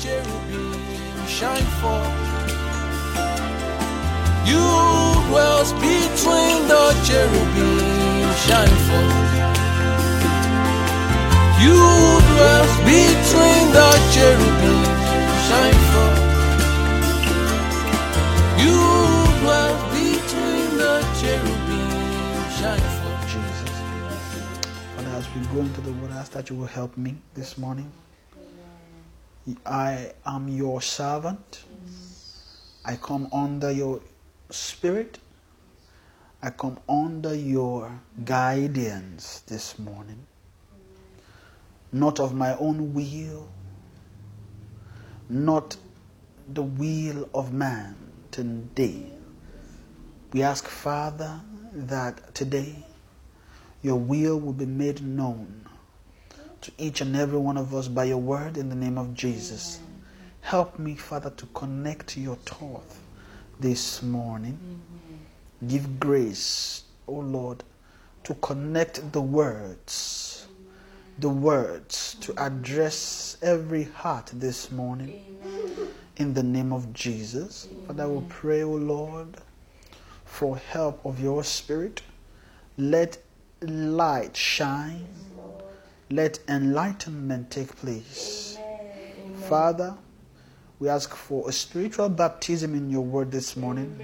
cherubim 0.00 0.74
shine 1.26 1.68
forth. 1.80 2.14
You 4.46 4.64
dwells 5.28 5.72
between 5.74 6.68
the 6.68 6.84
cherubim 7.04 8.34
shine 8.46 8.76
forth. 8.88 9.28
You 11.60 11.76
dwells 12.30 12.74
between 12.88 13.64
the 13.76 13.90
cherubim 14.14 14.84
shine 15.46 15.80
forth. 15.92 16.22
You 18.64 18.78
dwells 19.40 19.82
between 19.92 20.68
the 20.82 20.94
cherubim 21.20 21.90
shine 22.58 22.86
forth. 22.98 23.24
Jesus. 23.32 23.74
Father, 24.96 25.10
as 25.10 25.26
we 25.34 25.40
go 25.54 25.60
into 25.60 25.80
the 25.82 25.92
word, 25.92 26.10
I 26.12 26.18
ask 26.18 26.32
that 26.32 26.48
you 26.48 26.56
will 26.56 26.66
help 26.66 26.96
me 26.96 27.16
this 27.34 27.58
morning. 27.58 27.90
I 29.64 30.12
am 30.26 30.48
your 30.48 30.82
servant. 30.82 31.64
I 32.84 32.96
come 32.96 33.28
under 33.32 33.70
your 33.70 34.00
spirit. 34.50 35.18
I 36.42 36.50
come 36.50 36.78
under 36.88 37.34
your 37.34 38.00
guidance 38.24 39.40
this 39.46 39.78
morning. 39.78 40.26
Not 41.92 42.20
of 42.20 42.34
my 42.34 42.56
own 42.56 42.94
will, 42.94 43.48
not 45.28 45.76
the 46.52 46.62
will 46.62 47.28
of 47.34 47.52
man 47.52 47.96
today. 48.30 49.10
We 50.32 50.42
ask, 50.42 50.66
Father, 50.66 51.40
that 51.72 52.34
today 52.34 52.84
your 53.82 53.96
will 53.96 54.38
will 54.38 54.52
be 54.52 54.66
made 54.66 55.02
known 55.02 55.67
to 56.60 56.72
each 56.78 57.00
and 57.00 57.14
every 57.16 57.38
one 57.38 57.56
of 57.56 57.74
us 57.74 57.88
by 57.88 58.04
your 58.04 58.18
word 58.18 58.56
in 58.56 58.68
the 58.68 58.74
name 58.74 58.98
of 58.98 59.14
Jesus. 59.14 59.80
Help 60.40 60.78
me, 60.78 60.94
Father, 60.94 61.30
to 61.30 61.46
connect 61.46 62.16
your 62.16 62.36
thought 62.36 62.96
this 63.60 64.02
morning. 64.02 64.58
Give 65.66 65.98
grace, 65.98 66.84
O 67.06 67.14
Lord, 67.14 67.64
to 68.24 68.34
connect 68.34 69.12
the 69.12 69.20
words, 69.20 70.46
the 71.18 71.28
words 71.28 72.16
to 72.20 72.34
address 72.36 73.36
every 73.42 73.84
heart 73.84 74.30
this 74.34 74.70
morning 74.70 75.38
in 76.16 76.34
the 76.34 76.42
name 76.42 76.72
of 76.72 76.92
Jesus. 76.92 77.68
Father, 77.86 78.04
I 78.04 78.06
will 78.06 78.26
pray, 78.28 78.62
O 78.62 78.70
Lord, 78.70 79.36
for 80.24 80.56
help 80.56 81.04
of 81.04 81.20
your 81.20 81.42
spirit. 81.44 82.02
Let 82.76 83.18
light 83.60 84.36
shine. 84.36 85.06
Let 86.10 86.38
enlightenment 86.48 87.50
take 87.50 87.76
place. 87.76 88.58
Father, 89.48 89.96
we 90.78 90.88
ask 90.88 91.14
for 91.14 91.48
a 91.48 91.52
spiritual 91.52 92.08
baptism 92.08 92.74
in 92.74 92.88
your 92.88 93.04
word 93.04 93.30
this 93.30 93.56
morning. 93.56 94.00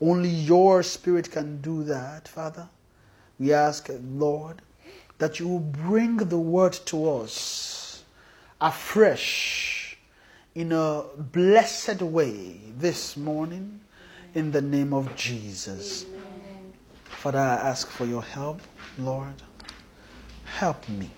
Only 0.00 0.28
your 0.28 0.82
spirit 0.82 1.30
can 1.30 1.60
do 1.62 1.84
that, 1.84 2.28
Father. 2.28 2.68
We 3.38 3.52
ask, 3.52 3.88
Lord, 4.12 4.60
that 5.18 5.40
you 5.40 5.48
will 5.48 5.60
bring 5.60 6.18
the 6.18 6.38
word 6.38 6.74
to 6.86 7.10
us 7.10 8.04
afresh 8.60 9.96
in 10.54 10.72
a 10.72 11.04
blessed 11.16 12.02
way 12.02 12.60
this 12.78 13.16
morning 13.16 13.80
in 14.34 14.50
the 14.50 14.60
name 14.60 14.92
of 14.92 15.14
Jesus. 15.16 16.04
Father, 17.04 17.38
I 17.38 17.54
ask 17.54 17.88
for 17.88 18.04
your 18.04 18.22
help, 18.22 18.60
Lord. 18.98 19.42
Help 20.46 20.88
me. 20.88 21.10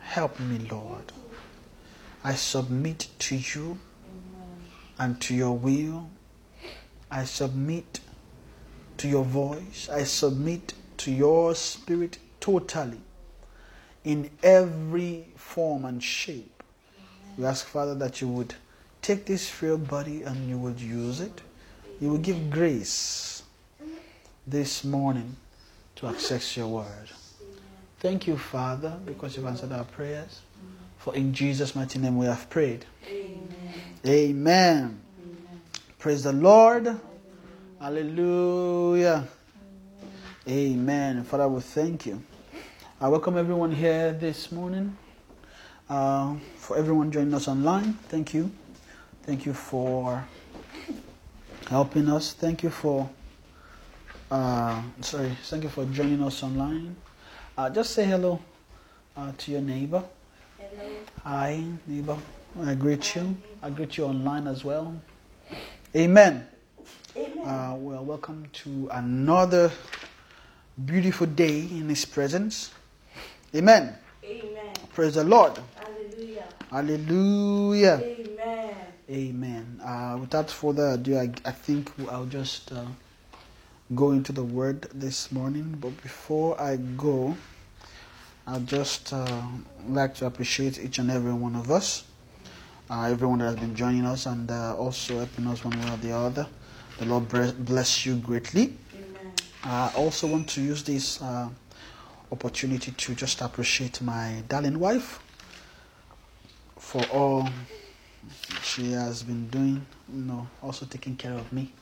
Help 0.00 0.40
me, 0.40 0.58
Lord. 0.70 1.12
I 2.24 2.34
submit 2.34 3.08
to 3.20 3.36
you 3.36 3.78
and 4.98 5.20
to 5.20 5.34
your 5.34 5.56
will. 5.56 6.08
I 7.10 7.24
submit 7.24 8.00
to 8.98 9.08
your 9.08 9.24
voice. 9.24 9.88
I 9.90 10.04
submit 10.04 10.74
to 10.98 11.12
your 11.12 11.54
spirit 11.54 12.18
totally 12.40 13.00
in 14.04 14.30
every 14.42 15.26
form 15.36 15.84
and 15.84 16.02
shape. 16.02 16.62
We 17.36 17.44
ask, 17.44 17.66
Father, 17.66 17.94
that 17.96 18.20
you 18.20 18.28
would 18.28 18.54
take 19.02 19.26
this 19.26 19.48
frail 19.48 19.78
body 19.78 20.22
and 20.22 20.48
you 20.48 20.58
would 20.58 20.80
use 20.80 21.20
it. 21.20 21.40
You 22.00 22.10
will 22.10 22.18
give 22.18 22.50
grace 22.50 23.42
this 24.46 24.82
morning 24.82 25.36
to 25.96 26.06
access 26.08 26.56
your 26.56 26.68
word. 26.68 27.10
Thank 28.00 28.28
you, 28.28 28.38
Father, 28.38 28.96
because 29.04 29.36
you've 29.36 29.46
answered 29.46 29.72
our 29.72 29.84
prayers. 29.84 30.42
For 30.98 31.14
in 31.16 31.32
Jesus' 31.34 31.74
mighty 31.74 31.98
name 31.98 32.16
we 32.16 32.26
have 32.26 32.48
prayed. 32.48 32.84
Amen. 33.08 33.48
Amen. 34.06 35.00
Praise 35.98 36.22
the 36.22 36.32
Lord. 36.32 36.96
Hallelujah. 37.80 39.26
Amen. 40.48 41.24
Father, 41.24 41.48
we 41.48 41.60
thank 41.60 42.06
you. 42.06 42.22
I 43.00 43.08
welcome 43.08 43.36
everyone 43.36 43.72
here 43.72 44.12
this 44.12 44.52
morning. 44.52 44.96
Uh, 45.90 46.36
for 46.56 46.76
everyone 46.76 47.10
joining 47.10 47.34
us 47.34 47.48
online, 47.48 47.94
thank 48.08 48.34
you. 48.34 48.50
Thank 49.22 49.46
you 49.46 49.54
for 49.54 50.24
helping 51.68 52.08
us. 52.08 52.32
Thank 52.32 52.62
you 52.62 52.70
for, 52.70 53.08
uh, 54.30 54.82
sorry, 55.00 55.36
thank 55.44 55.64
you 55.64 55.68
for 55.68 55.84
joining 55.86 56.22
us 56.22 56.42
online. 56.42 56.94
Uh, 57.58 57.68
just 57.68 57.92
say 57.92 58.04
hello 58.04 58.38
uh, 59.16 59.32
to 59.36 59.50
your 59.50 59.60
neighbor. 59.60 60.04
Hello. 60.58 60.90
Hi, 61.24 61.60
neighbor. 61.88 62.16
I 62.62 62.76
greet 62.76 63.16
you. 63.16 63.36
I 63.60 63.70
greet 63.70 63.98
you 63.98 64.04
online 64.04 64.46
as 64.46 64.64
well. 64.64 64.94
Amen. 65.96 66.46
Amen. 67.16 67.38
Uh, 67.44 67.74
well, 67.76 68.04
welcome 68.04 68.46
to 68.62 68.88
another 68.92 69.72
beautiful 70.86 71.26
day 71.26 71.62
in 71.62 71.88
His 71.88 72.04
presence. 72.04 72.70
Amen. 73.52 73.92
Amen. 74.22 74.74
Praise 74.94 75.16
the 75.16 75.24
Lord. 75.24 75.58
Hallelujah. 75.74 76.44
Hallelujah. 76.70 78.00
Amen. 78.04 78.76
Amen. 79.10 79.80
Uh, 79.84 80.16
without 80.20 80.48
further 80.48 80.90
ado, 80.90 81.18
I, 81.18 81.32
I 81.44 81.50
think 81.50 81.90
I'll 82.08 82.26
just 82.26 82.70
uh, 82.70 82.84
go 83.94 84.10
into 84.10 84.32
the 84.32 84.42
word 84.42 84.82
this 84.94 85.32
morning. 85.32 85.76
But 85.80 86.00
before 86.02 86.60
I 86.60 86.76
go, 86.76 87.36
I'd 88.46 88.66
just 88.66 89.12
uh, 89.12 89.42
like 89.88 90.14
to 90.16 90.26
appreciate 90.26 90.78
each 90.78 90.98
and 90.98 91.10
every 91.10 91.32
one 91.32 91.56
of 91.56 91.70
us, 91.70 92.04
uh, 92.90 93.02
everyone 93.02 93.38
that 93.40 93.46
has 93.46 93.56
been 93.56 93.74
joining 93.74 94.04
us 94.04 94.26
and 94.26 94.50
uh, 94.50 94.76
also 94.76 95.18
helping 95.18 95.46
us 95.46 95.64
one 95.64 95.78
way 95.80 95.92
or 95.92 95.96
the 95.98 96.12
other. 96.12 96.46
The 96.98 97.04
Lord 97.04 97.28
bless 97.64 98.04
you 98.04 98.16
greatly. 98.16 98.74
Amen. 98.94 99.32
I 99.64 99.92
also 99.96 100.26
want 100.26 100.48
to 100.50 100.60
use 100.60 100.82
this 100.82 101.22
uh, 101.22 101.48
opportunity 102.32 102.92
to 102.92 103.14
just 103.14 103.40
appreciate 103.40 104.00
my 104.02 104.42
darling 104.48 104.78
wife 104.78 105.20
for 106.78 107.04
all 107.12 107.48
she 108.62 108.92
has 108.92 109.22
been 109.22 109.48
doing, 109.48 109.86
you 110.12 110.22
know, 110.22 110.46
also 110.62 110.86
taking 110.86 111.16
care 111.16 111.34
of 111.34 111.52
me. 111.52 111.72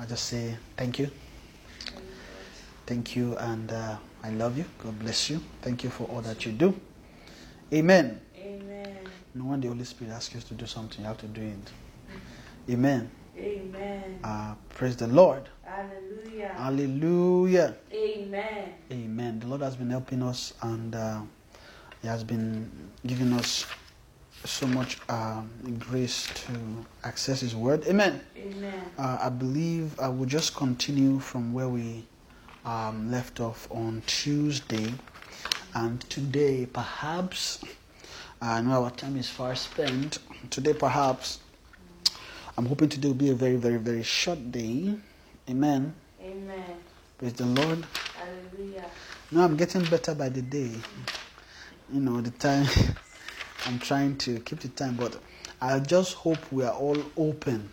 I 0.00 0.06
just 0.06 0.24
say 0.24 0.56
thank 0.78 0.98
you. 0.98 1.10
Thank 2.86 3.14
you, 3.14 3.36
and 3.36 3.70
uh, 3.70 3.98
I 4.22 4.30
love 4.30 4.56
you. 4.56 4.64
God 4.82 4.98
bless 4.98 5.28
you. 5.28 5.42
Thank 5.60 5.84
you 5.84 5.90
for 5.90 6.04
all 6.04 6.22
that 6.22 6.46
you 6.46 6.52
do. 6.52 6.74
Amen. 7.70 8.18
Amen. 8.34 8.96
No 9.34 9.44
when 9.44 9.60
the 9.60 9.68
Holy 9.68 9.84
Spirit 9.84 10.12
asks 10.12 10.34
you 10.34 10.40
to 10.40 10.54
do 10.54 10.64
something, 10.64 11.02
you 11.02 11.06
have 11.06 11.18
to 11.18 11.26
do 11.26 11.42
it. 11.42 12.72
Amen. 12.72 13.10
Amen. 13.36 14.20
Uh, 14.24 14.54
praise 14.70 14.96
the 14.96 15.06
Lord. 15.06 15.50
Hallelujah. 15.62 16.54
Hallelujah. 16.56 17.76
Amen. 17.92 18.72
Amen. 18.90 19.38
The 19.40 19.46
Lord 19.48 19.60
has 19.60 19.76
been 19.76 19.90
helping 19.90 20.22
us 20.22 20.54
and 20.62 20.94
uh, 20.94 21.20
He 22.00 22.08
has 22.08 22.24
been 22.24 22.70
giving 23.06 23.34
us 23.34 23.66
so 24.44 24.66
much 24.66 24.98
um, 25.08 25.50
grace 25.78 26.28
to 26.46 26.52
access 27.04 27.40
His 27.40 27.54
Word. 27.54 27.86
Amen. 27.86 28.20
Amen. 28.36 28.84
Uh, 28.98 29.18
I 29.20 29.28
believe 29.28 29.98
I 30.00 30.08
will 30.08 30.26
just 30.26 30.54
continue 30.56 31.18
from 31.18 31.52
where 31.52 31.68
we 31.68 32.06
um, 32.64 33.10
left 33.10 33.40
off 33.40 33.68
on 33.70 34.02
Tuesday. 34.06 34.92
And 35.74 36.00
today, 36.10 36.66
perhaps, 36.66 37.62
I 38.40 38.60
know 38.62 38.84
our 38.84 38.90
time 38.90 39.16
is 39.16 39.28
far 39.28 39.54
spent. 39.54 40.18
Today, 40.50 40.72
perhaps, 40.72 41.40
I'm 42.56 42.66
hoping 42.66 42.88
today 42.88 43.08
will 43.08 43.14
be 43.14 43.30
a 43.30 43.34
very, 43.34 43.56
very, 43.56 43.76
very 43.76 44.02
short 44.02 44.50
day. 44.50 44.94
Amen. 45.48 45.94
Amen. 46.22 46.76
Praise 47.18 47.34
the 47.34 47.46
Lord. 47.46 47.86
Hallelujah. 48.16 48.84
No, 49.30 49.44
I'm 49.44 49.56
getting 49.56 49.84
better 49.84 50.14
by 50.14 50.28
the 50.28 50.42
day. 50.42 50.72
You 51.92 52.00
know, 52.00 52.20
the 52.20 52.30
time 52.30 52.66
I'm 53.66 53.78
trying 53.78 54.16
to 54.18 54.40
keep 54.40 54.60
the 54.60 54.68
time, 54.68 54.96
but 54.96 55.16
I 55.60 55.78
just 55.80 56.14
hope 56.14 56.38
we 56.50 56.64
are 56.64 56.72
all 56.74 56.98
open. 57.16 57.70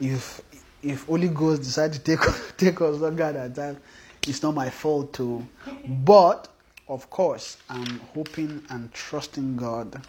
If 0.00 0.40
if 0.82 1.04
Holy 1.06 1.28
Ghost 1.28 1.62
decide 1.62 1.92
to 1.92 1.98
take 2.00 2.20
take 2.56 2.80
us 2.80 2.98
longer 2.98 3.24
at 3.24 3.54
time, 3.54 3.78
it's 4.26 4.42
not 4.42 4.54
my 4.54 4.70
fault 4.70 5.12
too. 5.12 5.46
But 5.86 6.48
of 6.88 7.08
course, 7.10 7.56
I'm 7.70 8.00
hoping 8.14 8.62
and 8.68 8.92
trusting 8.92 9.56
God 9.56 10.02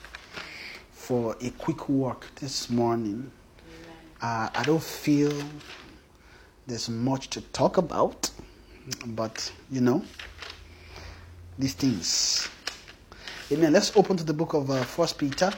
for 0.91 1.35
a 1.41 1.49
quick 1.51 1.87
walk 1.89 2.25
this 2.35 2.69
morning. 2.69 3.31
Uh, 4.21 4.49
I 4.53 4.63
don't 4.63 4.81
feel 4.81 5.31
there's 6.65 6.89
much 6.89 7.29
to 7.31 7.41
talk 7.41 7.77
about, 7.77 8.31
but 9.07 9.51
you 9.69 9.81
know, 9.81 10.03
these 11.59 11.73
things. 11.73 12.49
Amen. 13.53 13.71
Let's 13.71 13.95
open 13.95 14.17
to 14.17 14.23
the 14.23 14.33
book 14.33 14.55
of 14.55 14.71
uh, 14.71 14.81
First 14.81 15.19
Peter. 15.19 15.51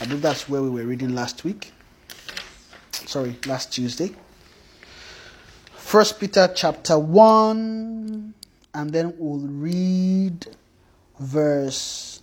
I 0.00 0.04
believe 0.06 0.22
that's 0.22 0.48
where 0.48 0.62
we 0.62 0.70
were 0.70 0.84
reading 0.84 1.14
last 1.14 1.44
week. 1.44 1.72
Sorry, 2.90 3.36
last 3.44 3.70
Tuesday. 3.74 4.16
First 5.74 6.18
Peter 6.18 6.50
chapter 6.54 6.98
1, 6.98 8.32
and 8.72 8.90
then 8.90 9.12
we'll 9.18 9.40
read 9.40 10.46
verse 11.20 12.22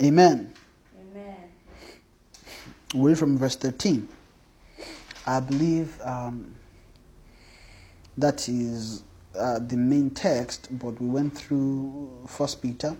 Amen. 0.00 0.52
Amen. 1.00 1.36
We'll 2.94 3.06
read 3.06 3.18
from 3.18 3.36
verse 3.38 3.56
13. 3.56 4.13
I 5.26 5.40
believe 5.40 6.00
um, 6.02 6.54
that 8.18 8.48
is 8.48 9.04
uh, 9.36 9.58
the 9.58 9.76
main 9.76 10.10
text, 10.10 10.68
but 10.70 11.00
we 11.00 11.08
went 11.08 11.36
through 11.36 12.26
First 12.28 12.62
Peter. 12.62 12.96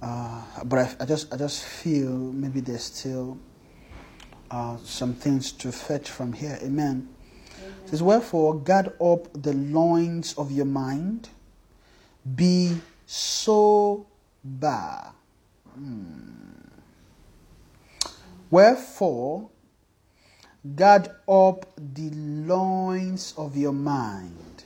Uh, 0.00 0.42
but 0.64 0.78
I, 0.78 0.96
I 1.00 1.04
just 1.06 1.32
I 1.32 1.36
just 1.36 1.64
feel 1.64 2.10
maybe 2.10 2.60
there's 2.60 2.84
still 2.84 3.38
uh, 4.50 4.76
some 4.84 5.14
things 5.14 5.52
to 5.52 5.72
fetch 5.72 6.10
from 6.10 6.32
here. 6.32 6.58
Amen. 6.62 7.08
It 7.84 7.90
says, 7.90 8.02
Wherefore, 8.02 8.54
guard 8.54 8.92
up 9.00 9.28
the 9.34 9.52
loins 9.52 10.34
of 10.34 10.50
your 10.50 10.64
mind, 10.64 11.28
be 12.34 12.80
sober. 13.06 14.06
Hmm. 15.74 16.24
Wherefore, 18.50 19.50
guard 20.76 21.10
up 21.28 21.66
the 21.76 22.10
loins 22.10 23.34
of 23.36 23.56
your 23.56 23.72
mind, 23.72 24.64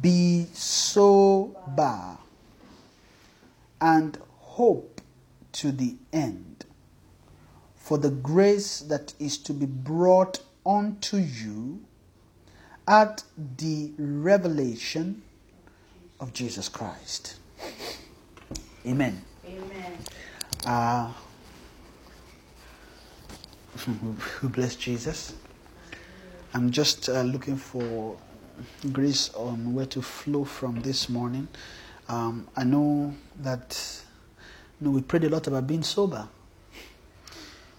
be 0.00 0.46
sober, 0.52 2.16
and 3.80 4.18
hope 4.38 5.00
to 5.52 5.72
the 5.72 5.96
end 6.12 6.64
for 7.76 7.98
the 7.98 8.10
grace 8.10 8.80
that 8.80 9.14
is 9.18 9.36
to 9.36 9.52
be 9.52 9.66
brought 9.66 10.40
unto 10.64 11.16
you 11.16 11.80
at 12.86 13.24
the 13.56 13.90
revelation 13.98 15.22
of 16.18 16.32
Jesus 16.32 16.68
Christ. 16.68 17.36
Amen. 18.86 19.22
Amen. 19.46 19.98
Uh, 20.64 21.12
who 24.40 24.48
bless 24.48 24.76
Jesus. 24.76 25.34
I'm 26.52 26.70
just 26.70 27.08
uh, 27.08 27.22
looking 27.22 27.56
for 27.56 28.16
grace 28.92 29.32
on 29.34 29.72
where 29.72 29.86
to 29.86 30.02
flow 30.02 30.44
from 30.44 30.80
this 30.82 31.08
morning. 31.08 31.48
Um, 32.08 32.46
I 32.56 32.64
know 32.64 33.14
that 33.40 34.02
you 34.80 34.86
know, 34.86 34.92
we 34.92 35.00
prayed 35.00 35.24
a 35.24 35.28
lot 35.28 35.46
about 35.46 35.66
being 35.66 35.82
sober. 35.82 36.28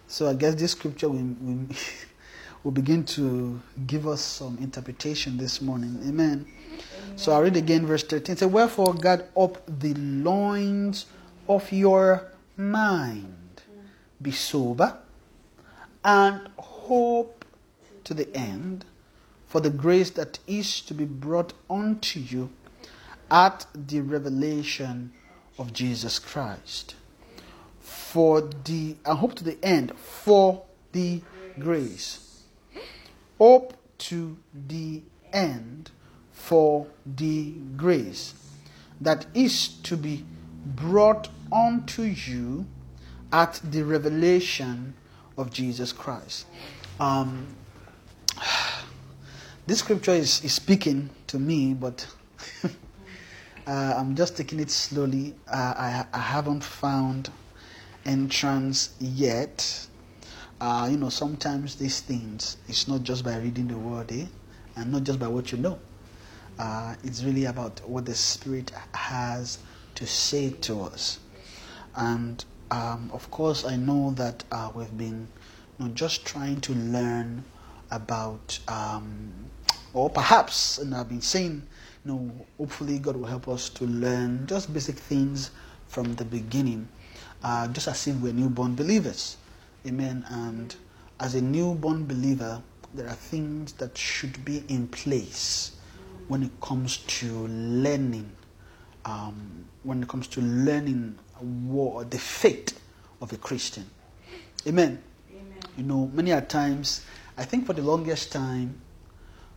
So 0.07 0.27
I 0.29 0.33
guess 0.33 0.55
this 0.55 0.71
scripture 0.71 1.09
will, 1.09 1.35
will, 1.41 1.67
will 2.63 2.71
begin 2.71 3.03
to 3.05 3.61
give 3.85 4.07
us 4.07 4.21
some 4.21 4.57
interpretation 4.59 5.37
this 5.37 5.61
morning. 5.61 5.99
Amen. 6.07 6.47
So 7.15 7.33
I 7.33 7.39
read 7.39 7.57
again 7.57 7.85
verse 7.85 8.03
13. 8.03 8.37
Say, 8.37 8.45
Wherefore 8.47 8.93
guard 8.95 9.25
up 9.37 9.61
the 9.67 9.93
loins 9.93 11.05
of 11.47 11.71
your 11.71 12.31
mind. 12.57 13.35
Be 14.21 14.31
sober 14.31 14.97
and 16.03 16.49
hope 16.57 17.45
to 18.03 18.13
the 18.13 18.33
end 18.35 18.85
for 19.47 19.59
the 19.59 19.69
grace 19.69 20.09
that 20.11 20.39
is 20.47 20.81
to 20.81 20.93
be 20.93 21.05
brought 21.05 21.53
unto 21.69 22.19
you 22.19 22.49
at 23.29 23.65
the 23.75 24.01
revelation 24.01 25.11
of 25.57 25.73
Jesus 25.73 26.19
Christ. 26.19 26.95
For 27.79 28.41
the, 28.41 28.95
and 29.05 29.17
hope 29.19 29.35
to 29.35 29.43
the 29.43 29.63
end, 29.63 29.97
for 29.97 30.63
the 30.91 31.21
grace. 31.59 32.43
Hope 33.37 33.75
to 33.99 34.37
the 34.67 35.01
end 35.33 35.91
for 36.31 36.87
the 37.05 37.51
grace 37.77 38.33
that 38.99 39.25
is 39.33 39.67
to 39.67 39.97
be 39.97 40.25
brought 40.65 41.29
unto 41.51 42.03
you 42.03 42.65
at 43.31 43.59
the 43.63 43.83
revelation 43.83 44.93
of 45.37 45.51
Jesus 45.51 45.91
Christ. 45.91 46.45
Um, 46.99 47.47
this 49.67 49.79
scripture 49.79 50.11
is, 50.11 50.43
is 50.43 50.53
speaking 50.53 51.09
to 51.27 51.39
me, 51.39 51.73
but 51.73 52.05
uh, 53.67 53.93
I'm 53.97 54.15
just 54.15 54.37
taking 54.37 54.59
it 54.59 54.69
slowly. 54.69 55.35
Uh, 55.47 55.73
I, 55.77 56.05
I 56.13 56.19
haven't 56.19 56.63
found 56.63 57.29
entrance 58.05 58.95
yet. 58.99 59.87
Uh, 60.59 60.87
you 60.91 60.97
know, 60.97 61.09
sometimes 61.09 61.75
these 61.75 62.01
things, 62.01 62.57
it's 62.67 62.87
not 62.87 63.03
just 63.03 63.23
by 63.23 63.37
reading 63.37 63.67
the 63.67 63.77
word, 63.77 64.11
eh? 64.11 64.25
and 64.75 64.91
not 64.91 65.03
just 65.03 65.19
by 65.19 65.27
what 65.27 65.51
you 65.51 65.57
know. 65.57 65.79
Uh, 66.59 66.95
it's 67.03 67.23
really 67.23 67.45
about 67.45 67.81
what 67.89 68.05
the 68.05 68.13
Spirit 68.13 68.71
has 68.93 69.57
to 69.95 70.05
say 70.05 70.51
to 70.51 70.81
us. 70.81 71.19
And 71.95 72.43
um, 72.71 73.11
of 73.13 73.29
course, 73.29 73.65
I 73.65 73.75
know 73.75 74.11
that 74.11 74.43
uh, 74.51 74.71
we've 74.73 74.97
been 74.97 75.27
you 75.77 75.85
know, 75.85 75.91
just 75.93 76.25
trying 76.25 76.61
to 76.61 76.73
learn 76.73 77.43
about, 77.91 78.57
um, 78.69 79.31
or 79.93 80.09
perhaps, 80.09 80.77
and 80.77 80.95
I've 80.95 81.09
been 81.09 81.21
saying, 81.21 81.63
you 82.05 82.11
know, 82.11 82.31
hopefully 82.57 82.97
God 82.97 83.17
will 83.17 83.27
help 83.27 83.49
us 83.49 83.67
to 83.69 83.85
learn 83.85 84.47
just 84.47 84.73
basic 84.73 84.95
things 84.95 85.51
from 85.87 86.15
the 86.15 86.23
beginning, 86.23 86.87
uh, 87.43 87.67
just 87.67 87.89
as 87.89 88.07
if 88.07 88.15
we're 88.15 88.31
newborn 88.31 88.75
believers. 88.75 89.35
Amen. 89.85 90.25
And 90.29 90.73
as 91.19 91.35
a 91.35 91.41
newborn 91.41 92.05
believer, 92.05 92.61
there 92.93 93.07
are 93.07 93.15
things 93.15 93.73
that 93.73 93.97
should 93.97 94.43
be 94.45 94.63
in 94.69 94.87
place 94.87 95.73
when 96.29 96.43
it 96.43 96.51
comes 96.61 96.97
to 96.97 97.25
learning, 97.47 98.31
um, 99.03 99.65
when 99.83 100.03
it 100.03 100.07
comes 100.07 100.27
to 100.27 100.41
learning 100.41 101.17
what, 101.41 102.11
the 102.11 102.19
fate 102.19 102.73
of 103.21 103.33
a 103.33 103.37
Christian. 103.37 103.85
Amen. 104.67 105.01
Amen. 105.31 105.59
You 105.77 105.83
know, 105.83 106.11
many 106.13 106.31
a 106.31 106.41
times, 106.41 107.05
I 107.37 107.45
think 107.45 107.65
for 107.65 107.73
the 107.73 107.81
longest 107.81 108.31
time, 108.31 108.79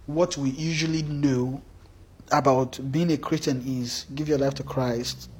what 0.06 0.36
we 0.36 0.50
usually 0.50 1.02
know 1.02 1.62
about 2.30 2.78
being 2.90 3.10
a 3.12 3.16
Christian 3.16 3.62
is 3.66 4.06
give 4.14 4.28
your 4.28 4.38
life 4.38 4.54
to 4.54 4.62
Christ, 4.62 5.30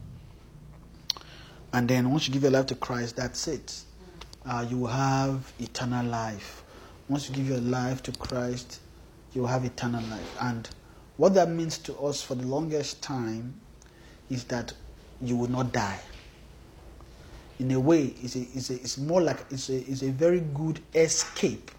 and 1.72 1.88
then 1.88 2.10
once 2.10 2.28
you 2.28 2.32
give 2.32 2.42
your 2.42 2.52
life 2.52 2.66
to 2.66 2.74
Christ, 2.74 3.16
that's 3.16 3.48
it. 3.48 3.82
Uh, 4.46 4.64
you 4.68 4.78
will 4.78 4.86
have 4.88 5.52
eternal 5.58 6.06
life. 6.06 6.62
Once 7.08 7.28
you 7.28 7.34
give 7.34 7.48
your 7.48 7.60
life 7.60 8.02
to 8.04 8.12
Christ, 8.12 8.80
you 9.32 9.42
will 9.42 9.48
have 9.48 9.64
eternal 9.64 10.02
life. 10.04 10.36
And 10.40 10.68
what 11.16 11.34
that 11.34 11.48
means 11.48 11.78
to 11.78 11.96
us 11.98 12.22
for 12.22 12.34
the 12.34 12.46
longest 12.46 13.02
time 13.02 13.54
is 14.30 14.44
that 14.44 14.72
you 15.20 15.36
will 15.36 15.50
not 15.50 15.72
die. 15.72 15.98
In 17.60 17.70
a 17.70 17.78
way, 17.78 18.14
it's, 18.22 18.36
a, 18.36 18.40
it's, 18.40 18.70
a, 18.70 18.74
it's 18.74 18.98
more 18.98 19.20
like 19.20 19.44
it's 19.50 19.68
a, 19.68 19.76
it's 19.76 20.02
a 20.02 20.10
very 20.10 20.40
good 20.40 20.80
escape 20.94 21.70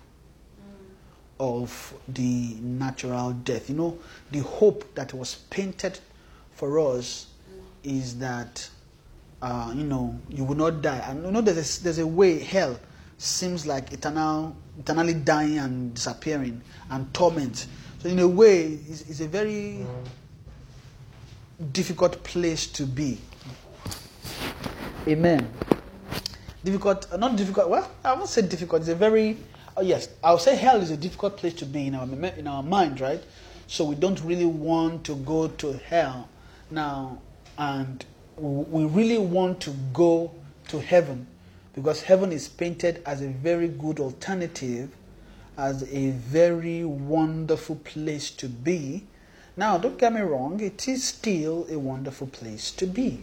of 1.39 1.93
the 2.07 2.55
natural 2.61 3.31
death. 3.31 3.69
You 3.69 3.75
know, 3.75 3.99
the 4.31 4.39
hope 4.39 4.95
that 4.95 5.13
was 5.13 5.35
painted 5.49 5.99
for 6.53 6.79
us 6.79 7.27
is 7.83 8.17
that, 8.19 8.67
uh, 9.41 9.73
you 9.75 9.83
know, 9.83 10.17
you 10.29 10.43
will 10.45 10.55
not 10.55 10.81
die. 10.81 11.03
And 11.07 11.25
you 11.25 11.31
know, 11.31 11.41
there's 11.41 11.79
a, 11.79 11.83
there's 11.83 11.99
a 11.99 12.07
way 12.07 12.39
hell 12.39 12.79
seems 13.17 13.65
like 13.65 13.91
eternal, 13.93 14.55
eternally 14.79 15.13
dying 15.13 15.57
and 15.57 15.93
disappearing 15.93 16.61
and 16.89 17.13
torment. 17.13 17.67
So 17.99 18.09
in 18.09 18.19
a 18.19 18.27
way, 18.27 18.79
it's, 18.87 19.09
it's 19.09 19.19
a 19.19 19.27
very 19.27 19.85
difficult 21.71 22.23
place 22.23 22.67
to 22.67 22.85
be. 22.85 23.17
Amen. 25.07 25.47
Difficult, 26.63 27.07
uh, 27.11 27.17
not 27.17 27.35
difficult. 27.35 27.69
Well, 27.69 27.89
I 28.03 28.13
won't 28.13 28.29
say 28.29 28.41
difficult. 28.41 28.81
It's 28.81 28.89
a 28.89 28.95
very, 28.95 29.37
oh 29.77 29.81
yes, 29.81 30.09
I'll 30.23 30.39
say 30.39 30.55
hell 30.55 30.81
is 30.81 30.89
a 30.89 30.97
difficult 30.97 31.37
place 31.37 31.53
to 31.55 31.65
be 31.65 31.87
in 31.87 31.95
our 31.95 32.07
in 32.37 32.47
our 32.47 32.63
mind, 32.63 32.99
right? 32.99 33.23
So 33.67 33.85
we 33.85 33.95
don't 33.95 34.19
really 34.23 34.45
want 34.45 35.03
to 35.05 35.15
go 35.15 35.47
to 35.47 35.73
hell 35.73 36.27
now, 36.71 37.19
and 37.57 38.03
we 38.37 38.85
really 38.85 39.19
want 39.19 39.59
to 39.61 39.71
go 39.93 40.31
to 40.69 40.79
heaven 40.79 41.27
because 41.75 42.01
heaven 42.01 42.31
is 42.31 42.47
painted 42.47 43.03
as 43.05 43.21
a 43.21 43.27
very 43.27 43.67
good 43.67 43.99
alternative 43.99 44.89
as 45.57 45.83
a 45.91 46.11
very 46.11 46.83
wonderful 46.83 47.75
place 47.77 48.29
to 48.31 48.47
be. 48.47 49.03
Now, 49.57 49.77
don't 49.77 49.97
get 49.97 50.13
me 50.13 50.21
wrong, 50.21 50.59
it 50.59 50.87
is 50.87 51.03
still 51.03 51.65
a 51.69 51.79
wonderful 51.79 52.27
place 52.27 52.71
to 52.71 52.85
be. 52.85 53.21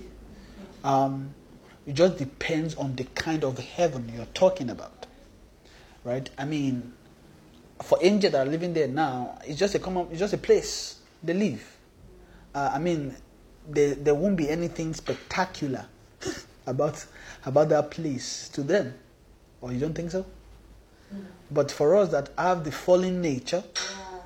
Um, 0.83 1.35
it 1.87 1.95
just 1.95 2.19
depends 2.19 2.75
on 2.77 2.97
the 2.97 3.05
kind 3.05 3.45
of 3.45 3.59
heaven 3.59 4.11
you're 4.15 4.25
talking 4.27 4.71
about, 4.71 5.07
right? 6.05 6.29
I 6.39 6.45
mean, 6.45 6.93
for 7.83 7.99
angels 8.01 8.33
that 8.33 8.47
are 8.47 8.51
living 8.51 8.73
there 8.75 8.89
now, 8.89 9.39
it's 9.45 9.59
just 9.59 9.75
a 9.75 9.79
common, 9.79 10.07
it's 10.11 10.21
just 10.21 10.35
a 10.35 10.39
place 10.39 10.99
they 11.23 11.35
live. 11.35 11.77
Uh, 12.55 12.71
I 12.75 12.79
mean, 12.79 13.17
there, 13.69 13.95
there 13.95 14.15
won't 14.15 14.37
be 14.37 14.49
anything 14.49 14.95
spectacular 14.95 15.87
about 16.67 17.05
about 17.45 17.69
that 17.71 17.91
place 17.91 18.49
to 18.51 18.63
them, 18.63 18.95
or 19.61 19.73
you 19.73 19.81
don't 19.81 19.95
think 19.95 20.11
so? 20.13 20.25
But 21.51 21.71
for 21.71 21.97
us 21.97 22.11
that 22.11 22.31
have 22.39 22.65
the 22.65 22.73
fallen 22.73 23.21
nature, 23.21 23.65
Yeah. 23.67 24.19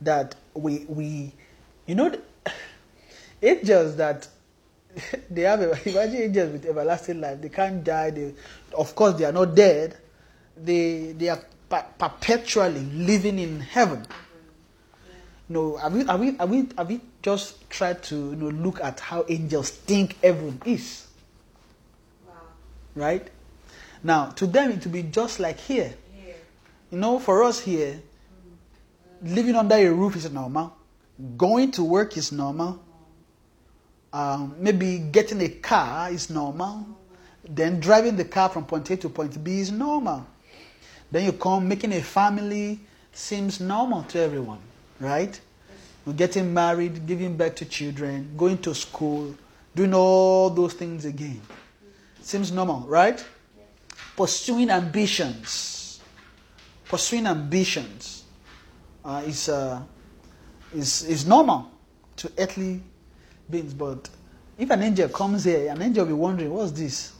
that 0.00 0.34
we 0.54 0.84
we, 0.88 1.32
you 1.86 1.94
know, 1.94 2.08
the- 2.10 2.20
angels 3.42 3.96
that 3.96 4.28
they 5.30 5.42
have 5.42 5.60
a, 5.60 5.88
imagine 5.88 6.22
angels 6.22 6.52
with 6.52 6.66
everlasting 6.66 7.20
life. 7.20 7.40
They 7.40 7.48
can't 7.48 7.82
die. 7.84 8.10
They, 8.10 8.34
of 8.76 8.94
course, 8.94 9.14
they 9.14 9.24
are 9.24 9.32
not 9.32 9.54
dead. 9.54 9.96
They 10.56 11.12
they 11.12 11.28
are 11.28 11.40
per- 11.68 11.84
perpetually 11.98 12.80
living 12.80 13.38
in 13.38 13.60
heaven. 13.60 14.06
No, 15.48 15.76
have 15.76 15.92
we, 15.92 16.04
have 16.04 16.18
we, 16.20 16.36
have 16.36 16.50
we, 16.50 16.68
have 16.76 16.88
we 16.88 17.00
just 17.22 17.68
tried 17.70 18.02
to 18.04 18.16
you 18.16 18.36
know, 18.36 18.48
look 18.48 18.80
at 18.80 18.98
how 18.98 19.24
angels 19.28 19.70
think 19.70 20.20
heaven 20.20 20.60
is, 20.64 21.06
Wow. 22.26 22.32
right? 22.96 23.28
Now, 24.02 24.30
to 24.30 24.46
them, 24.46 24.72
it 24.72 24.84
will 24.84 24.92
be 24.92 25.04
just 25.04 25.38
like 25.38 25.60
here. 25.60 25.94
Here. 26.12 26.34
You 26.90 26.98
know, 26.98 27.20
for 27.20 27.44
us 27.44 27.60
here, 27.60 28.00
living 29.22 29.54
under 29.54 29.76
a 29.76 29.88
roof 29.88 30.16
is 30.16 30.28
normal. 30.32 30.76
Going 31.36 31.70
to 31.72 31.84
work 31.84 32.16
is 32.16 32.32
normal. 32.32 32.82
Um, 34.16 34.54
maybe 34.58 34.98
getting 34.98 35.40
a 35.42 35.48
car 35.48 36.10
is 36.10 36.30
normal. 36.30 36.86
Then 37.48 37.80
driving 37.80 38.16
the 38.16 38.24
car 38.24 38.48
from 38.48 38.64
point 38.64 38.90
A 38.90 38.96
to 38.96 39.08
point 39.08 39.42
B 39.42 39.60
is 39.60 39.70
normal. 39.70 40.26
Then 41.10 41.24
you 41.24 41.32
come, 41.32 41.68
making 41.68 41.92
a 41.92 42.00
family 42.00 42.80
seems 43.12 43.60
normal 43.60 44.02
to 44.04 44.20
everyone, 44.20 44.60
right? 45.00 45.38
You're 46.04 46.14
getting 46.14 46.52
married, 46.54 47.06
giving 47.06 47.36
birth 47.36 47.56
to 47.56 47.64
children, 47.64 48.32
going 48.36 48.58
to 48.58 48.74
school, 48.74 49.34
doing 49.74 49.92
all 49.92 50.50
those 50.50 50.72
things 50.72 51.04
again. 51.04 51.40
Seems 52.22 52.50
normal, 52.50 52.80
right? 52.88 53.24
Pursuing 54.16 54.70
ambitions 54.70 55.76
pursuing 56.88 57.26
ambitions 57.26 58.24
uh, 59.04 59.22
is, 59.26 59.48
uh, 59.48 59.82
is, 60.74 61.02
is 61.04 61.26
normal 61.26 61.70
to 62.16 62.30
earthly 62.38 62.80
beings. 63.50 63.74
But 63.74 64.08
if 64.58 64.70
an 64.70 64.82
angel 64.82 65.08
comes 65.08 65.44
here, 65.44 65.70
an 65.70 65.80
angel 65.82 66.04
will 66.04 66.16
be 66.16 66.20
wondering, 66.20 66.52
what's 66.52 66.72
this? 66.72 67.12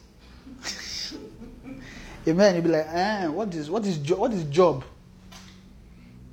Amen. 2.29 2.55
You'll 2.55 2.65
be 2.65 2.71
like, 2.71 2.87
eh, 2.89 3.27
what 3.29 3.55
is, 3.55 3.71
what 3.71 3.85
is, 3.87 3.99
what 4.13 4.33
is 4.33 4.45
job? 4.45 4.85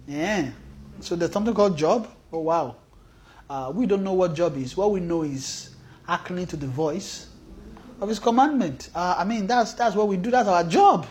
Yeah. 0.07 0.51
So 0.99 1.15
there's 1.15 1.31
something 1.31 1.53
called 1.53 1.77
job? 1.77 2.09
Oh, 2.31 2.39
wow. 2.39 2.75
Uh, 3.49 3.71
we 3.73 3.85
don't 3.85 4.03
know 4.03 4.13
what 4.13 4.33
job 4.33 4.57
is. 4.57 4.75
What 4.75 4.91
we 4.91 4.99
know 4.99 5.23
is 5.23 5.75
hearkening 6.05 6.47
to 6.47 6.55
the 6.57 6.67
voice 6.67 7.27
of 8.01 8.09
his 8.09 8.19
commandment. 8.19 8.89
Uh, 8.95 9.15
I 9.17 9.23
mean, 9.23 9.47
that's, 9.47 9.73
that's 9.73 9.95
what 9.95 10.07
we 10.07 10.17
do. 10.17 10.31
That's 10.31 10.49
our 10.49 10.63
job. 10.63 11.05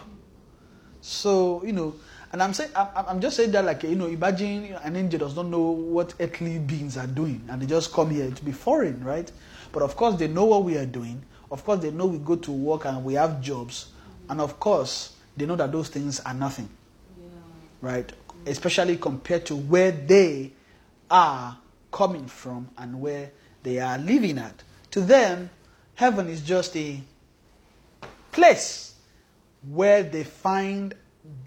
So, 1.00 1.64
you 1.64 1.72
know, 1.72 1.94
and 2.32 2.42
I'm 2.42 2.54
saying, 2.54 2.70
I'm, 2.74 2.88
I'm 2.94 3.20
just 3.20 3.36
saying 3.36 3.52
that 3.52 3.64
like, 3.64 3.82
you 3.82 3.94
know, 3.94 4.06
imagine 4.06 4.74
an 4.82 4.96
angel 4.96 5.18
does 5.20 5.36
not 5.36 5.46
know 5.46 5.60
what 5.70 6.14
earthly 6.18 6.58
beings 6.58 6.96
are 6.96 7.06
doing 7.06 7.44
and 7.50 7.60
they 7.60 7.66
just 7.66 7.92
come 7.92 8.10
here 8.10 8.30
to 8.30 8.44
be 8.44 8.52
foreign, 8.52 9.04
right? 9.04 9.30
But 9.70 9.82
of 9.82 9.96
course, 9.96 10.16
they 10.16 10.28
know 10.28 10.44
what 10.46 10.64
we 10.64 10.76
are 10.78 10.86
doing. 10.86 11.22
Of 11.50 11.64
course, 11.64 11.80
they 11.80 11.90
know 11.90 12.06
we 12.06 12.18
go 12.18 12.36
to 12.36 12.50
work 12.50 12.86
and 12.86 13.04
we 13.04 13.14
have 13.14 13.42
jobs. 13.42 13.92
And 14.30 14.40
of 14.40 14.58
course, 14.58 15.14
they 15.36 15.44
know 15.44 15.56
that 15.56 15.72
those 15.72 15.88
things 15.90 16.20
are 16.20 16.32
nothing, 16.34 16.70
Yeah. 17.20 17.28
right? 17.82 18.12
Especially 18.46 18.96
compared 18.96 19.44
to 19.46 19.56
where 19.56 19.90
they 19.92 20.52
are 21.10 21.58
coming 21.90 22.26
from 22.26 22.70
and 22.78 23.00
where 23.00 23.30
they 23.62 23.78
are 23.78 23.98
living 23.98 24.38
at. 24.38 24.62
To 24.92 25.02
them, 25.02 25.50
heaven 25.94 26.28
is 26.28 26.40
just 26.40 26.74
a 26.76 27.00
place 28.32 28.94
where 29.68 30.02
they 30.02 30.24
find 30.24 30.94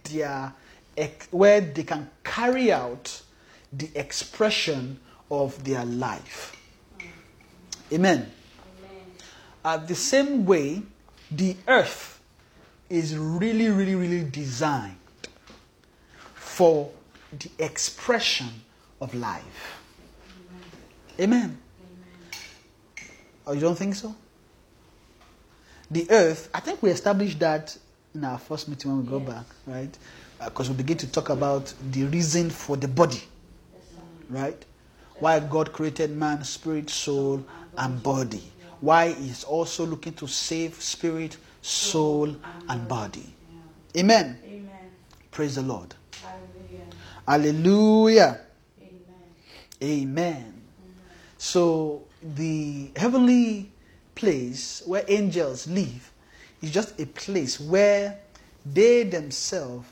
their 0.04 0.54
where 1.32 1.62
they 1.62 1.84
can 1.84 2.10
carry 2.24 2.72
out 2.72 3.22
the 3.72 3.90
expression 3.96 5.00
of 5.30 5.64
their 5.64 5.86
life. 5.86 6.56
Amen. 7.92 8.32
Amen. 8.82 9.06
Uh, 9.64 9.78
the 9.78 9.96
same 9.96 10.46
way, 10.46 10.82
the 11.32 11.56
earth 11.68 12.20
is 12.90 13.18
really, 13.18 13.70
really, 13.70 13.96
really 13.96 14.24
designed 14.24 14.96
for 16.36 16.90
the 17.38 17.50
expression 17.60 18.48
of 19.02 19.14
life. 19.14 19.82
Amen. 21.20 21.40
Amen. 21.40 21.58
Oh, 23.48 23.54
you 23.54 23.62
don't 23.62 23.78
think 23.78 23.96
so? 23.96 24.16
The 25.92 26.10
earth, 26.10 26.50
I 26.54 26.60
think 26.60 26.82
we 26.82 26.90
established 26.90 27.40
that 27.40 27.78
in 28.14 28.24
our 28.24 28.40
first 28.40 28.68
meeting 28.68 28.92
when 28.92 29.06
we 29.06 29.10
go 29.10 29.20
back, 29.20 29.46
right? 29.68 29.96
Uh, 30.40 30.46
because 30.50 30.70
we 30.70 30.76
begin 30.76 30.98
to 30.98 31.08
talk 31.08 31.30
about 31.30 31.74
the 31.92 32.04
reason 32.06 32.50
for 32.50 32.76
the 32.76 32.88
body, 32.88 33.22
right? 34.30 34.66
Why 35.20 35.40
God 35.40 35.72
created 35.72 36.12
man, 36.12 36.44
spirit, 36.44 36.90
soul, 36.90 37.46
and 37.78 38.04
body. 38.04 38.44
Why 38.82 39.14
He's 39.14 39.46
also 39.46 39.86
looking 39.86 40.14
to 40.14 40.28
save 40.28 40.76
spirit, 40.82 41.38
soul, 41.62 42.36
and 42.68 42.88
body. 42.88 43.34
Amen. 43.96 44.38
Amen. 44.44 44.92
Praise 45.32 45.56
the 45.56 45.62
Lord. 45.62 45.96
Hallelujah. 46.22 46.86
Hallelujah. 47.26 48.42
Amen. 49.82 50.04
Amen. 50.04 50.62
So 51.38 52.04
the 52.36 52.92
heavenly 52.98 53.72
place 54.16 54.84
where 54.86 55.06
angels 55.08 55.68
live 55.68 56.12
is 56.62 56.72
just 56.72 57.00
a 57.00 57.06
place 57.06 57.60
where 57.60 58.20
they 58.66 59.04
themselves 59.04 59.88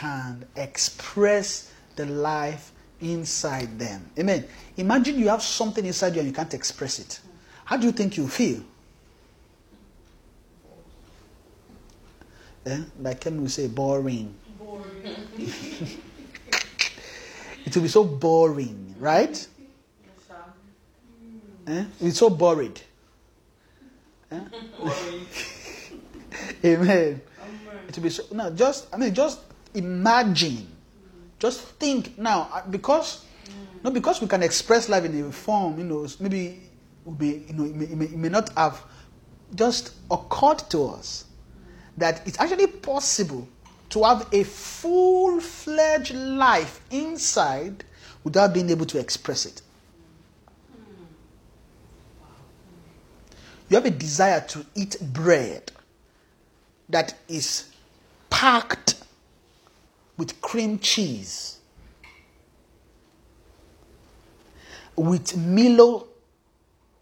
can 0.00 0.46
express 0.56 1.70
the 1.96 2.06
life 2.06 2.72
inside 3.02 3.78
them. 3.78 4.10
Amen. 4.18 4.46
Imagine 4.78 5.18
you 5.18 5.28
have 5.28 5.42
something 5.42 5.84
inside 5.84 6.14
you 6.14 6.20
and 6.20 6.28
you 6.28 6.34
can't 6.34 6.54
express 6.54 6.98
it. 6.98 7.20
How 7.66 7.76
do 7.76 7.84
you 7.84 7.92
think 7.92 8.16
you 8.16 8.26
feel? 8.26 8.62
Eh? 12.64 12.80
Like 13.00 13.20
Kemi 13.20 13.40
will 13.40 13.48
say, 13.48 13.68
boring. 13.68 14.34
Boring. 14.58 14.84
It 17.66 17.76
will 17.76 17.82
be 17.82 17.88
so 17.88 18.04
boring, 18.04 18.94
right? 18.98 19.28
Yes. 19.28 19.46
Eh? 21.66 21.84
It's 22.00 22.18
so 22.18 22.30
bored. 22.30 22.80
Eh? 24.32 24.40
Amen. 24.40 25.26
Amen. 26.64 27.20
It 27.86 27.96
will 27.96 28.02
be 28.02 28.08
so. 28.10 28.24
No, 28.32 28.50
just 28.50 28.88
I 28.92 28.96
mean, 28.96 29.14
just 29.14 29.40
imagine. 29.74 30.66
Just 31.38 31.60
think 31.60 32.18
now, 32.18 32.48
uh, 32.52 32.62
because 32.68 33.24
no, 33.82 33.90
because 33.90 34.20
we 34.20 34.26
can 34.26 34.42
express 34.42 34.88
life 34.88 35.04
in 35.04 35.18
a 35.24 35.32
form. 35.32 35.78
You 35.78 35.84
know, 35.84 36.06
maybe 36.20 36.60
be, 37.16 37.44
you 37.48 37.54
know, 37.54 37.64
it 37.64 37.74
may, 37.74 37.84
it 37.86 37.96
may, 37.96 38.04
it 38.06 38.16
may 38.16 38.28
not 38.28 38.50
have 38.56 38.82
just 39.54 39.94
occurred 40.10 40.58
to 40.70 40.86
us 40.86 41.24
that 41.96 42.26
it's 42.26 42.38
actually 42.38 42.66
possible 42.66 43.48
to 43.90 44.04
have 44.04 44.28
a 44.32 44.44
full-fledged 44.44 46.14
life 46.14 46.80
inside 46.90 47.84
without 48.22 48.54
being 48.54 48.70
able 48.70 48.86
to 48.86 48.98
express 48.98 49.46
it. 49.46 49.62
You 53.68 53.76
have 53.76 53.86
a 53.86 53.90
desire 53.90 54.40
to 54.48 54.64
eat 54.74 54.96
bread 55.12 55.72
that 56.88 57.14
is 57.28 57.72
packed 58.28 58.94
with 60.20 60.38
cream 60.42 60.78
cheese, 60.78 61.60
with 64.94 65.34
Milo 65.34 66.08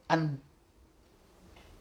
and 0.08 0.38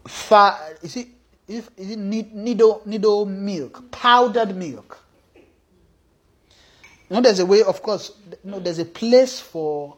fa- 0.08 0.74
is 0.82 0.96
it, 0.96 1.08
is 1.48 1.68
it, 1.68 1.74
is 1.78 1.96
nido, 1.96 2.82
nido 2.86 3.24
milk, 3.24 3.92
powdered 3.92 4.56
milk. 4.56 4.98
You 5.36 5.44
know, 7.12 7.22
there's 7.22 7.38
a 7.38 7.46
way, 7.46 7.62
of 7.62 7.84
course, 7.84 8.14
you 8.44 8.50
know, 8.50 8.60
there's 8.60 8.80
a 8.80 8.86
place 8.86 9.40
for 9.40 9.96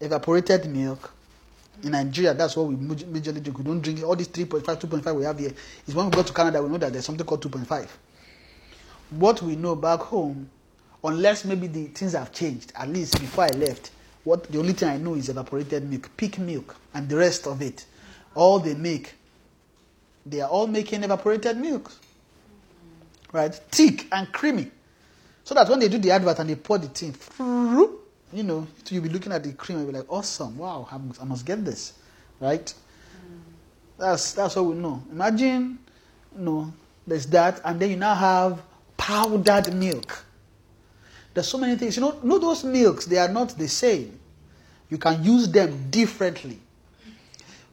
evaporated 0.00 0.64
milk. 0.64 1.12
In 1.82 1.90
Nigeria, 1.92 2.32
that's 2.32 2.56
what 2.56 2.68
we 2.68 2.74
majorly 2.76 3.42
drink. 3.42 3.58
We 3.58 3.64
don't 3.64 3.80
drink 3.82 4.02
all 4.02 4.16
these 4.16 4.28
3.5, 4.28 4.62
2.5 4.80 5.14
we 5.14 5.24
have 5.24 5.38
here. 5.38 5.52
It's 5.86 5.94
when 5.94 6.06
we 6.06 6.12
go 6.12 6.22
to 6.22 6.32
Canada, 6.32 6.62
we 6.62 6.70
know 6.70 6.78
that 6.78 6.90
there's 6.90 7.04
something 7.04 7.26
called 7.26 7.42
2.5. 7.42 7.86
What 9.10 9.42
we 9.42 9.56
know 9.56 9.74
back 9.74 10.00
home 10.00 10.48
unless 11.02 11.44
maybe 11.44 11.66
the 11.66 11.86
things 11.86 12.12
have 12.12 12.32
changed. 12.32 12.72
At 12.76 12.88
least 12.88 13.18
before 13.20 13.44
I 13.44 13.56
left, 13.56 13.90
what 14.24 14.44
the 14.44 14.58
only 14.58 14.72
thing 14.72 14.88
I 14.88 14.98
know 14.98 15.14
is 15.14 15.28
evaporated 15.28 15.88
milk, 15.88 16.10
peak 16.16 16.38
milk, 16.38 16.76
and 16.94 17.08
the 17.08 17.16
rest 17.16 17.46
of 17.46 17.62
it. 17.62 17.86
All 18.34 18.58
they 18.58 18.74
make, 18.74 19.14
they 20.26 20.40
are 20.40 20.48
all 20.48 20.66
making 20.66 21.02
evaporated 21.02 21.56
milk, 21.56 21.90
right? 23.32 23.54
Thick 23.54 24.06
and 24.12 24.30
creamy, 24.30 24.70
so 25.42 25.54
that 25.54 25.68
when 25.68 25.80
they 25.80 25.88
do 25.88 25.98
the 25.98 26.10
advert 26.10 26.38
and 26.38 26.50
they 26.50 26.54
pour 26.54 26.78
the 26.78 26.88
thing, 26.88 27.14
you 28.32 28.42
know, 28.42 28.66
you'll 28.88 29.02
be 29.02 29.08
looking 29.08 29.32
at 29.32 29.42
the 29.42 29.52
cream 29.54 29.78
and 29.78 29.86
be 29.86 29.92
like, 29.94 30.12
awesome, 30.12 30.56
wow, 30.58 30.86
I 30.92 30.98
must, 30.98 31.20
I 31.20 31.24
must 31.24 31.44
get 31.44 31.64
this, 31.64 31.94
right? 32.38 32.72
That's 33.98 34.34
that's 34.34 34.54
what 34.56 34.66
we 34.66 34.74
know. 34.74 35.02
Imagine, 35.10 35.78
you 36.36 36.44
know, 36.44 36.72
there's 37.06 37.26
that, 37.26 37.60
and 37.64 37.80
then 37.80 37.90
you 37.90 37.96
now 37.96 38.14
have 38.14 38.62
powdered 39.10 39.74
milk. 39.74 40.24
There's 41.34 41.48
so 41.48 41.58
many 41.58 41.74
things. 41.74 41.96
You 41.96 42.02
know, 42.02 42.20
know 42.22 42.38
those 42.38 42.62
milks, 42.62 43.06
they 43.06 43.18
are 43.18 43.28
not 43.28 43.58
the 43.58 43.66
same. 43.66 44.20
You 44.88 44.98
can 44.98 45.24
use 45.24 45.48
them 45.48 45.90
differently. 45.90 46.60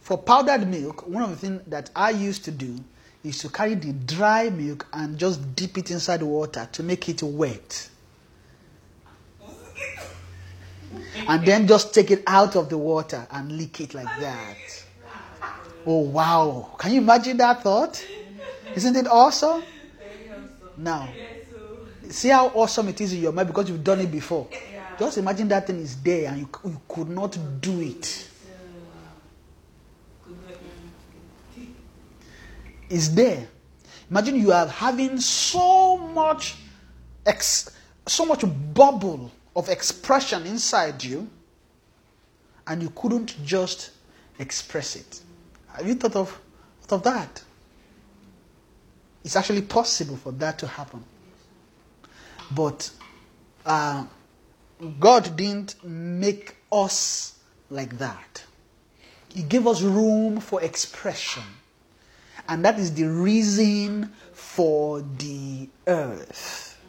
For 0.02 0.18
powdered 0.18 0.68
milk, 0.68 1.08
one 1.08 1.22
of 1.22 1.30
the 1.30 1.36
things 1.36 1.62
that 1.68 1.92
I 1.96 2.10
used 2.10 2.44
to 2.46 2.52
do 2.52 2.80
is 3.24 3.38
to 3.40 3.50
carry 3.50 3.76
the 3.76 3.94
dry 3.94 4.50
milk 4.50 4.88
and 4.94 5.18
just 5.18 5.56
dip 5.56 5.78
it 5.78 5.92
inside 5.92 6.24
water 6.24 6.68
to 6.72 6.82
make 6.82 7.08
it 7.08 7.22
wet. 7.22 7.90
And 11.28 11.46
then 11.46 11.68
just 11.68 11.94
take 11.94 12.10
it 12.10 12.24
out 12.26 12.56
of 12.56 12.70
the 12.70 12.78
water 12.80 13.28
and 13.30 13.52
lick 13.52 13.80
it 13.80 13.94
like 13.94 14.06
that. 14.22 14.86
Oh, 15.86 16.00
wow. 16.00 16.76
Can 16.80 16.94
you 16.94 17.02
imagine 17.02 17.38
that 17.38 17.62
thought? 17.62 18.04
Isn't 18.76 18.96
it 18.96 19.08
awesome? 19.08 19.64
Now, 20.78 21.10
see 22.10 22.30
how 22.30 22.48
awesome 22.50 22.90
it 22.90 23.02
is 23.02 23.14
in 23.14 23.22
your 23.22 23.32
mind 23.32 23.48
because 23.48 23.70
you've 23.70 23.84
done 23.84 24.00
it 24.00 24.12
before. 24.12 24.48
Just 25.00 25.18
imagine 25.18 25.48
that 25.50 25.68
thing 25.68 25.80
is 25.80 26.02
there 26.02 26.30
and 26.30 26.40
you, 26.40 26.50
you 26.66 26.82
could 26.88 27.10
not 27.10 27.38
do 27.62 27.82
it. 27.82 28.30
It's 32.90 33.10
there. 33.10 33.48
Imagine 34.10 34.36
you 34.40 34.52
are 34.54 34.68
having 34.68 35.20
so 35.20 35.98
much, 35.98 36.56
ex, 37.26 37.70
so 38.08 38.26
much 38.26 38.44
bubble 38.74 39.32
of 39.56 39.68
expression 39.70 40.46
inside 40.46 41.04
you, 41.04 41.28
and 42.66 42.82
you 42.82 42.90
couldn't 42.92 43.36
just 43.44 43.92
express 44.40 44.96
it. 44.96 45.22
Have 45.74 45.86
you 45.88 45.96
thought 45.96 46.16
of, 46.16 46.40
thought 46.84 46.96
of 46.98 47.04
that? 47.04 47.44
It's 49.28 49.36
actually 49.36 49.64
possible 49.64 50.16
for 50.16 50.32
that 50.32 50.58
to 50.60 50.68
happen. 50.68 51.04
But 52.50 52.90
uh, 53.66 54.06
God 55.02 55.36
didn't 55.36 55.84
make 55.84 56.56
us 56.72 57.38
like 57.70 57.98
that. 57.98 58.46
He 59.36 59.44
gave 59.44 59.68
us 59.68 59.82
room 59.82 60.40
for 60.40 60.62
expression. 60.64 61.44
And 62.48 62.64
that 62.64 62.80
is 62.80 62.94
the 62.94 63.04
reason 63.04 64.14
for 64.32 65.02
the 65.02 65.68
earth. 65.88 66.80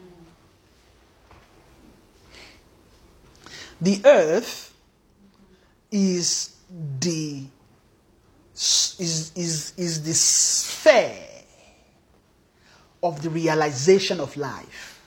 The 3.81 3.99
earth 4.05 4.73
is 5.91 6.55
the 7.01 7.43
is, 8.55 9.33
is, 9.35 9.73
is 9.75 10.03
the 10.03 10.13
sphere 10.13 11.28
of 13.01 13.21
the 13.21 13.29
realization 13.29 14.19
of 14.19 14.35
life. 14.35 15.01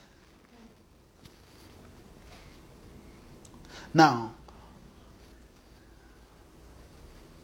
Now, 3.95 4.33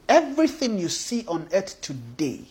everything 0.07 0.79
you 0.79 0.89
see 0.89 1.23
on 1.27 1.47
earth 1.53 1.79
today, 1.81 2.41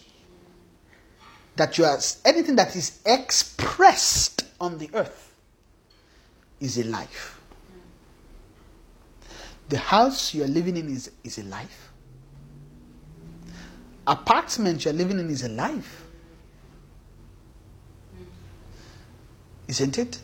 that 1.57 1.77
you 1.77 1.85
are 1.85 1.99
anything 2.25 2.55
that 2.57 2.77
is 2.77 3.01
expressed 3.05 4.45
on 4.61 4.79
the 4.79 4.89
earth 4.95 5.35
is 6.61 6.79
a 6.79 6.85
life. 6.85 7.41
The 9.69 9.79
house 9.79 10.33
you 10.33 10.45
are 10.45 10.49
living 10.49 10.77
in 10.77 10.89
is, 10.89 11.11
is 11.25 11.39
a 11.39 11.43
life. 11.45 11.91
Apartment 14.07 14.85
you 14.85 14.93
are 14.93 14.95
living 14.95 15.19
in 15.19 15.29
is 15.29 15.43
a 15.43 15.49
life. 15.49 16.08
Isn't 19.69 19.99
it? 19.99 20.19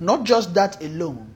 Not 0.00 0.24
just 0.24 0.54
that 0.54 0.82
alone. 0.82 1.32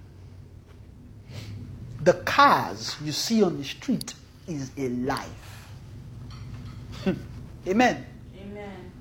The 2.02 2.14
cars 2.14 2.96
you 3.04 3.12
see 3.12 3.42
on 3.42 3.58
the 3.58 3.64
street 3.64 4.14
is 4.46 4.70
a 4.76 4.88
life. 4.88 5.68
Hmm. 7.04 7.12
Amen. 7.66 8.06
Amen. 8.40 8.92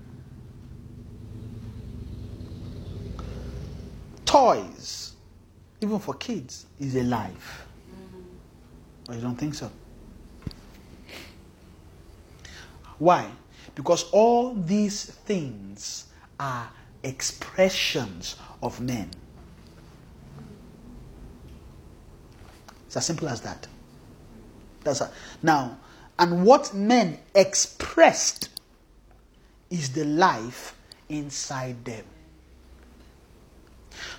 Toys, 4.25 5.13
even 5.79 5.99
for 5.99 6.13
kids, 6.15 6.65
is 6.79 6.95
a 6.95 7.03
life. 7.03 7.65
Mm-hmm. 7.89 9.11
Or 9.11 9.15
you 9.15 9.21
don't 9.21 9.35
think 9.35 9.55
so? 9.55 9.71
Why? 12.99 13.29
Because 13.73 14.03
all 14.11 14.53
these 14.53 15.05
things 15.05 16.07
are 16.39 16.69
expressions 17.07 18.35
of 18.61 18.79
men. 18.81 19.09
It's 22.85 22.97
as 22.97 23.05
simple 23.05 23.29
as 23.29 23.41
that. 23.41 23.67
That's 24.83 25.01
a, 25.01 25.11
now, 25.41 25.77
and 26.19 26.45
what 26.45 26.73
men 26.73 27.19
expressed 27.35 28.49
is 29.69 29.91
the 29.91 30.05
life 30.05 30.75
inside 31.09 31.83
them. 31.85 32.05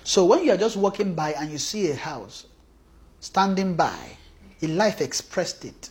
So 0.03 0.25
when 0.25 0.43
you 0.43 0.51
are 0.51 0.57
just 0.57 0.77
walking 0.77 1.13
by 1.13 1.31
and 1.33 1.51
you 1.51 1.57
see 1.57 1.89
a 1.91 1.95
house 1.95 2.45
standing 3.19 3.75
by, 3.75 3.97
a 4.61 4.67
life 4.67 5.01
expressed 5.01 5.65
it. 5.65 5.89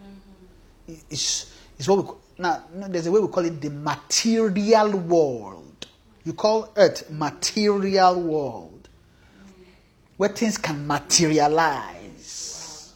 Mm-hmm. 0.00 0.94
It's, 1.10 1.52
it's 1.78 1.88
what 1.88 2.06
we 2.06 2.14
now 2.38 2.64
there's 2.72 3.06
a 3.06 3.12
way 3.12 3.20
we 3.20 3.28
call 3.28 3.44
it 3.44 3.60
the 3.60 3.70
material 3.70 4.90
world. 4.90 5.63
You 6.24 6.32
call 6.32 6.72
earth 6.76 7.10
material 7.10 8.20
world, 8.20 8.88
where 10.16 10.30
things 10.30 10.56
can 10.56 10.86
materialize. 10.86 12.94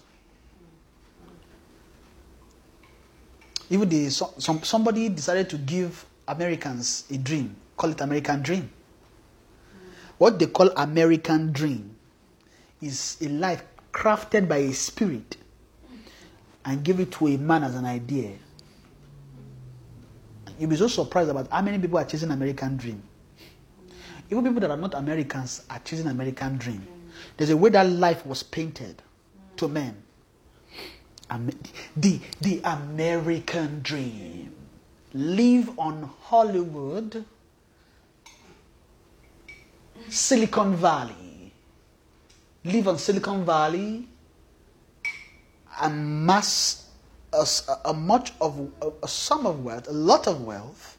Even 3.71 3.88
the 3.88 4.09
so, 4.09 4.33
some, 4.38 4.62
somebody 4.62 5.11
decided 5.11 5.51
to 5.51 5.59
give 5.59 6.07
Americans 6.27 7.05
a 7.11 7.19
dream, 7.19 7.55
call 7.77 7.91
it 7.91 8.01
American 8.01 8.41
dream. 8.41 8.71
What 10.17 10.38
they 10.38 10.47
call 10.47 10.71
American 10.71 11.53
dream 11.53 11.97
is 12.81 13.19
a 13.21 13.29
life 13.29 13.62
crafted 13.93 14.49
by 14.49 14.57
a 14.57 14.73
spirit 14.73 15.37
and 16.64 16.83
give 16.83 16.99
it 16.99 17.12
to 17.12 17.29
a 17.29 17.37
man 17.37 17.62
as 17.62 17.75
an 17.75 17.85
idea. 17.85 18.33
You'll 20.59 20.71
be 20.71 20.77
so 20.77 20.88
surprised 20.88 21.31
about 21.31 21.49
how 21.51 21.62
many 21.62 21.79
people 21.79 21.99
are 21.99 22.05
chasing 22.05 22.31
American 22.31 22.77
dream. 22.77 23.03
Even 24.31 24.45
people 24.45 24.61
that 24.61 24.71
are 24.71 24.77
not 24.77 24.95
Americans 24.95 25.64
are 25.71 25.79
chasing 25.81 26.07
American 26.07 26.59
dream. 26.59 26.87
There's 27.37 27.51
a 27.51 27.57
way 27.57 27.71
that 27.71 27.88
life 27.88 28.25
was 28.27 28.43
painted 28.43 29.03
to 29.57 29.69
men. 29.69 30.03
The, 31.97 32.21
the 32.41 32.61
American 32.64 33.81
dream. 33.83 34.55
Live 35.14 35.79
on 35.79 36.11
Hollywood, 36.23 37.25
Silicon 40.09 40.77
Valley. 40.77 41.53
Live 42.64 42.88
on 42.88 42.99
Silicon 42.99 43.45
Valley, 43.47 44.07
amass 45.81 46.88
a 47.33 47.95
much 47.95 48.33
of 48.41 48.71
a, 48.83 48.91
a 49.03 49.09
sum 49.09 49.47
of 49.47 49.64
wealth, 49.64 49.88
a 49.88 49.93
lot 49.93 50.27
of 50.27 50.43
wealth, 50.43 50.98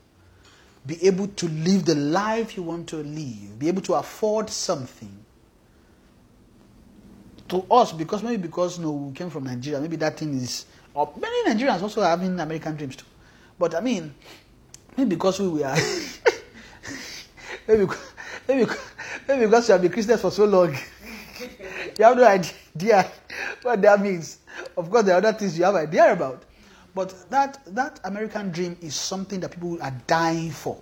be 0.86 1.06
able 1.06 1.28
to 1.28 1.48
live 1.50 1.86
the 1.86 1.96
life 1.96 2.56
you 2.56 2.64
want 2.64 2.88
to 2.90 2.98
live, 2.98 3.60
be 3.60 3.68
able 3.68 3.82
to 3.84 3.94
afford 3.96 4.50
something. 4.50 5.12
To 7.50 7.66
us, 7.72 7.92
because 7.94 8.22
maybe 8.22 8.44
because 8.44 8.78
you 8.78 8.86
know, 8.86 8.92
we 8.92 9.14
came 9.14 9.30
from 9.30 9.46
Nigeria, 9.46 9.80
maybe 9.82 9.96
that 9.98 10.18
thing 10.18 10.36
is. 10.38 10.66
Or 10.94 11.12
many 11.20 11.50
Nigerians 11.50 11.82
also 11.82 12.02
having 12.02 12.40
American 12.40 12.76
dreams 12.76 12.96
too. 12.96 13.06
But 13.58 13.74
I 13.76 13.82
mean, 13.82 14.14
maybe 14.96 15.10
because 15.12 15.40
we 15.40 15.48
were. 15.50 15.76
maybe, 17.68 17.88
maybe, 18.48 18.72
maybe 19.28 19.46
because 19.46 19.68
you 19.68 19.74
have 19.74 19.82
been 19.82 19.92
Christians 19.92 20.22
for 20.22 20.32
so 20.32 20.46
long. 20.46 20.74
you 21.98 22.06
have 22.06 22.16
no 22.18 22.24
idea 22.26 23.12
what 23.64 23.82
that 23.82 24.00
means. 24.00 24.38
Of 24.78 24.90
course, 24.90 25.06
there 25.06 25.16
are 25.16 25.18
other 25.18 25.34
things 25.34 25.58
you 25.58 25.66
have 25.66 25.76
idea 25.76 26.12
about. 26.14 26.44
But 27.00 27.30
that, 27.30 27.60
that 27.76 28.02
American 28.04 28.52
dream 28.52 28.76
is 28.82 28.94
something 28.94 29.40
that 29.40 29.52
people 29.52 29.82
are 29.82 29.96
dying 30.06 30.52
for. 30.52 30.82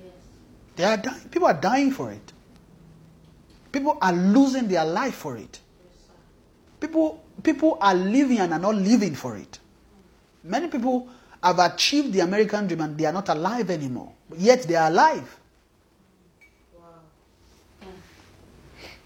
Yes. 0.00 0.12
They 0.76 0.84
are 0.84 0.96
dying. 0.96 1.28
People 1.28 1.48
are 1.48 1.60
dying 1.60 1.90
for 1.90 2.12
it. 2.12 2.32
People 3.72 3.98
are 4.00 4.12
losing 4.12 4.68
their 4.68 4.84
life 4.84 5.16
for 5.16 5.36
it. 5.36 5.58
People, 6.78 7.20
people 7.42 7.78
are 7.80 7.96
living 7.96 8.38
and 8.38 8.52
are 8.52 8.60
not 8.60 8.76
living 8.76 9.16
for 9.16 9.36
it. 9.36 9.58
Many 10.44 10.68
people 10.68 11.08
have 11.42 11.58
achieved 11.58 12.12
the 12.12 12.20
American 12.20 12.68
dream 12.68 12.82
and 12.82 12.96
they 12.96 13.06
are 13.06 13.12
not 13.12 13.28
alive 13.28 13.68
anymore. 13.68 14.12
Yet 14.38 14.62
they 14.68 14.76
are 14.76 14.86
alive. 14.86 15.36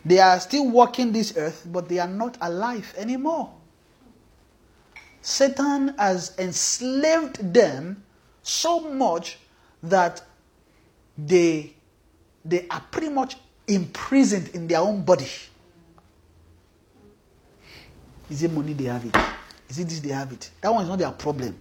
They 0.05 0.19
are 0.19 0.39
still 0.41 0.69
walking 0.69 1.11
this 1.13 1.35
earth, 1.39 1.67
but 1.73 1.89
they 1.89 2.01
are 2.01 2.07
not 2.07 2.37
alive 2.43 2.93
anymore. 2.99 3.51
Satan 5.23 5.95
has 5.99 6.35
enslaved 6.39 7.53
them 7.53 8.03
so 8.43 8.81
much 8.81 9.39
that 9.83 10.23
they, 11.17 11.75
they 12.45 12.67
are 12.69 12.83
pretty 12.91 13.11
much 13.11 13.37
imprisoned 13.69 14.49
in 14.49 14.67
their 14.67 14.81
own 14.81 15.03
body. 15.03 15.29
Is 18.31 18.43
it 18.43 18.53
money 18.53 18.73
they 18.73 18.85
have 18.85 19.05
it? 19.05 19.17
Is 19.69 19.79
it 19.79 19.89
this 19.89 20.01
they 20.01 20.11
have 20.11 20.33
it? 20.33 20.51
That 20.61 20.73
one 20.73 20.83
is 20.83 20.89
not 20.89 20.99
their 20.99 21.11
problem. 21.11 21.57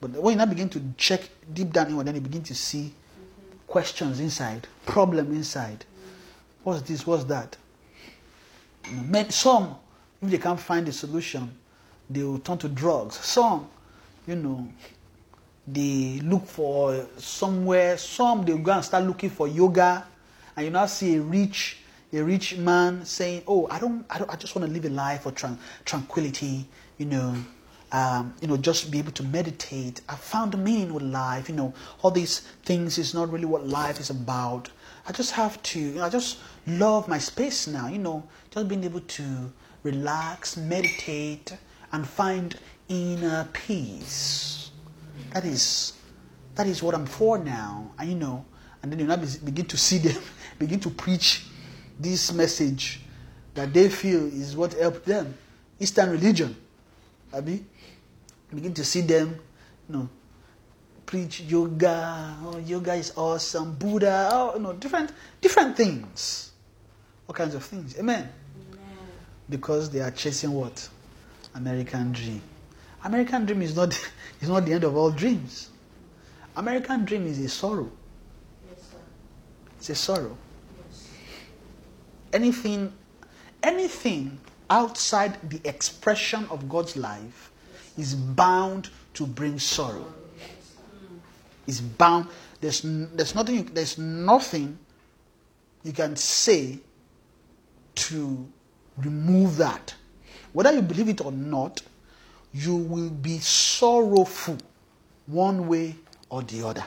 But 0.00 0.10
when 0.10 0.32
you 0.34 0.38
now 0.38 0.46
begin 0.46 0.68
to 0.70 0.82
check 0.96 1.22
deep 1.52 1.72
down 1.72 1.88
in, 1.88 2.04
then 2.04 2.14
you 2.14 2.20
begin 2.20 2.42
to 2.44 2.54
see 2.54 2.92
questions 3.66 4.20
inside, 4.20 4.66
problem 4.84 5.32
inside. 5.32 5.84
What's 6.62 6.82
this? 6.82 7.06
What's 7.06 7.24
that? 7.24 7.56
Some, 9.30 9.76
if 10.22 10.30
they 10.30 10.38
can't 10.38 10.60
find 10.60 10.86
a 10.88 10.92
solution, 10.92 11.56
they 12.08 12.22
will 12.22 12.38
turn 12.38 12.58
to 12.58 12.68
drugs. 12.68 13.16
Some, 13.16 13.68
you 14.26 14.36
know, 14.36 14.68
they 15.66 16.20
look 16.22 16.46
for 16.46 17.06
somewhere. 17.16 17.98
Some 17.98 18.44
they 18.44 18.56
go 18.56 18.72
and 18.72 18.84
start 18.84 19.04
looking 19.04 19.30
for 19.30 19.48
yoga, 19.48 20.06
and 20.56 20.64
you 20.64 20.70
now 20.70 20.86
see 20.86 21.16
a 21.16 21.20
rich, 21.20 21.78
a 22.12 22.22
rich 22.22 22.56
man 22.56 23.04
saying, 23.04 23.42
"Oh, 23.46 23.66
I 23.70 23.78
don't, 23.78 24.06
I 24.08 24.18
don't, 24.18 24.30
I 24.32 24.36
just 24.36 24.54
want 24.54 24.66
to 24.66 24.72
live 24.72 24.84
a 24.84 24.90
life 24.90 25.26
of 25.26 25.34
tran- 25.34 25.58
tranquility." 25.84 26.66
You 26.98 27.06
know, 27.06 27.36
um, 27.92 28.34
you 28.40 28.48
know, 28.48 28.56
just 28.56 28.90
be 28.90 28.98
able 28.98 29.12
to 29.12 29.22
meditate. 29.24 30.00
I 30.08 30.14
found 30.14 30.56
meaning 30.62 30.94
with 30.94 31.02
life. 31.02 31.48
You 31.48 31.56
know, 31.56 31.74
all 32.02 32.10
these 32.10 32.40
things 32.64 32.98
is 32.98 33.12
not 33.14 33.30
really 33.30 33.44
what 33.44 33.66
life 33.66 33.98
is 34.00 34.10
about. 34.10 34.70
I 35.08 35.12
just 35.12 35.32
have 35.32 35.62
to, 35.62 35.80
you 35.80 35.94
know, 35.94 36.04
I 36.04 36.08
just 36.08 36.38
love 36.66 37.08
my 37.08 37.18
space 37.18 37.66
now. 37.66 37.88
You 37.88 37.98
know, 37.98 38.22
just 38.50 38.68
being 38.68 38.84
able 38.84 39.00
to 39.00 39.52
relax, 39.82 40.56
meditate, 40.56 41.56
and 41.96 42.06
find 42.06 42.54
inner 42.90 43.48
peace. 43.54 44.70
That 45.32 45.46
is, 45.46 45.94
that 46.54 46.66
is 46.66 46.82
what 46.82 46.94
I'm 46.94 47.06
for 47.06 47.38
now. 47.38 47.90
And 47.98 48.10
you 48.10 48.16
know, 48.16 48.44
and 48.82 48.92
then 48.92 48.98
you 48.98 49.06
now 49.06 49.16
begin 49.16 49.64
to 49.64 49.78
see 49.78 49.96
them, 49.96 50.22
begin 50.58 50.78
to 50.80 50.90
preach 50.90 51.46
this 51.98 52.34
message 52.34 53.00
that 53.54 53.72
they 53.72 53.88
feel 53.88 54.26
is 54.26 54.54
what 54.54 54.74
helped 54.74 55.06
them. 55.06 55.34
Eastern 55.80 56.10
religion. 56.10 56.54
Abi, 57.32 57.64
begin 58.54 58.74
to 58.74 58.84
see 58.84 59.00
them, 59.00 59.34
you 59.88 59.96
know, 59.96 60.08
preach 61.06 61.40
yoga. 61.40 62.36
Oh, 62.44 62.58
yoga 62.58 62.92
is 62.92 63.12
awesome. 63.16 63.74
Buddha. 63.74 64.28
Oh, 64.32 64.52
you 64.56 64.60
know, 64.60 64.74
different, 64.74 65.12
different 65.40 65.74
things. 65.78 66.52
All 67.26 67.34
kinds 67.34 67.54
of 67.54 67.64
things. 67.64 67.98
Amen. 67.98 68.28
Because 69.48 69.88
they 69.88 70.00
are 70.00 70.10
chasing 70.10 70.52
what? 70.52 70.90
American 71.56 72.12
dream. 72.12 72.42
American 73.04 73.46
dream 73.46 73.62
is 73.62 73.74
not 73.74 73.88
is 74.40 74.48
not 74.48 74.66
the 74.66 74.72
end 74.74 74.84
of 74.84 74.96
all 74.96 75.10
dreams. 75.10 75.70
American 76.56 77.04
dream 77.04 77.26
is 77.26 77.38
a 77.38 77.48
sorrow. 77.48 77.90
It's 79.78 79.90
a 79.90 79.94
sorrow. 79.94 80.36
Anything, 82.32 82.92
anything 83.62 84.38
outside 84.68 85.38
the 85.48 85.60
expression 85.64 86.46
of 86.50 86.68
God's 86.68 86.96
life 86.96 87.52
is 87.96 88.14
bound 88.14 88.90
to 89.14 89.26
bring 89.26 89.58
sorrow. 89.58 90.12
Is 91.66 91.80
bound. 91.80 92.28
There's 92.60 92.82
there's 92.84 93.34
nothing. 93.34 93.64
There's 93.72 93.98
nothing 93.98 94.78
you 95.82 95.92
can 95.92 96.16
say 96.16 96.80
to 97.94 98.46
remove 98.98 99.56
that. 99.56 99.94
Whether 100.56 100.72
you 100.72 100.80
believe 100.80 101.10
it 101.10 101.20
or 101.22 101.32
not, 101.32 101.82
you 102.54 102.76
will 102.76 103.10
be 103.10 103.40
sorrowful 103.40 104.56
one 105.26 105.68
way 105.68 105.96
or 106.30 106.40
the 106.44 106.66
other. 106.66 106.84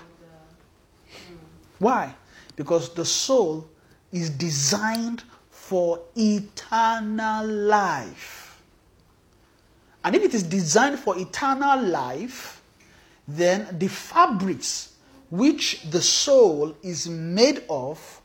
Why? 1.78 2.16
Because 2.56 2.92
the 2.96 3.06
soul 3.06 3.70
is 4.12 4.32
designed 4.32 5.22
for 5.52 6.02
eternal 6.16 7.46
life. 7.46 8.60
And 10.04 10.16
if 10.16 10.24
it 10.24 10.34
is 10.34 10.42
designed 10.42 10.98
for 10.98 11.16
eternal 11.16 11.80
life, 11.80 12.64
then 13.28 13.68
the 13.78 13.88
fabrics 13.88 14.94
which 15.30 15.84
the 15.92 16.02
soul 16.02 16.76
is 16.82 17.08
made 17.08 17.66
of 17.70 18.20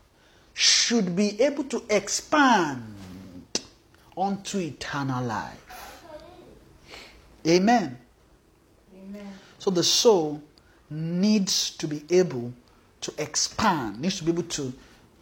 should 0.55 1.15
be 1.15 1.39
able 1.39 1.65
to 1.65 1.83
expand 1.87 2.81
onto 4.15 4.59
eternal 4.59 5.23
life. 5.23 6.03
Amen. 7.47 7.97
Amen. 8.95 9.27
So 9.59 9.69
the 9.71 9.83
soul 9.83 10.41
needs 10.89 11.71
to 11.77 11.87
be 11.87 12.03
able 12.09 12.53
to 13.01 13.13
expand, 13.17 13.99
needs 14.01 14.17
to 14.17 14.23
be 14.23 14.31
able 14.31 14.43
to, 14.43 14.73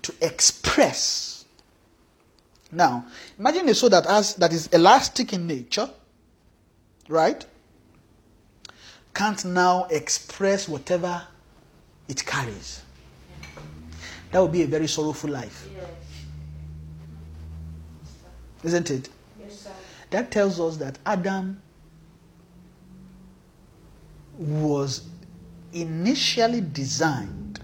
to 0.03 0.13
express. 0.21 1.45
Now, 2.71 3.05
imagine 3.37 3.67
a 3.69 3.75
soul 3.75 3.89
that 3.89 4.05
has 4.05 4.35
that 4.35 4.51
is 4.53 4.67
elastic 4.67 5.33
in 5.33 5.47
nature, 5.47 5.89
right? 7.07 7.45
Can't 9.13 9.45
now 9.45 9.85
express 9.91 10.67
whatever 10.67 11.21
it 12.07 12.25
carries. 12.25 12.81
That 14.31 14.41
would 14.41 14.51
be 14.51 14.63
a 14.63 14.67
very 14.67 14.87
sorrowful 14.87 15.29
life, 15.29 15.67
Yes. 15.75 15.85
Isn't 18.63 18.89
it? 18.91 19.09
Yes, 19.39 19.59
sir. 19.59 19.71
That 20.11 20.31
tells 20.31 20.59
us 20.59 20.77
that 20.77 20.97
Adam 21.05 21.61
was 24.37 25.05
initially 25.73 26.61
designed 26.61 27.59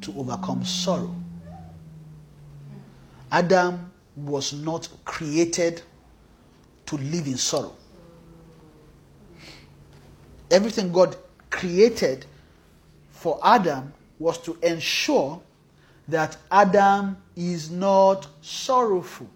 to 0.00 0.18
overcome 0.18 0.64
sorrow. 0.64 1.14
Adam 3.30 3.90
was 4.16 4.52
not 4.52 4.88
created 5.04 5.82
to 6.86 6.96
live 6.96 7.26
in 7.26 7.36
sorrow. 7.36 7.74
Everything 10.50 10.90
God 10.90 11.16
created 11.50 12.24
for 13.10 13.38
Adam 13.44 13.92
was 14.18 14.38
to 14.38 14.56
ensure 14.62 15.40
that 16.08 16.36
Adam 16.50 17.18
is 17.36 17.70
not 17.70 18.26
sorrowful. 18.40 19.28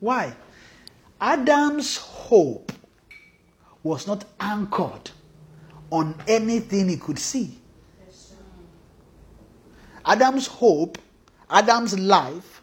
Why? 0.00 0.34
Adam's 1.20 1.98
hope 1.98 2.72
was 3.82 4.06
not 4.06 4.24
anchored 4.40 5.10
on 5.90 6.14
anything 6.26 6.88
he 6.88 6.96
could 6.96 7.18
see. 7.18 7.58
Adam's 10.04 10.46
hope, 10.46 10.98
Adam's 11.50 11.98
life 11.98 12.62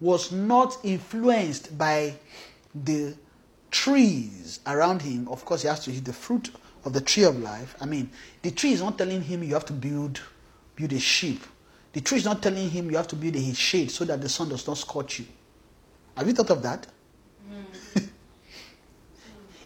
was 0.00 0.30
not 0.32 0.76
influenced 0.82 1.76
by 1.78 2.14
the 2.74 3.14
trees 3.70 4.60
around 4.66 5.00
him. 5.02 5.26
Of 5.28 5.44
course, 5.44 5.62
he 5.62 5.68
has 5.68 5.80
to 5.84 5.92
eat 5.92 6.04
the 6.04 6.12
fruit 6.12 6.50
of 6.84 6.92
the 6.92 7.00
tree 7.00 7.24
of 7.24 7.38
life. 7.40 7.74
I 7.80 7.86
mean, 7.86 8.10
the 8.42 8.50
tree 8.50 8.72
is 8.72 8.82
not 8.82 8.98
telling 8.98 9.22
him 9.22 9.42
you 9.42 9.54
have 9.54 9.64
to 9.66 9.72
build 9.72 10.20
build 10.76 10.92
a 10.92 10.98
sheep. 10.98 11.40
The 11.92 12.00
tree 12.00 12.18
is 12.18 12.24
not 12.24 12.42
telling 12.42 12.68
him 12.68 12.90
you 12.90 12.96
have 12.96 13.06
to 13.08 13.16
build 13.16 13.36
a 13.36 13.54
shade 13.54 13.90
so 13.90 14.04
that 14.04 14.20
the 14.20 14.28
sun 14.28 14.48
does 14.48 14.66
not 14.66 14.76
scorch 14.76 15.20
you. 15.20 15.26
Have 16.16 16.26
you 16.26 16.32
thought 16.32 16.50
of 16.50 16.62
that? 16.62 16.86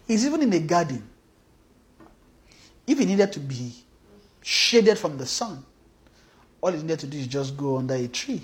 He's 0.07 0.25
even 0.25 0.41
in 0.41 0.53
a 0.53 0.59
garden. 0.59 1.07
If 2.87 2.97
he 2.97 3.05
needed 3.05 3.31
to 3.33 3.39
be 3.39 3.71
shaded 4.41 4.97
from 4.97 5.17
the 5.17 5.25
sun, 5.27 5.63
all 6.59 6.71
he 6.71 6.81
needed 6.81 6.99
to 6.99 7.07
do 7.07 7.19
is 7.19 7.27
just 7.27 7.55
go 7.55 7.77
under 7.77 7.93
a 7.93 8.07
tree. 8.07 8.41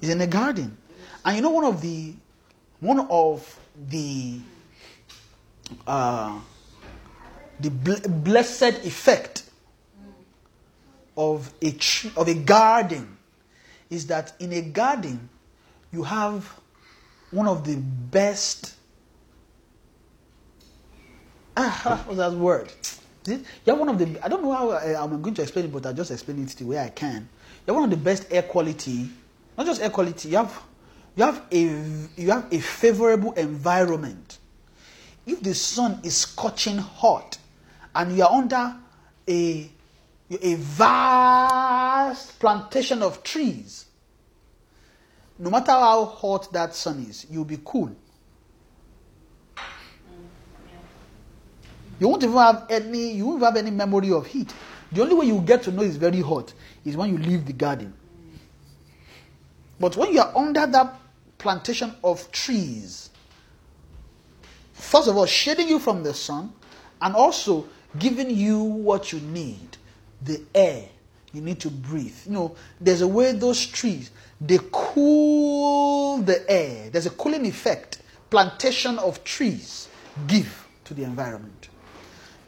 He's 0.00 0.10
in 0.10 0.20
a 0.20 0.26
garden. 0.26 0.76
And 1.24 1.36
you 1.36 1.42
know 1.42 1.50
one 1.50 1.64
of 1.64 1.80
the 1.80 2.14
one 2.80 3.00
of 3.08 3.58
the 3.88 4.38
uh, 5.86 6.38
the 7.60 7.70
bl- 7.70 8.08
blessed 8.08 8.84
effect 8.84 9.44
of 11.16 11.52
a 11.62 11.70
tree, 11.72 12.10
of 12.16 12.28
a 12.28 12.34
garden 12.34 13.16
is 13.88 14.06
that 14.08 14.34
in 14.38 14.52
a 14.52 14.62
garden 14.62 15.28
you 15.92 16.02
have 16.02 16.60
one 17.30 17.46
of 17.46 17.64
the 17.64 17.76
best 17.76 18.74
ah, 21.56 22.02
what's 22.06 22.18
that 22.18 22.32
word 22.32 22.72
you're 23.64 23.76
one 23.76 23.88
of 23.88 23.98
the. 23.98 24.24
I 24.24 24.28
don't 24.28 24.42
know 24.42 24.52
how 24.52 24.70
I, 24.70 25.02
I'm 25.02 25.20
going 25.22 25.34
to 25.34 25.42
explain 25.42 25.64
it, 25.66 25.72
but 25.72 25.86
I'll 25.86 25.94
just 25.94 26.10
explain 26.10 26.42
it 26.42 26.48
the 26.50 26.64
way 26.64 26.78
I 26.78 26.88
can. 26.88 27.28
You're 27.66 27.74
one 27.74 27.84
of 27.84 27.90
the 27.90 27.96
best 27.96 28.26
air 28.30 28.42
quality. 28.42 29.08
Not 29.56 29.66
just 29.66 29.82
air 29.82 29.90
quality. 29.90 30.28
You 30.28 30.36
have, 30.36 30.62
you 31.16 31.24
have 31.24 31.42
a, 31.50 31.58
you 32.16 32.30
have 32.30 32.52
a 32.52 32.60
favorable 32.60 33.32
environment. 33.32 34.38
If 35.26 35.42
the 35.42 35.54
sun 35.54 36.00
is 36.04 36.16
scorching 36.16 36.78
hot, 36.78 37.38
and 37.94 38.16
you 38.16 38.22
are 38.22 38.30
under 38.30 38.76
a, 39.28 39.68
a 40.30 40.54
vast 40.54 42.38
plantation 42.38 43.02
of 43.02 43.22
trees, 43.24 43.85
no 45.38 45.50
matter 45.50 45.72
how 45.72 46.04
hot 46.04 46.52
that 46.52 46.74
sun 46.74 47.04
is, 47.08 47.26
you'll 47.30 47.44
be 47.44 47.58
cool. 47.64 47.94
You 51.98 52.08
won't 52.08 52.22
even 52.22 52.36
have 52.36 52.66
any 52.68 53.12
you 53.12 53.26
won't 53.26 53.42
have 53.42 53.56
any 53.56 53.70
memory 53.70 54.12
of 54.12 54.26
heat. 54.26 54.52
The 54.92 55.02
only 55.02 55.14
way 55.14 55.26
you 55.26 55.40
get 55.40 55.62
to 55.64 55.72
know 55.72 55.82
it's 55.82 55.96
very 55.96 56.20
hot 56.20 56.52
is 56.84 56.96
when 56.96 57.10
you 57.10 57.18
leave 57.18 57.46
the 57.46 57.52
garden. 57.52 57.92
But 59.80 59.96
when 59.96 60.12
you 60.12 60.20
are 60.20 60.32
under 60.36 60.66
that 60.66 60.94
plantation 61.38 61.94
of 62.04 62.30
trees, 62.32 63.10
first 64.72 65.08
of 65.08 65.16
all, 65.16 65.26
shading 65.26 65.68
you 65.68 65.78
from 65.78 66.02
the 66.02 66.14
sun 66.14 66.52
and 67.00 67.14
also 67.14 67.66
giving 67.98 68.30
you 68.30 68.62
what 68.62 69.12
you 69.12 69.20
need 69.20 69.76
the 70.22 70.42
air 70.54 70.88
you 71.36 71.42
need 71.42 71.60
to 71.60 71.70
breathe. 71.70 72.16
You 72.26 72.32
know, 72.32 72.56
there's 72.80 73.02
a 73.02 73.08
way 73.08 73.32
those 73.32 73.64
trees 73.64 74.10
they 74.40 74.58
cool 74.70 76.18
the 76.18 76.48
air, 76.50 76.90
there's 76.90 77.06
a 77.06 77.10
cooling 77.10 77.46
effect 77.46 77.98
plantation 78.30 78.98
of 78.98 79.22
trees 79.24 79.88
give 80.26 80.66
to 80.84 80.94
the 80.94 81.04
environment. 81.04 81.68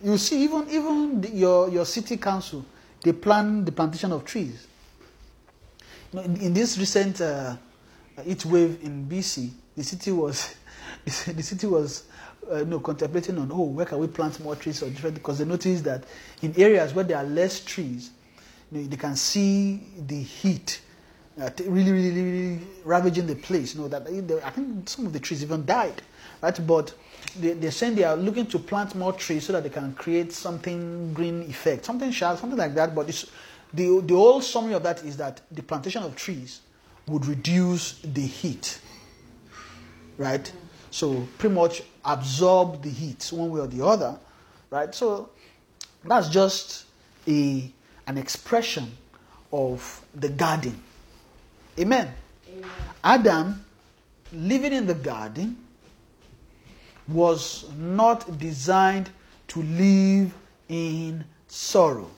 You 0.03 0.19
see, 0.19 0.45
even 0.45 0.69
even 0.71 1.21
the, 1.21 1.31
your 1.31 1.69
your 1.71 1.85
city 1.85 2.17
council, 2.17 2.65
they 3.03 3.13
plan 3.13 3.65
the 3.65 3.73
plantation 3.73 4.13
of 4.13 4.25
trees. 4.25 4.67
You 6.13 6.19
know, 6.21 6.25
in, 6.25 6.37
in 6.41 6.55
this 6.55 6.79
recent 6.79 7.21
uh, 7.21 7.57
heat 8.25 8.45
wave 8.47 8.79
in 8.83 9.07
BC, 9.09 9.51
the 9.77 9.83
city 9.83 10.13
was 10.13 10.55
the 11.05 11.43
city 11.43 11.67
was 11.67 12.05
uh, 12.51 12.59
you 12.59 12.65
know, 12.67 12.81
contemplating 12.81 13.39
on 13.39 13.51
oh 13.53 13.65
where 13.65 13.87
can 13.87 13.99
we 13.99 14.07
plant 14.07 14.39
more 14.41 14.57
trees 14.57 14.83
or 14.83 14.91
different 14.91 15.15
because 15.17 15.39
they 15.39 15.45
noticed 15.45 15.85
that 15.85 16.05
in 16.43 16.55
areas 16.61 16.95
where 16.95 17.05
there 17.05 17.17
are 17.19 17.25
less 17.25 17.61
trees, 17.65 18.11
you 18.71 18.79
know, 18.83 18.87
they 18.87 18.97
can 18.97 19.17
see 19.17 19.83
the 20.07 20.21
heat 20.23 20.81
uh, 21.41 21.51
really, 21.67 21.93
really, 21.93 22.11
really 22.11 22.61
ravaging 22.85 23.27
the 23.27 23.37
place. 23.37 23.75
You 23.75 23.83
know 23.83 23.89
that 23.89 24.05
they, 24.05 24.43
I 24.43 24.51
think 24.51 24.89
some 24.89 25.07
of 25.07 25.13
the 25.13 25.21
trees 25.21 25.43
even 25.43 25.65
died, 25.65 26.03
right? 26.43 26.67
But 26.67 26.93
they, 27.39 27.53
they're 27.53 27.71
saying 27.71 27.95
they 27.95 28.05
are 28.05 28.17
looking 28.17 28.47
to 28.47 28.59
plant 28.59 28.95
more 28.95 29.13
trees 29.13 29.47
so 29.47 29.53
that 29.53 29.63
they 29.63 29.69
can 29.71 29.95
create 29.95 30.33
something 30.33 31.13
green 31.15 31.43
effect, 31.43 31.85
something 31.85 32.11
sharp, 32.11 32.39
something 32.39 32.59
like 32.59 32.75
that. 32.75 32.95
But 32.95 33.07
the 33.73 34.01
the 34.01 34.15
whole 34.15 34.41
summary 34.41 34.75
of 34.75 34.83
that 34.83 35.05
is 35.05 35.17
that 35.19 35.41
the 35.51 35.63
plantation 35.63 36.03
of 36.03 36.17
trees 36.17 36.61
would 37.07 37.27
reduce 37.27 38.01
the 38.03 38.23
heat, 38.23 38.81
right? 40.17 40.51
So 40.91 41.27
pretty 41.39 41.55
much 41.55 41.83
absorb 42.05 42.83
the 42.83 42.91
heat 42.91 43.29
one 43.33 43.51
way 43.51 43.61
or 43.61 43.67
the 43.67 43.85
other, 43.85 44.19
right? 44.71 44.95
So 44.95 45.31
that's 46.05 46.29
just 46.29 46.87
a 47.27 47.71
an 48.07 48.19
expression 48.19 48.91
of 49.53 50.05
the 50.15 50.29
garden. 50.31 50.83
Amen. 51.79 52.13
Amen. 52.49 52.71
Adam 53.05 53.65
living 54.33 54.73
in 54.73 54.87
the 54.87 54.95
garden 54.95 55.57
was 57.07 57.65
not 57.79 58.39
designed 58.39 59.11
to 59.49 59.63
live 59.63 60.35
in 60.69 61.25
sorrow. 61.47 62.11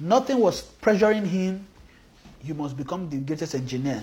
Nothing 0.00 0.38
was 0.40 0.62
pressuring 0.82 1.24
him. 1.26 1.66
You 2.44 2.54
must 2.54 2.76
become 2.76 3.08
the 3.08 3.18
greatest 3.18 3.54
engineer. 3.54 4.02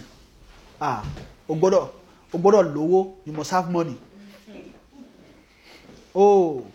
Ah, 0.82 1.06
Ogodo, 1.48 1.92
Ogodo 2.34 2.64
Lowo, 2.74 3.16
you 3.26 3.34
must 3.34 3.52
have 3.52 3.70
money. 3.70 3.98
Oh, 6.16 6.66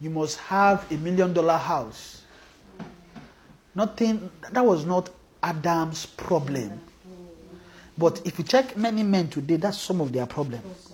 you 0.00 0.10
must 0.10 0.38
have 0.40 0.90
a 0.90 0.96
million 0.96 1.32
dollar 1.32 1.56
house. 1.56 2.22
Nothing, 3.74 4.30
that 4.52 4.64
was 4.64 4.84
not 4.84 5.08
Adam's 5.44 6.06
problem. 6.06 6.80
But 7.98 8.22
if 8.24 8.38
you 8.38 8.44
check 8.44 8.76
many 8.76 9.02
men 9.02 9.28
today, 9.28 9.56
that's 9.56 9.78
some 9.78 10.00
of 10.00 10.10
their 10.10 10.26
problems. 10.26 10.90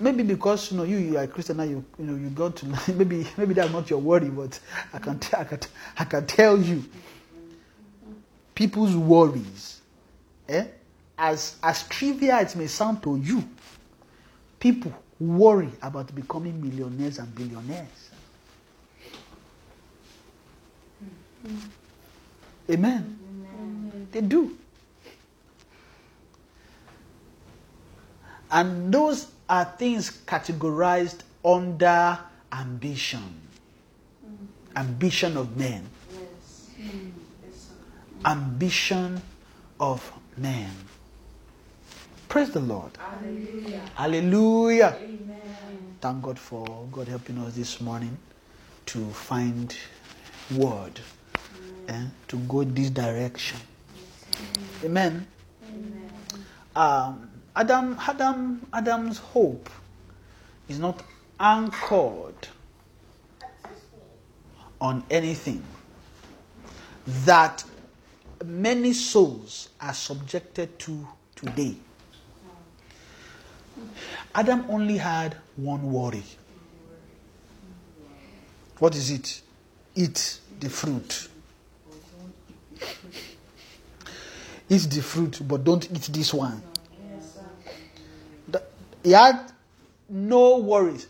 Maybe 0.00 0.24
because 0.24 0.72
you 0.72 0.78
know 0.78 0.82
you, 0.82 0.96
you 0.96 1.16
are 1.18 1.22
a 1.24 1.28
Christian 1.28 1.58
now, 1.58 1.62
you 1.62 1.84
you 1.98 2.04
know 2.04 2.16
you 2.16 2.28
got 2.30 2.56
to 2.56 2.66
maybe 2.92 3.24
maybe 3.36 3.54
that's 3.54 3.70
not 3.70 3.88
your 3.88 4.00
worry, 4.00 4.30
but 4.30 4.58
I 4.92 4.98
can 4.98 5.20
I 5.38 5.44
can 5.44 5.60
I 5.98 6.04
can 6.04 6.26
tell 6.26 6.58
you, 6.58 6.82
people's 8.54 8.96
worries, 8.96 9.80
eh, 10.48 10.64
as 11.16 11.56
as 11.62 11.86
trivial 11.86 12.38
it 12.38 12.56
may 12.56 12.66
sound 12.66 13.00
to 13.04 13.16
you, 13.18 13.44
people 14.58 14.92
worry 15.20 15.70
about 15.82 16.12
becoming 16.16 16.60
millionaires 16.60 17.18
and 17.18 17.32
billionaires. 17.36 18.01
Amen. 22.70 23.18
They 24.12 24.20
do. 24.20 24.56
And 28.50 28.92
those 28.92 29.28
are 29.48 29.64
things 29.64 30.10
categorized 30.26 31.20
under 31.44 32.18
ambition. 32.52 33.40
Ambition 34.76 35.36
of 35.36 35.56
men. 35.56 35.88
Yes. 36.12 36.70
Yes. 36.78 37.70
Ambition 38.24 39.20
of 39.80 40.12
men. 40.36 40.70
Praise 42.28 42.50
the 42.50 42.60
Lord. 42.60 42.92
Hallelujah. 42.98 43.80
Hallelujah. 43.94 44.96
Amen. 45.00 45.96
Thank 46.00 46.22
God 46.22 46.38
for 46.38 46.86
God 46.92 47.08
helping 47.08 47.38
us 47.38 47.54
this 47.54 47.80
morning 47.80 48.16
to 48.86 49.04
find 49.10 49.74
word 50.50 51.00
eh, 51.88 52.04
to 52.28 52.36
go 52.38 52.64
this 52.64 52.90
direction. 52.90 53.58
Amen. 54.84 55.26
Amen. 55.68 56.10
um, 56.76 57.30
Adam, 57.54 57.96
Adam, 58.00 58.66
Adam's 58.72 59.18
hope 59.18 59.68
is 60.68 60.78
not 60.78 61.02
anchored 61.38 62.48
on 64.80 65.04
anything 65.10 65.62
that 67.24 67.62
many 68.44 68.92
souls 68.92 69.68
are 69.80 69.92
subjected 69.94 70.78
to 70.78 71.06
today. 71.36 71.76
Adam 74.34 74.64
only 74.68 74.96
had 74.96 75.36
one 75.56 75.92
worry. 75.92 76.22
What 78.78 78.94
is 78.96 79.10
it? 79.10 79.42
Eat 79.94 80.40
the 80.58 80.70
fruit. 80.70 81.28
Eat 84.68 84.82
the 84.90 85.02
fruit, 85.02 85.40
but 85.46 85.64
don't 85.64 85.84
eat 85.90 86.08
this 86.12 86.32
one. 86.32 86.62
He 89.02 89.10
had 89.10 89.52
no 90.08 90.58
worries. 90.58 91.08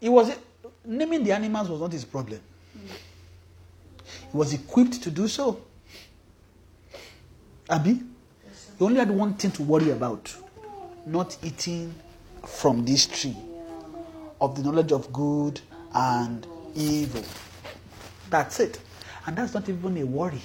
He 0.00 0.08
was 0.08 0.32
naming 0.84 1.24
the 1.24 1.32
animals 1.32 1.68
was 1.68 1.80
not 1.80 1.92
his 1.92 2.04
problem. 2.04 2.40
He 2.74 4.36
was 4.36 4.52
equipped 4.52 5.02
to 5.02 5.10
do 5.10 5.28
so. 5.28 5.60
Abi, 7.70 7.94
he 8.78 8.84
only 8.84 8.98
had 8.98 9.10
one 9.10 9.34
thing 9.34 9.52
to 9.52 9.62
worry 9.62 9.90
about: 9.90 10.34
not 11.06 11.36
eating 11.42 11.94
from 12.46 12.84
this 12.84 13.06
tree 13.06 13.36
of 14.40 14.56
the 14.56 14.62
knowledge 14.62 14.92
of 14.92 15.10
good 15.12 15.60
and 15.94 16.46
evil. 16.74 17.24
That's 18.28 18.60
it, 18.60 18.80
and 19.26 19.36
that's 19.36 19.54
not 19.54 19.68
even 19.68 19.96
a 19.98 20.04
worry. 20.04 20.42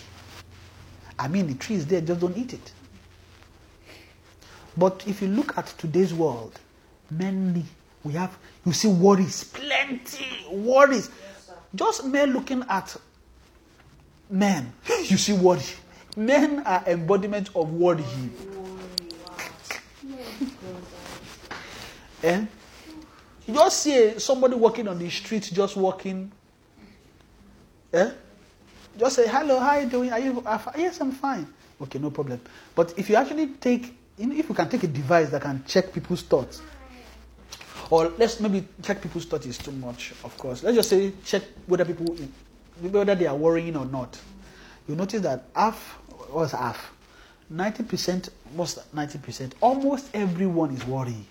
I 1.20 1.28
mean, 1.28 1.48
the 1.48 1.54
tree 1.56 1.76
is 1.76 1.86
there; 1.86 2.00
just 2.00 2.22
don't 2.22 2.38
eat 2.38 2.54
it. 2.54 2.72
But 4.78 5.04
if 5.06 5.22
you 5.22 5.28
look 5.28 5.58
at 5.58 5.68
today's 5.78 6.14
world, 6.14 6.58
mainly 7.12 7.66
we 8.04 8.14
have, 8.14 8.38
you 8.66 8.72
see 8.72 8.88
worries, 8.88 9.44
plenty 9.44 10.26
worries. 10.50 11.12
Just 11.76 12.06
men 12.06 12.32
looking 12.32 12.64
at 12.70 12.96
men, 14.30 14.72
you 15.06 15.18
see 15.18 15.34
worry. 15.34 15.62
Men 16.16 16.62
are 16.66 16.84
embodiment 16.88 17.50
of 17.56 17.72
worry. 17.74 18.06
Eh? 22.24 22.46
You 23.48 23.54
just 23.54 23.80
see 23.82 24.20
somebody 24.20 24.56
walking 24.56 24.88
on 24.88 25.00
the 25.00 25.10
street, 25.10 25.50
just 25.54 25.76
walking. 25.76 26.32
Eh? 27.94 28.12
Just 29.00 29.16
say, 29.16 29.28
hello, 29.28 29.60
how 29.60 29.70
are 29.70 29.82
you 29.82 29.90
doing? 29.90 30.12
Are 30.12 30.20
you, 30.20 30.44
uh, 30.46 30.60
are 30.66 30.74
yes, 30.78 31.00
I'm 31.00 31.12
fine. 31.12 31.48
Okay, 31.82 32.00
no 32.00 32.12
problem. 32.12 32.42
But 32.76 32.94
if 32.98 33.10
you 33.10 33.16
actually 33.16 33.48
take, 33.48 33.96
you 34.18 34.28
know, 34.28 34.36
if 34.36 34.50
you 34.50 34.56
can 34.56 34.68
take 34.70 34.84
a 34.84 34.88
device 34.88 35.30
that 35.30 35.42
can 35.42 35.64
check 35.66 35.94
people's 35.94 36.22
thoughts, 36.22 36.62
Or 37.90 38.14
let's 38.18 38.40
maybe 38.40 38.68
check 38.84 39.02
people's 39.02 39.26
thoughts 39.26 39.46
is 39.46 39.58
too 39.58 39.72
much, 39.72 40.14
of 40.24 40.38
course. 40.38 40.62
Let's 40.64 40.76
just 40.76 40.90
say 40.90 41.12
check 41.26 41.42
whether 41.66 41.86
people 41.86 42.16
whether 42.82 43.16
they 43.16 43.26
are 43.26 43.36
worrying 43.36 43.76
or 43.76 43.86
not. 43.86 44.20
You 44.88 44.96
notice 44.96 45.22
that 45.22 45.46
half 45.56 45.98
was 46.32 46.52
half. 46.52 46.94
Ninety 47.50 47.82
percent, 47.84 48.30
most 48.56 48.94
ninety 48.94 49.18
percent, 49.18 49.56
almost 49.60 50.10
everyone 50.14 50.72
is 50.76 50.86
worrying, 50.86 51.26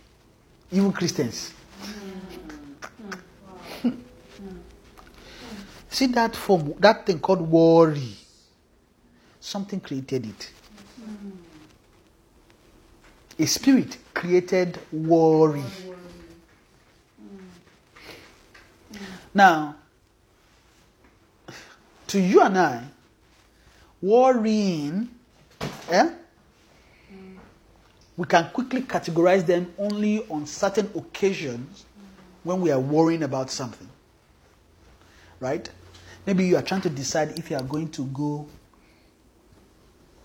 even 0.73 0.93
Christians. 0.93 1.55
Mm. 1.83 3.11
Mm. 3.11 3.19
See 5.91 6.07
that 6.07 6.37
form, 6.37 6.75
that 6.79 7.07
thing 7.07 7.19
called 7.21 7.41
worry. 7.41 8.15
Something 9.41 9.81
created 9.81 10.27
it. 10.27 10.51
A 13.39 13.47
spirit 13.47 13.97
created 14.13 14.79
worry. 14.93 15.63
Now, 19.33 19.77
to 22.09 22.21
you 22.21 22.43
and 22.43 22.59
I, 22.59 22.85
worrying, 24.03 25.09
eh? 25.91 26.11
we 28.17 28.27
can 28.27 28.51
quickly 28.51 28.83
categorize 28.83 29.47
them 29.47 29.73
only 29.79 30.27
on 30.29 30.45
certain 30.47 30.91
occasions 30.97 31.85
when 32.43 32.61
we 32.61 32.73
are 32.73 32.81
worrying 32.81 33.23
about 33.23 33.51
something. 33.51 33.89
Right? 35.39 35.71
Maybe 36.29 36.45
you 36.45 36.59
are 36.59 36.63
trying 36.63 36.83
to 36.83 36.91
decide 36.91 37.39
if 37.39 37.51
you 37.51 37.57
are 37.57 37.63
going 37.63 37.89
to 37.93 38.05
go. 38.05 38.47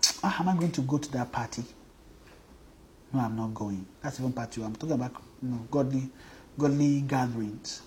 Ah, 0.22 0.36
am 0.38 0.50
I 0.50 0.54
going 0.54 0.70
to 0.72 0.82
go 0.82 0.98
to 0.98 1.10
that 1.12 1.32
party? 1.32 1.64
No, 3.10 3.20
I'm 3.20 3.34
not 3.34 3.54
going. 3.54 3.86
That's 4.02 4.20
even 4.20 4.34
part 4.34 4.52
two. 4.52 4.64
I'm 4.64 4.76
talking 4.76 4.96
about 4.96 5.12
you 5.42 5.48
know, 5.48 5.66
godly, 5.70 6.10
godly 6.58 7.00
gatherings. 7.00 7.80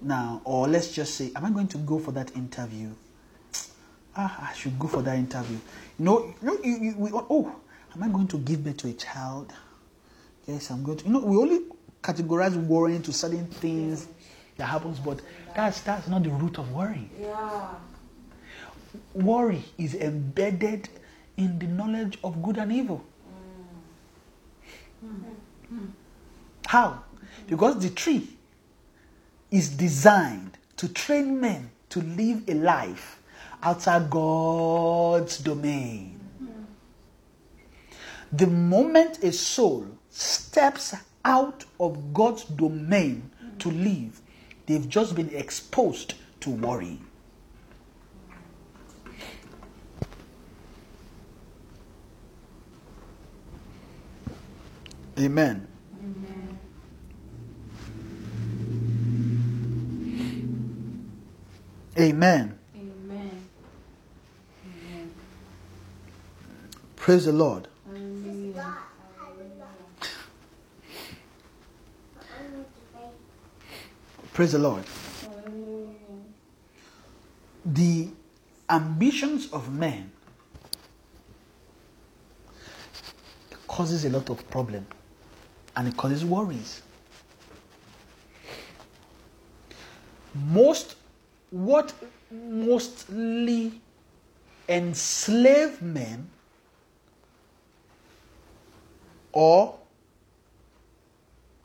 Now, 0.00 0.42
or 0.44 0.68
let's 0.68 0.92
just 0.94 1.16
say, 1.16 1.32
am 1.34 1.44
I 1.44 1.50
going 1.50 1.66
to 1.66 1.78
go 1.78 1.98
for 1.98 2.12
that 2.12 2.36
interview? 2.36 2.90
Ah, 4.16 4.50
I 4.50 4.54
should 4.54 4.78
go 4.78 4.86
for 4.86 5.02
that 5.02 5.16
interview. 5.16 5.58
You 5.98 6.04
know, 6.04 6.34
you 6.40 6.60
you, 6.62 6.76
you, 6.78 6.94
we, 6.98 7.10
oh, 7.12 7.52
am 7.96 8.02
I 8.04 8.08
going 8.10 8.28
to 8.28 8.38
give 8.38 8.62
birth 8.62 8.76
to 8.76 8.90
a 8.90 8.92
child? 8.92 9.52
Yes, 10.46 10.70
I'm 10.70 10.84
going 10.84 10.98
to. 10.98 11.04
You 11.04 11.10
know, 11.10 11.18
we 11.18 11.36
only 11.36 11.62
categorize 12.00 12.54
worrying 12.54 13.02
to 13.02 13.12
certain 13.12 13.46
things 13.46 14.06
that 14.58 14.66
happens, 14.66 14.98
but 15.00 15.20
that's 15.54 15.80
that's 15.80 16.08
not 16.08 16.22
the 16.22 16.30
root 16.30 16.58
of 16.58 16.72
worry. 16.72 17.08
Yeah. 17.20 17.68
Worry 19.14 19.64
is 19.78 19.94
embedded 19.94 20.88
in 21.36 21.58
the 21.58 21.66
knowledge 21.66 22.18
of 22.22 22.42
good 22.42 22.58
and 22.58 22.72
evil. 22.72 23.04
How? 26.66 27.04
Because 27.46 27.80
the 27.82 27.90
tree 27.90 28.28
is 29.50 29.70
designed 29.70 30.58
to 30.76 30.88
train 30.88 31.40
men 31.40 31.70
to 31.90 32.00
live 32.00 32.48
a 32.48 32.54
life 32.54 33.22
outside 33.62 34.10
God's 34.10 35.38
domain. 35.38 36.20
The 38.32 38.46
moment 38.46 39.22
a 39.24 39.32
soul 39.32 39.86
steps 40.10 40.94
out 41.24 41.64
of 41.80 42.12
God's 42.12 42.44
domain 42.44 43.30
to 43.60 43.70
live, 43.70 44.20
they've 44.68 44.88
just 44.88 45.16
been 45.16 45.34
exposed 45.34 46.14
to 46.40 46.50
worry. 46.50 47.00
Amen. 55.18 55.66
Amen. 61.98 62.58
Amen. 62.76 63.34
Praise 66.94 67.24
the 67.24 67.32
Lord. 67.32 67.68
Praise 74.38 74.52
the 74.52 74.58
Lord. 74.60 74.84
The 77.66 78.08
ambitions 78.70 79.52
of 79.52 79.72
men 79.72 80.12
causes 83.66 84.04
a 84.04 84.10
lot 84.10 84.30
of 84.30 84.48
problem 84.48 84.86
and 85.74 85.88
it 85.88 85.96
causes 85.96 86.24
worries. 86.24 86.82
Most 90.32 90.94
what 91.50 91.92
mostly 92.30 93.80
enslave 94.68 95.82
men 95.82 96.30
or 99.32 99.76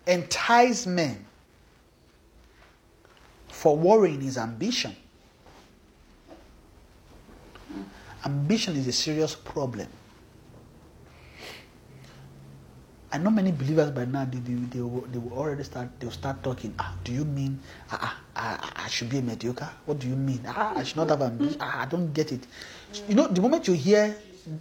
entice 0.07 0.87
men 0.87 1.23
for 3.63 3.77
worrying 3.77 4.21
is 4.23 4.37
ambition. 4.37 4.93
Ambition 8.25 8.75
is 8.75 8.87
a 8.87 8.91
serious 8.91 9.35
problem. 9.35 9.87
I 13.09 13.19
know 13.19 13.29
many 13.29 13.53
believers 13.53 13.91
by 13.91 14.03
now 14.03 14.25
they, 14.25 14.39
they, 14.39 14.53
they, 14.55 14.81
will, 14.81 15.07
they 15.09 15.17
will 15.17 15.37
already 15.37 15.63
start 15.63 15.87
they'll 15.97 16.11
start 16.11 16.43
talking. 16.43 16.75
Ah, 16.77 16.93
do 17.05 17.13
you 17.13 17.23
mean 17.23 17.57
ah, 17.89 18.19
ah, 18.35 18.73
I, 18.75 18.83
I 18.83 18.87
should 18.89 19.07
be 19.09 19.19
a 19.19 19.21
mediocre? 19.21 19.69
What 19.85 19.99
do 19.99 20.09
you 20.09 20.17
mean? 20.17 20.41
Ah, 20.45 20.73
I 20.75 20.83
should 20.83 20.97
not 20.97 21.09
have 21.09 21.21
ambition. 21.21 21.55
Ah, 21.61 21.83
I 21.83 21.85
don't 21.85 22.11
get 22.13 22.33
it. 22.33 22.45
You 23.07 23.15
know, 23.15 23.27
the 23.27 23.39
moment 23.41 23.65
you 23.69 23.75
hear 23.75 24.13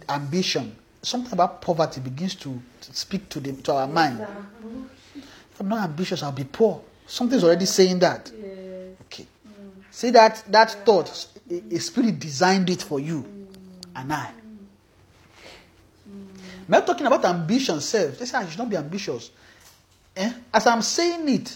ambition, 0.07 0.73
something 1.01 1.33
about 1.33 1.61
poverty 1.61 1.99
begins 1.99 2.35
to, 2.35 2.57
to 2.81 2.95
speak 2.95 3.27
to 3.35 3.41
the 3.41 3.51
to 3.63 3.73
our 3.73 3.87
mind. 3.87 4.25
If 5.51 5.59
I'm 5.59 5.67
not 5.67 5.83
ambitious, 5.89 6.23
I'll 6.23 6.31
be 6.31 6.45
poor. 6.45 6.81
Something's 7.05 7.43
already 7.43 7.65
saying 7.65 7.99
that. 7.99 8.31
Yes. 8.33 8.52
See 9.93 10.09
that 10.09 10.43
that 10.47 10.71
thought, 10.85 11.27
a, 11.51 11.77
spirit 11.77 12.17
designed 12.17 12.67
it 12.71 12.81
for 12.81 12.99
you 12.99 13.23
and 13.95 14.11
I. 14.11 14.31
I'm 16.07 16.67
not 16.67 16.87
talking 16.87 17.05
about 17.05 17.23
ambition, 17.25 17.79
self. 17.79 18.17
They 18.17 18.25
say 18.25 18.39
I 18.39 18.47
should 18.49 18.57
not 18.57 18.71
be 18.71 18.75
ambitious. 18.75 19.29
Eh? 20.15 20.33
As 20.51 20.65
I'm 20.65 20.81
saying 20.81 21.29
it, 21.29 21.55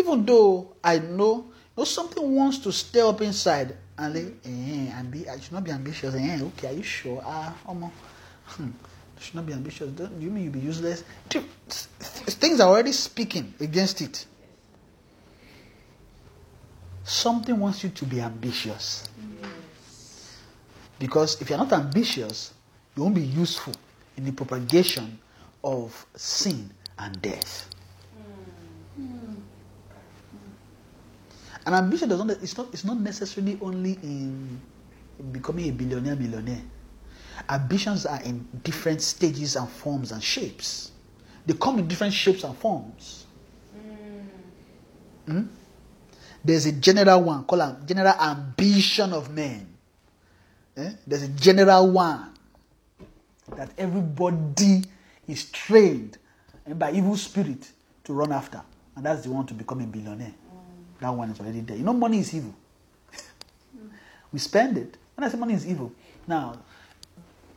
even 0.00 0.26
though 0.26 0.72
I 0.82 0.98
know, 0.98 1.36
you 1.36 1.52
know 1.76 1.84
something 1.84 2.34
wants 2.34 2.58
to 2.58 2.72
stir 2.72 3.06
up 3.06 3.20
inside 3.20 3.76
and 3.96 4.14
like, 4.14 4.34
eh, 4.44 4.90
ambi- 5.00 5.28
I 5.28 5.38
should 5.38 5.52
not 5.52 5.62
be 5.62 5.70
ambitious. 5.70 6.12
Eh, 6.12 6.40
okay, 6.42 6.70
are 6.70 6.72
you 6.72 6.82
sure? 6.82 7.22
Ah, 7.24 7.54
hmm, 7.66 8.64
I 9.16 9.20
should 9.20 9.36
not 9.36 9.46
be 9.46 9.52
ambitious. 9.52 9.90
Don't, 9.92 10.20
you 10.20 10.28
mean 10.30 10.42
you'll 10.42 10.52
be 10.54 10.58
useless? 10.58 11.04
Things 11.28 12.58
are 12.58 12.68
already 12.68 12.90
speaking 12.92 13.54
against 13.60 14.00
it. 14.00 14.26
Something 17.04 17.58
wants 17.58 17.82
you 17.82 17.90
to 17.90 18.04
be 18.04 18.20
ambitious. 18.20 19.08
Because 20.98 21.40
if 21.40 21.48
you're 21.48 21.58
not 21.58 21.72
ambitious, 21.72 22.52
you 22.96 23.02
won't 23.02 23.14
be 23.14 23.22
useful 23.22 23.72
in 24.16 24.24
the 24.24 24.32
propagation 24.32 25.18
of 25.64 26.06
sin 26.14 26.70
and 26.98 27.20
death. 27.22 27.68
And 31.66 31.74
ambition 31.74 32.08
does 32.08 32.18
not 32.18 32.30
it's 32.42 32.56
not 32.56 32.68
it's 32.72 32.84
not 32.84 32.98
necessarily 32.98 33.58
only 33.60 33.92
in 34.02 34.60
becoming 35.32 35.68
a 35.68 35.72
billionaire 35.72 36.16
millionaire. 36.16 36.62
Ambitions 37.48 38.06
are 38.06 38.20
in 38.22 38.46
different 38.62 39.00
stages 39.02 39.56
and 39.56 39.68
forms 39.68 40.12
and 40.12 40.22
shapes. 40.22 40.92
They 41.46 41.54
come 41.54 41.78
in 41.78 41.88
different 41.88 42.12
shapes 42.12 42.44
and 42.44 42.56
forms. 42.56 43.26
Hmm? 45.26 45.42
There's 46.44 46.66
a 46.66 46.72
general 46.72 47.22
one 47.22 47.44
called 47.44 47.62
am- 47.62 47.86
general 47.86 48.14
ambition 48.18 49.12
of 49.12 49.30
men. 49.30 49.66
Eh? 50.76 50.92
There's 51.06 51.22
a 51.22 51.28
general 51.28 51.90
one 51.90 52.32
that 53.56 53.70
everybody 53.76 54.84
is 55.28 55.50
trained 55.50 56.18
by 56.74 56.92
evil 56.92 57.16
spirit 57.16 57.70
to 58.04 58.12
run 58.12 58.32
after, 58.32 58.62
and 58.96 59.04
that's 59.04 59.22
the 59.22 59.30
one 59.30 59.46
to 59.46 59.54
become 59.54 59.80
a 59.80 59.86
billionaire. 59.86 60.34
That 61.00 61.10
one 61.10 61.30
is 61.30 61.40
already 61.40 61.60
there. 61.60 61.76
You 61.76 61.82
know, 61.84 61.92
money 61.92 62.18
is 62.18 62.34
evil. 62.34 62.54
we 64.32 64.38
spend 64.38 64.78
it. 64.78 64.96
When 65.14 65.24
I 65.26 65.30
say 65.30 65.38
money 65.38 65.54
is 65.54 65.66
evil, 65.66 65.92
now 66.26 66.56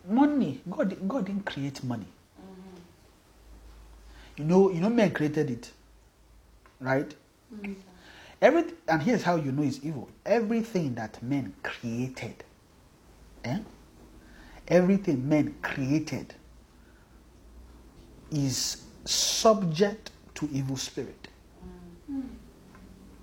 money 0.10 0.62
God 0.70 1.08
God 1.08 1.26
didn't 1.26 1.46
create 1.46 1.84
money. 1.84 2.08
You 4.36 4.46
know, 4.46 4.72
you 4.72 4.82
know, 4.82 4.90
men 4.90 5.12
created 5.12 5.52
it, 5.52 5.72
right? 6.80 7.14
Every 8.44 8.66
and 8.90 9.02
here's 9.02 9.24
how 9.24 9.38
you 9.38 9.54
know 9.54 9.64
it's 9.64 9.80
evil. 9.84 10.10
Everything 10.26 10.96
that 10.96 11.24
men 11.24 11.54
created, 11.64 12.44
eh? 13.46 13.60
everything 14.68 15.30
men 15.30 15.56
created 15.62 16.34
is 18.32 18.84
subject 19.06 20.12
to 20.36 20.50
evil 20.52 20.76
spirit. 20.76 21.30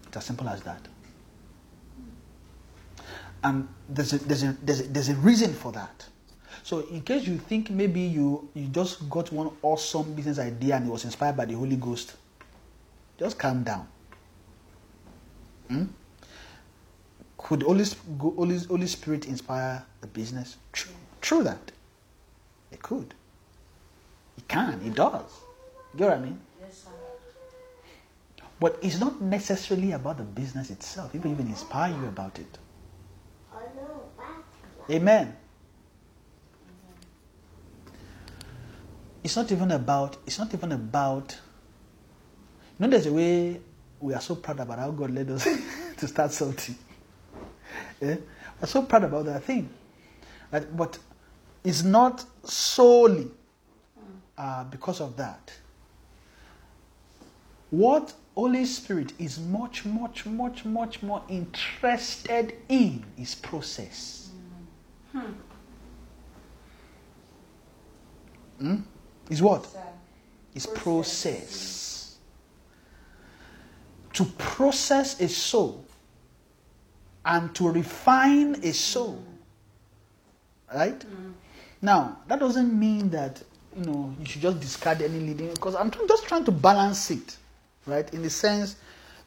It's 0.06 0.16
as 0.16 0.24
simple 0.24 0.48
as 0.48 0.62
that. 0.62 0.88
And 3.44 3.68
there's 3.90 4.14
a, 4.14 4.18
there's 4.20 4.42
a, 4.42 4.56
there's 4.62 4.80
a, 4.80 4.82
there's 4.84 5.08
a 5.10 5.16
reason 5.16 5.52
for 5.52 5.70
that. 5.72 6.06
So, 6.62 6.86
in 6.88 7.02
case 7.02 7.26
you 7.26 7.36
think 7.36 7.68
maybe 7.68 8.00
you, 8.00 8.48
you 8.54 8.68
just 8.68 9.08
got 9.10 9.30
one 9.32 9.50
awesome 9.60 10.14
business 10.14 10.38
idea 10.38 10.76
and 10.76 10.86
it 10.86 10.90
was 10.90 11.04
inspired 11.04 11.36
by 11.36 11.44
the 11.44 11.54
Holy 11.54 11.76
Ghost, 11.76 12.16
just 13.18 13.38
calm 13.38 13.62
down. 13.62 13.86
Hmm? 15.70 15.84
Could 17.38 17.62
Holy, 17.62 17.84
Holy, 18.18 18.58
Holy 18.58 18.86
Spirit 18.88 19.26
inspire 19.26 19.84
the 20.00 20.08
business? 20.08 20.56
True, 20.72 20.92
true 21.20 21.44
that. 21.44 21.70
It 22.72 22.82
could. 22.82 23.14
It 24.36 24.48
can, 24.48 24.80
it 24.84 24.94
does. 24.96 25.30
You 25.94 26.00
know 26.00 26.06
what 26.08 26.18
I 26.18 26.20
mean? 26.20 26.40
Yes, 26.60 26.82
sir. 26.84 26.90
But 28.58 28.78
it's 28.82 28.98
not 28.98 29.20
necessarily 29.22 29.92
about 29.92 30.18
the 30.18 30.24
business 30.24 30.70
itself. 30.70 31.14
It 31.14 31.22
will 31.22 31.30
even 31.30 31.46
inspire 31.46 31.92
you 31.92 32.08
about 32.08 32.38
it. 32.38 32.58
Amen. 34.90 35.36
It's 39.22 39.36
not 39.36 39.52
even 39.52 39.70
about, 39.70 40.16
it's 40.26 40.38
not 40.38 40.52
even 40.52 40.72
about, 40.72 41.38
you 42.78 42.86
know, 42.86 42.88
there's 42.88 43.06
a 43.06 43.12
way 43.12 43.60
we 44.00 44.14
are 44.14 44.20
so 44.20 44.34
proud 44.34 44.60
about 44.60 44.78
how 44.78 44.90
God 44.90 45.10
led 45.10 45.30
us 45.30 45.44
to 45.96 46.08
start 46.08 46.32
something. 46.32 46.74
Yeah? 48.00 48.16
We're 48.60 48.66
so 48.66 48.82
proud 48.82 49.04
about 49.04 49.26
that 49.26 49.44
thing. 49.44 49.68
Right? 50.50 50.76
But 50.76 50.98
it's 51.62 51.82
not 51.82 52.24
solely 52.44 53.30
uh, 54.36 54.64
because 54.64 55.00
of 55.00 55.16
that. 55.16 55.52
What 57.70 58.12
Holy 58.34 58.64
Spirit 58.64 59.12
is 59.18 59.38
much, 59.38 59.84
much, 59.84 60.26
much, 60.26 60.64
much 60.64 61.02
more 61.02 61.22
interested 61.28 62.54
in 62.68 63.04
is 63.18 63.34
process. 63.34 64.30
Hmm? 68.58 68.76
Is 69.28 69.42
what? 69.42 69.62
Process. 69.62 70.82
process. 70.82 71.89
To 74.20 74.26
process 74.36 75.18
a 75.18 75.28
soul 75.30 75.82
and 77.24 77.54
to 77.54 77.70
refine 77.70 78.54
a 78.62 78.70
soul. 78.74 79.24
Right? 80.74 80.98
Mm. 80.98 81.32
Now, 81.80 82.18
that 82.28 82.38
doesn't 82.38 82.78
mean 82.78 83.08
that 83.08 83.42
you 83.74 83.86
know 83.86 84.14
you 84.20 84.26
should 84.26 84.42
just 84.42 84.60
discard 84.60 85.00
any 85.00 85.20
leading 85.20 85.48
because 85.54 85.74
I'm 85.74 85.90
just 85.90 86.28
trying 86.28 86.44
to 86.44 86.52
balance 86.52 87.10
it, 87.10 87.38
right? 87.86 88.12
In 88.12 88.20
the 88.20 88.28
sense 88.28 88.76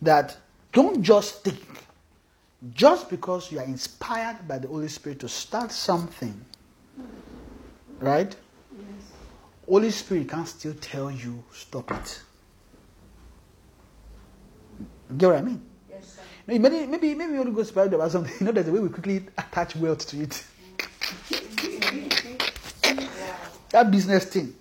that 0.03 0.37
don't 0.71 1.01
just 1.01 1.43
think 1.43 1.59
just 2.75 3.09
because 3.09 3.51
you 3.51 3.57
are 3.57 3.65
inspired 3.65 4.47
by 4.47 4.59
the 4.59 4.67
Holy 4.67 4.89
Spirit 4.89 5.19
to 5.21 5.27
start 5.27 5.71
something, 5.71 6.39
right? 7.99 8.35
Holy 9.67 9.89
Spirit 9.89 10.29
can 10.29 10.45
still 10.45 10.75
tell 10.75 11.09
you 11.09 11.43
stop 11.51 11.89
it. 11.91 12.21
Get 15.18 15.28
what 15.28 15.38
I 15.38 15.41
mean? 15.41 15.61
Yes, 15.89 16.14
sir. 16.14 16.22
Maybe 16.47 16.88
maybe 16.88 17.14
maybe 17.16 17.36
Holy 17.36 17.51
go 17.51 17.59
inspired 17.59 17.93
about 17.93 18.11
something. 18.11 18.34
You 18.39 18.45
know, 18.45 18.51
there's 18.51 18.68
a 18.68 18.72
way 18.72 18.80
we 18.80 18.89
quickly 18.89 19.26
attach 19.38 19.76
wealth 19.76 20.07
to 20.07 20.22
it. 20.22 20.43
that 23.70 23.91
business 23.91 24.26
thing. 24.26 24.53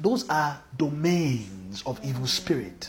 Those 0.00 0.28
are 0.30 0.62
domains 0.78 1.82
of 1.84 2.00
evil 2.02 2.26
spirit, 2.26 2.88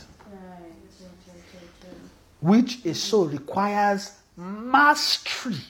which 2.40 2.84
a 2.86 2.94
soul 2.94 3.26
requires 3.26 4.12
mastery 4.36 5.60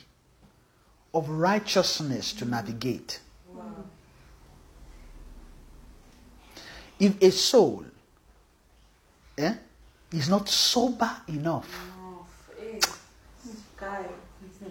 of 1.13 1.27
righteousness 1.29 2.31
to 2.33 2.45
navigate. 2.45 3.19
Wow. 3.53 3.63
If 6.99 7.21
a 7.21 7.31
soul 7.31 7.83
eh, 9.37 9.55
is 10.13 10.29
not 10.29 10.47
sober 10.47 11.09
enough, 11.27 11.67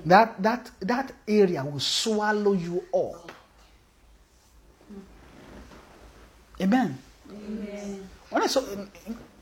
that, 0.06 0.42
that, 0.42 0.70
that 0.80 1.12
area 1.28 1.64
will 1.64 1.80
swallow 1.80 2.52
you 2.52 2.82
up. 2.94 3.32
Amen. 6.60 6.98
Amen. 7.30 8.08
When 8.30 8.42
I, 8.42 8.46
saw, 8.46 8.62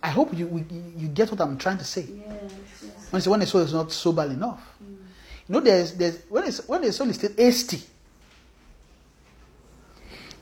I 0.02 0.10
hope 0.10 0.36
you, 0.36 0.64
you 0.96 1.08
get 1.08 1.30
what 1.30 1.40
I'm 1.40 1.58
trying 1.58 1.78
to 1.78 1.84
say. 1.84 2.02
Yes, 2.02 2.52
yes. 2.82 3.12
When 3.12 3.20
I 3.20 3.22
say 3.22 3.30
when 3.30 3.42
a 3.42 3.46
soul 3.46 3.60
is 3.60 3.72
not 3.72 3.92
sober 3.92 4.24
enough, 4.24 4.76
you 4.80 5.54
know, 5.54 5.60
there's 5.60 5.94
there's 5.94 6.22
when 6.28 6.44
it's, 6.44 6.66
when 6.68 6.84
a 6.84 6.92
soul 6.92 7.08
is 7.10 7.16
still 7.16 7.32
hasty, 7.36 7.82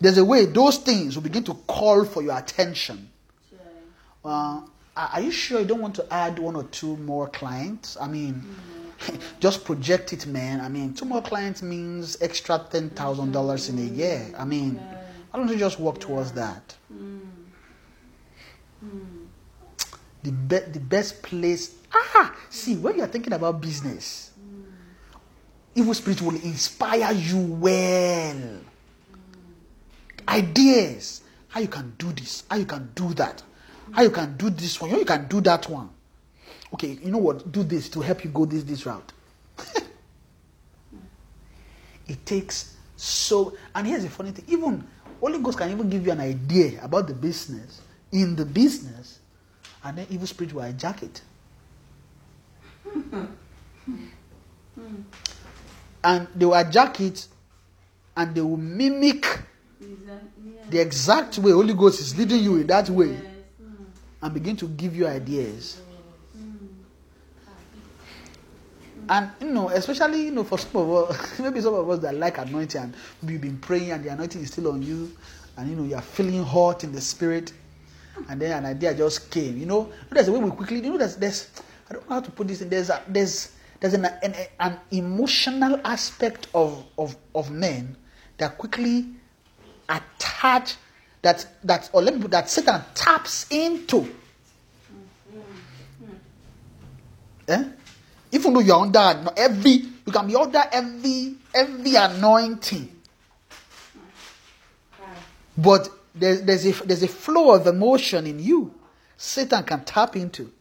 there's 0.01 0.19
a 0.19 0.25
way 0.25 0.47
those 0.47 0.79
things 0.79 1.17
will 1.17 1.23
begin 1.23 1.45
to 1.45 1.55
call 1.67 2.05
for 2.05 2.23
your 2.23 2.37
attention. 2.39 3.11
Uh, 4.25 4.61
are 4.99 5.11
are 5.15 5.21
you 5.21 5.31
sure 5.31 5.61
you 5.61 5.67
don't 5.67 5.81
want 5.81 5.95
to 5.95 6.13
add 6.13 6.39
one 6.39 6.57
or 6.57 6.65
two 6.65 6.97
more 6.99 7.29
clients? 7.29 7.97
I 8.01 8.09
mean, 8.09 8.45
just 9.41 9.65
project 9.65 10.13
it, 10.13 10.27
man. 10.27 10.61
I 10.61 10.69
mean, 10.69 10.93
two 10.93 11.05
more 11.05 11.23
clients 11.23 11.63
means 11.63 12.21
extra 12.21 12.59
ten 12.71 12.91
thousand 12.91 13.33
dollars 13.33 13.69
in 13.69 13.79
a 13.79 13.83
year. 13.83 14.35
I 14.37 14.45
mean, 14.45 14.75
why 15.31 15.39
don't 15.39 15.49
you 15.49 15.57
just 15.57 15.79
work 15.79 16.01
towards 16.01 16.33
that? 16.33 16.75
Mm. 16.93 17.21
Mm. 18.85 19.27
The 20.25 20.33
be- 20.33 20.73
the 20.73 20.81
best 20.81 21.23
place. 21.23 21.75
Ah, 21.95 22.35
see, 22.51 22.75
when 22.77 22.97
you 22.97 23.03
are 23.05 23.07
thinking 23.09 23.33
about 23.33 23.61
business, 23.61 24.33
evil 25.77 25.95
spirit 25.95 26.21
will 26.21 26.35
inspire 26.35 27.13
you 27.13 27.39
well. 27.39 28.61
Ideas, 30.29 31.23
how 31.49 31.61
you 31.61 31.69
can 31.69 31.95
do 31.99 32.13
this, 32.13 32.43
how 32.51 32.57
you 32.57 32.67
can 32.67 32.91
do 32.95 33.15
that, 33.15 33.43
how 33.93 34.03
you 34.03 34.11
can 34.11 34.37
do 34.37 34.51
this 34.51 34.81
one, 34.81 34.91
you 34.91 35.05
can 35.05 35.27
do 35.29 35.41
that 35.43 35.69
one. 35.69 35.91
Okay, 36.75 36.99
you 37.03 37.11
know 37.11 37.19
what? 37.19 37.51
Do 37.51 37.63
this 37.63 37.89
to 37.91 38.01
help 38.01 38.25
you 38.25 38.31
go 38.31 38.45
this 38.45 38.63
this 38.63 38.85
route. 38.85 39.13
it 42.07 42.27
takes 42.27 42.77
so. 42.97 43.57
And 43.75 43.87
here's 43.87 44.03
the 44.03 44.11
funny 44.11 44.33
thing: 44.33 44.45
even 44.49 44.87
Holy 45.21 45.39
Ghost 45.41 45.59
can 45.59 45.71
even 45.71 45.89
give 45.89 46.05
you 46.05 46.13
an 46.13 46.21
idea 46.21 46.83
about 46.85 47.07
the 47.07 47.15
business 47.15 47.81
in 48.13 48.37
the 48.37 48.45
business, 48.45 49.19
and 49.85 49.99
then 49.99 50.07
evil 50.11 50.27
spirit 50.27 50.53
will 50.53 50.63
hijack 50.63 51.03
it. 51.03 51.23
and 56.05 56.29
they 56.35 56.45
will 56.45 56.53
hijack 56.53 57.01
it, 57.01 57.27
and 58.17 58.35
they 58.35 58.41
will 58.41 58.57
mimic 58.57 59.25
Is 59.81 59.99
that, 60.07 60.23
yeah. 60.45 60.61
the 60.71 60.79
exact 60.81 61.39
way 61.39 61.53
Holy 61.53 61.75
Ghost 61.75 62.01
is 62.01 62.17
leading 62.17 62.43
you 62.43 62.57
in 62.57 62.67
that 62.67 62.91
way. 62.91 63.17
And 64.23 64.35
begin 64.35 64.57
to 64.57 64.69
give 64.69 64.97
you 64.97 65.07
ideas. 65.07 65.81
And 69.09 69.31
you 69.41 69.51
know, 69.51 69.71
especially 69.71 70.25
you 70.25 70.31
know, 70.33 70.45
for 70.45 70.59
some 70.59 70.77
of 70.77 71.11
us, 71.11 71.39
maybe 71.41 71.61
some 71.61 71.75
of 71.75 71.89
us 71.89 71.99
that 72.01 72.15
like 72.15 72.37
anointing 72.39 72.81
and 72.83 72.95
you've 73.23 73.41
been 73.41 73.59
praying 73.59 73.93
and 73.93 74.05
the 74.05 74.11
anointing 74.11 74.43
is 74.43 74.49
still 74.49 74.69
on 74.69 74.83
you, 74.83 75.11
and 75.57 75.71
you 75.71 75.77
know 75.77 75.85
you're 75.85 76.01
feeling 76.03 76.45
hot 76.45 76.85
in 76.85 76.93
the 76.93 77.01
spirit, 77.01 77.53
and 78.29 78.41
then 78.41 78.53
an 78.53 78.67
idea 78.67 78.95
just 78.95 79.31
came. 79.31 79.57
You 79.57 79.67
know, 79.67 79.93
there's 80.11 80.29
a 80.29 80.33
way 80.33 80.41
we 80.41 80.51
quickly. 80.51 80.77
You 80.81 80.91
know, 80.91 80.99
there's 80.99 81.17
there's 81.17 81.51
I 81.89 81.95
don't 81.95 82.09
know 82.09 82.17
how 82.17 82.21
to 82.21 82.31
put 82.31 82.49
this 82.49 82.61
in. 82.61 82.69
There's 82.69 82.91
a, 82.91 83.03
there's 83.09 83.53
there's 83.81 83.95
an, 83.95 84.05
an 84.05 84.35
an 84.61 84.79
emotional 84.91 85.81
aspect 85.85 86.49
of 86.53 86.85
of 86.99 87.17
of 87.35 87.51
men 87.51 87.97
that 88.37 88.59
quickly 88.59 89.07
attach 89.89 90.77
that 91.23 91.47
that 91.65 91.91
or 91.93 92.03
let 92.03 92.15
me 92.15 92.23
put 92.23 92.31
that 92.31 92.49
Satan 92.49 92.81
taps 92.95 93.47
into. 93.51 94.15
Eh? 97.49 97.65
Even 98.31 98.53
though 98.53 98.61
you're 98.61 98.77
under 98.79 99.33
every, 99.37 99.71
you 99.71 100.13
can 100.13 100.27
be 100.27 100.37
under 100.37 100.63
every 100.71 101.35
every 101.55 101.95
anointing, 101.95 102.95
but 105.57 105.89
there's 106.15 106.43
there's 106.43 106.67
a 106.67 106.73
there's 106.85 107.03
a 107.03 107.09
flow 107.09 107.55
of 107.55 107.67
emotion 107.67 108.27
in 108.27 108.39
you. 108.39 108.75
Satan 109.17 109.65
can 109.65 109.83
tap 109.85 110.15
into, 110.15 110.53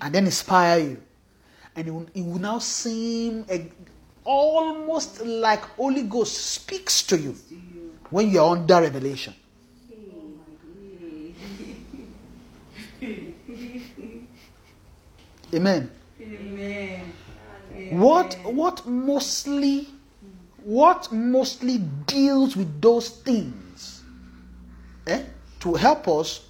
and 0.00 0.14
then 0.14 0.24
inspire 0.24 0.80
you, 0.80 1.02
and 1.76 1.86
it 1.86 1.90
will, 1.90 2.06
it 2.14 2.22
will 2.22 2.40
now 2.40 2.58
seem 2.58 3.44
eh, 3.48 3.64
almost 4.24 5.20
like 5.20 5.60
Holy 5.60 6.02
Ghost 6.02 6.34
speaks 6.36 7.02
to 7.02 7.18
you 7.18 7.36
when 8.10 8.30
you're 8.30 8.50
under 8.50 8.80
revelation. 8.80 9.34
Amen. 15.54 15.90
Amen. 16.20 17.12
What 17.90 18.36
what 18.44 18.86
mostly 18.86 19.88
what 20.62 21.10
mostly 21.12 21.78
deals 21.78 22.56
with 22.56 22.80
those 22.80 23.08
things 23.08 24.02
eh, 25.06 25.22
to 25.60 25.74
help 25.74 26.06
us 26.06 26.42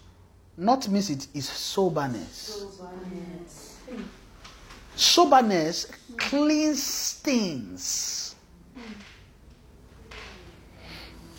not 0.61 0.87
miss 0.91 1.09
it, 1.09 1.27
is 1.33 1.49
soberness. 1.49 2.67
Soberness 4.95 5.87
cleans 6.19 7.15
things. 7.15 8.30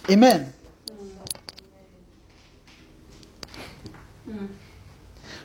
Amen. 0.09 0.53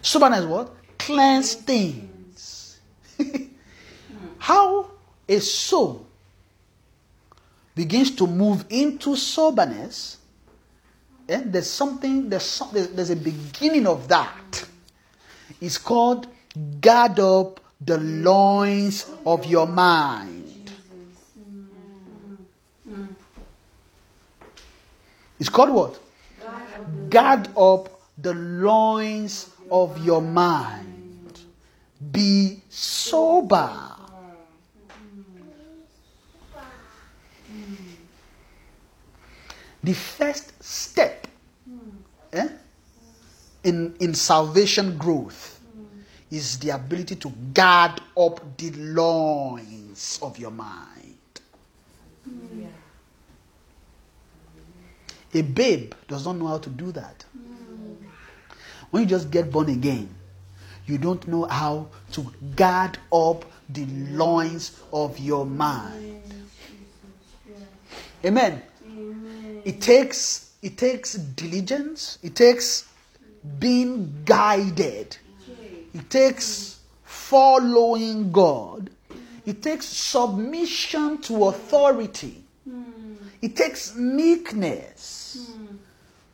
Soberness 0.03 0.45
what? 0.45 0.75
Cleanse 0.99 1.55
things. 1.55 2.79
How 4.39 4.91
a 5.29 5.41
soul 5.41 6.07
begins 7.75 8.11
to 8.17 8.27
move 8.27 8.65
into 8.71 9.15
soberness, 9.15 10.17
eh, 11.29 11.43
there's 11.45 11.71
something, 11.71 12.29
there's, 12.29 12.43
some, 12.45 12.71
there's 12.73 13.11
a 13.11 13.17
beginning 13.17 13.87
of 13.87 14.09
that. 14.09 14.67
It's 15.61 15.79
called 15.79 16.27
guard 16.81 17.21
up 17.21 17.61
the 17.81 17.99
loins 17.99 19.11
of 19.25 19.45
your 19.45 19.67
mind. 19.67 20.46
It's 25.39 25.49
called 25.49 25.71
what? 25.71 26.01
Guard 27.11 27.49
up 27.57 28.01
the 28.19 28.35
loins 28.35 29.51
of 29.71 30.05
your 30.05 30.23
mind. 30.23 31.41
Be 32.11 32.61
sober. 32.69 33.71
The 39.83 39.93
first 39.93 40.53
step 40.65 41.29
eh, 42.33 42.49
in, 43.63 43.95
in 44.01 44.15
salvation 44.15 44.97
growth 44.99 45.61
is 46.31 46.59
the 46.59 46.71
ability 46.71 47.17
to 47.17 47.29
guard 47.55 48.01
up 48.19 48.57
the 48.59 48.71
loins 48.73 50.19
of 50.23 50.39
your 50.39 50.51
mind. 50.51 51.15
A 55.37 55.43
babe 55.43 55.93
does 56.09 56.25
not 56.25 56.37
know 56.37 56.47
how 56.47 56.57
to 56.57 56.71
do 56.71 56.93
that. 56.93 57.27
When 58.91 59.03
you 59.03 59.09
just 59.09 59.31
get 59.31 59.51
born 59.51 59.69
again, 59.69 60.09
you 60.87 60.97
don't 60.97 61.29
know 61.29 61.45
how 61.45 61.89
to 62.13 62.33
guard 62.55 62.97
up 63.13 63.45
the 63.69 63.85
loins 63.85 64.81
of 64.95 65.19
your 65.19 65.45
mind. 65.45 66.23
Amen. 68.25 68.63
It 69.67 69.83
takes 69.83 70.53
it 70.63 70.79
takes 70.79 71.13
diligence, 71.13 72.19
it 72.23 72.35
takes 72.35 72.87
being 73.59 74.23
guided. 74.25 75.19
It 75.93 76.09
takes 76.09 76.81
following 77.05 78.33
God. 78.33 78.89
It 79.45 79.63
takes 79.63 79.85
submission 79.85 81.19
to 81.23 81.49
authority. 81.49 82.46
It 83.43 83.57
takes 83.57 83.95
meekness 83.95 85.51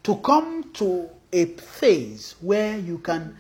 to 0.03 0.17
come 0.17 0.73
to 0.75 1.09
a 1.33 1.47
phase 1.47 2.35
where 2.41 2.79
you 2.79 2.99
can 2.99 3.37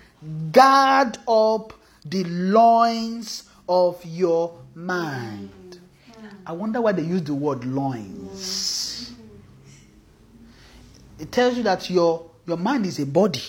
guard 0.52 1.18
up 1.28 1.72
the 2.04 2.24
loins 2.24 3.44
of 3.68 4.04
your 4.04 4.58
mind. 4.74 5.80
I 6.46 6.52
wonder 6.52 6.80
why 6.80 6.92
they 6.92 7.02
use 7.02 7.22
the 7.22 7.34
word 7.34 7.64
loins. 7.64 9.12
It 11.18 11.30
tells 11.30 11.56
you 11.56 11.62
that 11.62 11.88
your, 11.88 12.28
your 12.46 12.56
mind 12.56 12.86
is 12.86 12.98
a 12.98 13.06
body 13.06 13.42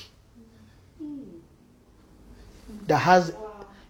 that 2.88 2.98
has 2.98 3.34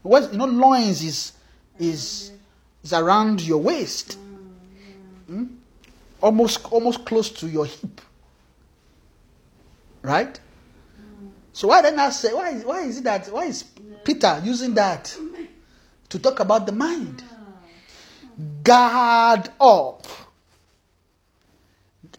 you 0.06 0.38
know 0.38 0.46
loins 0.46 1.04
is 1.04 1.32
is 1.80 2.32
is 2.84 2.94
around 2.94 3.42
your 3.42 3.58
waist 3.58 4.18
Hmm? 5.28 5.46
Almost 6.24 6.72
almost 6.72 7.06
close 7.06 7.30
to 7.30 7.48
your 7.48 7.66
hip. 7.66 8.02
Right? 10.02 10.40
So 11.52 11.68
why 11.68 11.82
then 11.82 12.00
I 12.00 12.10
say 12.10 12.34
why 12.34 12.50
is, 12.52 12.64
why 12.66 12.82
is 12.82 12.98
it 12.98 13.04
that 13.04 13.28
why 13.28 13.46
is 13.46 13.64
Peter 14.04 14.42
using 14.44 14.74
that 14.74 15.16
to 16.10 16.20
talk 16.20 16.40
about 16.40 16.66
the 16.66 16.72
mind? 16.72 17.24
Guard 18.64 19.50
up. 19.60 20.08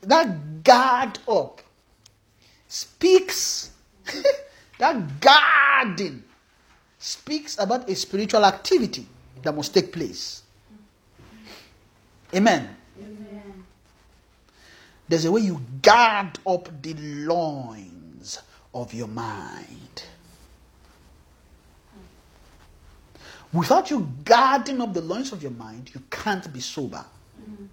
That 0.03 0.63
guard 0.63 1.19
up 1.27 1.63
speaks 2.69 3.71
that 4.79 5.21
guarding 5.21 6.23
speaks 6.99 7.59
about 7.59 7.89
a 7.89 7.97
spiritual 7.97 8.45
activity 8.45 9.07
that 9.43 9.55
must 9.55 9.73
take 9.73 9.93
place. 9.93 10.43
Amen. 12.35 12.77
There's 15.09 15.25
a 15.25 15.33
way 15.33 15.43
you 15.43 15.61
guard 15.83 16.39
up 16.47 16.69
the 16.83 16.95
loins 16.95 18.41
of 18.73 18.95
your 18.95 19.09
mind. 19.09 20.05
Without 23.53 23.91
you 23.91 24.09
guarding 24.25 24.81
up 24.81 24.93
the 24.93 25.01
loins 25.01 25.33
of 25.33 25.43
your 25.43 25.53
mind, 25.53 25.91
you 25.95 26.03
can't 26.11 26.53
be 26.53 26.61
sober. 26.61 27.05
Mm-hmm. 27.41 27.67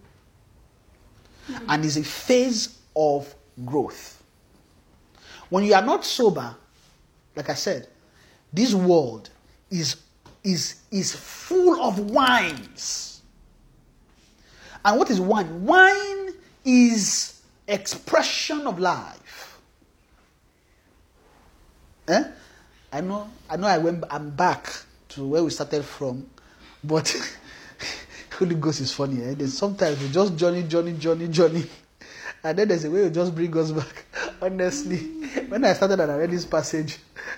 And 1.67 1.85
it's 1.85 1.95
a 1.97 2.03
phase 2.03 2.77
of 2.95 3.33
growth. 3.65 4.21
When 5.49 5.63
you 5.63 5.73
are 5.73 5.81
not 5.81 6.05
sober, 6.05 6.55
like 7.35 7.49
I 7.49 7.55
said, 7.55 7.87
this 8.53 8.73
world 8.73 9.29
is, 9.69 9.95
is, 10.43 10.81
is 10.91 11.15
full 11.15 11.81
of 11.81 11.97
wines. 12.11 13.21
And 14.83 14.99
what 14.99 15.09
is 15.09 15.19
wine? 15.19 15.65
Wine 15.65 16.20
is 16.63 17.41
expression 17.67 18.67
of 18.67 18.79
life. 18.79 19.59
Eh? 22.07 22.23
I 22.91 23.01
know, 23.01 23.29
I 23.49 23.57
know 23.57 23.67
I 23.67 23.77
went 23.77 24.03
I'm 24.09 24.31
back 24.31 24.69
to 25.09 25.25
where 25.25 25.43
we 25.43 25.49
started 25.49 25.85
from, 25.85 26.29
but 26.83 27.15
Holy 28.37 28.55
Ghost 28.55 28.81
is 28.81 28.93
funny. 28.93 29.23
Eh? 29.23 29.33
There's 29.37 29.57
sometimes 29.57 30.01
we 30.01 30.09
just 30.09 30.35
journey, 30.35 30.63
journey, 30.63 30.93
journey, 30.93 31.27
journey. 31.27 31.65
And 32.43 32.57
then 32.57 32.69
there's 32.69 32.83
a 32.85 32.89
way 32.89 33.03
you 33.03 33.11
just 33.11 33.35
bring 33.35 33.55
us 33.55 33.71
back. 33.71 34.05
Honestly, 34.41 34.97
when 35.47 35.63
I 35.63 35.73
started 35.73 35.99
and 35.99 36.11
I 36.11 36.15
read 36.15 36.31
this 36.31 36.43
passage, 36.43 36.97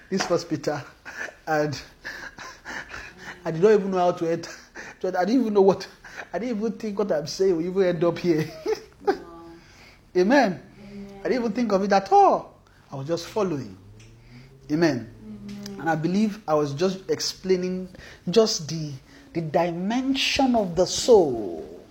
this 0.10 0.46
Peter, 0.46 0.82
and 1.46 1.80
I 3.44 3.52
did 3.52 3.62
not 3.62 3.72
even 3.74 3.92
know 3.92 3.98
how 3.98 4.12
to 4.14 4.32
enter. 4.32 4.52
I 5.04 5.26
didn't 5.26 5.42
even 5.42 5.54
know 5.54 5.62
what, 5.62 5.86
I 6.32 6.40
didn't 6.40 6.58
even 6.58 6.72
think 6.74 6.98
what 6.98 7.12
I'm 7.12 7.28
saying 7.28 7.58
will 7.58 7.66
even 7.66 7.84
end 7.84 8.04
up 8.06 8.18
here. 8.18 8.50
Amen. 10.16 10.62
I 11.20 11.24
didn't 11.24 11.40
even 11.40 11.52
think 11.54 11.72
of 11.72 11.84
it 11.84 11.92
at 11.92 12.12
all. 12.12 12.60
I 12.92 12.96
was 12.96 13.08
just 13.08 13.28
following. 13.28 13.78
Amen. 14.72 15.10
And 15.80 15.90
I 15.90 15.96
believe 15.96 16.40
I 16.48 16.54
was 16.54 16.74
just 16.74 17.10
explaining 17.10 17.90
just 18.30 18.70
the, 18.70 18.92
the 19.34 19.42
dimension 19.42 20.56
of 20.56 20.76
the 20.76 20.86
soul. 20.86 21.82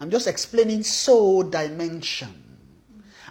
I'm 0.00 0.10
just 0.10 0.26
explaining 0.26 0.82
soul 0.82 1.42
dimension. 1.42 2.42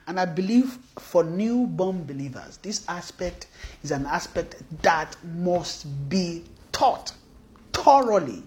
And 0.08 0.20
I 0.20 0.26
believe 0.26 0.78
for 1.00 1.24
newborn 1.24 2.04
believers, 2.06 2.58
this 2.58 2.86
aspect 2.88 3.48
is 3.84 3.92
an 3.92 4.06
aspect 4.06 4.62
that 4.84 5.16
must 5.24 6.10
be 6.10 6.44
taught 6.72 7.12
thoroughly. 7.74 8.44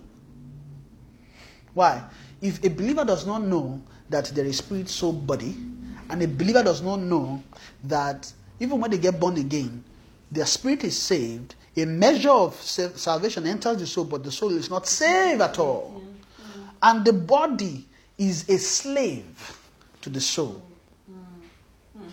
Why? 1.75 2.05
If 2.41 2.65
a 2.65 2.71
believer 2.71 3.05
does 3.05 3.27
not 3.27 3.43
know 3.43 3.83
that 4.11 4.27
there 4.27 4.45
is 4.45 4.59
spirit, 4.59 4.89
soul, 4.89 5.13
body, 5.13 5.57
and 6.11 6.23
a 6.23 6.29
believer 6.29 6.63
does 6.63 6.83
not 6.83 7.01
know 7.01 7.43
that 7.85 8.33
even 8.61 8.81
when 8.81 8.91
they 8.91 8.99
get 8.99 9.21
born 9.21 9.37
again, 9.37 9.85
their 10.31 10.47
spirit 10.47 10.85
is 10.85 10.99
saved, 10.99 11.55
a 11.77 11.85
measure 11.85 12.31
of 12.31 12.55
salvation 12.61 13.47
enters 13.47 13.79
the 13.79 13.87
soul, 13.87 14.05
but 14.05 14.25
the 14.25 14.33
soul 14.33 14.51
is 14.57 14.69
not 14.69 14.87
saved 14.87 15.41
at 15.41 15.59
all. 15.59 16.03
And 16.83 17.05
the 17.05 17.13
body 17.13 17.87
is 18.17 18.49
a 18.49 18.59
slave 18.59 19.59
to 20.03 20.11
the 20.11 20.21
soul. 20.21 20.63
Mm, 21.11 21.15
mm, 21.15 22.03
mm. 22.03 22.11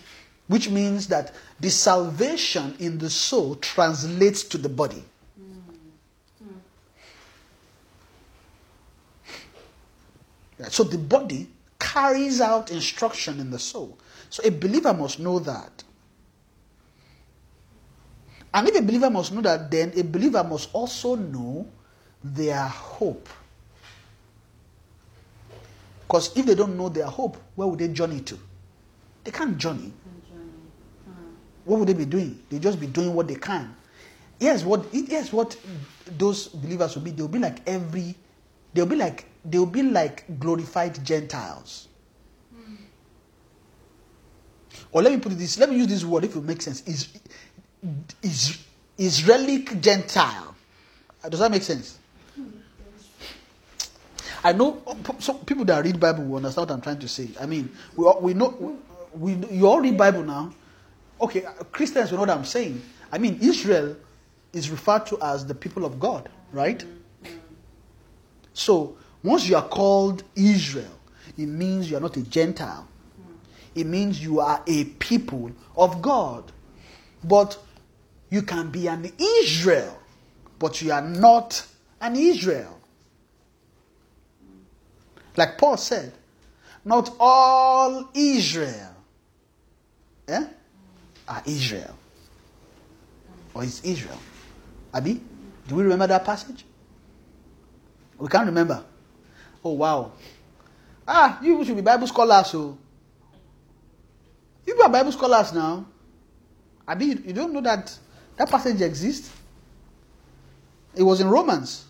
Which 0.48 0.70
means 0.70 1.08
that 1.08 1.34
the 1.60 1.70
salvation 1.70 2.76
in 2.80 2.98
the 2.98 3.10
soul 3.10 3.56
translates 3.56 4.44
to 4.44 4.58
the 4.58 4.70
body. 4.70 5.04
Right, 10.58 10.72
So 10.72 10.84
the 10.84 10.98
body 10.98 11.48
carries 11.96 12.42
out 12.42 12.72
instruction 12.72 13.40
in 13.40 13.50
the 13.50 13.58
soul. 13.58 13.98
So 14.30 14.44
a 14.44 14.52
believer 14.52 14.94
must 14.94 15.18
know 15.20 15.40
that. 15.40 15.84
And 18.54 18.68
if 18.68 18.76
a 18.76 18.82
believer 18.82 19.10
must 19.10 19.32
know 19.32 19.42
that, 19.42 19.72
then 19.72 19.94
a 19.96 20.04
believer 20.04 20.44
must 20.44 20.70
also 20.74 21.16
know 21.16 21.68
their 22.22 22.68
hope. 22.68 23.30
Because 26.06 26.36
if 26.38 26.46
they 26.46 26.56
don't 26.56 26.78
know 26.78 26.90
their 26.90 27.06
hope, 27.08 27.38
where 27.56 27.68
would 27.68 27.80
they 27.80 27.88
journey 27.88 28.20
to? 28.22 28.38
They 29.24 29.32
can't 29.32 29.58
journey. 29.58 29.94
what 31.64 31.80
would 31.80 31.88
they 31.88 31.94
be 31.94 32.06
doing? 32.06 32.40
They 32.50 32.60
just 32.60 32.80
be 32.80 32.88
doing 32.88 33.14
what 33.14 33.28
they 33.28 33.36
can. 33.36 33.74
Yes, 34.40 34.64
what 34.66 34.86
yes, 34.92 35.32
what 35.32 35.58
those 36.18 36.50
believers 36.50 36.96
will 36.96 37.04
be, 37.04 37.12
they'll 37.12 37.28
be 37.28 37.40
like 37.40 37.68
every 37.68 38.16
they'll 38.74 38.86
be 38.86 38.98
like 38.98 39.26
they'll 39.46 39.66
be 39.66 39.84
like 39.84 40.40
glorified 40.40 41.04
Gentiles. 41.06 41.88
Or 44.92 45.02
let 45.02 45.12
me 45.14 45.20
put 45.20 45.38
this, 45.38 45.58
let 45.60 45.70
me 45.70 45.78
use 45.78 45.88
this 45.88 46.04
word 46.04 46.24
if 46.24 46.36
it 46.36 46.44
makes 46.44 46.66
sense. 46.66 46.82
Is 46.88 47.10
is 48.22 48.58
Israelic 48.98 49.82
Gentile. 49.82 50.56
Does 51.30 51.40
that 51.40 51.52
make 51.52 51.64
sense? 51.64 52.00
I 54.44 54.54
know 54.54 54.82
some 55.20 55.40
people 55.40 55.66
that 55.66 55.84
read 55.84 56.00
Bible 56.00 56.24
will 56.24 56.38
understand 56.38 56.70
what 56.70 56.76
I'm 56.76 56.82
trying 56.82 57.00
to 57.00 57.08
say. 57.08 57.30
I 57.40 57.46
mean, 57.46 57.72
we, 57.96 58.12
we 58.22 58.34
know 58.34 58.78
we, 59.14 59.34
you 59.50 59.68
all 59.68 59.82
read 59.82 59.98
Bible 59.98 60.24
now. 60.24 60.54
Okay, 61.20 61.46
Christians 61.72 62.12
will 62.12 62.20
know 62.20 62.24
what 62.24 62.38
I'm 62.38 62.46
saying. 62.46 62.82
I 63.12 63.18
mean, 63.18 63.40
Israel 63.42 63.96
is 64.54 64.70
referred 64.70 65.06
to 65.08 65.18
as 65.22 65.46
the 65.46 65.56
people 65.56 65.84
of 65.84 66.00
God, 66.00 66.30
right? 66.52 66.84
So 68.54 68.98
once 69.26 69.48
you 69.48 69.56
are 69.56 69.68
called 69.68 70.24
Israel, 70.36 71.00
it 71.38 71.48
means 71.48 71.90
you 71.90 71.98
are 71.98 72.02
not 72.02 72.16
a 72.16 72.22
Gentile. 72.22 72.88
It 73.74 73.86
means 73.86 74.22
you 74.24 74.40
are 74.40 74.64
a 74.68 74.86
people 74.86 75.52
of 75.76 76.02
God. 76.02 76.52
But 77.24 77.58
you 78.30 78.44
can 78.44 78.70
be 78.70 78.88
an 78.88 79.12
Israel, 79.18 79.98
but 80.60 80.82
you 80.82 80.92
are 80.92 81.02
not 81.02 81.66
an 82.00 82.16
Israel. 82.16 82.80
Like 85.36 85.58
Paul 85.58 85.78
said, 85.78 86.14
not 86.86 87.14
all 87.20 88.10
Israel 88.14 88.96
eh, 90.28 90.46
are 91.28 91.44
Israel. 91.46 91.96
Or 93.54 93.64
is 93.64 93.82
Israel. 93.84 94.20
Abi, 94.94 95.22
do 95.68 95.76
we 95.76 95.84
remember 95.84 96.08
that 96.08 96.24
passage? 96.24 96.64
We 98.18 98.28
can't 98.28 98.46
remember. 98.46 98.84
Oh, 99.66 99.72
wow. 99.72 100.12
Ah, 101.08 101.40
you 101.42 101.66
should 101.66 101.76
be 101.76 101.82
Bible 101.82 102.06
scholars, 102.06 102.48
so. 102.52 102.78
You 104.68 104.80
are 104.80 104.90
Bible 104.90 105.12
scholars 105.12 105.54
now. 105.54 105.88
I 106.88 106.92
Abi, 106.92 107.06
you 107.06 107.34
don't 107.34 107.52
know 107.52 107.62
that 107.62 107.98
that 108.38 108.50
passage 108.50 108.82
exists? 108.82 109.32
It 110.96 111.02
was 111.02 111.20
in 111.20 111.28
Romans. 111.28 111.86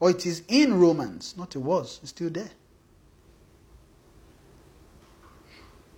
Or 0.00 0.10
it 0.10 0.26
is 0.26 0.42
in 0.48 0.74
Romans. 0.78 1.36
Not 1.36 1.54
it 1.54 1.60
was. 1.60 2.00
It's 2.02 2.10
still 2.10 2.30
there. 2.30 2.50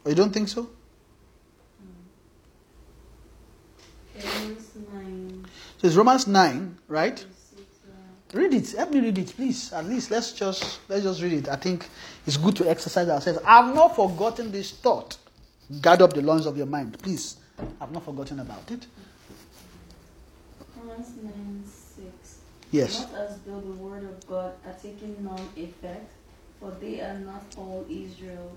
Or 0.05 0.11
you 0.11 0.14
don't 0.14 0.32
think 0.32 0.49
so? 0.49 0.68
Romans 4.22 4.70
9, 4.93 5.47
So 5.78 5.87
it's 5.87 5.97
Romans 5.97 6.26
9, 6.26 6.78
right? 6.89 7.24
Verse 8.37 8.53
6, 8.53 8.53
Read 8.53 8.55
it. 8.55 8.72
Help 8.76 8.91
me 8.91 9.01
read 9.01 9.18
it, 9.18 9.34
please. 9.37 9.72
At 9.72 9.87
least 9.87 10.11
let's 10.11 10.32
just 10.32 10.80
let's 10.89 11.03
just 11.03 11.22
read 11.22 11.32
it. 11.32 11.49
I 11.49 11.57
think 11.57 11.89
it's 12.26 12.37
good 12.37 12.57
to 12.57 12.68
exercise 12.68 13.09
ourselves. 13.09 13.41
I've 13.47 13.74
not 13.74 13.97
forgotten 13.97 14.53
this 14.53 14.72
thought. 14.72 15.18
Guard 15.80 16.03
up 16.03 16.12
the 16.12 16.22
loins 16.22 16.47
of 16.47 16.57
your 16.57 16.66
mind, 16.66 16.99
please. 16.99 17.37
I've 17.80 17.93
not 17.93 18.05
forgotten 18.05 18.41
about 18.41 18.70
it. 18.70 18.87
Romans 20.76 21.12
9, 21.22 21.64
6. 21.64 22.39
Yes. 22.70 23.01
Not 23.01 23.20
as 23.20 23.39
though 23.47 23.61
the 23.61 23.72
word 23.72 24.05
of 24.05 24.26
God 24.28 24.53
are 24.66 24.74
taking 24.74 25.16
none 25.24 25.49
effect, 25.57 26.12
for 26.61 26.70
they 26.80 27.01
are 27.01 27.18
not 27.18 27.43
all 27.57 27.87
Israel, 27.89 28.57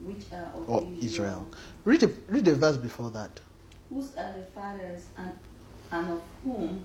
which 0.00 0.32
are 0.32 0.50
of 0.54 0.68
Or 0.70 0.88
Israel. 1.00 1.46
Read 1.84 2.00
the 2.00 2.12
read 2.28 2.44
the 2.44 2.54
verse 2.54 2.76
before 2.76 3.10
that. 3.10 3.40
Whose 3.90 4.14
are 4.16 4.32
the 4.32 4.44
fathers, 4.54 5.06
and, 5.18 5.32
and 5.92 6.12
of 6.12 6.22
whom, 6.44 6.84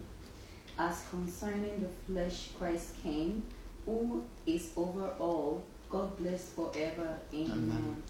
as 0.77 1.03
concerning 1.09 1.81
the 1.81 1.89
flesh, 2.07 2.49
Christ 2.57 2.95
came, 3.03 3.43
who 3.85 4.23
is 4.45 4.71
over 4.75 5.09
all, 5.19 5.63
God 5.89 6.17
bless 6.17 6.49
forever. 6.49 7.17
Amen. 7.33 8.01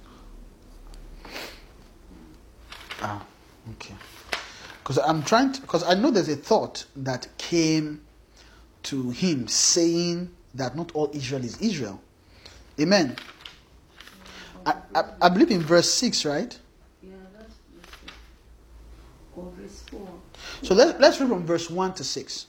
Ah, 3.01 3.26
okay. 3.72 3.95
Because 4.84 4.99
I'm 4.99 5.24
trying 5.24 5.51
to, 5.53 5.62
because 5.62 5.84
I 5.84 5.95
know 5.95 6.12
there's 6.12 6.30
a 6.30 6.36
thought 6.36 6.86
that 6.95 7.28
came 7.38 8.01
to 8.84 9.12
him 9.12 9.47
saying 9.47 10.32
that 10.55 10.76
not 10.76 10.91
all 10.93 11.09
Israel 11.14 11.43
is 11.43 11.59
Israel. 11.62 12.01
Amen. 12.80 13.16
I, 14.66 14.76
I, 14.93 15.03
I 15.22 15.30
believe 15.30 15.51
in 15.51 15.62
verse 15.62 15.91
6, 15.91 16.26
right? 16.26 16.57
Yeah, 17.01 17.12
that's 17.34 17.55
verse 17.76 17.91
six. 18.01 18.14
Or 19.36 19.51
verse 19.57 19.84
4. 19.89 20.07
So 20.62 20.76
let's, 20.76 20.99
let's 20.99 21.20
read 21.20 21.30
from 21.30 21.45
verse 21.45 21.70
1 21.70 21.93
to 21.95 22.03
6. 22.03 22.47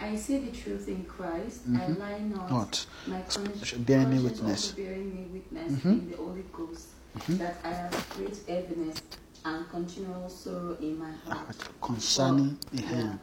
I 0.00 0.14
see 0.16 0.38
the 0.38 0.50
truth 0.56 0.88
in 0.88 1.04
Christ. 1.04 1.66
Mhm. 1.70 1.80
I 1.80 1.86
lie 1.98 2.18
not. 2.20 2.50
Not. 2.50 2.86
My 3.06 3.20
conscience 3.22 3.72
bearing 3.72 4.10
me 4.10 4.18
witness. 4.20 4.72
bearing 4.72 5.14
me 5.14 5.22
witness 5.32 5.72
Mhm. 5.72 5.84
in 6.00 6.10
the 6.10 6.16
Holy 6.16 6.44
Ghost 6.52 6.88
Mhm. 7.16 7.38
that 7.38 7.56
I 7.64 7.68
have 7.70 8.06
great 8.16 8.36
heaviness 8.46 8.98
and 9.44 9.68
continual 9.70 10.28
sorrow 10.28 10.76
in 10.80 10.98
my 10.98 11.12
Ah, 11.28 11.34
heart. 11.34 11.56
Concerning 11.80 12.56
For- 12.70 12.76
the 12.76 12.82
yeah, 12.82 13.18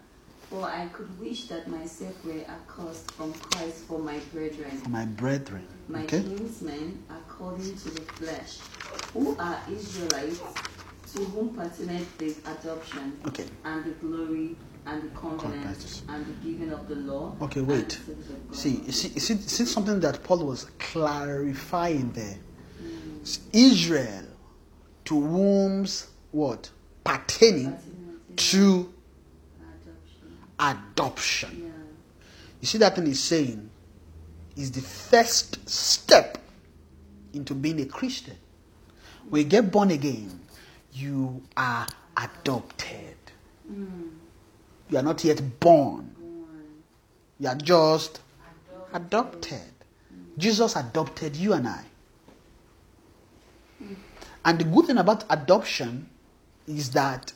For 0.49 0.65
I 0.65 0.87
could 0.87 1.19
wish 1.19 1.47
that 1.47 1.67
myself 1.67 2.13
were 2.25 2.43
accursed 2.47 3.11
from 3.13 3.33
Christ 3.33 3.79
for 3.87 3.99
my 3.99 4.19
brethren, 4.31 4.77
for 4.77 4.89
my 4.89 5.05
brethren. 5.05 5.67
my 5.87 6.03
Okay? 6.03 6.21
kinsmen 6.21 7.03
according 7.09 7.75
to 7.77 7.89
the 7.89 8.01
flesh, 8.01 8.59
who 9.13 9.35
are 9.39 9.59
Israelites, 9.71 10.39
to 11.13 11.23
whom 11.25 11.49
pertaineth 11.55 12.17
the 12.17 12.35
adoption 12.45 13.17
Okay. 13.27 13.45
and 13.63 13.83
the 13.85 13.91
glory 13.91 14.55
and 14.85 15.03
the 15.03 15.19
covenant 15.19 16.01
and 16.09 16.25
the 16.25 16.33
giving 16.47 16.71
of 16.71 16.87
the 16.87 16.95
law. 16.95 17.35
Okay, 17.41 17.61
wait. 17.61 17.89
the 17.89 17.95
service 17.95 18.29
of 18.29 18.47
God. 18.47 18.57
See, 18.57 18.91
see, 18.91 19.19
see, 19.19 19.35
see 19.35 19.65
something 19.65 19.99
that 20.01 20.23
Paul 20.23 20.45
was 20.45 20.65
clarifying 20.79 22.11
there. 22.11 22.37
Mm. 22.81 23.39
Israel 23.53 24.25
to 25.05 25.19
whom's 25.21 26.07
what? 26.31 26.69
Pertaining 27.03 27.77
to 28.35 28.93
adoption. 29.59 30.37
adoption. 30.59 31.63
Yeah. 31.65 31.71
You 32.61 32.67
see 32.67 32.77
that 32.79 32.95
thing 32.95 33.05
he's 33.05 33.19
saying 33.19 33.69
is 34.55 34.71
the 34.71 34.81
first 34.81 35.67
step 35.69 36.37
into 37.33 37.53
being 37.53 37.81
a 37.81 37.85
Christian. 37.85 38.37
When 39.29 39.43
you 39.43 39.47
get 39.47 39.71
born 39.71 39.91
again, 39.91 40.39
you 40.93 41.41
are 41.57 41.87
adopted. 42.15 43.15
Mm. 43.71 44.09
You 44.93 44.99
are 44.99 45.01
not 45.01 45.23
yet 45.23 45.59
born. 45.59 46.13
You 47.39 47.47
are 47.47 47.55
just 47.55 48.21
adopted. 48.93 49.71
Jesus 50.37 50.75
adopted 50.75 51.35
you 51.35 51.53
and 51.53 51.67
I. 51.67 51.83
And 54.45 54.59
the 54.59 54.65
good 54.65 54.85
thing 54.85 54.99
about 54.99 55.23
adoption 55.31 56.11
is 56.67 56.91
that 56.91 57.33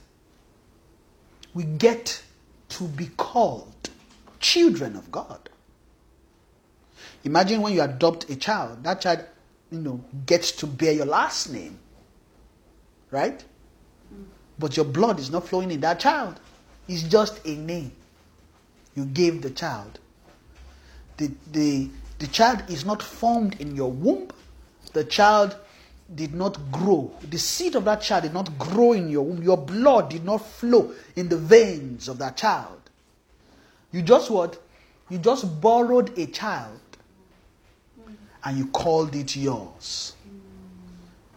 we 1.55 1.63
get 1.63 2.21
to 2.69 2.83
be 2.83 3.07
called 3.17 3.89
children 4.39 4.95
of 4.95 5.11
God. 5.11 5.49
Imagine 7.23 7.63
when 7.63 7.73
you 7.73 7.81
adopt 7.81 8.29
a 8.29 8.35
child, 8.35 8.83
that 8.83 9.01
child, 9.01 9.25
you 9.71 9.79
know, 9.79 9.99
gets 10.27 10.51
to 10.51 10.67
bear 10.67 10.91
your 10.91 11.07
last 11.07 11.51
name. 11.51 11.79
Right? 13.09 13.43
But 14.59 14.77
your 14.77 14.85
blood 14.85 15.19
is 15.19 15.31
not 15.31 15.47
flowing 15.47 15.71
in 15.71 15.81
that 15.81 15.99
child. 15.99 16.39
It's 16.87 17.03
just 17.03 17.45
a 17.45 17.55
name 17.55 17.91
you 18.95 19.05
gave 19.05 19.41
the 19.41 19.49
child. 19.49 19.99
The, 21.17 21.31
the, 21.51 21.89
the 22.19 22.27
child 22.27 22.63
is 22.69 22.85
not 22.85 23.01
formed 23.01 23.59
in 23.59 23.75
your 23.75 23.91
womb. 23.91 24.29
The 24.93 25.03
child 25.03 25.55
did 26.13 26.33
not 26.33 26.71
grow. 26.71 27.11
The 27.29 27.37
seed 27.37 27.75
of 27.75 27.85
that 27.85 28.01
child 28.01 28.23
did 28.23 28.33
not 28.33 28.57
grow 28.57 28.93
in 28.93 29.09
your 29.09 29.23
womb. 29.25 29.43
Your 29.43 29.57
blood 29.57 30.09
did 30.09 30.23
not 30.23 30.37
flow 30.37 30.93
in 31.15 31.29
the 31.29 31.37
veins 31.37 32.07
of 32.07 32.17
that 32.19 32.37
child. 32.37 32.81
You 33.91 34.01
just 34.01 34.29
what? 34.29 34.61
You 35.09 35.17
just 35.17 35.61
borrowed 35.61 36.17
a 36.17 36.27
child 36.27 36.79
and 38.43 38.57
you 38.57 38.67
called 38.67 39.15
it 39.15 39.35
yours. 39.35 40.15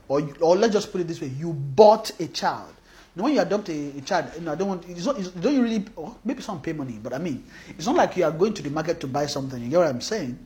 Or, 0.08 0.28
or 0.40 0.56
let's 0.56 0.72
just 0.72 0.90
put 0.92 1.00
it 1.00 1.08
this 1.08 1.20
way 1.20 1.28
you 1.28 1.52
bought 1.52 2.10
a 2.20 2.26
child. 2.28 2.74
When 3.14 3.34
you 3.34 3.40
adopt 3.40 3.68
a, 3.68 3.98
a 3.98 4.00
child, 4.02 4.26
you 4.36 4.42
know, 4.42 4.52
I 4.52 4.54
don't 4.54 4.68
want, 4.68 4.88
it's 4.88 5.04
not, 5.06 5.18
it's, 5.18 5.28
don't 5.30 5.54
you 5.54 5.62
really, 5.62 5.84
oh, 5.98 6.16
maybe 6.24 6.42
some 6.42 6.60
pay 6.62 6.72
money, 6.72 6.98
but 7.02 7.12
I 7.12 7.18
mean, 7.18 7.44
it's 7.76 7.86
not 7.86 7.96
like 7.96 8.16
you 8.16 8.24
are 8.24 8.30
going 8.30 8.54
to 8.54 8.62
the 8.62 8.70
market 8.70 9.00
to 9.00 9.06
buy 9.08 9.26
something. 9.26 9.60
You 9.60 9.68
get 9.68 9.78
what 9.78 9.88
I'm 9.88 10.00
saying? 10.00 10.38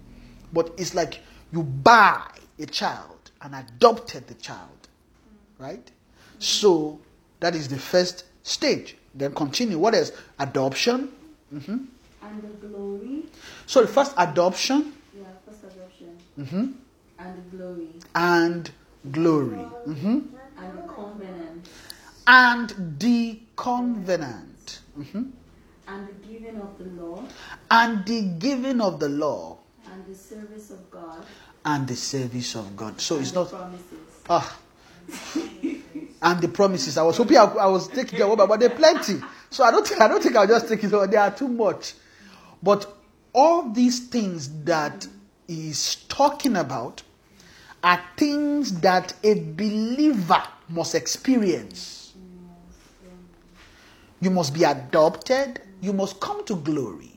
But 0.53 0.73
it's 0.79 0.95
like 0.95 1.21
you 1.53 1.63
buy 1.63 2.27
a 2.59 2.67
child 2.67 3.31
and 3.43 3.55
adopted 3.55 4.27
the 4.29 4.35
child, 4.35 4.89
right? 5.59 5.91
So 6.39 7.01
that 7.41 7.55
is 7.55 7.69
the 7.69 7.79
first 7.79 8.25
stage. 8.43 8.97
Then 9.15 9.35
continue. 9.35 9.79
What 9.79 9.95
else? 9.95 10.13
Adoption. 10.39 11.11
hmm 11.51 11.77
And 12.23 12.43
the 12.43 12.67
glory. 12.67 13.25
So 13.67 13.83
the 13.83 13.89
first 13.89 14.15
adoption 14.17 14.95
Yeah, 15.17 15.25
first 15.47 15.63
adoption. 15.65 16.17
hmm 16.37 16.73
And 17.19 17.37
the 17.51 17.57
glory. 17.57 17.89
and 18.15 18.71
glory. 19.13 19.57
hmm 19.85 20.19
the 20.19 20.39
and 22.27 22.97
the 22.99 23.39
covenant 23.57 24.81
Mhm. 24.99 25.31
and 25.89 26.09
the 26.09 26.13
giving 26.27 26.61
of 26.61 26.79
the 26.79 26.85
law 27.03 27.23
and 27.71 28.05
the 28.07 28.23
giving 28.39 28.81
of 28.81 28.99
the 29.01 29.09
law 29.09 29.59
and 29.93 30.07
the 30.07 30.15
service 30.15 30.71
of 30.71 30.91
God 30.91 31.25
and 31.65 31.87
the 31.87 31.97
service 31.97 32.55
of 32.55 32.77
God. 32.77 33.01
So 33.01 33.19
it's 33.19 33.29
and 33.31 33.37
the 33.37 33.41
not 33.41 33.51
promises. 33.51 33.99
ah 34.31 34.59
and 36.23 36.41
the 36.41 36.49
promises. 36.49 36.97
I 36.97 37.03
was 37.03 37.17
hoping 37.19 37.37
I, 37.37 37.45
I 37.45 37.67
was 37.67 37.89
taking 37.89 38.19
them 38.19 38.31
over, 38.31 38.47
but 38.47 38.61
they're 38.61 38.71
plenty. 38.71 39.21
So 39.51 39.65
I 39.65 39.71
don't 39.71 39.87
think 39.87 40.01
I 40.01 40.09
don't 40.09 40.23
think 40.23 40.37
I'll 40.37 40.47
just 40.47 40.69
take 40.69 40.83
it 40.85 40.93
over. 40.93 41.07
They 41.07 41.17
are 41.19 41.31
too 41.31 41.49
much. 41.49 41.95
But 42.63 42.87
all 43.35 43.71
these 43.71 44.07
things 44.09 44.49
that 44.65 45.07
he's 45.47 45.97
talking 46.09 46.57
about 46.57 47.03
are 47.83 48.01
things 48.17 48.81
that 48.81 49.13
a 49.23 49.35
believer 49.35 50.43
must 50.71 50.95
experience. 50.95 52.04
You 54.25 54.31
must 54.31 54.55
be 54.55 54.65
adopted. 54.65 55.61
You 55.83 55.93
must 55.93 56.19
come 56.19 56.47
to 56.47 56.57
glory. 56.57 57.13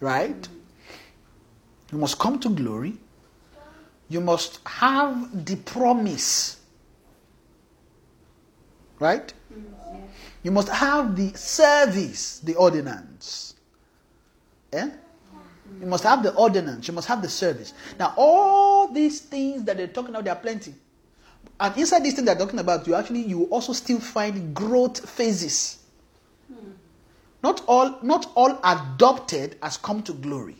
Right? 0.00 0.48
You 1.92 1.98
must 1.98 2.18
come 2.18 2.40
to 2.40 2.48
glory. 2.48 2.96
You 4.08 4.22
must 4.22 4.60
have 4.64 5.44
the 5.44 5.56
promise. 5.56 6.58
Right? 8.98 9.30
You 10.42 10.50
must 10.50 10.70
have 10.70 11.14
the 11.16 11.36
service, 11.36 12.38
the 12.38 12.54
ordinance. 12.54 13.56
Eh? 14.72 14.88
You 15.82 15.86
must 15.86 16.04
have 16.04 16.22
the 16.22 16.34
ordinance. 16.34 16.88
You 16.88 16.94
must 16.94 17.08
have 17.08 17.20
the 17.20 17.28
service. 17.28 17.74
Now, 17.98 18.14
all 18.16 18.88
these 18.88 19.20
things 19.20 19.64
that 19.64 19.76
they're 19.76 19.86
talking 19.86 20.10
about, 20.10 20.24
there 20.24 20.32
are 20.32 20.40
plenty. 20.40 20.72
And 21.60 21.76
inside 21.76 22.02
these 22.02 22.14
things 22.14 22.24
they're 22.24 22.38
talking 22.38 22.58
about, 22.58 22.86
you 22.86 22.94
actually 22.94 23.20
you 23.20 23.44
also 23.44 23.74
still 23.74 24.00
find 24.00 24.54
growth 24.54 25.06
phases. 25.06 25.79
Not 27.42 27.62
all, 27.66 27.98
not 28.02 28.30
all 28.34 28.58
adopted 28.62 29.56
has 29.62 29.76
come 29.76 30.02
to 30.04 30.12
glory. 30.12 30.56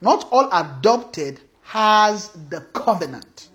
Not 0.00 0.28
all 0.32 0.48
adopted 0.52 1.40
has 1.62 2.28
the 2.50 2.60
covenant. 2.72 3.48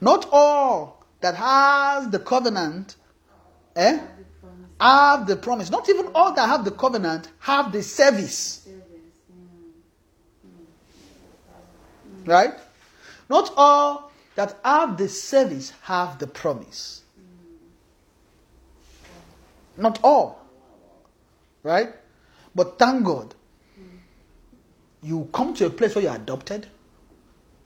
Not 0.00 0.28
all 0.30 1.04
that 1.20 1.34
has 1.34 2.10
the 2.10 2.18
covenant 2.18 2.96
eh, 3.74 3.98
have 4.78 5.26
the 5.26 5.36
promise. 5.36 5.70
Not 5.70 5.88
even 5.88 6.08
all 6.14 6.34
that 6.34 6.46
have 6.46 6.64
the 6.64 6.70
covenant 6.70 7.30
have 7.40 7.72
the 7.72 7.82
service. 7.82 8.64
service. 8.64 8.82
Right? 12.26 12.54
Not 13.30 13.52
all 13.56 14.12
that 14.34 14.58
have 14.64 14.98
the 14.98 15.08
service 15.08 15.72
have 15.82 16.18
the 16.18 16.26
promise. 16.26 17.03
Not 19.76 20.00
all. 20.02 20.40
Right? 21.62 21.94
But 22.54 22.78
thank 22.78 23.04
God, 23.04 23.34
you 25.02 25.28
come 25.32 25.54
to 25.54 25.66
a 25.66 25.70
place 25.70 25.94
where 25.94 26.04
you're 26.04 26.14
adopted, 26.14 26.66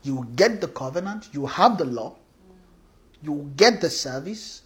you 0.03 0.27
get 0.35 0.61
the 0.61 0.69
covenant, 0.69 1.29
you 1.33 1.47
have 1.47 1.79
the 1.79 1.85
law, 1.85 2.17
you 3.23 3.51
get 3.57 3.81
the 3.81 3.91
service, 3.91 4.63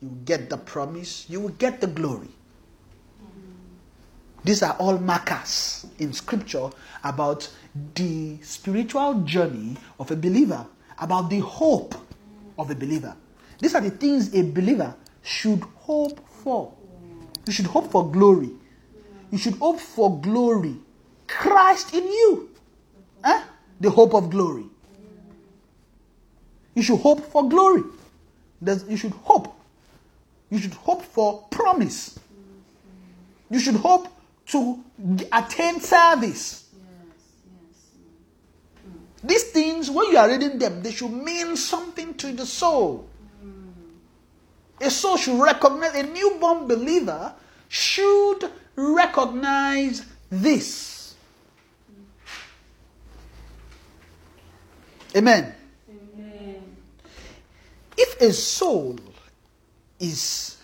you 0.00 0.16
get 0.24 0.50
the 0.50 0.56
promise, 0.56 1.26
you 1.28 1.40
will 1.40 1.48
get 1.50 1.80
the 1.80 1.86
glory. 1.86 2.28
These 4.44 4.62
are 4.62 4.76
all 4.78 4.98
markers 4.98 5.86
in 5.98 6.12
scripture 6.12 6.68
about 7.02 7.50
the 7.94 8.38
spiritual 8.42 9.22
journey 9.22 9.76
of 9.98 10.10
a 10.10 10.16
believer, 10.16 10.66
about 10.98 11.30
the 11.30 11.40
hope 11.40 11.94
of 12.58 12.70
a 12.70 12.74
believer. 12.74 13.16
These 13.58 13.74
are 13.74 13.80
the 13.80 13.90
things 13.90 14.34
a 14.34 14.42
believer 14.42 14.94
should 15.22 15.62
hope 15.76 16.20
for. 16.28 16.72
You 17.46 17.52
should 17.52 17.66
hope 17.66 17.90
for 17.90 18.10
glory. 18.10 18.50
You 19.30 19.38
should 19.38 19.54
hope 19.54 19.80
for 19.80 20.20
glory. 20.20 20.76
Christ 21.26 21.94
in 21.94 22.04
you. 22.04 22.50
Eh? 23.24 23.42
The 23.80 23.90
hope 23.90 24.14
of 24.14 24.30
glory. 24.30 24.66
You 26.74 26.82
should 26.82 27.00
hope 27.00 27.20
for 27.30 27.48
glory. 27.48 27.82
There's- 28.60 28.84
you 28.88 28.96
should 28.96 29.12
hope. 29.12 29.54
You 30.50 30.58
should 30.58 30.74
hope 30.74 31.02
for 31.02 31.42
promise. 31.50 32.18
You 33.50 33.60
should 33.60 33.76
hope 33.76 34.08
to 34.46 34.82
attain 35.32 35.80
service. 35.80 36.64
These 39.22 39.44
things, 39.44 39.90
when 39.90 40.10
you 40.10 40.18
are 40.18 40.28
reading 40.28 40.58
them, 40.58 40.82
they 40.82 40.92
should 40.92 41.10
mean 41.12 41.56
something 41.56 42.14
to 42.14 42.32
the 42.32 42.44
soul. 42.44 43.08
A 44.80 44.90
soul 44.90 45.16
should 45.16 45.40
recognize, 45.40 45.94
a 45.94 46.02
newborn 46.02 46.66
believer 46.66 47.34
should 47.68 48.50
recognize 48.76 50.04
this. 50.30 51.14
Amen. 55.16 55.54
Amen. 55.88 56.76
If 57.96 58.20
a 58.20 58.32
soul 58.32 58.98
is 60.00 60.56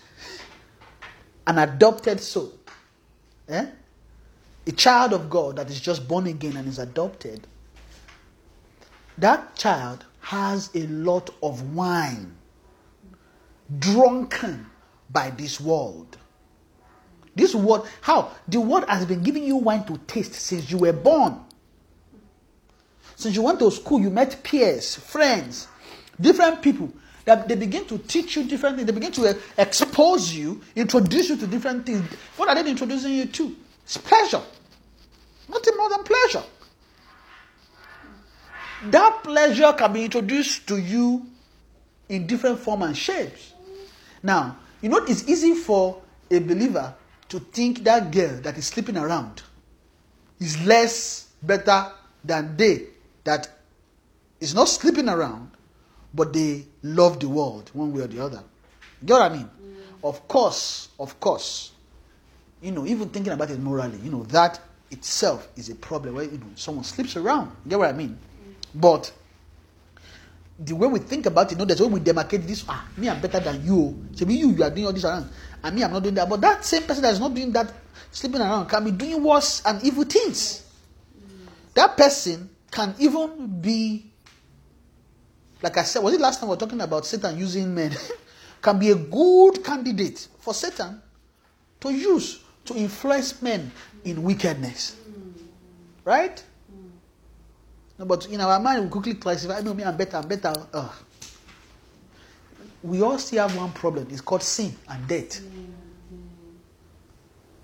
an 1.47 1.57
adopted 1.57 2.19
soul, 2.19 2.53
eh? 3.47 3.65
a 4.67 4.71
child 4.73 5.13
of 5.13 5.29
God 5.29 5.55
that 5.55 5.69
is 5.69 5.79
just 5.79 6.05
born 6.07 6.27
again 6.27 6.57
and 6.57 6.67
is 6.67 6.79
adopted, 6.79 7.47
that 9.17 9.55
child 9.55 10.05
has 10.19 10.69
a 10.75 10.85
lot 10.87 11.29
of 11.41 11.73
wine 11.73 12.35
drunken 13.79 14.65
by 15.09 15.29
this 15.31 15.59
world. 15.59 16.17
This 17.35 17.55
world, 17.55 17.87
how? 18.01 18.31
The 18.47 18.59
world 18.59 18.85
has 18.87 19.05
been 19.05 19.23
giving 19.23 19.43
you 19.43 19.55
wine 19.55 19.85
to 19.85 19.97
taste 19.99 20.33
since 20.33 20.69
you 20.69 20.77
were 20.77 20.93
born. 20.93 21.39
Since 23.15 23.35
you 23.35 23.41
went 23.41 23.59
to 23.59 23.71
school, 23.71 24.01
you 24.01 24.09
met 24.09 24.43
peers, 24.43 24.95
friends, 24.95 25.67
different 26.19 26.61
people. 26.61 26.91
That 27.23 27.47
they 27.47 27.55
begin 27.55 27.85
to 27.85 27.99
teach 27.99 28.35
you 28.35 28.45
different 28.45 28.77
things. 28.77 28.87
They 28.87 28.93
begin 28.93 29.11
to 29.11 29.29
uh, 29.29 29.33
expose 29.57 30.33
you, 30.33 30.61
introduce 30.75 31.29
you 31.29 31.37
to 31.37 31.47
different 31.47 31.85
things. 31.85 32.03
What 32.35 32.49
are 32.49 32.61
they 32.61 32.69
introducing 32.69 33.13
you 33.13 33.25
to? 33.27 33.55
It's 33.83 33.97
pleasure. 33.97 34.41
Nothing 35.47 35.77
more 35.77 35.89
than 35.89 36.03
pleasure. 36.03 36.43
That 38.85 39.23
pleasure 39.23 39.71
can 39.73 39.93
be 39.93 40.05
introduced 40.05 40.67
to 40.69 40.77
you 40.77 41.27
in 42.09 42.25
different 42.25 42.59
form 42.59 42.81
and 42.81 42.97
shapes. 42.97 43.50
Now, 44.23 44.57
you 44.81 44.89
know, 44.89 44.97
it's 45.05 45.27
easy 45.27 45.55
for 45.55 46.01
a 46.29 46.39
believer 46.39 46.93
to 47.29 47.39
think 47.39 47.83
that 47.83 48.11
girl 48.11 48.39
that 48.41 48.57
is 48.57 48.67
sleeping 48.67 48.97
around 48.97 49.41
is 50.39 50.63
less 50.65 51.27
better 51.41 51.91
than 52.23 52.55
they 52.57 52.87
that 53.23 53.49
is 54.39 54.55
not 54.55 54.67
sleeping 54.67 55.07
around, 55.07 55.51
but 56.13 56.33
they 56.33 56.65
love 56.83 57.19
the 57.19 57.29
world 57.29 57.69
one 57.73 57.93
way 57.93 58.01
or 58.01 58.07
the 58.07 58.19
other. 58.23 58.43
You 59.01 59.07
get 59.07 59.13
what 59.13 59.31
I 59.31 59.35
mean? 59.35 59.49
Mm. 59.49 60.09
Of 60.09 60.27
course, 60.27 60.89
of 60.99 61.19
course. 61.19 61.71
You 62.61 62.71
know, 62.71 62.85
even 62.85 63.09
thinking 63.09 63.33
about 63.33 63.49
it 63.49 63.59
morally, 63.59 63.97
you 64.03 64.11
know, 64.11 64.23
that 64.25 64.59
itself 64.89 65.47
is 65.55 65.69
a 65.69 65.75
problem 65.75 66.15
where 66.15 66.25
you 66.25 66.37
know 66.37 66.47
someone 66.55 66.83
sleeps 66.83 67.15
around. 67.15 67.55
You 67.65 67.71
get 67.71 67.79
what 67.79 67.89
I 67.89 67.93
mean? 67.93 68.17
Mm. 68.17 68.81
But 68.81 69.11
the 70.63 70.75
way 70.75 70.87
we 70.87 70.99
think 70.99 71.25
about 71.25 71.47
it, 71.47 71.51
you 71.53 71.57
know, 71.57 71.65
there's 71.65 71.81
when 71.81 71.91
we 71.91 71.99
demarcate 71.99 72.45
this, 72.45 72.63
ah, 72.69 72.87
me 72.97 73.09
I'm 73.09 73.19
better 73.21 73.39
than 73.39 73.65
you. 73.65 74.07
So 74.13 74.25
me, 74.25 74.35
you, 74.35 74.49
you 74.51 74.63
are 74.63 74.69
doing 74.69 74.85
all 74.85 74.93
this 74.93 75.03
around, 75.03 75.29
and 75.63 75.75
me, 75.75 75.83
I'm 75.83 75.91
not 75.91 76.03
doing 76.03 76.15
that. 76.15 76.29
But 76.29 76.41
that 76.41 76.65
same 76.65 76.83
person 76.83 77.03
that 77.03 77.13
is 77.13 77.19
not 77.19 77.33
doing 77.33 77.51
that, 77.53 77.73
sleeping 78.11 78.41
around, 78.41 78.67
can 78.67 78.83
be 78.83 78.91
doing 78.91 79.23
worse 79.23 79.61
and 79.65 79.83
evil 79.83 80.03
things. 80.03 80.65
That 81.73 81.97
person 81.97 82.49
can 82.69 82.95
even 82.99 83.61
be, 83.61 84.05
like 85.61 85.77
I 85.77 85.83
said, 85.83 86.03
was 86.03 86.13
it 86.13 86.21
last 86.21 86.39
time 86.39 86.49
we 86.49 86.55
were 86.55 86.59
talking 86.59 86.81
about 86.81 87.05
Satan 87.05 87.37
using 87.37 87.73
men? 87.73 87.95
can 88.61 88.77
be 88.77 88.91
a 88.91 88.95
good 88.95 89.63
candidate 89.63 90.27
for 90.39 90.53
Satan 90.53 91.01
to 91.79 91.91
use 91.91 92.43
to 92.65 92.75
influence 92.75 93.41
men 93.41 93.71
in 94.03 94.21
wickedness. 94.23 94.95
Right? 96.05 96.43
No, 98.01 98.07
but 98.07 98.25
in 98.29 98.41
our 98.41 98.59
mind, 98.59 98.83
we 98.83 98.89
quickly 98.89 99.13
classify, 99.13 99.59
no, 99.61 99.75
me, 99.75 99.83
I'm 99.83 99.95
better, 99.95 100.17
I'm 100.17 100.27
better. 100.27 100.51
We 102.81 102.99
all 103.03 103.19
still 103.19 103.47
have 103.47 103.55
one 103.55 103.71
problem. 103.73 104.07
It's 104.09 104.21
called 104.21 104.41
sin 104.41 104.75
and 104.89 105.07
death. 105.07 105.39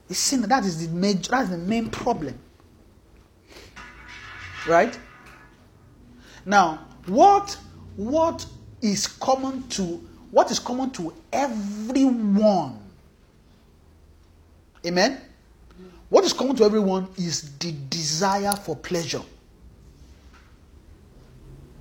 It's 0.08 0.20
sin. 0.20 0.44
That 0.44 0.64
is 0.64 0.86
the 0.88 0.94
major. 0.94 1.32
That's 1.32 1.50
the 1.50 1.58
main 1.58 1.90
problem. 1.90 2.38
Right? 4.68 4.96
Now, 6.46 6.86
what 7.08 7.58
what 7.96 8.46
is 8.80 9.08
common 9.08 9.68
to 9.70 9.84
what 10.30 10.52
is 10.52 10.60
common 10.60 10.92
to 10.92 11.16
everyone? 11.34 12.78
Amen. 14.86 15.20
What 16.10 16.26
is 16.26 16.34
common 16.34 16.56
to 16.58 16.64
everyone 16.64 17.08
is 17.18 17.58
the 17.58 17.72
desire 17.90 18.54
for 18.54 18.76
pleasure. 18.76 19.24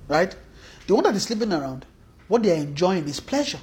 Right? 0.07 0.35
The 0.87 0.95
one 0.95 1.03
that 1.03 1.15
is 1.15 1.23
sleeping 1.23 1.51
around, 1.51 1.85
what 2.27 2.43
they 2.43 2.51
are 2.51 2.61
enjoying 2.61 3.07
is 3.07 3.19
pleasure. 3.19 3.59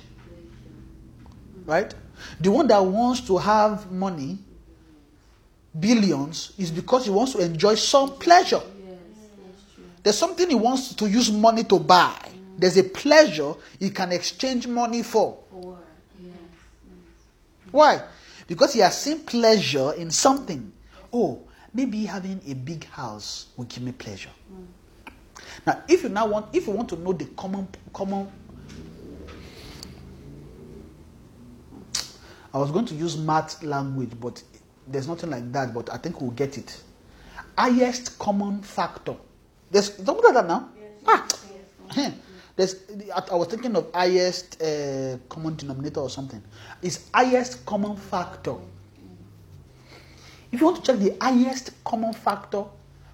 right? 1.66 1.94
The 2.40 2.50
one 2.50 2.66
that 2.68 2.84
wants 2.84 3.20
to 3.22 3.38
have 3.38 3.90
money, 3.90 4.38
billions, 5.78 6.52
is 6.58 6.70
because 6.70 7.04
he 7.06 7.10
wants 7.10 7.32
to 7.32 7.38
enjoy 7.38 7.74
some 7.74 8.10
pleasure. 8.18 8.60
Yes, 8.86 8.98
that's 9.42 9.74
true. 9.74 9.84
There's 10.02 10.18
something 10.18 10.48
he 10.48 10.54
wants 10.54 10.94
to 10.94 11.08
use 11.08 11.32
money 11.32 11.64
to 11.64 11.78
buy. 11.78 12.30
There's 12.58 12.76
a 12.76 12.84
pleasure 12.84 13.54
he 13.80 13.90
can 13.90 14.12
exchange 14.12 14.66
money 14.66 15.02
for. 15.02 15.38
Why? 17.70 18.02
Because 18.46 18.72
he 18.74 18.80
has 18.80 19.00
seen 19.00 19.20
pleasure 19.20 19.94
in 19.94 20.10
something. 20.10 20.72
Oh, 21.12 21.40
maybe 21.72 22.04
having 22.04 22.40
a 22.46 22.54
big 22.54 22.84
house 22.84 23.46
will 23.56 23.64
give 23.64 23.82
me 23.82 23.90
pleasure. 23.90 24.30
Mm. 24.52 24.66
Now, 25.66 25.82
if 25.88 26.02
you 26.02 26.08
now 26.08 26.26
want, 26.26 26.54
if 26.54 26.66
you 26.66 26.72
want 26.72 26.88
to 26.90 26.96
know 26.96 27.12
the 27.12 27.26
common, 27.36 27.68
common, 27.92 28.30
I 32.52 32.58
was 32.58 32.70
going 32.70 32.86
to 32.86 32.94
use 32.94 33.16
math 33.16 33.62
language, 33.62 34.12
but 34.20 34.42
there's 34.86 35.08
nothing 35.08 35.30
like 35.30 35.50
that. 35.52 35.74
But 35.74 35.92
I 35.92 35.96
think 35.96 36.20
we'll 36.20 36.30
get 36.30 36.58
it. 36.58 36.82
Highest 37.56 38.18
common 38.18 38.62
factor. 38.62 39.16
There's 39.70 39.94
something 39.94 40.24
like 40.24 40.34
that 40.34 40.46
now. 40.46 40.68
Ah, 41.06 41.26
there's. 42.56 42.76
I 43.14 43.22
I 43.32 43.34
was 43.34 43.48
thinking 43.48 43.74
of 43.74 43.92
highest 43.92 44.62
uh, 44.62 45.18
common 45.28 45.56
denominator 45.56 46.00
or 46.00 46.10
something. 46.10 46.42
It's 46.82 47.10
highest 47.12 47.66
common 47.66 47.96
factor. 47.96 48.54
If 50.52 50.60
you 50.60 50.66
want 50.66 50.84
to 50.84 50.92
check 50.92 51.00
the 51.00 51.16
highest 51.20 51.72
common 51.82 52.12
factor 52.12 52.64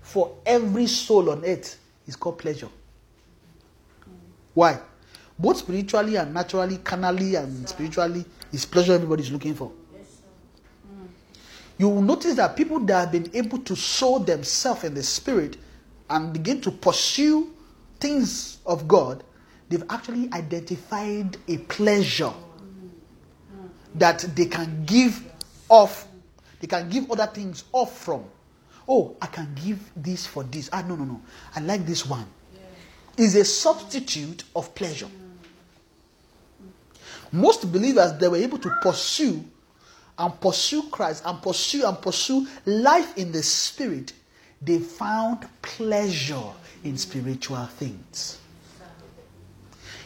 for 0.03 0.37
every 0.45 0.87
soul 0.87 1.31
on 1.31 1.43
earth, 1.47 1.80
it's 2.11 2.17
called 2.17 2.39
pleasure. 2.39 2.69
Why? 4.53 4.81
Both 5.39 5.59
spiritually 5.59 6.17
and 6.17 6.35
naturally, 6.35 6.79
carnally 6.79 7.37
and 7.37 7.69
spiritually, 7.69 8.25
is 8.53 8.67
pleasure 8.67 8.95
everybody's 8.95 9.31
looking 9.31 9.55
for. 9.55 9.71
You 11.79 11.89
will 11.89 12.03
notice 12.03 12.35
that 12.35 12.57
people 12.57 12.81
that 12.81 12.99
have 12.99 13.13
been 13.13 13.31
able 13.33 13.59
to 13.59 13.77
sow 13.77 14.19
themselves 14.19 14.83
in 14.83 14.93
the 14.93 15.05
spirit 15.05 15.57
and 16.11 16.33
begin 16.33 16.61
to 16.63 16.73
pursue 16.73 17.55
things 18.01 18.59
of 18.67 18.89
God, 18.89 19.23
they've 19.69 19.85
actually 19.89 20.29
identified 20.33 21.37
a 21.47 21.59
pleasure 21.59 22.33
that 23.95 24.19
they 24.35 24.47
can 24.47 24.85
give 24.85 25.23
off, 25.69 26.09
they 26.59 26.67
can 26.67 26.91
give 26.91 27.09
other 27.09 27.29
things 27.29 27.63
off 27.71 27.97
from. 28.01 28.25
Oh, 28.93 29.15
I 29.23 29.27
can 29.27 29.55
give 29.65 29.79
this 29.95 30.27
for 30.27 30.43
this. 30.43 30.69
Ah, 30.73 30.83
no, 30.83 30.97
no, 30.97 31.05
no. 31.05 31.21
I 31.55 31.61
like 31.61 31.87
this 31.87 32.05
one. 32.05 32.27
Is 33.17 33.37
a 33.37 33.45
substitute 33.45 34.43
of 34.57 34.75
pleasure. 34.75 35.07
Most 37.31 37.71
believers 37.71 38.15
they 38.19 38.27
were 38.27 38.39
able 38.39 38.59
to 38.59 38.71
pursue 38.83 39.45
and 40.19 40.41
pursue 40.41 40.83
Christ 40.91 41.23
and 41.25 41.41
pursue 41.41 41.87
and 41.87 42.03
pursue 42.03 42.49
life 42.67 43.17
in 43.17 43.31
the 43.31 43.45
spirit. 43.45 44.13
They 44.61 44.81
found 44.81 45.47
pleasure 45.63 46.51
in 46.83 46.99
spiritual 46.99 47.65
things. 47.67 48.39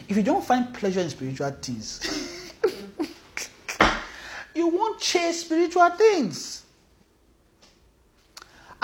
If 0.07 0.15
you 0.15 0.21
don't 0.21 0.45
find 0.45 0.71
pleasure 0.75 0.99
in 0.99 1.09
spiritual 1.09 1.49
things, 1.59 2.53
you 4.53 4.67
won't 4.67 4.99
chase 4.99 5.41
spiritual 5.41 5.89
things. 5.91 6.64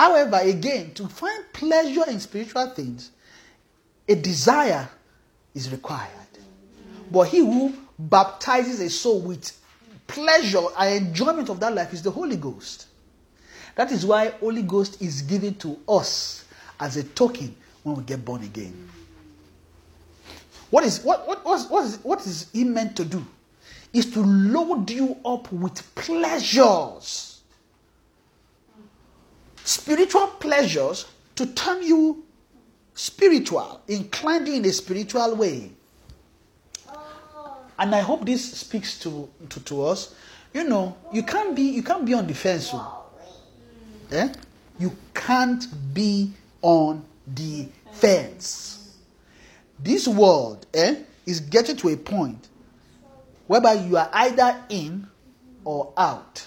However, 0.02 0.38
again, 0.42 0.96
to 0.96 1.08
find 1.08 1.44
pleasure 1.54 2.10
in 2.10 2.20
spiritual 2.20 2.72
things, 2.72 3.12
a 4.10 4.16
desire 4.16 4.90
is 5.54 5.70
required. 5.72 6.10
But 7.12 7.28
he 7.28 7.38
who 7.38 7.72
baptizes 8.00 8.80
a 8.80 8.90
soul 8.90 9.22
with 9.22 9.56
pleasure 10.08 10.64
and 10.80 11.06
enjoyment 11.10 11.50
of 11.50 11.60
that 11.60 11.76
life 11.76 11.94
is 11.94 12.02
the 12.02 12.10
Holy 12.10 12.36
Ghost. 12.36 12.88
That 13.76 13.92
is 13.92 14.04
why 14.04 14.30
Holy 14.40 14.64
Ghost 14.64 15.00
is 15.04 15.22
given 15.22 15.54
to 15.60 15.78
us 15.88 16.46
as 16.80 16.98
a 16.98 17.04
token 17.04 17.56
when 17.84 17.98
we 17.98 18.02
get 18.04 18.26
born 18.26 18.42
again. 18.42 18.90
What 20.72 20.84
is 20.84 21.04
what 21.04 21.28
what 21.28 21.46
what 21.46 21.70
what 21.70 21.86
is, 21.86 21.98
what 21.98 22.26
is 22.26 22.48
he 22.52 22.64
meant 22.64 22.96
to 22.96 23.06
do? 23.06 23.24
Is 23.94 24.12
to 24.14 24.22
load 24.22 24.90
you 24.90 25.18
up 25.24 25.52
with 25.52 25.94
pleasures. 25.94 27.31
Spiritual 29.72 30.28
pleasures 30.28 31.06
to 31.34 31.46
turn 31.46 31.82
you 31.82 32.26
spiritual, 32.94 33.80
inclined 33.88 34.46
you 34.50 34.56
in 34.56 34.66
a 34.66 34.74
spiritual 34.74 35.34
way. 35.38 35.72
And 37.80 37.96
I 37.96 38.02
hope 38.02 38.26
this 38.26 38.52
speaks 38.52 39.00
to, 39.00 39.30
to, 39.48 39.60
to 39.62 39.84
us. 39.86 40.14
You 40.54 40.66
know, 40.66 40.98
you 41.14 41.24
can't 41.24 41.56
be 41.56 41.62
you 41.62 41.84
can't 41.84 42.04
be 42.04 42.14
on 42.14 42.28
the 42.28 42.34
fence. 42.34 42.72
oh. 42.74 43.06
Eh? 44.12 44.34
You 44.78 44.92
can't 45.14 45.66
be 45.94 46.34
on 46.62 47.06
the 47.26 47.70
fence. 47.94 48.98
This 49.80 50.06
world 50.06 50.66
eh, 50.74 50.96
is 51.26 51.40
getting 51.40 51.78
to 51.78 51.88
a 51.88 51.96
point 51.96 52.50
whereby 53.48 53.76
you 53.76 53.96
are 53.96 54.10
either 54.12 54.66
in 54.68 55.08
or 55.64 55.94
out. 55.96 56.46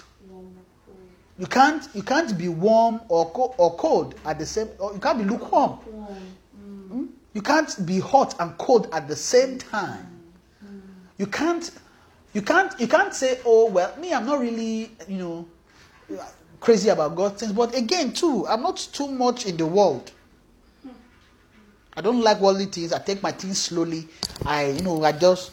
You 1.39 1.47
can't 1.47 1.89
you 1.95 2.03
can't 2.03 2.37
be 2.39 2.49
warm 2.49 3.01
or 3.09 3.31
co- 3.31 3.55
or 3.59 3.75
cold 3.77 4.15
at 4.25 4.39
the 4.39 4.47
same 4.47 4.69
or 4.79 4.93
you 4.95 5.01
can't 5.01 5.19
be 5.19 5.25
lukewarm. 5.25 5.71
Hmm? 5.73 7.07
You 7.33 7.43
can't 7.43 7.85
be 7.85 7.99
hot 7.99 8.37
and 8.39 8.57
cold 8.57 8.89
at 8.93 9.09
the 9.09 9.17
same 9.17 9.59
time. 9.59 10.07
You 11.19 11.27
can't 11.27 11.71
you 12.35 12.43
can't 12.43 12.79
you 12.81 12.87
can't 12.87 13.13
say, 13.13 13.41
oh 13.45 13.67
well, 13.67 13.97
me, 13.97 14.13
I'm 14.13 14.27
not 14.27 14.41
really, 14.41 14.93
you 15.09 15.19
know, 15.19 15.49
crazy 16.61 16.89
about 16.89 17.17
God 17.17 17.39
things. 17.39 17.53
But 17.53 17.75
again, 17.75 18.13
too, 18.13 18.47
I'm 18.47 18.63
not 18.63 18.77
too 18.77 19.09
much 19.09 19.47
in 19.47 19.57
the 19.57 19.67
world. 19.67 20.13
I 21.97 22.01
don't 22.01 22.23
like 22.23 22.41
worldly 22.41 22.67
things. 22.67 22.93
I 22.93 22.99
take 22.99 23.23
my 23.23 23.31
things 23.31 23.61
slowly. 23.61 24.09
I, 24.45 24.67
you 24.67 24.83
know, 24.83 25.05
I 25.05 25.13
just 25.13 25.53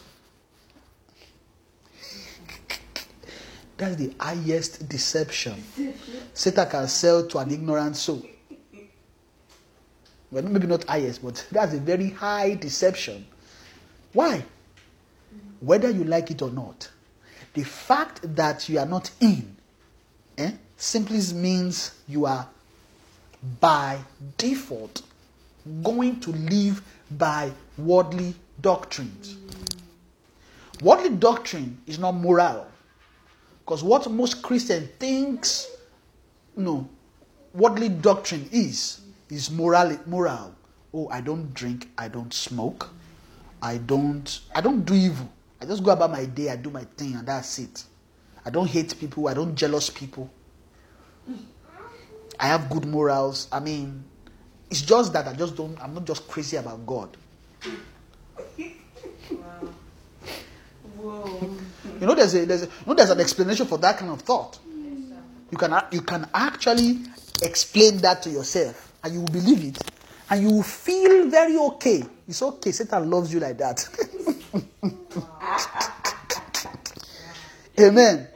that's 3.82 3.96
the 3.96 4.14
highest 4.20 4.88
deception 4.88 5.62
Satan 6.34 6.68
can 6.68 6.86
sell 6.88 7.26
to 7.26 7.38
an 7.38 7.50
ignorant 7.50 7.96
soul. 7.96 8.22
Well, 10.30 10.42
maybe 10.44 10.66
not 10.68 10.84
highest, 10.84 11.22
but 11.22 11.44
that's 11.50 11.74
a 11.74 11.78
very 11.78 12.10
high 12.10 12.54
deception. 12.54 13.26
Why? 14.12 14.44
Whether 15.60 15.90
you 15.90 16.04
like 16.04 16.30
it 16.30 16.40
or 16.42 16.50
not, 16.50 16.88
the 17.54 17.64
fact 17.64 18.20
that 18.36 18.68
you 18.68 18.78
are 18.78 18.86
not 18.86 19.10
in 19.20 19.56
eh, 20.38 20.52
simply 20.76 21.20
means 21.34 21.92
you 22.08 22.24
are 22.26 22.48
by 23.60 23.98
default 24.38 25.02
going 25.82 26.20
to 26.20 26.30
live 26.30 26.82
by 27.10 27.50
worldly 27.76 28.34
doctrines. 28.60 29.36
Worldly 30.80 31.10
doctrine 31.16 31.78
is 31.86 31.98
not 31.98 32.12
moral. 32.12 32.66
Because 33.64 33.82
what 33.84 34.10
most 34.10 34.42
Christian 34.42 34.88
thinks, 34.98 35.70
no, 36.56 36.88
worldly 37.54 37.88
doctrine 37.88 38.48
is, 38.52 39.00
is 39.30 39.50
moral. 39.50 39.98
moral. 40.06 40.54
Oh, 40.92 41.08
I 41.08 41.20
don't 41.20 41.54
drink, 41.54 41.88
I 41.96 42.08
don't 42.08 42.34
smoke, 42.34 42.90
I 43.62 43.78
don't, 43.78 44.40
I 44.54 44.60
don't 44.60 44.84
do 44.84 44.94
evil. 44.94 45.30
I 45.60 45.64
just 45.64 45.84
go 45.84 45.92
about 45.92 46.10
my 46.10 46.24
day, 46.24 46.50
I 46.50 46.56
do 46.56 46.70
my 46.70 46.84
thing, 46.84 47.14
and 47.14 47.26
that's 47.26 47.58
it. 47.58 47.84
I 48.44 48.50
don't 48.50 48.66
hate 48.68 48.98
people, 48.98 49.28
I 49.28 49.34
don't 49.34 49.54
jealous 49.54 49.88
people. 49.88 50.28
I 52.40 52.46
have 52.46 52.68
good 52.68 52.84
morals. 52.84 53.46
I 53.52 53.60
mean, 53.60 54.02
it's 54.68 54.82
just 54.82 55.12
that 55.12 55.28
I 55.28 55.32
just 55.34 55.54
don't, 55.54 55.80
I'm 55.80 55.94
not 55.94 56.04
just 56.04 56.26
crazy 56.26 56.56
about 56.56 56.84
God. 56.84 57.16
Wow. 59.30 59.68
Whoa. 60.96 61.51
You 62.02 62.08
know, 62.08 62.16
there's 62.16 62.34
a, 62.34 62.44
there's 62.44 62.64
a, 62.64 62.66
you 62.66 62.72
know, 62.88 62.94
there's 62.94 63.10
an 63.10 63.20
explanation 63.20 63.64
for 63.64 63.78
that 63.78 63.96
kind 63.96 64.10
of 64.10 64.22
thought. 64.22 64.58
You 65.52 65.56
can, 65.56 65.84
you 65.92 66.00
can 66.00 66.28
actually 66.34 66.98
explain 67.40 67.98
that 67.98 68.22
to 68.24 68.30
yourself, 68.30 68.92
and 69.04 69.14
you 69.14 69.20
will 69.20 69.28
believe 69.28 69.64
it, 69.64 69.78
and 70.28 70.42
you 70.42 70.50
will 70.50 70.64
feel 70.64 71.30
very 71.30 71.56
okay. 71.56 72.02
It's 72.26 72.42
okay. 72.42 72.72
Satan 72.72 73.08
loves 73.08 73.32
you 73.32 73.38
like 73.38 73.56
that. 73.58 73.88
Amen. 77.80 78.26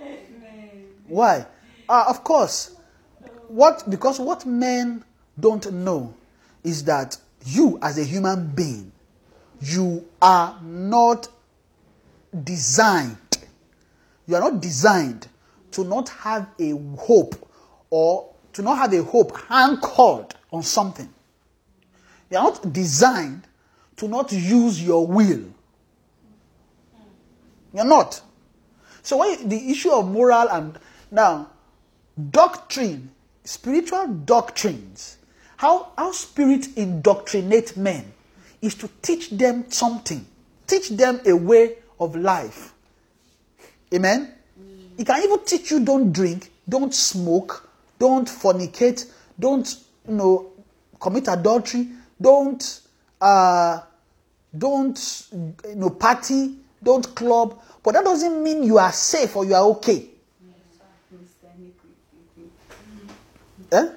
Why? 1.09 1.45
Uh, 1.89 2.05
of 2.07 2.23
course. 2.23 2.77
What 3.49 3.91
because 3.91 4.21
what 4.21 4.47
men 4.47 5.03
don't 5.41 5.73
know 5.73 6.15
is 6.63 6.85
that 6.85 7.17
you, 7.45 7.81
as 7.83 7.99
a 7.99 8.05
human 8.05 8.47
being, 8.47 8.93
you 9.61 10.07
are 10.23 10.57
not 10.63 11.27
designed. 12.45 13.17
You 14.27 14.37
are 14.37 14.41
not 14.41 14.61
designed 14.61 15.29
to 15.73 15.85
not 15.85 16.09
have 16.09 16.49
a 16.59 16.71
hope 16.99 17.51
or 17.91 18.33
to 18.55 18.63
not 18.63 18.79
have 18.79 18.93
a 18.93 19.03
hope 19.03 19.39
anchored 19.51 20.35
on 20.53 20.63
something. 20.63 21.09
You 22.31 22.39
are 22.39 22.45
not 22.45 22.73
designed 22.73 23.47
to 23.97 24.09
not 24.09 24.33
use 24.33 24.83
your 24.83 25.07
will. 25.07 25.45
You're 27.73 27.85
not. 27.85 28.21
So 29.03 29.19
when 29.19 29.49
the 29.49 29.71
issue 29.71 29.91
of 29.91 30.09
moral 30.09 30.49
and 30.49 30.79
now 31.11 31.51
doctrine, 32.31 33.11
spiritual 33.45 34.09
doctrines, 34.09 35.19
how 35.57 35.93
how 35.97 36.13
spirit 36.13 36.77
indoctrinate 36.77 37.77
men 37.77 38.13
is 38.63 38.75
to 38.77 38.91
teach 39.03 39.31
them 39.31 39.71
something, 39.71 40.27
teach 40.67 40.89
them 40.89 41.21
a 41.27 41.35
way 41.35 41.77
of 42.01 42.17
life. 42.17 42.73
Amen. 43.95 44.33
He 44.97 45.05
can 45.05 45.23
even 45.23 45.45
teach 45.45 45.71
you 45.71 45.85
don't 45.85 46.13
drink, 46.13 46.51
don't 46.69 46.95
smoke, 46.95 47.69
don't 47.99 48.27
fornicate, 48.27 49.11
don't 49.39 49.77
you 50.09 50.15
know 50.15 50.53
commit 50.99 51.29
adultery, 51.29 51.89
don't 52.21 52.81
uh, 53.21 53.81
don't 54.57 55.27
you 55.33 55.75
know 55.75 55.91
party, 55.91 56.57
don't 56.83 57.15
club. 57.15 57.61
But 57.83 57.95
that 57.95 58.05
doesn't 58.05 58.43
mean 58.43 58.63
you 58.63 58.79
are 58.79 58.93
safe 58.93 59.37
or 59.37 59.45
you 59.45 59.55
are 59.55 59.65
okay. 59.65 60.09
Eh? 63.73 63.89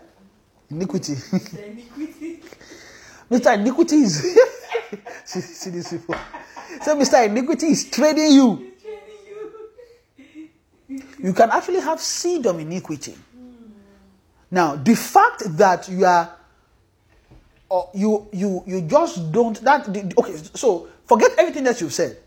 Iniquity. 0.71 1.13
Mr. 1.15 1.63
Iniquity. 1.63 2.39
Mr. 3.31 3.53
Iniquity 3.53 3.95
is 3.97 4.37
see, 5.25 5.41
see 5.41 5.69
these 5.69 5.89
people. 5.89 6.15
So 6.81 6.95
Mr. 6.95 7.25
Iniquity 7.25 7.67
is 7.67 7.89
trading 7.89 8.31
you. 8.31 8.68
You. 10.89 11.33
Can 11.33 11.51
actually 11.51 11.79
have 11.81 11.99
seed 11.99 12.45
of 12.47 12.59
iniquity. 12.59 13.15
Now, 14.49 14.75
the 14.75 14.95
fact 14.95 15.43
that 15.57 15.87
you 15.87 16.03
are 16.05 16.33
or 17.69 17.89
you 17.93 18.27
you 18.33 18.63
you 18.65 18.81
just 18.81 19.31
don't 19.31 19.61
that 19.61 19.87
okay 20.17 20.35
so 20.55 20.87
forget 21.05 21.31
everything 21.37 21.63
that 21.63 21.79
you've 21.79 21.93
said 21.93 22.17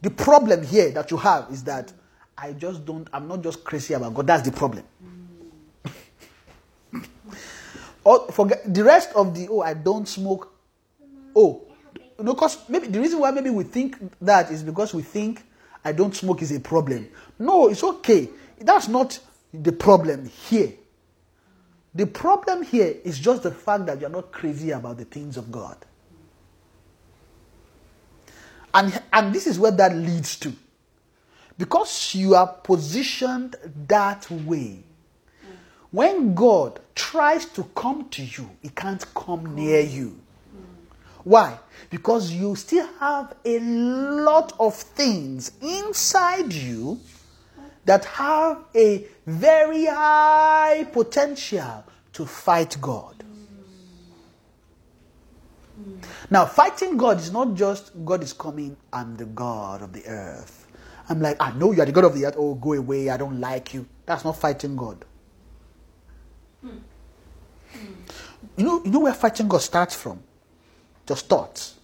the 0.00 0.10
problem 0.10 0.62
here 0.64 0.90
that 0.90 1.10
you 1.10 1.16
have 1.18 1.46
is 1.50 1.62
that 1.62 1.92
i 2.38 2.52
just 2.52 2.84
don't 2.86 3.06
i'm 3.12 3.28
not 3.28 3.42
just 3.42 3.62
crazy 3.64 3.92
about 3.92 4.14
god 4.14 4.26
that's 4.26 4.42
the 4.42 4.50
problem 4.52 4.82
or 8.04 8.26
forget 8.32 8.62
the 8.72 8.82
rest 8.82 9.10
of 9.14 9.34
the 9.34 9.46
oh 9.50 9.60
i 9.60 9.74
don't 9.74 10.08
smoke 10.08 10.50
oh 11.36 11.68
know 12.18 12.32
because 12.34 12.58
maybe 12.68 12.86
the 12.88 12.98
reason 13.00 13.18
why 13.20 13.30
maybe 13.30 13.50
we 13.50 13.64
think 13.64 13.96
that 14.20 14.50
is 14.50 14.62
because 14.62 14.94
we 14.94 15.02
think 15.02 15.44
i 15.84 15.92
don't 15.92 16.14
smoke 16.14 16.42
is 16.42 16.52
a 16.52 16.60
problem 16.60 17.08
no 17.38 17.68
it's 17.68 17.84
okay 17.84 18.28
that's 18.60 18.88
not 18.88 19.18
the 19.52 19.72
problem 19.72 20.26
here 20.26 20.72
the 21.94 22.06
problem 22.06 22.62
here 22.62 22.94
is 23.04 23.18
just 23.18 23.42
the 23.42 23.50
fact 23.50 23.86
that 23.86 24.00
you're 24.00 24.08
not 24.08 24.30
crazy 24.30 24.70
about 24.70 24.98
the 24.98 25.04
things 25.04 25.36
of 25.36 25.50
God. 25.50 25.76
And, 28.72 29.02
and 29.12 29.34
this 29.34 29.48
is 29.48 29.58
where 29.58 29.72
that 29.72 29.96
leads 29.96 30.36
to. 30.36 30.52
Because 31.56 32.14
you 32.14 32.36
are 32.36 32.46
positioned 32.46 33.56
that 33.88 34.30
way, 34.30 34.78
when 35.90 36.34
God 36.34 36.78
tries 36.94 37.46
to 37.46 37.64
come 37.74 38.08
to 38.10 38.22
you, 38.22 38.48
he 38.62 38.68
can't 38.68 39.04
come 39.14 39.56
near 39.56 39.80
you. 39.80 40.20
Why? 41.28 41.58
Because 41.90 42.32
you 42.32 42.56
still 42.56 42.88
have 43.00 43.36
a 43.44 43.58
lot 43.60 44.54
of 44.58 44.74
things 44.74 45.52
inside 45.60 46.54
you 46.54 47.00
that 47.84 48.06
have 48.06 48.64
a 48.74 49.06
very 49.26 49.84
high 49.84 50.86
potential 50.90 51.84
to 52.14 52.24
fight 52.24 52.78
God. 52.80 53.22
Now, 56.30 56.46
fighting 56.46 56.96
God 56.96 57.18
is 57.18 57.30
not 57.30 57.52
just 57.52 57.92
God 58.06 58.22
is 58.22 58.32
coming, 58.32 58.78
I'm 58.90 59.14
the 59.18 59.26
God 59.26 59.82
of 59.82 59.92
the 59.92 60.06
earth. 60.06 60.66
I'm 61.10 61.20
like, 61.20 61.36
I 61.40 61.52
know 61.52 61.72
you 61.72 61.82
are 61.82 61.86
the 61.86 61.92
God 61.92 62.04
of 62.04 62.14
the 62.14 62.24
earth. 62.24 62.36
Oh, 62.38 62.54
go 62.54 62.72
away. 62.72 63.10
I 63.10 63.18
don't 63.18 63.38
like 63.38 63.74
you. 63.74 63.84
That's 64.06 64.24
not 64.24 64.38
fighting 64.38 64.76
God. 64.76 65.04
Hmm. 66.62 66.68
Hmm. 67.72 67.92
You 68.56 68.64
know, 68.64 68.82
you 68.82 68.90
know 68.90 69.00
where 69.00 69.12
fighting 69.12 69.46
God 69.46 69.60
starts 69.60 69.94
from? 69.94 70.22
Just 71.08 71.26
thoughts, 71.26 71.74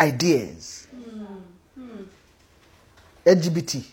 ideas. 0.00 0.88
LGBT 3.24 3.84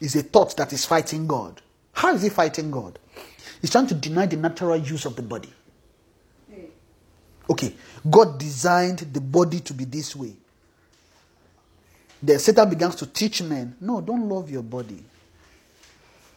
is 0.00 0.14
a 0.16 0.22
thought 0.22 0.54
that 0.58 0.70
is 0.74 0.84
fighting 0.84 1.26
God. 1.26 1.62
How 1.94 2.12
is 2.12 2.20
he 2.20 2.28
fighting 2.28 2.70
God? 2.70 2.98
He's 3.62 3.70
trying 3.70 3.86
to 3.86 3.94
deny 3.94 4.26
the 4.26 4.36
natural 4.36 4.76
use 4.76 5.06
of 5.06 5.16
the 5.16 5.22
body. 5.22 5.48
Okay, 7.48 7.74
God 8.10 8.38
designed 8.38 8.98
the 8.98 9.20
body 9.20 9.60
to 9.60 9.72
be 9.72 9.86
this 9.86 10.14
way. 10.14 10.34
Then 12.22 12.38
Satan 12.38 12.68
begins 12.68 12.96
to 12.96 13.06
teach 13.06 13.40
men 13.42 13.76
no, 13.80 14.02
don't 14.02 14.28
love 14.28 14.50
your 14.50 14.62
body. 14.62 15.02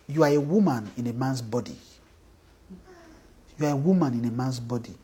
You 0.08 0.24
are 0.24 0.30
a 0.30 0.40
woman 0.40 0.90
in 0.96 1.08
a 1.08 1.14
man's 1.14 1.42
body. 1.42 1.76
You 3.60 3.66
are 3.66 3.72
a 3.72 3.76
woman 3.76 4.14
in 4.14 4.24
a 4.24 4.32
man's 4.32 4.62
body. 4.62 4.96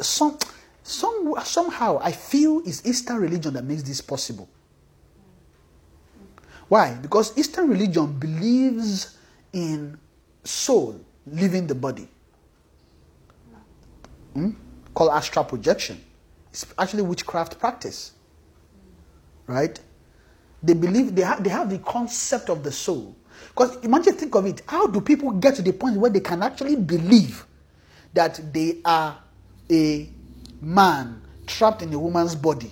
Some, 0.00 0.38
some, 0.82 1.34
somehow, 1.44 2.00
I 2.02 2.12
feel 2.12 2.62
it's 2.64 2.84
Eastern 2.86 3.16
religion 3.16 3.54
that 3.54 3.64
makes 3.64 3.82
this 3.82 4.00
possible. 4.00 4.48
Why? 6.68 6.94
Because 6.94 7.36
Eastern 7.36 7.68
religion 7.68 8.18
believes 8.18 9.16
in 9.52 9.98
soul 10.44 11.00
leaving 11.26 11.66
the 11.66 11.74
body. 11.74 12.08
Hmm? 14.34 14.50
Called 14.94 15.10
astral 15.10 15.44
projection. 15.44 16.02
It's 16.50 16.66
actually 16.78 17.02
witchcraft 17.02 17.58
practice. 17.58 18.12
Right? 19.46 19.78
They 20.62 20.74
believe 20.74 21.14
they 21.14 21.22
have 21.22 21.42
they 21.42 21.50
have 21.50 21.70
the 21.70 21.78
concept 21.78 22.50
of 22.50 22.62
the 22.62 22.70
soul. 22.70 23.16
Because 23.48 23.76
imagine 23.82 24.14
think 24.14 24.34
of 24.34 24.46
it. 24.46 24.62
How 24.66 24.86
do 24.86 25.00
people 25.00 25.32
get 25.32 25.56
to 25.56 25.62
the 25.62 25.72
point 25.72 25.96
where 25.96 26.10
they 26.10 26.20
can 26.20 26.42
actually 26.42 26.76
believe 26.76 27.46
that 28.12 28.40
they 28.52 28.78
are 28.84 29.18
a 29.70 30.08
man 30.60 31.22
trapped 31.46 31.82
in 31.82 31.92
a 31.92 31.98
woman's 31.98 32.34
body 32.34 32.70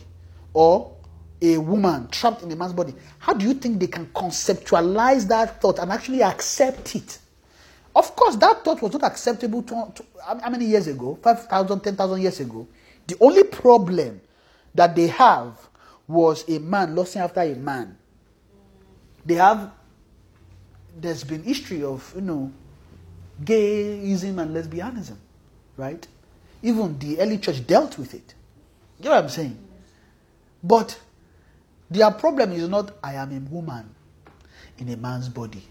or 0.52 0.94
a 1.40 1.56
woman 1.58 2.08
trapped 2.08 2.42
in 2.42 2.50
a 2.50 2.56
man's 2.56 2.72
body? 2.72 2.94
How 3.18 3.34
do 3.34 3.46
you 3.46 3.54
think 3.54 3.78
they 3.80 3.86
can 3.86 4.06
conceptualize 4.06 5.28
that 5.28 5.60
thought 5.60 5.78
and 5.78 5.92
actually 5.92 6.22
accept 6.22 6.96
it? 6.96 7.18
Of 7.94 8.14
course, 8.14 8.36
that 8.36 8.64
thought 8.64 8.82
was 8.82 8.92
not 8.92 9.04
acceptable 9.04 9.62
to, 9.62 9.92
to- 9.94 10.04
how 10.24 10.50
many 10.50 10.66
years 10.66 10.86
ago? 10.86 11.18
5,000, 11.22 11.80
10,000 11.80 12.20
years 12.20 12.40
ago. 12.40 12.66
The 13.06 13.16
only 13.20 13.44
problem 13.44 14.20
that 14.74 14.94
they 14.94 15.06
have 15.08 15.56
was 16.06 16.48
a 16.48 16.58
man 16.58 16.94
lusting 16.94 17.22
after 17.22 17.40
a 17.40 17.54
man. 17.54 17.96
They 19.24 19.34
have, 19.34 19.70
there's 20.96 21.24
been 21.24 21.42
history 21.42 21.82
of, 21.82 22.12
you 22.14 22.20
know, 22.22 22.52
gayism 23.44 24.38
and 24.40 24.54
lesbianism, 24.54 25.16
right? 25.76 26.06
Even 26.62 26.98
the 26.98 27.20
early 27.20 27.38
church 27.38 27.66
dealt 27.66 27.98
with 27.98 28.14
it. 28.14 28.34
You 28.98 29.06
know 29.06 29.10
what 29.12 29.24
I'm 29.24 29.28
saying? 29.28 29.58
But 30.62 30.98
their 31.90 32.10
problem 32.10 32.52
is 32.52 32.68
not, 32.68 32.96
I 33.02 33.14
am 33.14 33.36
a 33.36 33.40
woman 33.50 33.94
in 34.78 34.88
a 34.88 34.96
man's 34.96 35.28
body. 35.28 35.62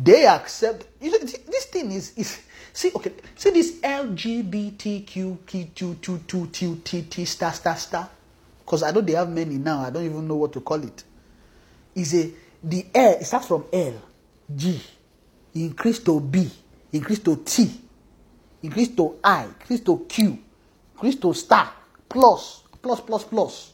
They 0.00 0.26
accept 0.26 0.86
you 1.00 1.10
know, 1.10 1.18
this 1.18 1.64
thing 1.66 1.90
is 1.90 2.12
is 2.16 2.40
see 2.72 2.92
okay 2.94 3.12
see 3.34 3.50
this 3.50 3.80
LGBTQ 3.80 5.38
Q222T 5.38 7.26
star 7.26 7.52
star 7.52 7.76
star 7.76 8.08
because 8.60 8.84
I 8.84 8.92
know 8.92 9.00
they 9.00 9.14
have 9.14 9.28
many 9.28 9.56
now 9.56 9.80
I 9.80 9.90
don't 9.90 10.04
even 10.04 10.28
know 10.28 10.36
what 10.36 10.52
to 10.52 10.60
call 10.60 10.84
it 10.84 11.02
is 11.96 12.14
a 12.14 12.30
the 12.62 12.86
L 12.94 13.12
it 13.14 13.24
starts 13.24 13.48
from 13.48 13.64
L 13.72 13.94
G 14.54 14.80
increase 15.54 15.98
to 16.00 16.20
B 16.20 16.48
increase 16.92 17.18
to 17.20 17.36
T 17.44 17.68
increase 18.62 18.88
to 18.88 19.18
I 19.22 19.44
increase 19.44 19.80
to 19.80 20.06
Q 20.08 20.38
increase 20.94 21.16
to 21.16 21.34
star 21.34 21.72
plus 22.08 22.62
plus 22.82 23.00
plus 23.00 23.24
plus 23.24 23.72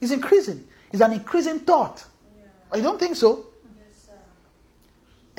it's 0.00 0.12
increasing 0.12 0.66
it's 0.92 1.02
an 1.02 1.12
increasing 1.12 1.60
thought 1.60 2.04
I 2.72 2.80
don't 2.80 2.98
think 2.98 3.16
so 3.16 3.50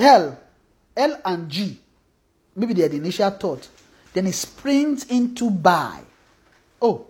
L, 0.02 0.40
L 0.98 1.22
and 1.24 1.50
G, 1.50 1.80
maybe 2.56 2.74
they 2.74 2.84
are 2.84 2.90
the 2.90 2.98
initial 2.98 3.30
thought. 3.30 3.68
Then 4.14 4.28
it 4.28 4.34
springs 4.34 5.06
into 5.06 5.50
by. 5.50 6.02
Oh, 6.82 7.06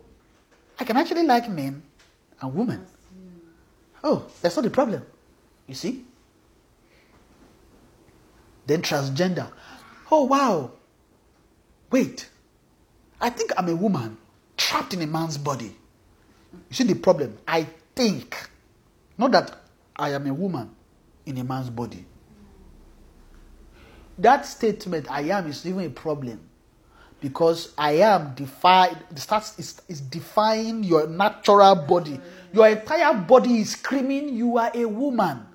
I 0.79 0.83
can 0.83 0.97
actually 0.97 1.23
like 1.23 1.49
men 1.49 1.81
and 2.41 2.53
women. 2.53 2.85
Oh, 4.03 4.25
that's 4.41 4.55
not 4.55 4.63
the 4.63 4.69
problem. 4.71 5.05
You 5.67 5.75
see? 5.75 6.05
Then 8.67 8.81
transgender. 8.81 9.49
Oh, 10.11 10.25
wow. 10.25 10.71
Wait. 11.91 12.29
I 13.19 13.29
think 13.29 13.51
I'm 13.57 13.69
a 13.69 13.75
woman 13.75 14.17
trapped 14.57 14.93
in 14.93 15.01
a 15.01 15.07
man's 15.07 15.37
body. 15.37 15.75
You 16.69 16.75
see 16.75 16.83
the 16.85 16.95
problem? 16.95 17.37
I 17.47 17.67
think. 17.95 18.49
Not 19.17 19.31
that 19.33 19.55
I 19.95 20.09
am 20.13 20.25
a 20.25 20.33
woman 20.33 20.71
in 21.25 21.37
a 21.37 21.43
man's 21.43 21.69
body 21.69 22.05
that 24.21 24.45
statement 24.45 25.09
I 25.09 25.21
am 25.21 25.47
is 25.47 25.65
even 25.65 25.85
a 25.85 25.89
problem 25.89 26.39
because 27.19 27.73
I 27.77 27.93
am 27.93 28.33
defied 28.35 28.97
starts 29.15 29.57
is, 29.59 29.81
is 29.87 30.01
defying 30.01 30.83
your 30.83 31.07
natural 31.07 31.75
body. 31.75 32.19
Your 32.53 32.67
entire 32.67 33.13
body 33.13 33.59
is 33.59 33.71
screaming, 33.71 34.29
You 34.35 34.57
are 34.57 34.71
a 34.73 34.85
woman. 34.85 35.45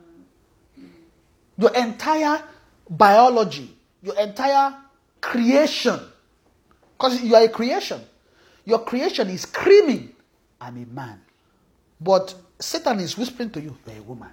Your 1.58 1.74
entire 1.74 2.42
biology, 2.88 3.76
your 4.02 4.18
entire 4.18 4.76
creation, 5.20 5.98
because 6.96 7.22
you 7.22 7.34
are 7.34 7.42
a 7.42 7.48
creation, 7.48 8.00
your 8.64 8.80
creation 8.80 9.28
is 9.28 9.42
screaming, 9.42 10.12
I'm 10.60 10.82
a 10.82 10.86
man. 10.86 11.20
But 12.00 12.34
Satan 12.58 13.00
is 13.00 13.16
whispering 13.18 13.50
to 13.50 13.60
you, 13.60 13.76
You're 13.86 13.98
a 13.98 14.02
woman. 14.02 14.30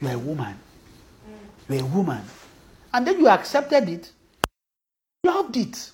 You're 0.00 0.12
a 0.12 0.18
woman. 0.18 0.56
You're 1.68 1.82
a 1.82 1.86
woman. 1.86 2.22
And 2.94 3.06
then 3.06 3.18
you 3.18 3.28
accepted 3.28 3.88
it, 3.88 4.10
You 5.24 5.30
loved 5.30 5.56
it 5.56 5.90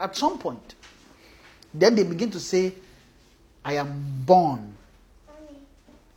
at 0.00 0.16
some 0.16 0.38
point. 0.38 0.74
Then 1.72 1.94
they 1.94 2.02
begin 2.04 2.30
to 2.32 2.40
say, 2.40 2.74
I 3.64 3.74
am 3.74 4.22
born 4.26 4.74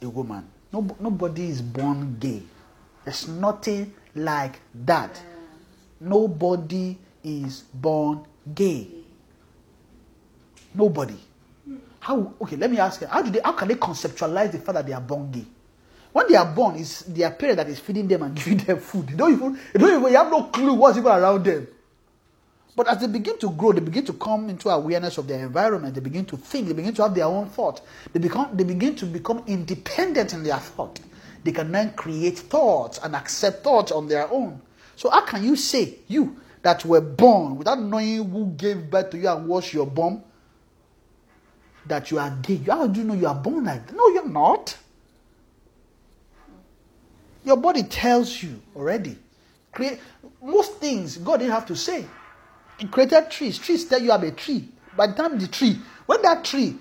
a 0.02 0.10
woman. 0.10 0.48
No, 0.72 0.96
nobody 1.00 1.48
is 1.48 1.62
born 1.62 2.18
gay. 2.20 2.44
There's 3.06 3.28
nothing 3.28 3.94
like 4.16 4.60
that. 4.86 5.22
Nobody 6.00 6.98
is 7.24 7.62
born 7.74 8.26
gay. 8.54 8.88
Nobody. 10.74 11.18
How 12.00 12.34
okay, 12.42 12.56
let 12.56 12.72
me 12.72 12.80
ask 12.80 13.02
you, 13.02 13.08
how 13.08 13.22
do 13.22 13.32
they 13.32 13.42
how 13.44 13.52
can 13.54 13.68
they 13.68 13.76
conceptualize 13.76 14.52
the 14.52 14.60
fact 14.60 14.74
that 14.76 14.86
they 14.86 14.94
are 14.94 15.02
born 15.02 15.32
gay? 15.32 15.46
When 16.14 16.28
they 16.30 16.36
are 16.36 16.46
born, 16.46 16.78
it's 16.78 17.02
their 17.02 17.32
parent 17.32 17.58
that 17.58 17.70
is 17.70 17.80
feeding 17.80 18.08
them 18.08 18.24
and 18.24 18.36
giving 18.36 18.58
them 18.58 18.80
food. 18.80 19.08
They 19.08 19.16
don't 19.16 19.34
even, 19.34 19.60
they 19.74 19.80
don't 19.80 20.00
even 20.00 20.12
you 20.12 20.18
have 20.18 20.32
no 20.32 20.44
clue 20.44 20.74
what's 20.74 20.98
even 20.98 21.12
around 21.12 21.44
them. 21.44 21.68
But 22.76 22.88
as 22.88 23.00
they 23.02 23.08
begin 23.08 23.40
to 23.40 23.50
grow, 23.50 23.72
they 23.72 23.80
begin 23.80 24.06
to 24.06 24.14
come 24.14 24.50
into 24.50 24.70
awareness 24.70 25.18
of 25.18 25.28
their 25.28 25.40
environment. 25.46 25.96
They 25.96 26.00
begin 26.02 26.26
to 26.26 26.38
think. 26.38 26.68
They 26.68 26.74
begin 26.74 26.94
to 26.94 27.04
have 27.04 27.16
their 27.16 27.26
own 27.26 27.50
thought. 27.50 27.82
They 28.14 28.20
become. 28.20 28.56
They 28.56 28.64
begin 28.64 28.96
to 28.98 29.06
become 29.06 29.44
independent 29.48 30.34
in 30.34 30.44
their 30.44 30.58
thought. 30.58 31.00
They 31.44 31.52
can 31.52 31.72
then 31.72 31.94
create 31.94 32.38
thoughts 32.38 33.00
and 33.02 33.16
accept 33.16 33.64
thoughts 33.64 33.92
on 33.92 34.08
their 34.08 34.32
own. 34.32 34.62
So 34.96 35.10
how 35.10 35.22
can 35.22 35.44
you 35.44 35.56
say 35.56 36.00
you 36.08 36.38
that 36.62 36.84
were 36.86 37.02
born 37.02 37.58
without 37.58 37.80
knowing 37.80 38.30
who 38.30 38.48
gave 38.58 38.90
birth 38.90 39.12
to 39.12 39.18
you 39.18 39.30
and 39.30 39.48
was 39.48 39.74
your 39.74 39.86
bum 39.86 40.24
that 41.86 42.12
you 42.12 42.20
are 42.20 42.30
gay? 42.42 42.58
How 42.58 42.88
do 42.88 43.00
you 43.00 43.06
know 43.06 43.14
you 43.14 43.28
are 43.28 43.36
born 43.36 43.66
like 43.66 43.88
that? 43.88 43.96
No, 43.96 44.08
you're 44.10 44.28
not. 44.28 44.78
Your 47.44 47.58
body 47.58 47.84
tells 47.84 48.44
you 48.44 48.62
already. 48.76 49.18
Create 49.72 50.00
most 50.42 50.76
things 50.76 51.18
God 51.18 51.38
didn't 51.38 51.54
have 51.54 51.66
to 51.68 51.76
say. 51.76 52.06
He 52.78 52.88
created 52.88 53.30
trees. 53.30 53.58
Trees 53.58 53.86
tell 53.86 54.02
you 54.02 54.12
I'm 54.12 54.24
a 54.24 54.32
tree. 54.32 54.68
By 54.96 55.08
the 55.08 55.14
time 55.14 55.40
the 55.40 55.48
tree, 55.48 55.80
when 56.06 56.22
that 56.24 56.44
tree, 56.44 56.76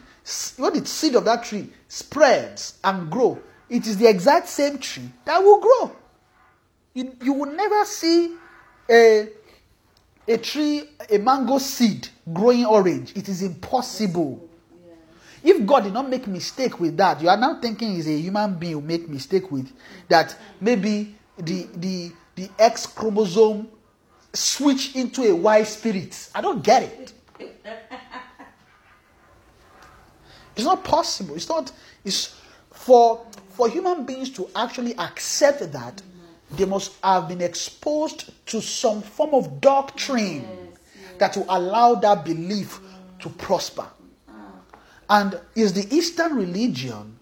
when 0.57 0.73
the 0.73 0.85
seed 0.87 1.15
of 1.15 1.25
that 1.27 1.45
tree 1.45 1.69
spreads 1.89 2.79
and 2.83 3.11
grow, 3.11 3.39
it 3.69 3.87
is 3.87 3.97
the 3.97 4.09
exact 4.09 4.49
same 4.49 4.79
tree 4.79 5.11
that 5.25 5.43
will 5.43 5.61
grow. 5.61 5.97
You, 6.95 7.15
you 7.23 7.33
will 7.33 7.53
never 7.53 7.85
see 7.85 8.35
a, 8.91 9.29
a 10.29 10.39
tree, 10.39 10.89
a 11.11 11.19
mango 11.19 11.59
seed 11.59 12.09
growing 12.33 12.67
orange. 12.67 13.13
It 13.17 13.29
is 13.29 13.43
impossible. 13.43 14.49
If 15.43 15.65
God 15.65 15.85
did 15.85 15.93
not 15.93 16.09
make 16.09 16.27
mistake 16.27 16.81
with 16.81 16.97
that, 16.97 17.21
you 17.23 17.29
are 17.29 17.37
now 17.37 17.61
thinking 17.61 17.95
is 17.95 18.09
a 18.09 18.19
human 18.19 18.59
being 18.59 18.73
who 18.75 18.81
make 18.81 19.09
mistake 19.09 19.51
with 19.53 19.71
that 20.09 20.37
maybe 20.61 21.17
the 21.39 21.69
the 21.75 22.13
the 22.35 22.51
X 22.59 22.87
chromosome 22.87 23.69
switch 24.33 24.97
into 24.97 25.23
a 25.23 25.35
Y 25.35 25.63
spirit. 25.63 26.31
I 26.35 26.41
don't 26.41 26.63
get 26.65 26.83
it. 26.83 27.13
It's 30.57 30.65
not 30.65 30.83
possible. 30.85 31.37
It's 31.37 31.49
not. 31.49 31.71
It's 32.05 32.35
for 32.73 33.25
for 33.51 33.69
human 33.69 34.05
beings 34.05 34.31
to 34.31 34.49
actually 34.57 34.97
accept 34.99 35.73
that 35.73 36.03
they 36.51 36.65
must 36.65 36.93
have 37.03 37.29
been 37.29 37.41
exposed 37.41 38.31
to 38.47 38.61
some 38.61 39.03
form 39.03 39.35
of 39.35 39.61
doctrine 39.61 40.47
that 41.19 41.37
will 41.37 41.47
allow 41.49 41.95
that 41.97 42.25
belief 42.25 42.81
to 43.19 43.29
prosper. 43.31 43.87
Ah. 44.29 44.33
And 45.09 45.41
is 45.55 45.73
the 45.73 45.93
Eastern 45.95 46.37
religion 46.37 47.19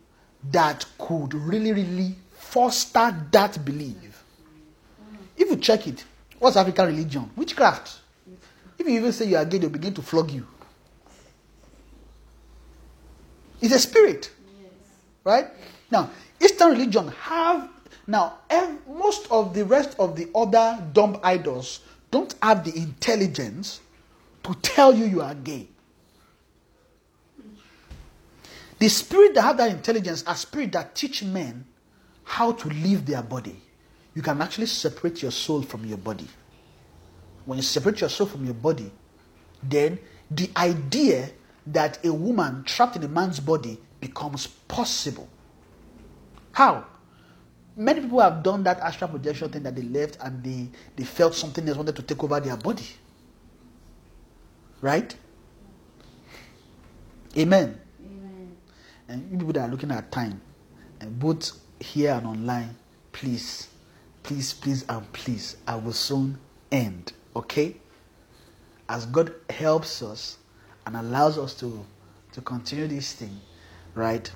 that 0.51 0.85
could 0.99 1.33
really, 1.33 1.73
really 1.73 2.17
foster 2.33 3.17
that 3.33 3.65
belief. 3.65 3.95
Mm. 3.95 5.17
If 5.39 5.51
you 5.51 5.57
check 5.57 5.87
it, 5.87 6.05
What's 6.45 6.57
African 6.59 6.89
religion? 6.89 7.31
Witchcraft. 7.37 8.01
If 8.79 8.87
you 8.87 8.97
even 8.97 9.13
say 9.13 9.25
you 9.25 9.37
are 9.39 9.47
gay, 9.47 9.57
they'll 9.57 9.71
begin 9.71 9.95
to 9.95 10.03
flog 10.03 10.31
you. 10.31 10.47
It's 13.63 13.75
a 13.75 13.79
spirit. 13.79 14.31
Right? 15.25 15.47
Now, 15.91 16.11
Eastern 16.39 16.73
religion 16.73 17.09
have 17.09 17.71
now 18.07 18.39
most 18.89 19.31
of 19.31 19.55
the 19.55 19.65
rest 19.65 19.97
of 19.99 20.17
the 20.17 20.29
other 20.35 20.83
dumb 20.93 21.19
idols 21.23 21.81
don't 22.11 22.35
have 22.43 22.65
the 22.65 22.77
intelligence 22.77 23.81
to 24.43 24.55
tell 24.63 24.95
you 24.95 25.05
you 25.07 25.23
are 25.23 25.35
gay. 25.35 25.69
The 28.79 28.89
spirit 28.89 29.35
that 29.35 29.43
have 29.43 29.57
that 29.57 29.71
intelligence 29.71 30.23
are 30.27 30.35
spirit 30.35 30.73
that 30.73 30.95
teach 30.95 31.23
men 31.23 31.65
how 32.25 32.53
to 32.53 32.69
live 32.69 33.07
their 33.07 33.23
body 33.23 33.61
you 34.15 34.23
can 34.23 34.41
actually 34.41 34.67
separate 34.67 35.23
your 35.23 35.33
soul 35.33 35.63
from 35.63 35.85
your 35.85 35.99
body. 35.99 36.29
When 37.45 37.59
you 37.59 37.63
separate 37.63 38.01
your 38.01 38.11
soul 38.11 38.27
from 38.27 38.45
your 38.45 38.55
body, 38.55 38.91
then 39.63 39.99
the 40.31 40.49
idea 40.57 41.31
that 41.67 42.05
a 42.05 42.13
woman 42.13 42.65
trapped 42.65 42.97
in 42.97 43.03
a 43.03 43.09
man's 43.09 43.41
body 43.41 43.81
becomes 44.01 44.47
possible. 44.47 45.29
How? 46.53 46.87
Many 47.77 48.03
people 48.03 48.21
have 48.21 48.43
done 48.43 48.63
that 48.65 48.79
astral 48.81 49.11
projection 49.11 49.51
thing 49.51 49.63
that 49.65 49.75
they 49.75 49.83
left 49.83 50.19
and 50.21 50.43
they, 50.43 50.69
they 50.97 51.05
felt 51.05 51.35
something 51.35 51.67
else 51.69 51.77
wanted 51.77 51.97
to 51.97 52.03
take 52.03 52.23
over 52.23 52.39
their 52.39 52.57
body. 52.57 52.87
Right? 54.81 55.15
Amen. 57.37 57.81
Amen. 58.05 58.57
And 59.09 59.31
you 59.31 59.39
people 59.39 59.53
that 59.55 59.69
are 59.69 59.71
looking 59.71 59.91
at 59.91 60.13
time, 60.13 60.41
and 61.01 61.19
both 61.19 61.53
here 61.81 62.13
and 62.13 62.27
online, 62.27 62.77
please 63.13 63.69
please, 64.25 64.55
please, 64.55 64.85
and 64.89 65.11
please, 65.13 65.57
I 65.69 65.77
will 65.77 65.93
soon 65.93 66.39
end. 66.73 67.13
Okay? 67.37 67.77
As 68.89 69.07
God 69.07 69.33
helps 69.49 70.03
us 70.03 70.39
and 70.87 70.97
allows 70.97 71.39
us 71.39 71.55
to, 71.61 71.85
to 72.33 72.41
continue 72.41 72.89
this 72.89 73.13
thing, 73.13 73.41
right? 73.95 74.29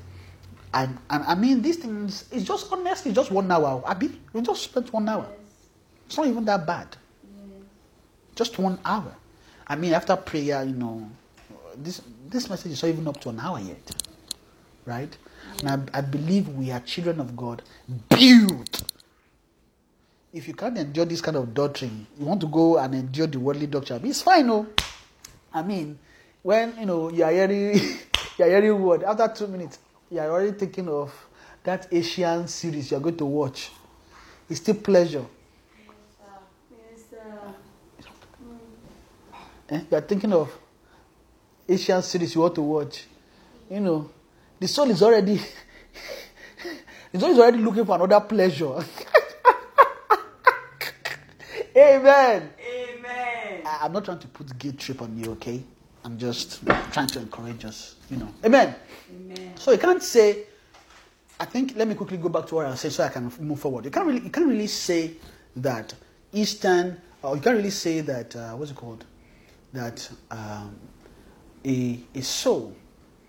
And, 0.75 0.99
I 1.09 1.35
mean, 1.35 1.63
these 1.63 1.77
things, 1.77 2.27
it's 2.31 2.45
just 2.45 2.71
honestly 2.73 3.13
just 3.13 3.31
one 3.31 3.51
hour. 3.51 3.83
Abi, 3.87 4.21
we 4.33 4.43
just 4.43 4.63
spent 4.63 4.93
one 4.93 5.09
hour. 5.09 5.27
It's 6.07 6.17
not 6.17 6.27
even 6.27 6.45
that 6.45 6.67
bad. 6.67 6.97
Just 8.35 8.59
one 8.59 8.79
hour. 8.85 9.15
I 9.67 9.77
mean, 9.77 9.93
after 9.95 10.15
prayer, 10.17 10.63
you 10.65 10.75
know, 10.75 11.11
this 11.77 12.03
this 12.29 12.49
message 12.49 12.73
is 12.73 12.83
not 12.83 12.89
even 12.89 13.09
up 13.09 13.21
to 13.23 13.31
an 13.31 13.41
hour 13.41 13.59
yet, 13.61 14.03
right? 14.85 15.17
And 15.61 15.91
I, 15.93 15.99
I 15.99 16.01
believe 16.03 16.49
we 16.49 16.71
are 16.71 16.81
children 16.81 17.21
of 17.21 17.37
God, 17.37 17.63
built 18.09 18.83
if 20.33 20.47
you 20.47 20.55
can't 20.55 20.77
endure 20.77 21.05
this 21.05 21.21
kind 21.21 21.37
of 21.37 21.55
doctrine, 21.55 22.07
you 22.19 22.27
want 22.27 22.41
to 22.41 22.47
go 22.47 22.79
and 22.79 22.95
endure 22.95 23.27
the 23.27 23.41
worldly 23.41 23.67
doctrine. 23.67 24.05
It's 24.05 24.23
fine, 24.23 24.47
no. 24.47 24.67
I 25.53 25.63
mean, 25.63 25.99
when 26.43 26.75
you 26.79 26.87
know 26.87 27.11
you 27.11 27.25
are 27.25 27.31
hearing 27.33 27.75
you 28.39 28.45
are 28.45 28.49
hearing 28.49 28.83
word 28.83 29.03
after 29.03 29.29
two 29.29 29.47
minutes, 29.47 29.79
you 30.11 30.19
are 30.19 30.31
already 30.31 30.53
thinking 30.53 30.89
of 30.89 31.13
that 31.65 31.87
Asian 31.93 32.49
series 32.49 32.91
you 32.91 32.97
are 32.97 33.01
going 33.01 33.17
to 33.17 33.27
watch. 33.27 33.71
It's 34.49 34.61
still 34.61 34.77
pleasure. 34.77 35.25
Yes, 36.71 37.05
yes, 37.11 38.09
eh? 39.71 39.81
You 39.91 39.97
are 39.97 40.01
thinking 40.01 40.33
of 40.33 40.51
Asian 41.69 42.03
series 42.03 42.35
you 42.35 42.41
want 42.41 42.55
to 42.55 42.63
watch. 42.63 43.05
You 43.71 43.81
know, 43.81 44.11
the 44.59 44.67
soul 44.69 44.91
is 44.91 45.03
already 45.03 45.39
the 47.13 47.21
soul 47.21 47.31
is 47.31 47.39
already 47.39 47.59
looking 47.59 47.85
for 47.85 47.97
another 47.97 48.21
pleasure. 48.21 48.73
Amen. 51.77 52.51
Amen. 52.59 53.63
I, 53.67 53.85
am 53.87 53.93
not 53.93 54.05
trying 54.07 54.19
to 54.21 54.27
put 54.29 54.59
guilt 54.59 54.79
trip 54.79 55.03
on 55.03 55.17
you, 55.19 55.33
okay? 55.33 55.63
I'm 56.05 56.19
just 56.19 56.65
trying 56.93 57.09
to 57.09 57.21
encourage 57.21 57.65
us, 57.65 57.97
you 58.11 58.17
know. 58.17 58.29
Amen. 58.45 58.75
Amen. 59.15 59.53
So 59.57 59.73
you 59.73 59.79
can't 59.79 60.03
say, 60.03 60.45
I 61.41 61.45
think, 61.45 61.75
let 61.77 61.87
me 61.89 61.95
quickly 61.95 62.17
go 62.17 62.29
back 62.29 62.47
to 62.47 62.55
what 62.57 62.67
I 62.67 62.75
said 62.75 62.93
so 62.93 63.05
I 63.05 63.09
can 63.09 63.33
move 63.41 63.61
forward. 63.61 63.85
You 63.85 63.91
can't 63.91 64.07
really, 64.07 64.21
you 64.21 64.31
can't 64.31 64.47
really 64.47 64.67
say 64.67 65.13
that 65.57 65.95
Eastern, 66.33 67.01
or 67.23 67.37
you 67.37 67.43
can't 67.43 67.57
really 67.57 67.71
say 67.71 68.01
that, 68.01 68.35
uh, 68.37 68.53
what's 68.53 68.71
it 68.71 68.77
called? 68.77 69.05
That 69.73 70.09
um, 70.31 70.77
a, 71.65 72.01
a 72.15 72.23
soul 72.23 72.75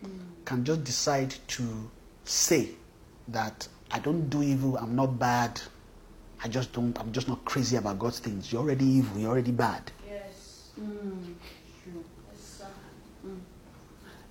mm. 0.03 0.09
can 0.45 0.63
just 0.63 0.83
decide 0.83 1.35
to 1.47 1.91
say 2.23 2.69
that 3.27 3.67
I 3.91 3.99
don't 3.99 4.29
do 4.29 4.43
evil, 4.43 4.77
I'm 4.77 4.95
not 4.95 5.17
bad, 5.19 5.61
I 6.43 6.47
just 6.47 6.71
don't, 6.71 6.97
I'm 6.99 7.11
just 7.11 7.27
not 7.27 7.43
crazy 7.45 7.75
about 7.75 7.99
God's 7.99 8.19
things. 8.19 8.51
You're 8.51 8.61
already 8.61 8.85
evil, 8.85 9.19
you're 9.19 9.31
already 9.31 9.51
bad. 9.51 9.91
Yes. 10.07 10.69
Mm. 10.79 11.33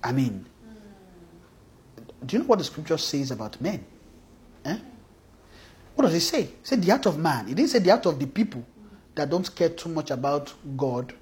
I 0.03 0.11
mean, 0.11 0.45
do 2.25 2.35
you 2.35 2.43
know 2.43 2.47
what 2.47 2.59
the 2.59 2.65
scripture 2.65 2.97
says 2.97 3.31
about 3.31 3.59
men? 3.61 3.83
Eh? 4.65 4.77
What 5.95 6.05
does 6.05 6.13
it 6.13 6.21
say? 6.21 6.41
It 6.43 6.59
said 6.63 6.81
the 6.81 6.89
heart 6.91 7.05
of 7.05 7.17
man. 7.17 7.49
It 7.49 7.55
didn't 7.55 7.69
say 7.69 7.79
the 7.79 7.89
heart 7.89 8.05
of 8.05 8.19
the 8.19 8.27
people 8.27 8.65
that 9.15 9.29
don't 9.29 9.53
care 9.55 9.69
too 9.69 9.89
much 9.89 10.11
about 10.11 10.53
God 10.77 11.13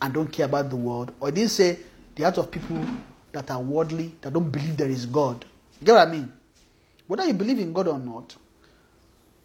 and 0.00 0.12
don't 0.12 0.30
care 0.30 0.46
about 0.46 0.70
the 0.70 0.76
world. 0.76 1.12
Or 1.20 1.30
it 1.30 1.34
didn't 1.34 1.50
say 1.50 1.78
the 2.14 2.24
heart 2.24 2.38
of 2.38 2.50
people 2.50 2.84
that 3.32 3.50
are 3.50 3.60
worldly, 3.60 4.14
that 4.20 4.32
don't 4.32 4.50
believe 4.50 4.76
there 4.76 4.88
is 4.90 5.06
God. 5.06 5.44
You 5.80 5.86
get 5.86 5.94
what 5.94 6.08
I 6.08 6.10
mean? 6.10 6.32
Whether 7.06 7.26
you 7.26 7.34
believe 7.34 7.58
in 7.58 7.72
God 7.72 7.88
or 7.88 7.98
not, 7.98 8.36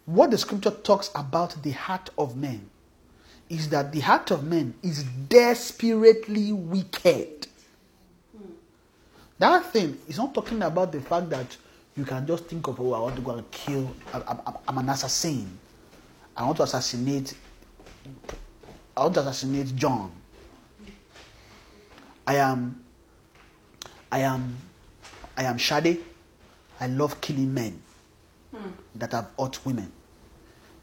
what 0.06 0.30
the 0.30 0.38
scripture 0.38 0.70
talks 0.70 1.10
about 1.14 1.62
the 1.62 1.70
heart 1.70 2.10
of 2.18 2.36
men 2.36 2.68
is 3.48 3.68
that 3.70 3.92
the 3.92 4.00
heart 4.00 4.30
of 4.30 4.44
men 4.44 4.74
is 4.82 5.02
desperately 5.28 6.52
wicked. 6.52 7.48
That 9.40 9.72
thing 9.72 9.96
is 10.06 10.18
not 10.18 10.34
talking 10.34 10.60
about 10.60 10.92
the 10.92 11.00
fact 11.00 11.30
that 11.30 11.56
you 11.96 12.04
can 12.04 12.26
just 12.26 12.44
think 12.44 12.66
of, 12.68 12.78
oh, 12.78 12.92
I 12.92 13.00
want 13.00 13.16
to 13.16 13.22
go 13.22 13.30
and 13.30 13.50
kill, 13.50 13.90
I, 14.12 14.36
I'm 14.68 14.76
an 14.76 14.90
assassin. 14.90 15.58
I 16.36 16.44
want 16.44 16.58
to 16.58 16.64
assassinate, 16.64 17.32
I 18.94 19.00
want 19.00 19.14
to 19.14 19.20
assassinate 19.20 19.74
John. 19.74 20.12
I 22.26 22.36
am, 22.36 22.84
I 24.12 24.18
am, 24.20 24.56
I 25.38 25.44
am 25.44 25.56
Shade. 25.56 26.04
I 26.78 26.86
love 26.88 27.18
killing 27.22 27.52
men 27.54 27.80
hmm. 28.54 28.70
that 28.96 29.12
have 29.12 29.28
hurt 29.38 29.64
women. 29.64 29.90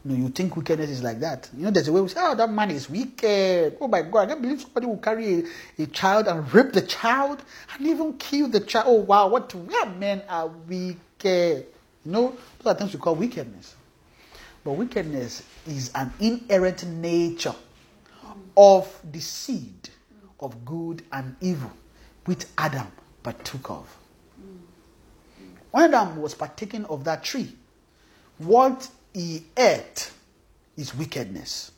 No, 0.08 0.14
you 0.14 0.30
think 0.30 0.56
wickedness 0.56 0.88
is 0.88 1.02
like 1.02 1.20
that. 1.20 1.50
You 1.54 1.64
know, 1.64 1.70
there's 1.70 1.86
a 1.88 1.92
way 1.92 2.00
we 2.00 2.08
say, 2.08 2.18
oh, 2.22 2.34
that 2.34 2.50
man 2.50 2.70
is 2.70 2.88
wicked. 2.88 3.76
Oh 3.78 3.88
my 3.88 4.00
God, 4.00 4.20
I 4.20 4.26
can't 4.28 4.40
believe 4.40 4.62
somebody 4.62 4.86
will 4.86 4.96
carry 4.96 5.40
a, 5.40 5.82
a 5.82 5.86
child 5.86 6.28
and 6.28 6.50
rape 6.54 6.72
the 6.72 6.80
child 6.80 7.42
and 7.74 7.86
even 7.86 8.14
kill 8.14 8.48
the 8.48 8.60
child. 8.60 8.86
Oh 8.88 9.02
wow, 9.02 9.28
what 9.28 9.54
yeah, 9.68 9.84
men 9.98 10.22
are 10.26 10.48
wicked. 10.48 11.66
You 12.06 12.10
know, 12.10 12.34
those 12.58 12.74
are 12.74 12.78
things 12.78 12.94
we 12.94 12.98
call 12.98 13.16
wickedness. 13.16 13.76
But 14.64 14.72
wickedness 14.72 15.42
is 15.66 15.90
an 15.94 16.10
inherent 16.20 16.86
nature 16.86 17.54
of 18.56 19.02
the 19.12 19.20
seed 19.20 19.90
of 20.40 20.64
good 20.64 21.02
and 21.12 21.36
evil, 21.42 21.70
which 22.24 22.46
Adam 22.56 22.86
partook 23.22 23.68
of. 23.68 23.96
Mm. 24.40 24.56
When 25.70 25.92
Adam 25.92 26.16
was 26.16 26.34
partaking 26.34 26.86
of 26.86 27.04
that 27.04 27.22
tree, 27.22 27.52
what 28.38 28.88
he 29.12 29.44
ate 29.56 30.10
is 30.76 30.94
wickedness. 30.94 31.72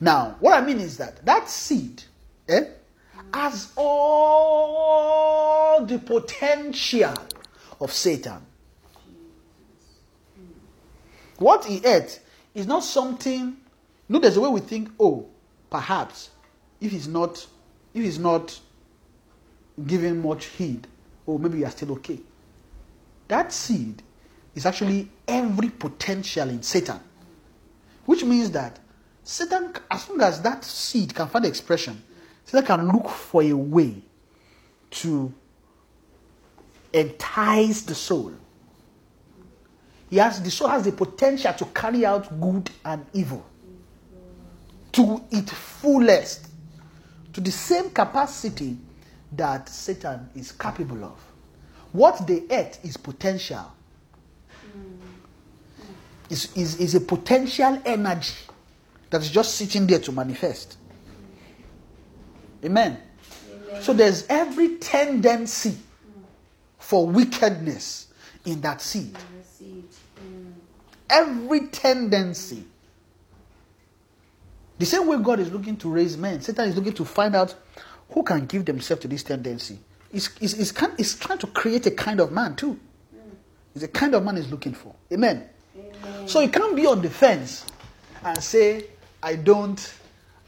Now, 0.00 0.36
what 0.40 0.54
I 0.54 0.64
mean 0.64 0.78
is 0.78 0.98
that 0.98 1.24
that 1.24 1.48
seed 1.48 2.02
eh, 2.48 2.64
has 3.32 3.72
all 3.76 5.84
the 5.84 5.98
potential 5.98 7.14
of 7.80 7.92
Satan. 7.92 8.40
What 11.38 11.64
he 11.64 11.84
ate 11.84 12.20
is 12.54 12.66
not 12.66 12.84
something. 12.84 13.56
You 14.08 14.12
know, 14.12 14.18
there's 14.18 14.36
a 14.36 14.40
way 14.40 14.48
we 14.48 14.60
think, 14.60 14.90
oh, 15.00 15.26
perhaps 15.70 16.30
if 16.80 16.92
he's 16.92 17.08
not, 17.08 17.46
if 17.94 18.02
he's 18.02 18.18
not 18.18 18.58
giving 19.86 20.22
much 20.22 20.46
heed, 20.46 20.86
oh, 21.26 21.38
maybe 21.38 21.58
you 21.58 21.66
are 21.66 21.70
still 21.70 21.92
okay. 21.92 22.20
That 23.28 23.52
seed 23.52 24.02
is 24.54 24.66
actually 24.66 25.08
every 25.26 25.70
potential 25.70 26.48
in 26.48 26.62
Satan. 26.62 27.00
Which 28.04 28.24
means 28.24 28.50
that 28.52 28.78
Satan, 29.24 29.72
as 29.90 30.08
long 30.08 30.20
as 30.20 30.40
that 30.42 30.64
seed 30.64 31.14
can 31.14 31.28
find 31.28 31.44
expression, 31.44 32.02
Satan 32.44 32.66
can 32.66 32.88
look 32.88 33.08
for 33.08 33.42
a 33.42 33.52
way 33.52 34.02
to 34.90 35.32
entice 36.92 37.82
the 37.82 37.94
soul. 37.94 38.32
He 40.08 40.18
has 40.18 40.40
the 40.40 40.50
soul 40.50 40.68
has 40.68 40.84
the 40.84 40.92
potential 40.92 41.52
to 41.52 41.64
carry 41.66 42.06
out 42.06 42.40
good 42.40 42.70
and 42.84 43.04
evil 43.12 43.44
to 44.92 45.22
its 45.30 45.52
fullest, 45.52 46.48
to 47.34 47.40
the 47.42 47.50
same 47.50 47.90
capacity 47.90 48.78
that 49.32 49.68
Satan 49.68 50.30
is 50.34 50.52
capable 50.52 51.04
of. 51.04 51.20
What 51.92 52.26
they 52.26 52.44
ate 52.48 52.78
is 52.82 52.96
potential 52.96 53.72
is, 56.30 56.56
is, 56.56 56.80
is 56.80 56.94
a 56.94 57.00
potential 57.00 57.80
energy 57.84 58.34
that 59.10 59.22
is 59.22 59.30
just 59.30 59.54
sitting 59.54 59.86
there 59.86 59.98
to 60.00 60.12
manifest. 60.12 60.76
Amen. 62.64 62.98
Amen. 63.68 63.82
So 63.82 63.92
there's 63.92 64.26
every 64.28 64.76
tendency 64.76 65.76
for 66.78 67.06
wickedness 67.06 68.08
in 68.44 68.60
that 68.60 68.80
seed. 68.80 69.16
Every 71.08 71.68
tendency. 71.68 72.64
The 74.78 74.86
same 74.86 75.06
way 75.06 75.18
God 75.18 75.40
is 75.40 75.50
looking 75.50 75.76
to 75.78 75.88
raise 75.88 76.16
men, 76.16 76.40
Satan 76.40 76.68
is 76.68 76.76
looking 76.76 76.92
to 76.94 77.04
find 77.04 77.34
out 77.34 77.54
who 78.10 78.22
can 78.22 78.46
give 78.46 78.64
themselves 78.64 79.02
to 79.02 79.08
this 79.08 79.22
tendency. 79.22 79.78
He's, 80.12 80.34
he's, 80.36 80.56
he's, 80.56 80.78
he's 80.96 81.18
trying 81.18 81.38
to 81.38 81.46
create 81.48 81.86
a 81.86 81.90
kind 81.90 82.20
of 82.20 82.32
man 82.32 82.56
too. 82.56 82.78
It's 83.74 83.84
a 83.84 83.88
kind 83.88 84.14
of 84.14 84.24
man 84.24 84.36
he's 84.36 84.50
looking 84.50 84.72
for. 84.72 84.94
Amen. 85.12 85.48
So 86.26 86.40
you 86.40 86.48
can't 86.48 86.74
be 86.74 86.86
on 86.86 87.02
the 87.02 87.10
fence 87.10 87.64
and 88.24 88.42
say, 88.42 88.86
I 89.22 89.36
don't, 89.36 89.94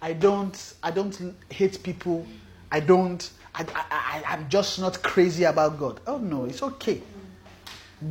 I 0.03 0.13
don't, 0.13 0.75
I 0.83 0.91
don't 0.91 1.35
hate 1.51 1.83
people. 1.83 2.27
I 2.71 2.81
don't, 2.81 3.29
I, 3.55 3.65
I, 3.75 4.23
I, 4.27 4.35
am 4.35 4.49
just 4.49 4.79
not 4.79 5.03
crazy 5.03 5.45
about 5.45 5.79
God. 5.79 6.01
Oh 6.07 6.19
no, 6.19 6.45
it's 6.45 6.63
okay. 6.63 7.03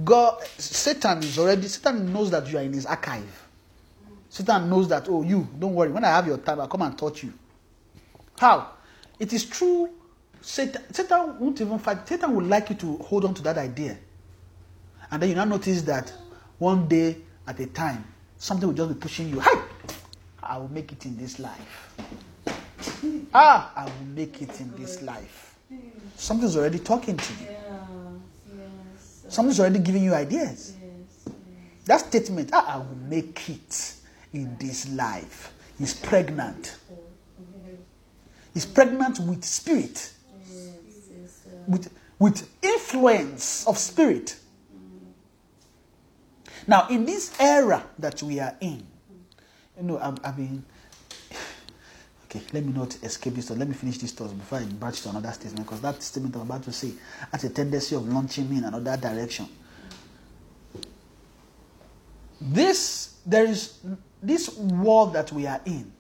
God, 0.04 0.44
Satan 0.58 1.20
is 1.20 1.40
already, 1.40 1.68
Satan 1.68 2.12
knows 2.12 2.32
that 2.32 2.48
you 2.52 2.58
are 2.58 2.64
in 2.64 2.74
his 2.74 2.86
archive. 2.86 3.48
Satan 4.30 4.70
knows 4.70 4.90
that, 4.90 5.08
oh, 5.10 5.24
you, 5.24 5.48
don't 5.58 5.74
worry. 5.74 5.90
When 5.90 6.04
I 6.04 6.10
have 6.10 6.28
your 6.28 6.38
time, 6.38 6.60
I'll 6.60 6.68
come 6.68 6.82
and 6.82 6.98
touch 6.98 7.24
you. 7.24 7.34
How? 8.38 8.72
It 9.20 9.32
is 9.32 9.46
true. 9.46 9.90
Satan, 10.42 10.82
Satan 10.94 11.40
won't 11.40 11.60
even 11.62 11.80
fight. 11.80 12.08
Satan 12.08 12.36
would 12.36 12.46
like 12.46 12.70
you 12.70 12.76
to 12.76 12.98
hold 12.98 13.26
on 13.26 13.34
to 13.36 13.42
that 13.44 13.58
idea. 13.58 13.98
And 15.10 15.22
then 15.22 15.30
you 15.30 15.36
now 15.36 15.46
notice 15.46 15.82
that 15.84 16.12
one 16.58 16.88
day 16.88 17.18
at 17.48 17.60
a 17.60 17.66
time, 17.68 18.04
something 18.38 18.68
will 18.68 18.76
just 18.76 18.90
be 18.90 18.96
pushing 18.96 19.30
you. 19.30 19.40
Hey, 19.40 19.60
I 20.44 20.58
will 20.58 20.72
make 20.72 20.92
it 20.92 21.06
in 21.06 21.18
this 21.18 21.40
life. 21.40 21.96
Ah, 23.34 23.72
I 23.76 23.86
will 23.86 24.08
make 24.16 24.42
it 24.42 24.60
in 24.60 24.76
this 24.76 25.02
life. 25.02 25.56
Something's 26.16 26.58
already 26.58 26.80
talking 26.80 27.18
to 27.18 27.34
you. 27.34 27.50
Something's 29.30 29.60
already 29.60 29.80
giving 29.80 30.04
you 30.04 30.14
ideas. 30.14 30.74
That 31.86 32.02
statement, 32.02 32.50
ah, 32.54 32.76
I 32.76 32.78
will 32.78 32.98
make 33.08 33.50
it 33.50 33.94
in 34.34 34.58
this 34.58 34.90
life, 34.90 35.54
is 35.80 35.94
pregnant. 35.94 36.78
He's 38.54 38.66
pregnant 38.66 39.20
with 39.20 39.44
spirit, 39.44 40.12
with, 41.68 41.92
with 42.20 42.50
influence 42.62 43.68
of 43.68 43.78
spirit. 43.78 44.38
Now, 46.66 46.88
in 46.88 47.06
this 47.06 47.40
era 47.40 47.84
that 48.00 48.24
we 48.24 48.40
are 48.40 48.56
in, 48.60 48.86
you 49.78 49.84
know, 49.84 49.98
I, 49.98 50.30
I 50.30 50.36
mean, 50.36 50.64
okay, 52.26 52.42
let 52.54 52.66
me 52.66 52.74
not 52.74 52.98
escape 53.04 53.36
this 53.36 53.50
thought. 53.50 53.58
Let 53.58 53.68
me 53.68 53.74
finish 53.74 53.98
this 53.98 54.12
thought 54.12 54.36
before 54.38 54.60
I 54.60 54.64
branch 54.64 55.02
to 55.02 55.10
another 55.10 55.32
statement, 55.32 55.66
because 55.66 55.82
that 55.82 56.02
statement 56.02 56.36
I'm 56.36 56.42
about 56.42 56.64
to 56.64 56.72
say 56.72 56.94
has 57.32 57.44
a 57.44 57.50
tendency 57.50 57.96
of 57.96 58.08
launching 58.08 58.50
me 58.50 58.58
in 58.58 58.64
another 58.64 58.98
direction. 58.98 59.48
This, 62.40 63.18
there 63.26 63.46
is, 63.46 63.80
this 64.22 64.56
world 64.58 65.14
that 65.14 65.32
we 65.32 65.48
are 65.48 65.62
in 65.66 65.92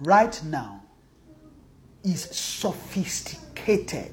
right 0.00 0.40
now 0.44 0.82
is 2.04 2.22
sophisticated 2.22 4.12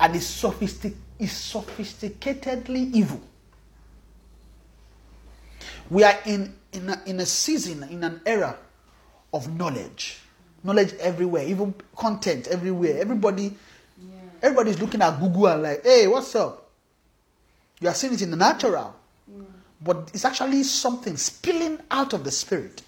and 0.00 0.14
is, 0.14 0.26
sophistic, 0.26 0.94
is 1.18 1.30
sophisticatedly 1.30 2.94
evil. 2.94 3.20
We 5.90 6.04
are 6.04 6.18
in, 6.26 6.54
in, 6.72 6.88
a, 6.88 7.02
in 7.06 7.20
a 7.20 7.26
season, 7.26 7.82
in 7.84 8.04
an 8.04 8.20
era 8.26 8.56
of 9.32 9.54
knowledge. 9.54 10.18
Knowledge 10.64 10.94
everywhere, 10.94 11.44
even 11.44 11.74
content 11.96 12.48
everywhere. 12.48 12.98
Everybody, 13.00 13.56
yeah. 13.98 14.14
everybody's 14.42 14.80
looking 14.80 15.02
at 15.02 15.18
Google 15.20 15.46
and 15.46 15.62
like, 15.62 15.84
hey, 15.84 16.06
what's 16.06 16.34
up? 16.34 16.68
You 17.80 17.88
are 17.88 17.94
seeing 17.94 18.14
it 18.14 18.22
in 18.22 18.30
the 18.30 18.36
natural. 18.36 18.94
Yeah. 19.26 19.44
But 19.80 20.10
it's 20.12 20.24
actually 20.24 20.64
something 20.64 21.16
spilling 21.16 21.78
out 21.90 22.12
of 22.12 22.24
the 22.24 22.30
spirit. 22.30 22.82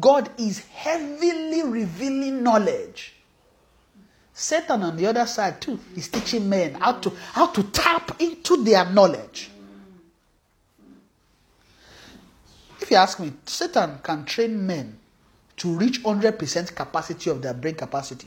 God 0.00 0.30
is 0.38 0.60
heavily 0.66 1.62
revealing 1.62 2.42
knowledge. 2.42 3.14
Satan 4.34 4.82
on 4.82 4.96
the 4.96 5.06
other 5.06 5.26
side 5.26 5.60
too 5.60 5.80
is 5.96 6.08
teaching 6.08 6.48
men 6.48 6.74
how 6.74 6.92
to 6.92 7.10
how 7.32 7.48
to 7.48 7.62
tap 7.64 8.20
into 8.20 8.62
their 8.62 8.84
knowledge. 8.84 9.50
If 12.88 12.92
you 12.92 12.96
ask 12.96 13.20
me, 13.20 13.30
Satan 13.44 13.98
can 14.02 14.24
train 14.24 14.66
men 14.66 14.98
to 15.58 15.76
reach 15.76 16.02
100% 16.02 16.74
capacity 16.74 17.28
of 17.28 17.42
their 17.42 17.52
brain 17.52 17.74
capacity. 17.74 18.26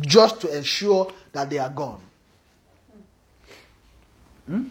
just 0.00 0.40
to 0.40 0.56
ensure 0.56 1.12
that 1.32 1.50
they 1.50 1.58
are 1.58 1.68
gone. 1.68 2.00
Hmm? 4.46 4.68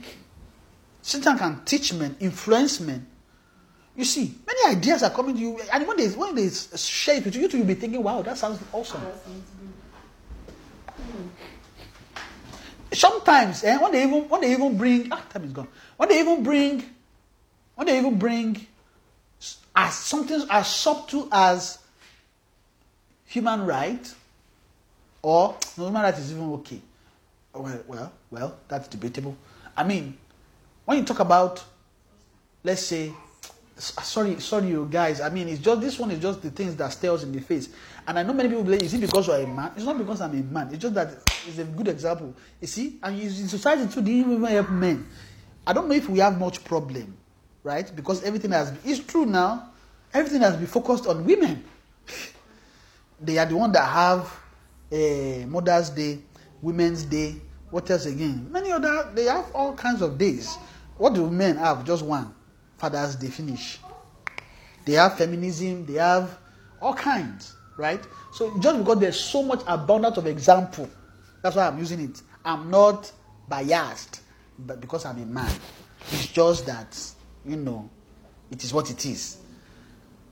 Satan 1.00 1.38
can 1.38 1.62
teach 1.64 1.94
men, 1.94 2.16
influence 2.20 2.80
men. 2.80 3.06
You 3.96 4.04
see, 4.04 4.34
many 4.48 4.76
ideas 4.76 5.04
are 5.04 5.12
coming 5.12 5.36
to 5.36 5.40
you, 5.40 5.60
and 5.72 5.86
when 5.88 5.98
they 5.98 6.08
when 6.08 6.34
they 6.34 6.50
share 6.50 7.18
it 7.18 7.26
with 7.26 7.36
you, 7.36 7.48
you'll 7.48 7.66
be 7.66 7.76
thinking, 7.76 8.02
"Wow, 8.02 8.24
that 8.24 8.36
sounds 8.36 8.60
awesome." 8.74 9.06
Sometimes 12.91 13.64
eh, 13.64 13.78
when 13.78 13.91
they 13.91 14.02
even 14.06 14.28
when 14.28 14.41
they 14.41 14.54
even 14.54 14.76
bring 14.76 15.12
ah 15.12 15.24
time 15.30 15.44
is 15.44 15.54
gone 15.54 15.68
when 15.98 16.10
they 16.10 16.20
even 16.20 16.41
bring 16.41 16.84
when 17.80 17.85
they 17.88 17.97
even 17.97 18.19
bring 18.19 18.68
as 19.73 19.93
something 19.93 20.45
as 20.49 20.68
subtle 20.68 21.30
as 21.31 21.80
human 23.23 23.65
right? 23.65 24.14
Or 25.22 25.56
no 25.77 25.85
human 25.85 26.01
right 26.01 26.14
is 26.14 26.30
even 26.34 26.51
okay. 26.56 26.81
Well 27.53 27.81
well 27.88 28.11
well 28.30 28.57
that's 28.68 28.89
debatable. 28.89 29.38
I 29.77 29.85
mean 29.85 30.18
when 30.84 30.97
you 30.97 31.06
talk 31.06 31.22
about 31.22 31.64
let's 32.65 32.81
say 32.81 33.14
ah, 33.97 34.01
sorry 34.01 34.41
sorry 34.41 34.68
you 34.68 34.85
guys. 34.91 35.22
I 35.22 35.30
mean 35.30 35.47
it's 35.47 35.61
just 35.61 35.80
this 35.80 35.97
one 35.97 36.11
is 36.11 36.19
just 36.19 36.41
the 36.41 36.51
things 36.51 36.76
that 36.76 36.91
stare 36.91 37.14
us 37.14 37.23
in 37.23 37.31
the 37.31 37.39
face. 37.39 37.69
And 38.06 38.19
i 38.19 38.23
know 38.23 38.34
many 38.34 38.49
people 38.49 38.65
believe 38.65 38.84
is 38.84 38.93
it 38.93 38.99
because 38.99 39.26
you're 39.27 39.38
a 39.38 39.47
man? 39.47 39.72
It's 39.77 39.85
not 39.85 39.97
because 39.97 40.19
i'm 40.19 40.31
a 40.38 40.43
man. 40.43 40.68
It's 40.73 40.80
just 40.81 40.95
that 40.95 41.14
it's 41.47 41.60
a 41.60 41.64
good 41.64 41.88
example. 41.88 42.35
You 42.60 42.68
see 42.68 42.99
and 43.01 43.18
in 43.22 43.47
society 43.47 43.88
too 43.89 44.01
they 44.01 44.11
even 44.11 44.43
help 44.43 44.69
men. 44.69 45.07
I 45.65 45.72
don't 45.72 45.88
know 45.88 45.95
if 45.95 46.10
we 46.10 46.19
have 46.19 46.38
much 46.38 46.61
problem 46.65 47.15
right 47.64 47.91
because 47.95 48.23
everything 48.23 48.52
has 48.52 48.72
been, 48.72 48.91
it's 48.91 48.99
true 48.99 49.26
now 49.26 49.69
everything 50.14 50.41
has 50.41 50.56
been 50.56 50.68
focused 50.68 51.07
on 51.07 51.26
women 51.26 51.64
they 53.22 53.38
are 53.38 53.45
the 53.45 53.56
one 53.56 53.72
that 53.72 53.86
have 53.86 54.40
uh, 54.91 55.45
Mother's 55.48 55.90
Day, 55.90 56.19
Women's 56.61 57.03
Day. 57.03 57.36
What 57.69 57.90
else 57.91 58.06
again? 58.06 58.48
Many 58.52 58.72
other. 58.72 59.11
They 59.14 59.26
have 59.26 59.45
all 59.53 59.73
kinds 59.73 60.02
of 60.02 60.18
days. 60.18 60.57
What 60.98 61.14
do 61.14 61.30
men 61.30 61.57
have? 61.57 61.86
Just 61.86 62.03
one. 62.03 62.34
Father's 62.77 63.15
Day 63.15 63.27
finish. 63.27 63.80
They 64.86 64.94
have 64.94 65.18
feminism. 65.18 65.86
They 65.86 65.94
have 65.94 66.38
all 66.81 66.94
kinds, 66.94 67.56
right? 67.77 68.03
So 68.34 68.57
just 68.60 68.80
because 68.80 68.99
there's 68.99 69.19
so 69.19 69.44
much 69.44 69.61
abundance 69.68 70.18
of 70.18 70.26
example, 70.26 70.90
that's 71.44 71.56
why 71.56 71.68
I'm 71.68 71.77
using 71.77 71.99
it. 71.99 72.22
I'm 72.44 72.72
not 72.72 73.11
biased, 73.48 74.22
but 74.57 74.81
because 74.81 75.06
I'm 75.06 75.22
a 75.22 75.26
man, 75.26 75.52
it's 76.11 76.27
just 76.27 76.65
that 76.65 76.98
you 77.49 77.57
know, 77.57 77.89
it 78.51 78.63
is 78.63 78.73
what 78.73 78.89
it 78.91 79.05
is 79.05 79.38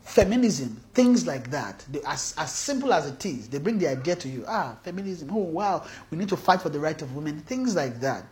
feminism, 0.08 0.70
things 0.94 1.28
like 1.28 1.52
that, 1.52 1.86
they, 1.92 2.00
as, 2.08 2.34
as 2.38 2.54
simple 2.54 2.94
as 2.94 3.08
it 3.08 3.26
is, 3.26 3.50
they 3.50 3.60
bring 3.60 3.78
the 3.78 3.88
idea 3.88 4.16
to 4.16 4.30
you. 4.30 4.46
Ah, 4.48 4.78
feminism, 4.82 5.30
oh 5.32 5.36
wow, 5.36 5.86
we 6.10 6.18
need 6.18 6.30
to 6.30 6.38
fight 6.38 6.62
for 6.62 6.70
the 6.70 6.80
right 6.80 7.00
of 7.02 7.14
women, 7.14 7.42
things 7.42 7.76
like 7.76 8.00
that. 8.00 8.24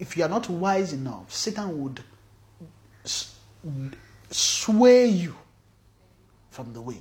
If 0.00 0.16
you 0.16 0.24
are 0.24 0.28
not 0.28 0.50
wise 0.50 0.92
enough, 0.92 1.32
Satan 1.32 1.80
would 1.80 2.00
sway 4.30 5.06
you 5.06 5.34
from 6.50 6.72
the 6.72 6.82
way. 6.82 6.98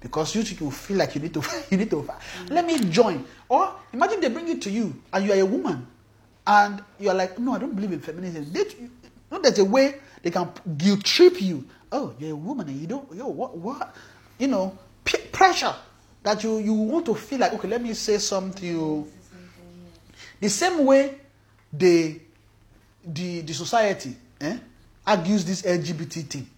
Because 0.00 0.34
you 0.34 0.42
you 0.42 0.70
feel 0.70 0.98
like 0.98 1.14
you 1.14 1.22
need 1.22 1.32
to 1.32 1.42
you 1.70 1.78
need 1.78 1.88
to 1.90 2.06
let 2.50 2.66
me 2.66 2.78
join. 2.90 3.24
Or 3.48 3.74
imagine 3.90 4.20
they 4.20 4.28
bring 4.28 4.48
it 4.48 4.60
to 4.62 4.70
you 4.70 4.94
and 5.10 5.24
you 5.24 5.32
are 5.32 5.40
a 5.40 5.46
woman 5.46 5.86
and 6.46 6.84
you 7.00 7.08
are 7.08 7.14
like, 7.14 7.38
no, 7.38 7.54
I 7.54 7.58
don't 7.58 7.74
believe 7.74 7.92
in 7.92 8.00
feminism. 8.00 8.52
They, 8.52 8.60
you 8.60 8.90
know, 9.32 9.40
there's 9.40 9.58
a 9.58 9.64
way 9.64 9.94
they 10.24 10.30
can 10.30 10.48
guilt 10.76 11.04
trip 11.04 11.40
you. 11.40 11.64
Oh, 11.92 12.14
you're 12.18 12.32
a 12.32 12.34
woman 12.36 12.66
and 12.68 12.80
you 12.80 12.86
don't, 12.86 13.14
yo, 13.14 13.28
what, 13.28 13.56
what, 13.56 13.94
you 14.38 14.48
know, 14.48 14.76
p- 15.04 15.18
pressure 15.30 15.74
that 16.24 16.42
you 16.42 16.58
you 16.58 16.72
want 16.72 17.04
to 17.06 17.14
feel 17.14 17.38
like, 17.38 17.52
okay, 17.52 17.68
let 17.68 17.80
me 17.82 17.92
say 17.92 18.18
something. 18.18 19.06
The 20.40 20.48
same 20.48 20.84
way 20.86 21.14
the 21.72 22.18
the 23.04 23.42
the 23.42 23.52
society 23.52 24.16
eh, 24.40 24.58
argues 25.06 25.44
this 25.44 25.60
LGBT 25.62 26.24
thing, 26.26 26.48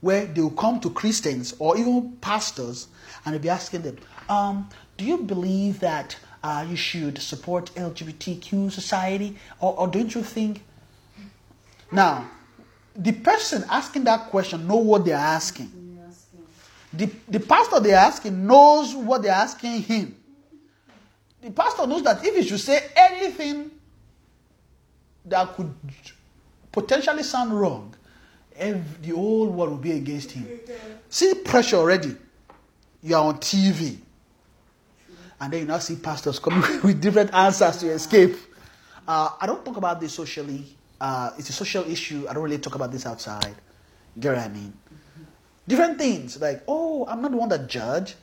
where 0.00 0.24
they 0.24 0.40
will 0.40 0.50
come 0.50 0.80
to 0.80 0.90
Christians 0.90 1.54
or 1.58 1.76
even 1.76 2.12
pastors 2.22 2.88
and 3.24 3.34
they'll 3.34 3.42
be 3.42 3.50
asking 3.50 3.82
them, 3.82 3.98
um, 4.30 4.68
"Do 4.96 5.04
you 5.04 5.18
believe 5.18 5.80
that 5.80 6.16
uh, 6.42 6.64
you 6.68 6.76
should 6.76 7.18
support 7.20 7.70
LGBTQ 7.74 8.72
society, 8.72 9.36
or, 9.60 9.78
or 9.78 9.86
don't 9.88 10.14
you 10.14 10.22
think?" 10.22 10.64
Now, 11.92 12.30
the 12.96 13.12
person 13.12 13.64
asking 13.70 14.04
that 14.04 14.30
question 14.30 14.66
know 14.66 14.76
what 14.76 15.04
they're 15.04 15.16
asking. 15.16 15.76
The, 16.92 17.08
the 17.28 17.38
pastor 17.38 17.78
they're 17.78 17.96
asking 17.96 18.46
knows 18.46 18.94
what 18.94 19.22
they're 19.22 19.32
asking 19.32 19.82
him. 19.82 20.16
The 21.40 21.50
pastor 21.52 21.86
knows 21.86 22.02
that 22.02 22.24
if 22.24 22.34
he 22.34 22.42
should 22.42 22.60
say 22.60 22.88
anything 22.96 23.70
that 25.24 25.54
could 25.54 25.72
potentially 26.72 27.22
sound 27.22 27.58
wrong, 27.58 27.94
ev- 28.56 29.00
the 29.02 29.14
whole 29.14 29.46
world 29.46 29.70
will 29.70 29.78
be 29.78 29.92
against 29.92 30.32
him. 30.32 30.48
See 31.08 31.34
pressure 31.34 31.76
already. 31.76 32.16
You 33.02 33.14
are 33.16 33.24
on 33.24 33.38
TV. 33.38 33.96
And 35.40 35.52
then 35.52 35.60
you 35.60 35.66
now 35.66 35.78
see 35.78 35.96
pastors 35.96 36.38
coming 36.38 36.62
with 36.82 37.00
different 37.00 37.32
answers 37.32 37.78
to 37.78 37.88
escape. 37.90 38.36
Uh, 39.08 39.30
I 39.40 39.46
don't 39.46 39.64
talk 39.64 39.76
about 39.76 40.00
this 40.00 40.12
socially. 40.12 40.76
Uh, 41.00 41.30
it's 41.38 41.48
a 41.48 41.52
social 41.52 41.84
issue. 41.90 42.26
I 42.28 42.34
don't 42.34 42.42
really 42.42 42.58
talk 42.58 42.74
about 42.74 42.92
this 42.92 43.06
outside. 43.06 43.54
You 44.16 44.22
get 44.22 44.36
what 44.36 44.44
I 44.44 44.48
mean? 44.48 44.72
Different 45.66 45.98
things 45.98 46.40
like, 46.40 46.62
oh, 46.68 47.06
I'm 47.06 47.22
not 47.22 47.30
the 47.30 47.36
one 47.36 47.48
that 47.48 47.68
judge. 47.68 48.16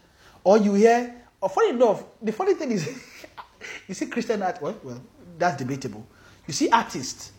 Or 0.43 0.57
you 0.57 0.73
hear, 0.75 1.15
or 1.41 1.49
funny 1.49 1.69
enough, 1.69 2.03
the 2.21 2.31
funny 2.31 2.53
thing 2.53 2.71
is, 2.71 2.87
you 3.87 3.93
see 3.93 4.05
Christian 4.05 4.41
art, 4.43 4.61
well, 4.61 4.75
well, 4.83 5.01
that's 5.37 5.57
debatable. 5.57 6.05
You 6.45 6.53
see 6.53 6.69
artists. 6.69 7.31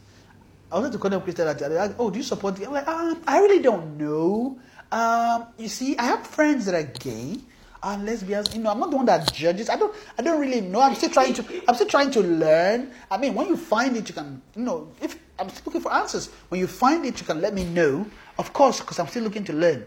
I 0.70 0.76
wanted 0.76 0.92
to 0.92 0.98
call 0.98 1.10
them 1.10 1.22
Christian 1.22 1.46
artists. 1.46 1.68
Like, 1.74 1.94
oh, 1.98 2.10
do 2.10 2.18
you 2.18 2.22
support 2.24 2.56
the? 2.56 2.66
I'm 2.66 2.72
like, 2.72 2.86
um, 2.86 3.22
I 3.26 3.40
really 3.40 3.62
don't 3.62 3.96
know. 3.96 4.58
Um, 4.90 5.46
you 5.56 5.68
see, 5.68 5.96
I 5.96 6.04
have 6.04 6.26
friends 6.26 6.66
that 6.66 6.74
are 6.74 6.82
gay 6.82 7.38
and 7.82 8.04
lesbians. 8.04 8.54
You 8.54 8.62
know, 8.62 8.70
I'm 8.70 8.80
not 8.80 8.90
the 8.90 8.96
one 8.96 9.06
that 9.06 9.32
judges. 9.32 9.70
I 9.70 9.76
don't. 9.76 9.94
I 10.18 10.22
don't 10.22 10.40
really 10.40 10.60
know. 10.60 10.80
I'm 10.80 10.94
still 10.94 11.10
trying 11.10 11.34
to. 11.34 11.62
I'm 11.68 11.74
still 11.74 11.86
trying 11.88 12.10
to 12.12 12.20
learn. 12.20 12.90
I 13.10 13.16
mean, 13.16 13.34
when 13.34 13.48
you 13.48 13.56
find 13.56 13.96
it, 13.96 14.08
you 14.08 14.14
can. 14.14 14.42
You 14.54 14.62
know, 14.62 14.92
if 15.00 15.18
I'm 15.38 15.48
still 15.50 15.62
looking 15.66 15.80
for 15.80 15.92
answers. 15.92 16.28
When 16.48 16.60
you 16.60 16.66
find 16.66 17.04
it, 17.04 17.20
you 17.20 17.26
can 17.26 17.40
let 17.40 17.54
me 17.54 17.64
know. 17.64 18.06
Of 18.38 18.52
course, 18.52 18.80
because 18.80 18.98
I'm 18.98 19.06
still 19.06 19.22
looking 19.22 19.44
to 19.44 19.52
learn. 19.52 19.86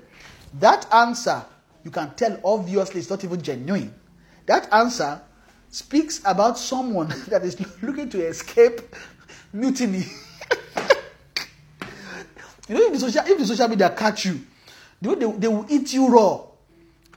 That 0.60 0.92
answer, 0.94 1.46
you 1.84 1.92
can 1.92 2.12
tell 2.16 2.40
obviously 2.44 3.00
it's 3.00 3.10
not 3.10 3.24
even 3.24 3.42
genuine. 3.42 3.94
That 4.46 4.72
answer 4.74 5.22
speaks 5.70 6.22
about 6.26 6.58
someone 6.58 7.08
that 7.28 7.44
is 7.44 7.60
looking 7.82 8.10
to 8.10 8.26
escape 8.26 8.82
mutiny. 9.54 10.00
you 12.68 12.76
know, 12.76 12.82
if 12.82 12.94
the 12.94 13.00
social 13.00 13.24
if 13.26 13.38
the 13.38 13.46
social 13.46 13.68
media 13.68 13.90
catch 13.90 14.26
you, 14.26 14.42
they, 15.02 15.16
they, 15.16 15.32
they 15.32 15.48
will 15.48 15.66
eat 15.70 15.94
you 15.94 16.10
raw. 16.10 16.46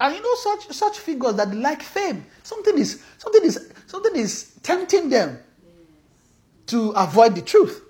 And 0.01 0.17
you 0.17 0.23
know 0.23 0.35
such 0.35 0.73
such 0.77 0.99
figures 0.99 1.35
that 1.35 1.55
like 1.55 1.83
fame. 1.83 2.25
Something 2.43 2.79
is 2.79 3.03
something 3.19 3.45
is 3.45 3.73
something 3.87 4.17
is 4.17 4.53
tempting 4.63 5.09
them 5.09 5.39
to 6.67 6.91
avoid 6.91 7.35
the 7.35 7.43
truth. 7.43 7.84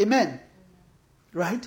Amen. 0.00 0.40
Right? 1.32 1.66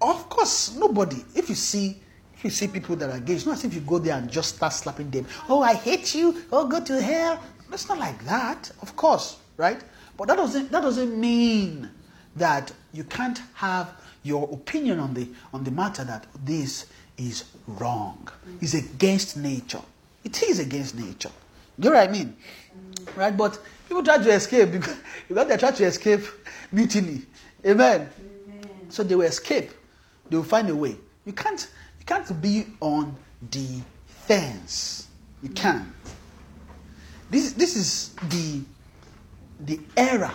Of 0.00 0.28
course, 0.28 0.74
nobody. 0.76 1.24
If 1.34 1.48
you 1.48 1.54
see, 1.54 2.00
if 2.34 2.42
you 2.42 2.50
see 2.50 2.66
people 2.66 2.96
that 2.96 3.08
are 3.10 3.20
gay, 3.20 3.34
it's 3.34 3.46
not 3.46 3.58
as 3.58 3.64
if 3.64 3.74
you 3.74 3.80
go 3.80 3.98
there 3.98 4.16
and 4.16 4.28
just 4.28 4.56
start 4.56 4.72
slapping 4.72 5.10
them. 5.10 5.26
Oh, 5.48 5.62
I 5.62 5.74
hate 5.74 6.14
you. 6.14 6.42
Oh, 6.50 6.66
go 6.66 6.82
to 6.82 7.00
hell. 7.00 7.40
It's 7.72 7.88
not 7.88 7.98
like 7.98 8.22
that. 8.24 8.70
Of 8.82 8.96
course, 8.96 9.38
right? 9.56 9.80
But 10.16 10.28
that 10.28 10.36
doesn't 10.36 10.72
that 10.72 10.82
doesn't 10.82 11.18
mean 11.18 11.88
that 12.36 12.72
you 12.92 13.04
can't 13.04 13.40
have 13.54 13.92
your 14.24 14.48
opinion 14.52 14.98
on 14.98 15.14
the 15.14 15.28
on 15.54 15.62
the 15.62 15.70
matter 15.70 16.04
that 16.04 16.26
this 16.44 16.86
is 17.16 17.44
wrong. 17.66 18.28
It's 18.60 18.74
against 18.74 19.36
nature. 19.36 19.82
It 20.24 20.42
is 20.42 20.58
against 20.58 20.96
nature. 20.98 21.30
You 21.78 21.90
know 21.90 21.96
what 21.96 22.08
I 22.08 22.12
mean? 22.12 22.36
Mm. 22.76 23.16
Right? 23.16 23.36
But 23.36 23.58
people 23.88 24.02
try 24.02 24.18
to 24.18 24.30
escape 24.30 24.72
because, 24.72 24.96
because 25.28 25.48
they 25.48 25.56
try 25.56 25.70
to 25.70 25.84
escape 25.84 26.22
mutiny. 26.72 27.22
Amen. 27.66 28.08
So 28.88 29.02
they 29.02 29.14
will 29.14 29.26
escape. 29.26 29.70
They 30.28 30.36
will 30.36 30.44
find 30.44 30.68
a 30.68 30.74
way. 30.74 30.96
You 31.24 31.32
can't 31.32 31.68
you 31.98 32.04
can't 32.04 32.42
be 32.42 32.66
on 32.80 33.14
the 33.50 33.80
fence. 34.06 35.08
You 35.42 35.50
mm. 35.50 35.56
can't. 35.56 35.88
This 37.30 37.52
this 37.52 37.76
is 37.76 38.14
the 38.28 38.62
the 39.60 39.80
era 39.96 40.34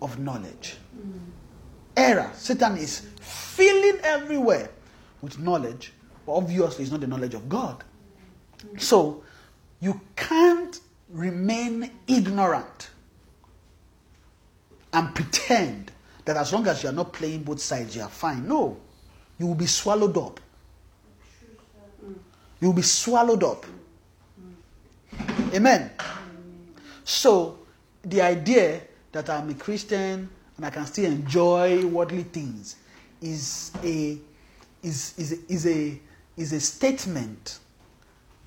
of 0.00 0.18
knowledge. 0.18 0.76
Mm. 0.96 1.20
Era. 1.96 2.30
Satan 2.34 2.76
is 2.76 3.06
filling 3.20 3.98
everywhere 4.02 4.70
with 5.20 5.38
knowledge, 5.38 5.92
but 6.24 6.32
obviously 6.32 6.84
it's 6.84 6.92
not 6.92 7.00
the 7.00 7.06
knowledge 7.06 7.34
of 7.34 7.48
God. 7.48 7.84
Mm. 8.58 8.80
So 8.80 9.22
you 9.80 10.00
can't 10.16 10.80
remain 11.08 11.90
ignorant 12.06 12.90
and 14.92 15.14
pretend 15.14 15.92
that 16.24 16.36
as 16.36 16.52
long 16.52 16.66
as 16.66 16.82
you 16.82 16.88
are 16.88 16.92
not 16.92 17.12
playing 17.12 17.42
both 17.42 17.60
sides, 17.60 17.96
you 17.96 18.02
are 18.02 18.08
fine. 18.08 18.46
No, 18.46 18.76
you 19.38 19.46
will 19.46 19.54
be 19.54 19.66
swallowed 19.66 20.16
up. 20.16 20.40
You'll 22.60 22.72
be 22.72 22.82
swallowed 22.82 23.44
up. 23.44 23.64
Amen. 25.54 25.90
So, 27.04 27.58
the 28.02 28.20
idea 28.20 28.80
that 29.12 29.30
I'm 29.30 29.48
a 29.50 29.54
Christian 29.54 30.28
and 30.56 30.66
I 30.66 30.70
can 30.70 30.84
still 30.86 31.10
enjoy 31.10 31.86
worldly 31.86 32.24
things 32.24 32.76
is 33.22 33.70
a 33.82 34.18
is, 34.82 35.14
is, 35.18 35.32
is, 35.48 35.66
a, 35.66 36.00
is 36.36 36.52
a 36.52 36.60
statement 36.60 37.58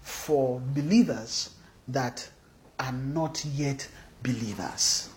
for 0.01 0.61
believers 0.73 1.51
that 1.87 2.27
are 2.79 2.91
not 2.91 3.43
yet 3.45 3.87
believers. 4.23 5.09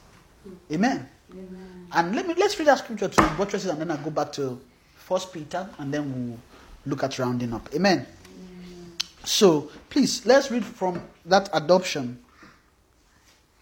Amen. 0.72 1.08
Amen. 1.34 1.88
And 1.92 2.14
let 2.14 2.26
me 2.26 2.34
let's 2.36 2.58
read 2.58 2.68
that 2.68 2.78
scripture 2.78 3.08
to 3.08 3.34
buttresses 3.36 3.70
and 3.70 3.80
then 3.80 3.90
I'll 3.90 3.98
go 3.98 4.10
back 4.10 4.32
to 4.32 4.60
First 4.96 5.32
Peter 5.32 5.68
and 5.78 5.92
then 5.92 6.30
we'll 6.30 6.38
look 6.86 7.02
at 7.02 7.18
rounding 7.18 7.52
up. 7.52 7.68
Amen. 7.74 8.06
So 9.24 9.70
please 9.90 10.24
let's 10.26 10.50
read 10.50 10.64
from 10.64 11.02
that 11.26 11.48
adoption. 11.52 12.18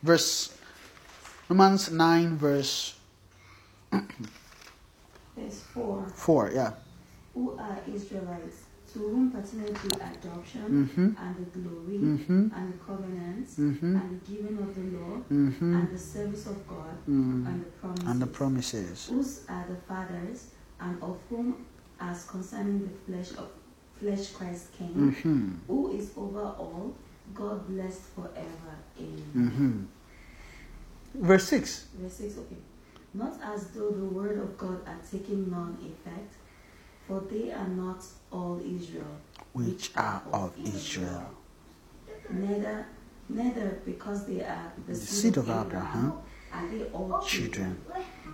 Verse 0.03 0.57
Romans 1.49 1.91
9 1.91 2.37
verse 2.37 2.95
Verse 5.37 5.61
4 5.75 6.09
4. 6.15 6.51
Yeah. 6.55 6.73
Who 7.35 7.59
are 7.59 7.79
Israelites, 7.93 8.62
to 8.93 8.99
whom 8.99 9.31
pertain 9.31 9.65
the 9.65 9.97
adoption 10.05 10.89
Mhm. 10.97 11.17
and 11.19 11.37
the 11.37 11.59
glory 11.59 11.99
Mhm. 11.99 12.51
and 12.55 12.73
the 12.75 12.79
covenants 12.85 13.57
Mhm. 13.59 13.83
and 13.83 14.21
the 14.21 14.31
giving 14.31 14.59
of 14.59 14.75
the 14.75 14.83
law 14.99 15.17
Mhm. 15.31 15.61
and 15.81 15.91
the 15.91 15.99
service 15.99 16.47
of 16.47 16.67
God 16.69 16.97
Mm. 17.09 17.47
and 17.47 17.61
the 17.65 17.71
promises. 17.81 18.07
And 18.09 18.23
the 18.23 18.27
promises. 18.27 19.07
Whose 19.09 19.45
are 19.49 19.67
the 19.69 19.77
fathers, 19.77 20.51
and 20.81 21.03
of 21.03 21.19
whom, 21.31 21.55
as 22.01 22.25
concerning 22.27 22.81
the 22.81 22.95
flesh 23.07 23.33
of 23.39 23.49
flesh 23.99 24.33
Christ 24.33 24.73
came, 24.73 24.95
Mhm. 25.13 25.57
who 25.69 25.91
is 25.93 26.11
over 26.17 26.41
all, 26.59 26.95
God 27.35 27.67
blessed 27.69 28.03
forever. 28.15 28.75
Amen. 28.99 29.89
Verse 31.15 31.45
6. 31.49 31.87
Verse 31.99 32.15
6, 32.15 32.37
okay. 32.39 32.57
Not 33.15 33.39
as 33.43 33.69
though 33.69 33.91
the 33.91 34.05
word 34.05 34.39
of 34.39 34.57
God 34.59 34.81
had 34.87 35.09
taken 35.09 35.51
none 35.51 35.77
effect, 35.83 36.35
for 37.13 37.21
they 37.31 37.53
are 37.53 37.69
not 37.69 38.03
all 38.31 38.59
Israel, 38.65 39.17
Which 39.53 39.91
are 39.97 40.23
of 40.33 40.53
Israel. 40.65 41.27
Neither, 42.31 42.87
neither 43.29 43.81
because 43.85 44.25
they 44.27 44.41
are 44.43 44.73
the, 44.87 44.95
The 44.95 44.99
seed 44.99 45.37
of 45.37 45.51
Abraham, 45.51 46.15
are 46.55 46.69
they 46.69 46.85
all 46.85 47.23
Children. 47.27 47.79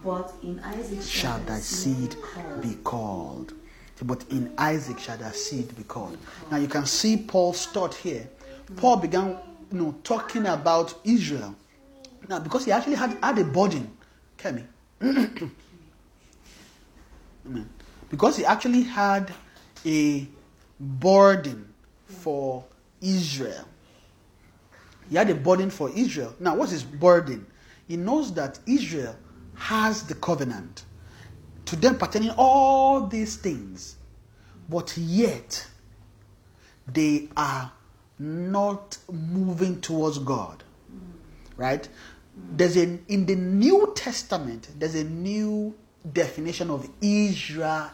But 0.05 0.33
in 0.45 0.61
Isaac 0.61 1.03
Shall 1.03 1.41
thy 1.41 1.59
seed 1.59 2.15
be 2.63 2.75
called. 2.85 3.55
But 4.01 4.25
in 4.31 4.53
Isaac 4.57 5.01
shall 5.01 5.17
thy 5.17 5.33
seed 5.33 5.77
be 5.77 5.83
called. 5.83 6.17
Now 6.53 6.59
you 6.59 6.69
can 6.69 6.87
see 6.87 7.17
Paul's 7.17 7.67
thought 7.67 7.95
here. 7.95 8.29
Paul 8.77 8.99
began 8.99 9.39
you 9.73 9.79
know, 9.79 9.95
talking 10.05 10.47
about 10.47 10.95
Israel. 11.03 11.53
Now, 12.29 12.39
because 12.39 12.65
he 12.65 12.71
actually 12.71 12.95
had, 12.95 13.19
had 13.21 13.39
a 13.39 13.45
burden, 13.45 13.91
Kemi. 14.39 14.63
Amen. 17.45 17.69
Because 18.11 18.37
he 18.37 18.45
actually 18.45 18.83
had 18.83 19.33
a 19.85 20.27
burden 20.81 21.73
for 22.07 22.65
Israel. 23.01 23.65
He 25.11 25.17
had 25.17 25.31
a 25.31 25.35
burden 25.35 25.71
for 25.71 25.91
Israel. 25.91 26.35
Now, 26.39 26.57
what's 26.57 26.73
his 26.73 26.85
burden? 26.85 27.47
He 27.87 27.97
knows 27.97 28.33
that 28.35 28.59
Israel 28.67 29.17
has 29.55 30.03
the 30.03 30.15
covenant. 30.15 30.85
To 31.67 31.77
them 31.77 31.99
pertaining 31.99 32.31
all 32.37 33.07
these 33.07 33.37
things. 33.37 33.97
But 34.69 34.97
yet, 34.97 35.67
they 36.87 37.29
are 37.37 37.73
not 38.19 38.99
moving 39.11 39.81
towards 39.81 40.19
God. 40.19 40.63
Right? 41.57 41.89
There's 42.53 42.77
a 42.77 42.99
in 43.09 43.27
the 43.27 43.35
New 43.35 43.93
Testament, 43.97 44.69
there's 44.79 44.95
a 44.95 45.05
new 45.05 45.75
definition 46.13 46.71
of 46.71 46.89
Israel. 47.01 47.91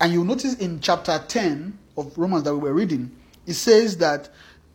And 0.00 0.12
you 0.12 0.24
notice 0.24 0.54
in 0.54 0.80
chapter 0.80 1.22
10 1.26 1.78
of 1.96 2.16
Romans 2.18 2.42
that 2.44 2.54
we 2.54 2.60
were 2.60 2.74
reading, 2.74 3.10
it 3.46 3.54
says 3.54 3.96
that 3.98 4.28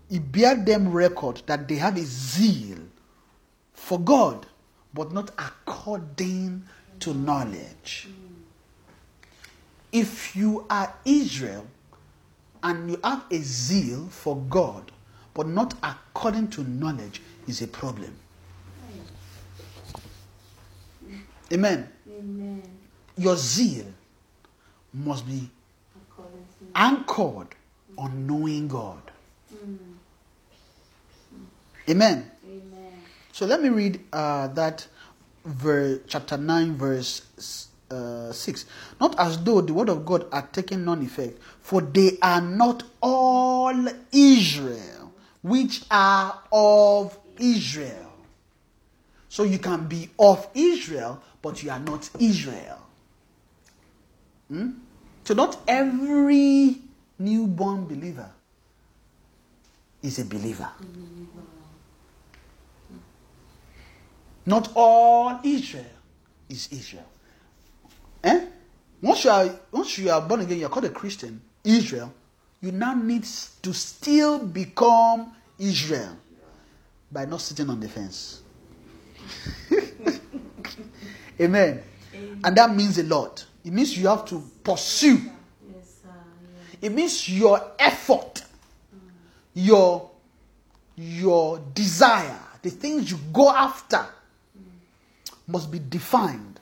it 0.10 0.32
bear 0.32 0.56
them 0.56 0.92
record 0.92 1.42
that 1.46 1.68
they 1.68 1.76
have 1.76 1.98
a 1.98 2.04
zeal 2.04 2.80
for 3.74 4.00
God, 4.00 4.46
but 4.94 5.12
not 5.12 5.32
according 5.38 6.64
to 7.00 7.14
knowledge. 7.14 8.08
If 9.92 10.36
you 10.36 10.66
are 10.70 10.94
Israel 11.06 11.66
and 12.64 12.92
you 12.92 13.00
have 13.04 13.26
a 13.32 13.38
zeal 13.40 14.08
for 14.08 14.38
God, 14.50 14.92
but 15.34 15.48
not 15.48 15.74
according 15.84 16.50
to 16.50 16.64
knowledge, 16.64 17.22
is 17.48 17.62
a 17.62 17.68
problem. 17.68 18.16
Amen. 21.52 21.90
Amen. 22.08 22.64
Your 23.18 23.36
zeal 23.36 23.86
must 24.94 25.28
be 25.28 25.50
anchored 26.76 27.48
on 27.98 28.28
knowing 28.28 28.68
God. 28.68 29.02
Mm. 29.54 29.78
Amen. 31.90 32.32
Amen. 32.46 32.94
So 33.32 33.46
let 33.46 33.62
me 33.62 33.70
read 33.70 34.00
uh, 34.14 34.48
that 34.50 34.88
verse, 35.46 36.00
chapter 36.08 36.38
9, 36.38 36.76
verse 36.76 37.68
uh, 37.92 38.32
6. 38.32 38.66
Not 39.02 39.20
as 39.20 39.44
though 39.44 39.62
the 39.62 39.74
word 39.74 39.90
of 39.90 40.06
God 40.06 40.28
had 40.32 40.54
taken 40.54 40.86
none 40.86 41.04
effect, 41.04 41.40
for 41.62 41.82
they 41.82 42.18
are 42.22 42.42
not 42.42 42.84
all 43.02 43.76
Israel, 44.12 45.14
which 45.42 45.84
are 45.90 46.40
of 46.52 47.18
Israel. 47.38 48.12
So 49.30 49.44
you 49.44 49.60
can 49.60 49.88
be 49.88 50.10
of 50.18 50.48
Israel, 50.54 51.22
but 51.42 51.64
you 51.64 51.72
are 51.72 51.80
not 51.80 52.10
Israel. 52.20 52.80
Hmm? 54.48 54.72
So 55.24 55.34
not 55.34 55.58
every 55.68 56.78
newborn 57.20 57.86
believer 57.86 58.30
is 60.02 60.20
a 60.20 60.26
believer. 60.26 60.70
Not 64.46 64.72
all 64.76 65.40
Israel 65.44 65.86
is 66.50 66.70
Israel. 66.72 67.06
Eh? 68.24 68.46
Once 69.02 69.24
you 69.24 69.30
are 69.30 69.50
once 69.72 69.98
you 69.98 70.10
are 70.10 70.22
born 70.22 70.42
again, 70.42 70.60
you 70.60 70.66
are 70.66 70.70
called 70.70 70.86
a 70.86 70.90
Christian, 70.90 71.40
Israel, 71.64 72.12
you 72.62 72.72
now 72.72 72.94
need 72.96 73.24
to 73.62 73.74
still 73.74 74.40
become 74.40 75.32
Israel 75.58 76.18
by 77.12 77.26
not 77.26 77.42
sitting 77.42 77.70
on 77.70 77.80
the 77.80 77.88
fence. 77.88 78.42
Amen. 81.42 81.82
And 82.44 82.56
that 82.56 82.76
means 82.76 82.98
a 82.98 83.04
lot. 83.04 83.46
It 83.64 83.74
means 83.74 83.98
you 83.98 84.08
have 84.08 84.26
to 84.26 84.42
pursue. 84.64 85.18
Yes, 85.18 85.96
sir. 86.02 86.10
Yeah. 86.10 86.88
It 86.88 86.92
means 86.94 87.28
your 87.30 87.62
effort, 87.78 88.44
mm. 88.96 89.00
your 89.54 90.10
your 90.96 91.60
desire, 91.74 92.40
the 92.62 92.70
things 92.70 93.12
you 93.12 93.18
go 93.32 93.50
after 93.50 93.98
mm. 93.98 94.64
must 95.48 95.72
be 95.72 95.80
defined 95.80 96.60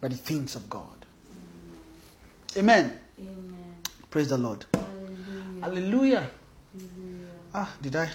by 0.00 0.08
the 0.08 0.16
things 0.16 0.56
of 0.56 0.68
God. 0.68 1.06
Mm. 2.54 2.58
Amen. 2.58 2.98
Amen. 3.18 3.56
Praise 4.10 4.28
the 4.28 4.38
Lord. 4.38 4.64
Hallelujah. 4.74 5.60
Hallelujah. 5.62 6.30
Hallelujah. 6.72 7.26
Ah, 7.54 7.72
did 7.80 7.96
I 7.96 8.10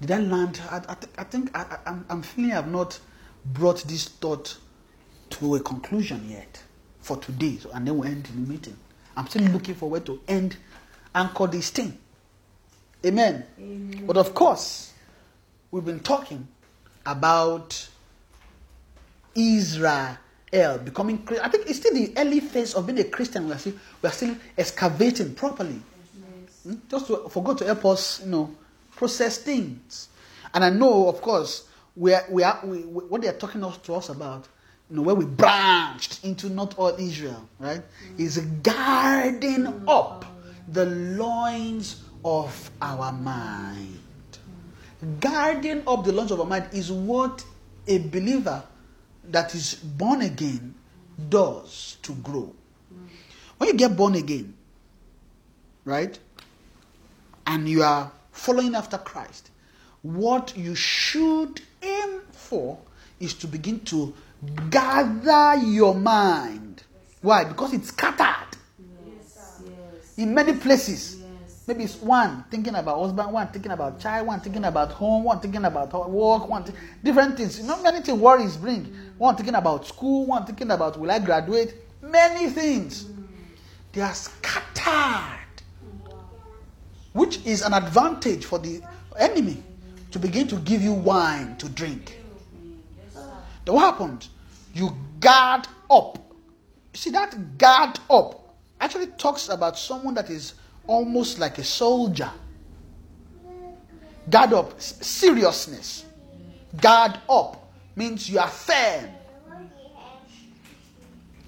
did 0.00 0.10
I 0.10 0.18
land? 0.18 0.60
I, 0.70 0.76
I, 0.88 0.94
thi- 0.94 1.10
I 1.18 1.24
think 1.24 1.56
I, 1.56 1.62
I, 1.62 1.78
I'm, 1.90 2.06
I'm 2.08 2.22
feeling 2.22 2.52
I've 2.52 2.70
not 2.70 2.98
brought 3.44 3.82
this 3.84 4.06
thought 4.08 4.56
to 5.32 5.56
a 5.56 5.60
conclusion 5.60 6.28
yet 6.28 6.62
for 7.00 7.16
today, 7.18 7.58
so, 7.58 7.70
and 7.72 7.86
then 7.86 7.96
we'll 7.98 8.08
end 8.08 8.24
the 8.24 8.32
meeting. 8.34 8.76
I'm 9.16 9.26
still 9.28 9.42
looking 9.48 9.74
forward 9.74 10.06
to 10.06 10.20
end, 10.28 10.56
anchor 11.14 11.46
this 11.46 11.70
thing. 11.70 11.98
Amen. 13.04 13.44
Amen. 13.58 14.04
But 14.06 14.16
of 14.16 14.34
course, 14.34 14.92
we've 15.70 15.84
been 15.84 16.00
talking 16.00 16.46
about 17.04 17.88
Israel 19.34 20.16
becoming. 20.84 21.26
I 21.42 21.48
think 21.48 21.68
it's 21.68 21.78
still 21.80 21.94
the 21.94 22.12
early 22.16 22.40
phase 22.40 22.74
of 22.74 22.86
being 22.86 22.98
a 23.00 23.04
Christian. 23.04 23.46
We 23.46 23.52
are 23.52 23.58
still, 23.58 23.74
we 24.02 24.08
are 24.08 24.12
still 24.12 24.36
excavating 24.56 25.34
properly. 25.34 25.80
Yes. 26.44 26.60
Hmm? 26.64 26.74
Just 26.88 27.06
to, 27.08 27.28
for 27.28 27.42
God 27.42 27.58
to 27.58 27.64
help 27.64 27.84
us, 27.86 28.20
you 28.22 28.30
know, 28.30 28.54
process 28.96 29.38
things. 29.38 30.08
And 30.54 30.62
I 30.64 30.70
know, 30.70 31.08
of 31.08 31.20
course, 31.20 31.68
we 31.96 32.14
are, 32.14 32.24
we 32.30 32.42
are, 32.42 32.60
we- 32.64 32.78
what 32.82 33.22
they 33.22 33.28
are 33.28 33.32
talking 33.32 33.60
to 33.62 33.94
us 33.94 34.08
about, 34.10 34.46
you 34.92 34.96
know, 34.96 35.02
where 35.04 35.14
we 35.14 35.24
branched 35.24 36.22
into 36.22 36.50
not 36.50 36.78
all 36.78 36.94
Israel, 36.98 37.48
right, 37.58 37.80
is 38.18 38.36
guarding 38.62 39.84
up 39.88 40.26
the 40.68 40.84
loins 40.84 42.02
of 42.22 42.70
our 42.82 43.10
mind. 43.10 43.98
Guarding 45.18 45.82
up 45.86 46.04
the 46.04 46.12
loins 46.12 46.30
of 46.30 46.40
our 46.40 46.46
mind 46.46 46.66
is 46.74 46.92
what 46.92 47.42
a 47.86 48.00
believer 48.00 48.62
that 49.30 49.54
is 49.54 49.76
born 49.76 50.20
again 50.20 50.74
does 51.30 51.96
to 52.02 52.12
grow. 52.16 52.54
When 53.56 53.68
you 53.68 53.74
get 53.74 53.96
born 53.96 54.14
again, 54.14 54.52
right? 55.86 56.18
And 57.46 57.66
you 57.66 57.82
are 57.82 58.12
following 58.30 58.74
after 58.74 58.98
Christ, 58.98 59.48
what 60.02 60.54
you 60.54 60.74
should 60.74 61.62
aim 61.80 62.20
for 62.32 62.78
is 63.20 63.32
to 63.34 63.46
begin 63.46 63.80
to 63.86 64.12
gather 64.70 65.56
your 65.64 65.94
mind. 65.94 66.82
Why? 67.20 67.44
Because 67.44 67.72
it's 67.72 67.88
scattered 67.88 68.56
Yes. 69.06 69.60
in 70.16 70.34
many 70.34 70.54
places. 70.54 71.16
Yes. 71.20 71.62
Maybe 71.68 71.84
it's 71.84 71.96
one 72.02 72.44
thinking 72.50 72.74
about 72.74 72.98
husband, 73.00 73.32
one 73.32 73.46
thinking 73.48 73.70
about 73.70 74.00
child, 74.00 74.26
one 74.26 74.40
thinking 74.40 74.64
about 74.64 74.90
home, 74.92 75.22
one 75.24 75.38
thinking 75.40 75.64
about 75.64 75.92
work, 76.10 76.48
one 76.48 76.64
thi- 76.64 76.72
different 77.04 77.36
things. 77.36 77.60
You 77.60 77.66
know, 77.66 77.80
many 77.82 78.00
things 78.00 78.18
worries 78.18 78.56
bring. 78.56 78.92
One 79.18 79.36
thinking 79.36 79.54
about 79.54 79.86
school, 79.86 80.26
one 80.26 80.44
thinking 80.44 80.70
about 80.72 80.98
will 80.98 81.10
I 81.10 81.20
graduate? 81.20 81.74
Many 82.02 82.50
things. 82.50 83.06
They 83.92 84.00
are 84.00 84.14
scattered, 84.14 85.62
which 87.12 87.44
is 87.46 87.62
an 87.62 87.74
advantage 87.74 88.44
for 88.44 88.58
the 88.58 88.80
enemy 89.16 89.62
to 90.10 90.18
begin 90.18 90.48
to 90.48 90.56
give 90.56 90.82
you 90.82 90.92
wine 90.94 91.56
to 91.58 91.68
drink. 91.68 92.18
Then 93.64 93.74
what 93.76 93.82
happened? 93.82 94.26
You 94.74 94.96
guard 95.20 95.66
up. 95.90 96.18
See, 96.94 97.10
that 97.10 97.58
guard 97.58 97.98
up 98.10 98.56
actually 98.80 99.06
talks 99.06 99.48
about 99.48 99.78
someone 99.78 100.14
that 100.14 100.30
is 100.30 100.54
almost 100.86 101.38
like 101.38 101.58
a 101.58 101.64
soldier. 101.64 102.30
Guard 104.28 104.52
up, 104.52 104.80
seriousness. 104.80 106.04
Guard 106.80 107.18
up 107.28 107.72
means 107.96 108.28
you 108.28 108.38
are 108.38 108.48
firm. 108.48 109.10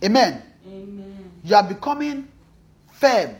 Amen. 0.03 0.43
Amen. 0.67 1.31
You 1.45 1.57
are 1.57 1.63
becoming 1.63 2.29
firm. 2.93 3.37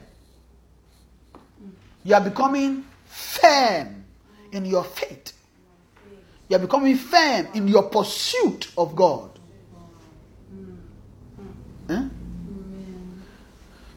You 2.05 2.15
are 2.15 2.21
becoming 2.21 2.85
firm 3.07 4.05
in 4.53 4.65
your 4.65 4.85
faith. 4.85 5.33
You 6.49 6.57
are 6.57 6.61
becoming 6.61 6.97
firm 6.97 7.49
in 7.55 7.69
your 7.69 7.85
pursuit 7.85 8.71
of 8.79 8.95
God. 8.95 9.34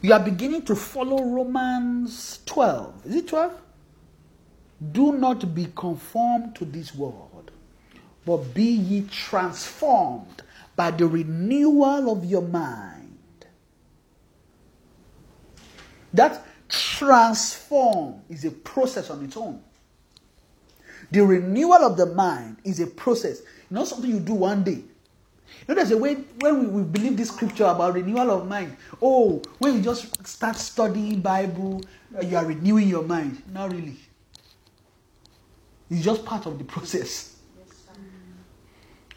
You 0.00 0.12
are 0.12 0.20
beginning 0.20 0.62
to 0.62 0.76
follow 0.76 1.24
Romans 1.24 2.40
12. 2.46 3.06
Is 3.06 3.14
it 3.16 3.28
12? 3.28 3.52
Do 4.92 5.12
not 5.12 5.54
be 5.54 5.68
conformed 5.74 6.54
to 6.56 6.64
this 6.64 6.94
world, 6.94 7.50
but 8.24 8.54
be 8.54 8.62
ye 8.62 9.02
transformed 9.10 10.42
by 10.76 10.92
the 10.92 11.06
renewal 11.06 12.12
of 12.12 12.24
your 12.24 12.42
mind. 12.42 13.18
That 16.14 16.44
transform 16.68 18.22
is 18.28 18.44
a 18.44 18.52
process 18.52 19.10
on 19.10 19.24
its 19.24 19.36
own. 19.36 19.60
The 21.10 21.24
renewal 21.24 21.84
of 21.84 21.96
the 21.96 22.06
mind 22.06 22.58
is 22.62 22.78
a 22.78 22.86
process. 22.86 23.40
Not 23.70 23.88
something 23.88 24.10
you 24.10 24.20
do 24.20 24.34
one 24.34 24.62
day. 24.62 24.84
You 25.68 25.74
know, 25.74 25.82
there's 25.82 25.90
a 25.90 25.98
way 25.98 26.14
when 26.40 26.60
we, 26.60 26.66
we 26.66 26.82
believe 26.82 27.18
this 27.18 27.28
scripture 27.28 27.66
about 27.66 27.92
renewal 27.92 28.30
of 28.30 28.48
mind. 28.48 28.74
Oh, 29.02 29.42
when 29.58 29.74
you 29.76 29.82
just 29.82 30.26
start 30.26 30.56
studying 30.56 31.20
Bible, 31.20 31.82
uh, 32.16 32.22
you 32.22 32.38
are 32.38 32.46
renewing 32.46 32.88
your 32.88 33.02
mind. 33.02 33.42
Not 33.52 33.72
really. 33.72 33.96
It's 35.90 36.02
just 36.02 36.24
part 36.24 36.46
of 36.46 36.56
the 36.56 36.64
process. 36.74 37.36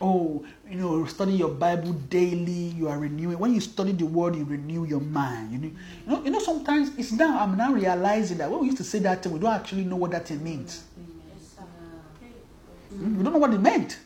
Oh, 0.01 0.43
you 0.69 0.75
know, 0.75 1.05
study 1.05 1.33
your 1.33 1.51
Bible 1.51 1.93
daily, 1.93 2.73
you 2.75 2.89
are 2.89 2.97
renewing. 2.97 3.37
When 3.39 3.53
you 3.53 3.61
study 3.61 3.93
the 3.93 4.05
word, 4.05 4.35
you 4.35 4.43
renew 4.43 4.83
your 4.83 4.99
mind. 4.99 5.53
You 5.53 5.59
know, 5.59 5.67
you 5.67 6.11
know, 6.11 6.23
you 6.25 6.31
know 6.31 6.39
sometimes 6.39 6.91
it's 6.97 7.13
now, 7.13 7.39
I'm 7.39 7.55
now 7.55 7.71
realizing 7.71 8.39
that 8.39 8.49
when 8.49 8.59
we 8.61 8.65
used 8.65 8.77
to 8.79 8.83
say 8.83 8.99
that 8.99 9.23
thing, 9.23 9.31
we 9.31 9.39
don't 9.39 9.53
actually 9.53 9.85
know 9.85 9.95
what 9.95 10.11
that 10.11 10.27
thing 10.27 10.43
means. 10.43 10.83
We 12.91 13.23
don't 13.23 13.31
know 13.31 13.37
what 13.37 13.53
it 13.53 13.61
meant. 13.61 13.99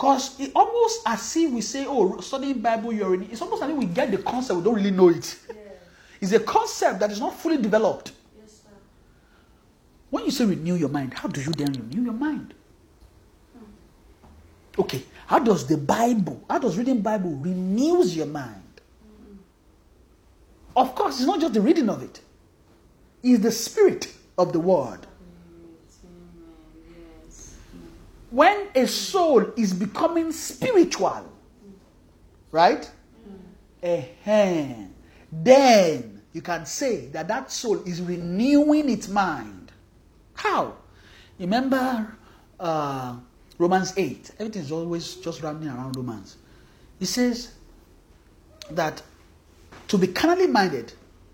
Because 0.00 0.40
it 0.40 0.50
almost 0.54 1.02
as 1.04 1.36
if 1.36 1.50
we 1.52 1.60
say, 1.60 1.84
oh, 1.86 2.18
studying 2.20 2.60
Bible, 2.60 2.90
you're 2.90 3.12
in. 3.12 3.24
It's 3.24 3.42
almost 3.42 3.62
as 3.62 3.68
if 3.68 3.76
we 3.76 3.84
get 3.84 4.10
the 4.10 4.16
concept, 4.16 4.56
we 4.56 4.64
don't 4.64 4.76
really 4.76 4.90
know 4.92 5.10
it. 5.10 5.38
It's 6.22 6.32
a 6.32 6.40
concept 6.40 7.00
that 7.00 7.10
is 7.10 7.20
not 7.20 7.38
fully 7.38 7.58
developed. 7.58 8.12
Yes, 8.40 8.62
When 10.08 10.24
you 10.24 10.30
say 10.30 10.46
renew 10.46 10.76
your 10.76 10.88
mind, 10.88 11.12
how 11.12 11.28
do 11.28 11.42
you 11.42 11.52
then 11.52 11.74
renew 11.74 12.04
your 12.04 12.14
mind? 12.14 12.54
Okay, 14.78 15.02
how 15.26 15.38
does 15.38 15.66
the 15.66 15.76
Bible, 15.76 16.42
how 16.48 16.58
does 16.58 16.78
reading 16.78 17.02
Bible 17.02 17.32
renews 17.32 18.16
your 18.16 18.24
mind? 18.24 18.80
Mm-hmm. 19.04 19.34
Of 20.78 20.94
course, 20.94 21.18
it's 21.18 21.26
not 21.26 21.42
just 21.42 21.52
the 21.52 21.60
reading 21.60 21.90
of 21.90 22.02
it. 22.02 22.22
It's 23.22 23.42
the 23.42 23.52
spirit 23.52 24.10
of 24.38 24.54
the 24.54 24.60
word. 24.60 25.00
Yes. 27.26 27.54
When 28.30 28.68
a 28.74 28.86
soul 28.86 29.52
is 29.56 29.72
becoming 29.72 30.32
spiritual, 30.32 31.30
right? 32.52 32.90
Eh, 33.82 34.04
then 35.32 36.22
you 36.32 36.42
can 36.42 36.66
say 36.66 37.06
that 37.06 37.28
that 37.28 37.50
soul 37.50 37.82
is 37.84 38.00
renewing 38.00 38.88
its 38.88 39.08
mind. 39.08 39.72
How? 40.34 40.74
Remember 41.38 42.16
uh, 42.58 43.16
Romans 43.58 43.94
8. 43.96 44.32
Everything 44.38 44.62
is 44.62 44.72
always 44.72 45.16
just 45.16 45.42
rounding 45.42 45.68
around 45.68 45.96
Romans. 45.96 46.36
It 47.00 47.06
says 47.06 47.52
that 48.70 49.02
to 49.88 49.98
be 49.98 50.06
carnally 50.06 50.46
minded 50.46 50.92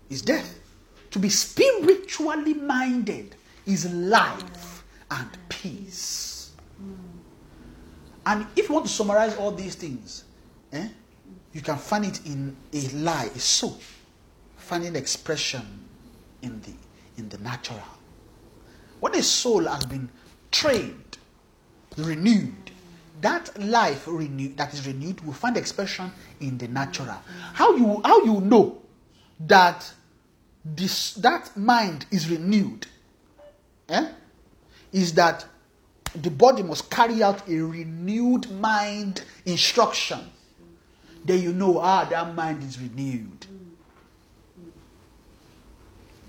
is 0.09 0.21
death. 0.21 0.59
To 1.11 1.19
be 1.19 1.29
spiritually 1.29 2.53
minded 2.53 3.35
is 3.65 3.91
life 3.91 4.83
and 5.11 5.29
peace. 5.49 6.26
And 8.27 8.45
if 8.57 8.67
you 8.67 8.75
want 8.75 8.85
to 8.85 8.91
summarize 8.91 9.37
all 9.37 9.53
these 9.53 9.75
things, 9.75 10.25
eh, 10.73 10.89
you 11.53 11.61
can 11.61 11.77
find 11.77 12.03
it 12.03 12.25
in 12.25 12.57
a 12.73 12.89
lie, 12.89 13.29
a 13.33 13.39
soul, 13.39 13.79
finding 14.57 14.97
expression 14.97 15.65
in 16.41 16.59
the 16.61 16.73
in 17.17 17.29
the 17.29 17.37
natural. 17.37 17.79
When 18.99 19.15
a 19.15 19.23
soul 19.23 19.63
has 19.63 19.85
been 19.85 20.09
trained, 20.51 21.17
renewed, 21.95 22.71
that 23.21 23.57
life 23.61 24.03
renewed 24.07 24.57
that 24.57 24.73
is 24.73 24.85
renewed 24.85 25.25
will 25.25 25.31
find 25.31 25.55
expression 25.55 26.11
in 26.41 26.57
the 26.57 26.67
natural. 26.67 27.15
How 27.53 27.77
you 27.77 28.01
how 28.03 28.25
you 28.25 28.41
know 28.41 28.81
that 29.39 29.89
this 30.65 31.13
that 31.13 31.55
mind 31.55 32.07
is 32.11 32.29
renewed 32.29 32.87
eh, 33.87 34.09
is 34.91 35.13
that 35.13 35.45
the 36.15 36.29
body 36.29 36.63
must 36.63 36.89
carry 36.89 37.21
out 37.23 37.47
a 37.47 37.59
renewed 37.59 38.49
mind 38.51 39.23
instruction. 39.45 40.19
Then 41.25 41.41
you 41.41 41.53
know, 41.53 41.79
ah, 41.79 42.05
that 42.05 42.33
mind 42.35 42.63
is 42.63 42.79
renewed. 42.79 43.45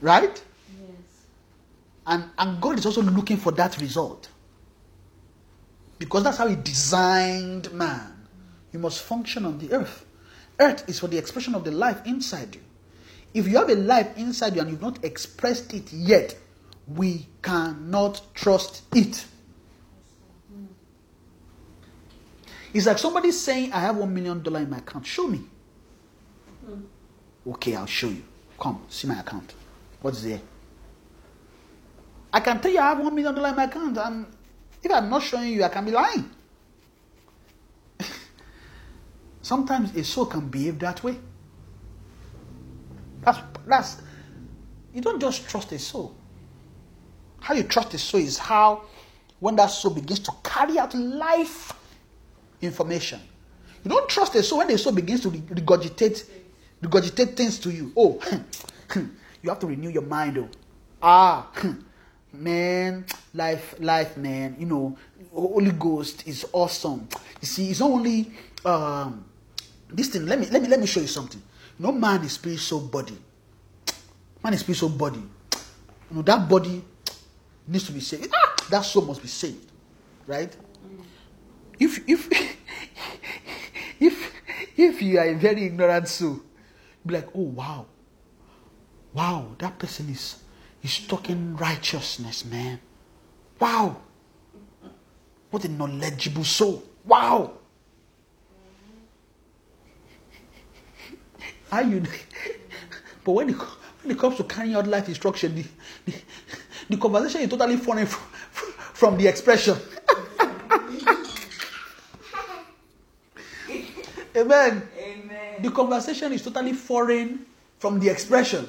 Right? 0.01 0.43
Yes. 0.81 0.91
And, 2.07 2.25
and 2.39 2.61
God 2.61 2.79
is 2.79 2.87
also 2.87 3.03
looking 3.03 3.37
for 3.37 3.53
that 3.53 3.81
result. 3.81 4.29
Because 5.99 6.25
that's 6.25 6.39
how 6.39 6.47
He 6.49 6.57
designed 6.57 7.73
man. 7.73 8.27
You 8.73 8.79
must 8.79 9.03
function 9.03 9.45
on 9.45 9.59
the 9.59 9.73
earth. 9.73 10.05
Earth 10.61 10.89
is 10.89 10.99
for 10.99 11.07
the 11.07 11.19
expression 11.19 11.55
of 11.55 11.65
the 11.65 11.71
life 11.71 12.01
inside 12.05 12.55
you. 12.55 12.61
If 13.35 13.47
you 13.47 13.57
have 13.59 13.69
a 13.69 13.75
life 13.75 14.17
inside 14.17 14.55
you 14.55 14.63
and 14.63 14.71
you've 14.71 14.83
not 14.83 15.05
expressed 15.05 15.75
it 15.75 15.93
yet, 15.93 16.37
we 16.87 17.27
cannot 17.43 18.21
trust 18.35 18.83
it. 18.95 19.25
It's 22.75 22.87
like 22.87 22.99
somebody 22.99 23.31
saying, 23.33 23.73
I 23.73 23.81
have 23.81 23.97
one 23.97 24.13
million 24.13 24.43
dollar 24.43 24.61
in 24.61 24.71
my 24.71 24.79
account. 24.79 25.07
Show 25.07 25.27
me. 25.27 25.41
Hmm. 26.65 26.81
Okay, 27.47 27.75
I'll 27.75 27.87
show 27.87 28.09
you. 28.09 28.23
Come, 28.59 28.83
see 28.89 29.07
my 29.09 29.21
account. 29.21 29.55
What's 30.03 30.23
there? 30.23 30.41
I 32.33 32.41
can 32.41 32.61
tell 32.61 32.71
you 32.71 32.79
I 32.79 32.89
have 32.91 33.01
one 33.01 33.15
million 33.15 33.35
dollar 33.35 33.49
in 33.51 33.57
my 33.57 33.65
account, 33.65 33.97
and 33.97 34.27
if 34.83 34.93
I'm 34.93 35.09
not 35.09 35.23
showing 35.23 35.53
you, 35.53 35.65
I 35.65 35.69
can 35.69 35.85
be 35.85 35.93
lying. 35.93 36.31
Sometimes 39.43 39.95
a 39.97 40.05
soul 40.05 40.27
can 40.27 40.49
behave 40.49 40.79
that 40.81 41.03
way. 41.03 41.17
That's 43.23 43.39
that's 43.67 43.97
you 44.93 45.01
don't 45.01 45.21
just 45.21 45.49
trust 45.49 45.73
a 45.73 45.79
soul. 45.79 46.15
How 47.41 47.55
you 47.55 47.63
trust 47.63 47.95
a 47.95 47.99
soul 47.99 48.21
is 48.21 48.37
how 48.37 48.83
when 49.41 49.57
that 49.57 49.67
soul 49.67 49.95
begins 49.95 50.21
to 50.21 50.33
carry 50.43 50.79
out 50.79 50.95
life 50.95 51.73
information. 52.61 53.21
You 53.85 53.91
don't 53.91 54.09
trust 54.09 54.35
a 54.35 54.43
soul 54.43 54.59
when 54.59 54.69
the 54.69 54.79
soul 54.79 54.93
begins 54.93 55.21
to 55.23 55.31
regurgitate 55.31 56.25
regurgitate 56.83 57.37
things 57.37 57.59
to 57.61 57.71
you. 57.71 57.93
Oh, 57.97 58.21
you 59.43 59.49
have 59.51 59.59
to 59.61 59.67
renew 59.67 59.91
your 59.91 60.03
mind. 60.03 60.39
Oh, 60.39 60.49
ah, 61.03 61.51
man, 62.33 63.05
life, 63.35 63.75
life, 63.79 64.17
man. 64.17 64.57
You 64.59 64.67
know, 64.67 64.99
Holy 65.33 65.73
Ghost 65.73 66.27
is 66.27 66.47
awesome. 66.53 67.09
You 67.41 67.47
see, 67.47 67.71
it's 67.71 67.81
only 67.81 68.31
um, 68.65 69.25
this 69.91 70.09
thing. 70.09 70.27
Let 70.27 70.41
me 70.41 70.47
let 70.47 70.63
me 70.63 70.69
let 70.69 70.81
me 70.81 70.87
show 70.87 71.01
you 71.01 71.07
something. 71.07 71.43
No 71.79 71.93
man 71.93 72.25
is 72.25 72.33
spirit, 72.33 72.59
soul, 72.59 72.81
body. 72.81 73.13
Man 73.13 73.23
man 74.43 74.55
is 74.55 74.61
spiritual 74.61 74.89
body. 74.91 75.23
You 76.11 76.17
know, 76.17 76.23
that 76.23 76.49
body 76.49 76.83
needs 77.67 77.85
to 77.87 77.93
be 77.93 78.01
saved. 78.01 78.33
Ah, 78.35 78.55
that 78.71 78.81
soul 78.83 79.05
must 79.05 79.23
be 79.23 79.29
saved. 79.29 79.71
Right? 80.27 80.55
If 81.79 82.09
if 82.09 82.29
if 84.01 84.33
if 84.77 85.03
you 85.03 85.19
are 85.19 85.27
a 85.27 85.35
very 85.35 85.65
ignorant 85.65 86.09
soul, 86.09 86.41
be 87.05 87.15
like, 87.15 87.29
oh 87.35 87.43
wow. 87.43 87.87
Wow, 89.15 89.57
that 89.59 89.79
person 89.79 90.11
is 90.11 90.37
is 90.83 91.07
talking 91.07 91.57
righteousness, 91.57 92.45
man. 92.45 92.81
Wow. 93.59 93.97
What 95.51 95.65
a 95.65 95.69
knowledgeable 95.69 96.45
soul. 96.45 96.83
Wow. 97.05 97.53
How 101.71 101.81
you 101.81 102.03
but 103.25 103.33
when 103.33 103.51
it, 103.51 103.57
when 103.57 104.11
it 104.13 104.19
comes 104.19 104.37
to 104.37 104.45
carrying 104.45 104.75
out 104.75 104.87
life 104.87 105.09
instruction, 105.09 105.55
the, 105.55 105.65
the, 106.07 106.15
the 106.91 106.97
conversation 106.97 107.43
is 107.43 107.51
totally 107.51 107.77
foreign 107.77 108.07
from, 108.07 108.73
from 108.95 109.19
the 109.19 109.27
expression. 109.27 109.77
Amen. 114.39 114.89
Amen. 114.99 115.63
The 115.63 115.71
conversation 115.71 116.33
is 116.33 116.43
totally 116.43 116.73
foreign 116.73 117.47
from 117.79 118.01
the 118.01 118.09
expression. 118.09 118.67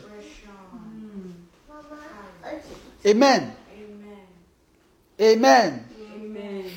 Amen. 3.06 3.56
Amen. 3.78 4.18
Amen. 5.22 5.86
Amen. 6.16 6.72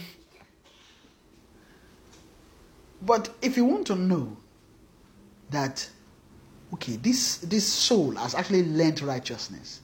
But 3.05 3.31
if 3.43 3.57
you 3.57 3.65
want 3.65 3.87
to 3.89 3.97
know 3.97 4.37
that, 5.51 5.89
okay, 6.75 6.97
this, 6.97 7.39
this 7.39 7.67
soul 7.67 8.13
has 8.13 8.35
actually 8.35 8.65
learned 8.65 9.03
righteousness, 9.03 9.81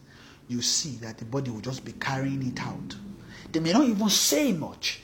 you 0.48 0.62
see 0.62 0.96
that 0.96 1.18
the 1.18 1.24
body 1.24 1.50
will 1.50 1.60
just 1.60 1.84
be 1.84 1.92
carrying 1.92 2.46
it 2.46 2.60
out. 2.60 2.96
They 3.50 3.60
may 3.60 3.72
not 3.72 3.84
even 3.84 4.08
say 4.08 4.52
much. 4.52 5.00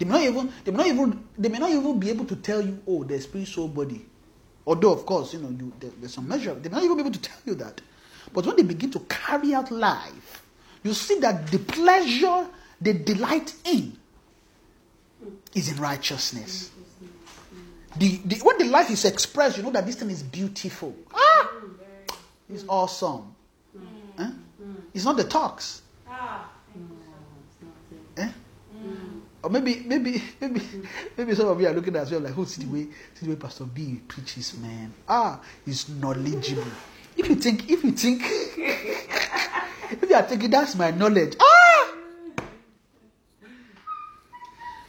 They 0.00 0.06
may 0.06 0.12
not 0.12 0.22
even, 0.22 0.52
they 0.64 0.70
may 0.70 0.78
not 0.78 0.86
even, 0.86 1.24
they 1.36 1.48
may 1.50 1.58
not 1.58 1.70
even 1.70 2.00
be 2.00 2.08
able 2.08 2.24
to 2.24 2.36
tell 2.36 2.62
you, 2.62 2.80
oh, 2.86 3.04
the 3.04 3.20
spirit, 3.20 3.46
soul, 3.46 3.68
body. 3.68 4.06
Although, 4.66 4.94
of 4.94 5.04
course, 5.04 5.34
you 5.34 5.40
know, 5.40 5.50
you, 5.50 5.70
there, 5.78 5.90
there's 6.00 6.14
some 6.14 6.26
measure. 6.26 6.54
They 6.54 6.70
may 6.70 6.76
not 6.76 6.84
even 6.84 6.96
be 6.96 7.02
able 7.02 7.12
to 7.12 7.20
tell 7.20 7.36
you 7.44 7.54
that. 7.56 7.82
But 8.32 8.46
when 8.46 8.56
they 8.56 8.62
begin 8.62 8.90
to 8.92 9.00
carry 9.00 9.52
out 9.52 9.70
life, 9.70 10.42
you 10.82 10.94
see 10.94 11.18
that 11.20 11.48
the 11.48 11.58
pleasure 11.58 12.48
they 12.80 12.94
delight 12.94 13.54
in 13.66 13.94
is 15.54 15.70
in 15.70 15.76
righteousness. 15.76 16.70
The, 17.98 18.20
the, 18.24 18.36
when 18.36 18.56
the 18.56 18.64
life 18.64 18.88
is 18.90 19.04
expressed, 19.04 19.58
you 19.58 19.64
know 19.64 19.70
that 19.72 19.84
this 19.84 19.96
thing 19.96 20.08
is 20.08 20.22
beautiful. 20.22 20.96
Ah! 21.12 21.50
It's 22.48 22.64
awesome. 22.66 23.34
Eh? 24.18 24.30
It's 24.94 25.04
not 25.04 25.18
the 25.18 25.24
talks. 25.24 25.82
Or 29.42 29.50
maybe, 29.50 29.82
maybe, 29.86 30.22
maybe, 30.40 30.62
maybe 31.16 31.34
some 31.34 31.48
of 31.48 31.60
you 31.60 31.68
are 31.68 31.72
looking 31.72 31.96
at 31.96 32.02
yourself 32.02 32.24
like, 32.24 32.34
who's 32.34 32.56
the 32.56 32.66
way, 32.66 32.88
see 33.14 33.26
the 33.26 33.30
way 33.30 33.36
Pastor 33.36 33.64
B 33.64 34.00
preaches, 34.06 34.56
man? 34.58 34.92
Ah, 35.08 35.40
he's 35.64 35.88
knowledgeable. 35.88 36.64
If 37.16 37.28
you 37.28 37.34
think, 37.36 37.70
if 37.70 37.82
you 37.84 37.92
think, 37.92 38.22
if 38.26 40.08
you 40.08 40.14
are 40.14 40.22
thinking 40.22 40.50
that's 40.50 40.74
my 40.76 40.90
knowledge, 40.90 41.36
ah, 41.40 41.94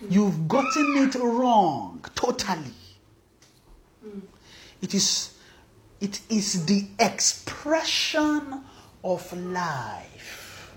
you've 0.09 0.47
gotten 0.47 0.97
it 0.97 1.15
wrong 1.15 2.03
totally. 2.15 2.73
It 4.81 4.93
is, 4.95 5.37
it 5.99 6.19
is 6.29 6.65
the 6.65 6.87
expression 6.99 8.63
of 9.03 9.31
life. 9.33 10.73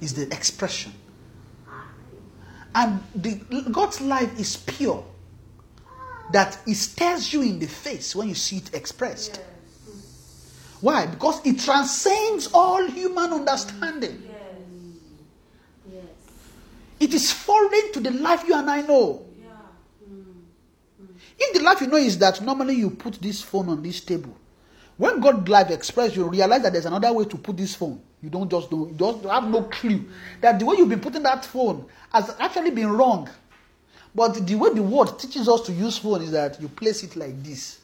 Is 0.00 0.14
the 0.14 0.22
expression. 0.34 0.92
And 2.74 3.02
the, 3.14 3.34
God's 3.70 4.00
life 4.00 4.38
is 4.38 4.56
pure. 4.56 5.04
That 6.32 6.58
it 6.66 6.76
stares 6.76 7.32
you 7.32 7.42
in 7.42 7.58
the 7.58 7.66
face 7.66 8.14
when 8.14 8.28
you 8.28 8.34
see 8.34 8.58
it 8.58 8.74
expressed. 8.74 9.40
Why? 10.80 11.06
Because 11.06 11.44
it 11.44 11.58
transcends 11.58 12.48
all 12.54 12.86
human 12.86 13.32
understanding. 13.32 14.22
Yes. 15.92 16.04
It 17.00 17.14
is 17.14 17.32
foreign 17.32 17.92
to 17.92 18.00
the 18.00 18.12
life 18.12 18.44
you 18.46 18.54
and 18.54 18.70
I 18.70 18.82
know. 18.82 19.26
Mm. 20.08 20.34
If 21.38 21.54
the 21.54 21.62
life 21.62 21.80
you 21.80 21.88
know 21.88 21.96
is 21.96 22.16
that 22.18 22.40
normally 22.40 22.76
you 22.76 22.90
put 22.90 23.14
this 23.14 23.42
phone 23.42 23.68
on 23.68 23.82
this 23.82 24.00
table, 24.00 24.36
when 24.96 25.20
God 25.20 25.48
life 25.48 25.70
express, 25.70 26.14
you 26.14 26.28
realize 26.28 26.62
that 26.62 26.72
there's 26.72 26.86
another 26.86 27.12
way 27.12 27.24
to 27.24 27.36
put 27.36 27.56
this 27.56 27.74
phone. 27.74 28.00
You 28.22 28.28
don't 28.30 28.50
just 28.50 28.70
know, 28.70 28.86
you 28.88 28.94
just 28.98 29.24
have 29.24 29.48
no 29.48 29.62
clue 29.62 30.04
that 30.40 30.58
the 30.58 30.64
way 30.66 30.76
you've 30.76 30.88
been 30.88 31.00
putting 31.00 31.22
that 31.22 31.44
phone 31.44 31.86
has 32.12 32.34
actually 32.38 32.70
been 32.70 32.90
wrong. 32.92 33.28
But 34.14 34.46
the 34.46 34.54
way 34.56 34.74
the 34.74 34.82
word 34.82 35.18
teaches 35.18 35.48
us 35.48 35.62
to 35.62 35.72
use 35.72 35.98
phone 35.98 36.22
is 36.22 36.32
that 36.32 36.60
you 36.60 36.68
place 36.68 37.02
it 37.02 37.16
like 37.16 37.42
this. 37.42 37.80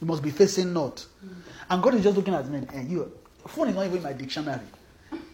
You 0.00 0.06
must 0.06 0.22
be 0.22 0.30
facing 0.30 0.72
north. 0.72 1.06
Hmm. 1.20 1.28
And 1.70 1.82
God 1.82 1.94
is 1.94 2.02
just 2.02 2.16
looking 2.16 2.34
at 2.34 2.48
me 2.48 2.58
and 2.58 2.70
eh, 2.72 2.82
you 2.88 3.12
phone 3.46 3.68
is 3.68 3.74
not 3.74 3.84
even 3.86 3.98
in 3.98 4.02
my 4.02 4.12
dictionary. 4.12 4.60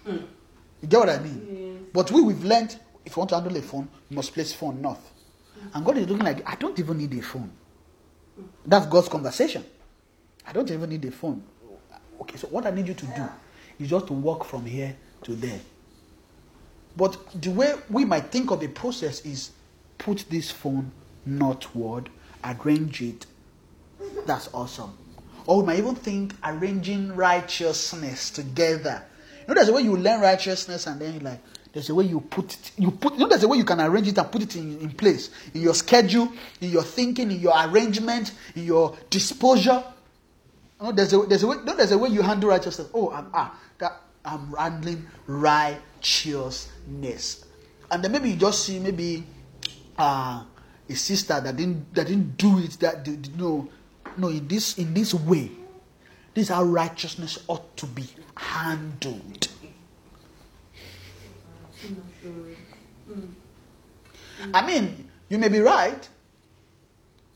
You 0.06 0.88
get 0.88 0.98
what 0.98 1.08
I 1.10 1.18
mean? 1.18 1.86
But 1.92 2.10
we 2.10 2.22
we've 2.22 2.42
learned 2.44 2.76
if 3.04 3.16
you 3.16 3.20
want 3.20 3.30
to 3.30 3.36
handle 3.36 3.56
a 3.56 3.62
phone, 3.62 3.88
you 4.08 4.16
must 4.16 4.32
place 4.32 4.52
phone 4.52 4.80
north. 4.80 5.10
And 5.74 5.84
God 5.84 5.96
is 5.98 6.08
looking 6.08 6.24
like 6.24 6.48
I 6.48 6.54
don't 6.56 6.78
even 6.78 6.98
need 6.98 7.12
a 7.14 7.22
phone. 7.22 7.50
That's 8.66 8.86
God's 8.86 9.08
conversation. 9.08 9.64
I 10.46 10.52
don't 10.52 10.70
even 10.70 10.90
need 10.90 11.04
a 11.04 11.10
phone. 11.10 11.42
Okay, 12.20 12.36
so 12.36 12.48
what 12.48 12.66
I 12.66 12.70
need 12.70 12.88
you 12.88 12.94
to 12.94 13.06
do 13.06 13.28
is 13.82 13.90
just 13.90 14.06
to 14.08 14.12
walk 14.12 14.44
from 14.44 14.64
here 14.64 14.96
to 15.24 15.34
there. 15.34 15.60
But 16.96 17.18
the 17.40 17.50
way 17.50 17.74
we 17.88 18.04
might 18.04 18.30
think 18.30 18.50
of 18.50 18.60
the 18.60 18.68
process 18.68 19.24
is 19.24 19.50
put 19.98 20.24
this 20.28 20.50
phone 20.50 20.92
northward, 21.24 22.10
arrange 22.44 23.00
it. 23.02 23.26
That's 24.26 24.48
awesome. 24.52 24.96
Or 25.46 25.60
we 25.60 25.66
might 25.66 25.78
even 25.78 25.94
think 25.94 26.34
arranging 26.44 27.14
righteousness 27.14 28.30
together. 28.30 29.04
You 29.40 29.48
know, 29.48 29.54
there's 29.54 29.68
a 29.68 29.72
way 29.72 29.82
you 29.82 29.96
learn 29.96 30.20
righteousness 30.20 30.86
and 30.86 31.00
then 31.00 31.20
like, 31.20 31.40
there's 31.72 31.88
a 31.88 31.94
way 31.94 32.04
you 32.04 32.20
put 32.20 32.52
it, 32.52 32.72
you 32.76 32.90
put, 32.90 33.14
you 33.14 33.20
know, 33.20 33.28
there's 33.28 33.42
a 33.42 33.48
way 33.48 33.56
you 33.56 33.64
can 33.64 33.80
arrange 33.80 34.06
it 34.06 34.18
and 34.18 34.30
put 34.30 34.42
it 34.42 34.56
in, 34.56 34.78
in 34.80 34.90
place. 34.90 35.30
In 35.54 35.62
your 35.62 35.74
schedule, 35.74 36.30
in 36.60 36.70
your 36.70 36.82
thinking, 36.82 37.30
in 37.30 37.40
your 37.40 37.54
arrangement, 37.56 38.32
in 38.54 38.64
your 38.64 38.96
disposure. 39.08 39.82
Know, 40.82 40.92
there's 40.92 41.12
a, 41.12 41.18
there's 41.20 41.44
a 41.44 41.46
way, 41.46 41.58
no, 41.64 41.76
there's 41.76 41.92
a 41.92 41.98
way 41.98 42.08
you 42.08 42.22
handle 42.22 42.50
righteousness. 42.50 42.88
Oh, 42.92 43.12
I'm, 43.12 43.28
ah, 43.32 43.56
that, 43.78 44.00
I'm 44.24 44.52
handling 44.58 45.06
righteousness. 45.26 47.44
And 47.90 48.02
then 48.02 48.10
maybe 48.10 48.30
you 48.30 48.36
just 48.36 48.64
see 48.64 48.80
maybe 48.80 49.22
uh, 49.96 50.42
a 50.88 50.94
sister 50.94 51.40
that 51.40 51.56
didn't 51.56 51.94
that 51.94 52.06
didn't 52.06 52.36
do 52.36 52.58
it 52.58 52.72
that 52.80 53.04
did, 53.04 53.36
no 53.38 53.68
no 54.16 54.28
in 54.28 54.46
this 54.48 54.78
in 54.78 54.92
this 54.94 55.14
way 55.14 55.50
this 56.34 56.44
is 56.44 56.48
how 56.48 56.64
righteousness 56.64 57.38
ought 57.48 57.76
to 57.76 57.86
be 57.86 58.04
handled 58.36 59.48
i 64.54 64.66
mean 64.66 65.08
you 65.28 65.38
may 65.38 65.48
be 65.48 65.60
right 65.60 66.08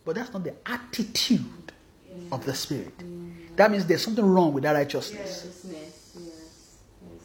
but 0.05 0.17
that's 0.17 0.33
not 0.33 0.45
the 0.45 0.55
attitude 0.67 1.73
of 2.33 2.45
the 2.45 2.55
spirit 2.55 2.95
that 3.57 3.71
means 3.71 3.87
there's 3.87 4.03
something 4.03 4.25
wrong 4.25 4.53
with 4.53 4.63
that 4.65 4.73
righteousness 4.73 5.45
Righteousness. 5.45 6.13
Yes. 6.15 6.79
Yes. 7.05 7.23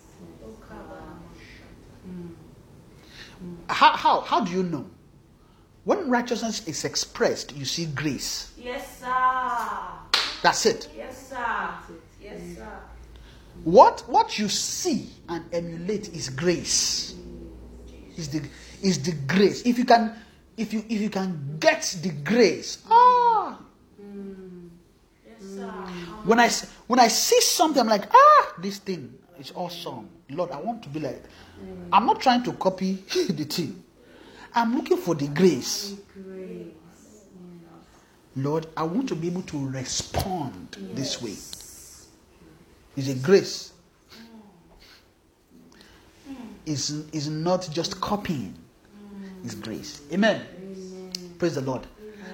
Mm. 3.44 3.56
how, 3.70 3.96
how, 3.96 4.22
how 4.22 4.42
do 4.42 4.52
you 4.52 4.64
know 4.64 4.86
when 5.84 6.10
righteousness 6.10 6.68
is 6.68 6.84
expressed 6.86 7.56
you 7.56 7.66
see 7.66 7.86
grace 7.86 8.52
Yes, 8.58 9.00
sir. 9.00 10.18
that's 10.44 10.66
it 10.66 10.90
Yes, 10.96 11.30
sir. 11.30 11.70
Yes, 12.22 12.40
mm. 12.42 12.56
sir. 12.58 12.80
What 13.64 14.04
what 14.08 14.40
you 14.40 14.50
see 14.50 15.10
and 15.30 15.46
emulate 15.54 16.10
is 16.14 16.30
grace. 16.30 17.14
Is 18.18 18.30
the 18.30 18.42
is 18.82 19.02
the 19.04 19.12
grace. 19.28 19.62
If 19.66 19.78
you 19.78 19.86
can 19.86 20.16
if 20.58 20.74
you 20.74 20.84
if 20.90 21.00
you 21.02 21.10
can 21.10 21.58
get 21.60 21.82
the 22.02 22.10
grace, 22.10 22.80
ah, 22.90 23.60
Yes, 24.00 25.42
sir. 25.56 25.74
When 26.26 26.40
I 26.40 26.50
when 26.88 27.00
I 27.00 27.08
see 27.08 27.42
something, 27.42 27.82
I'm 27.82 27.88
like, 27.88 28.06
ah, 28.14 28.54
this 28.60 28.78
thing 28.80 29.14
is 29.40 29.52
awesome. 29.56 30.10
Lord, 30.30 30.52
I 30.52 30.60
want 30.60 30.84
to 30.84 30.90
be 30.90 31.00
like. 31.00 31.24
Mm. 31.62 31.90
I'm 31.92 32.06
not 32.06 32.22
trying 32.22 32.44
to 32.44 32.54
copy 32.54 32.94
the 33.30 33.44
thing. 33.44 33.84
I'm 34.54 34.76
looking 34.76 34.98
for 34.98 35.16
the 35.16 35.28
grace. 35.28 35.96
Grace, 36.14 36.68
Lord, 38.36 38.68
I 38.76 38.84
want 38.84 39.10
to 39.10 39.16
be 39.16 39.28
able 39.28 39.42
to 39.44 39.68
respond 39.70 40.78
this 40.94 41.22
way. 41.22 41.36
It's 42.98 43.08
a 43.10 43.16
grace. 43.16 43.74
Mm. 46.30 46.36
It's, 46.66 46.90
it's 47.14 47.28
not 47.28 47.70
just 47.72 48.00
copying, 48.02 48.54
mm. 48.54 49.46
it's 49.46 49.56
grace. 49.56 50.02
Amen. 50.12 50.42
Praise 51.40 51.56
the 51.56 51.62
Lord. 51.62 51.88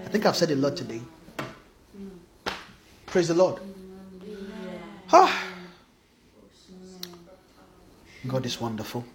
I 0.05 0.09
think 0.09 0.25
I've 0.25 0.35
said 0.35 0.51
a 0.51 0.55
lot 0.55 0.75
today. 0.77 1.01
Praise 3.05 3.29
the 3.29 3.33
Lord. 3.33 3.59
Ah. 5.11 5.43
God 8.27 8.45
is 8.45 8.59
wonderful. 8.59 9.05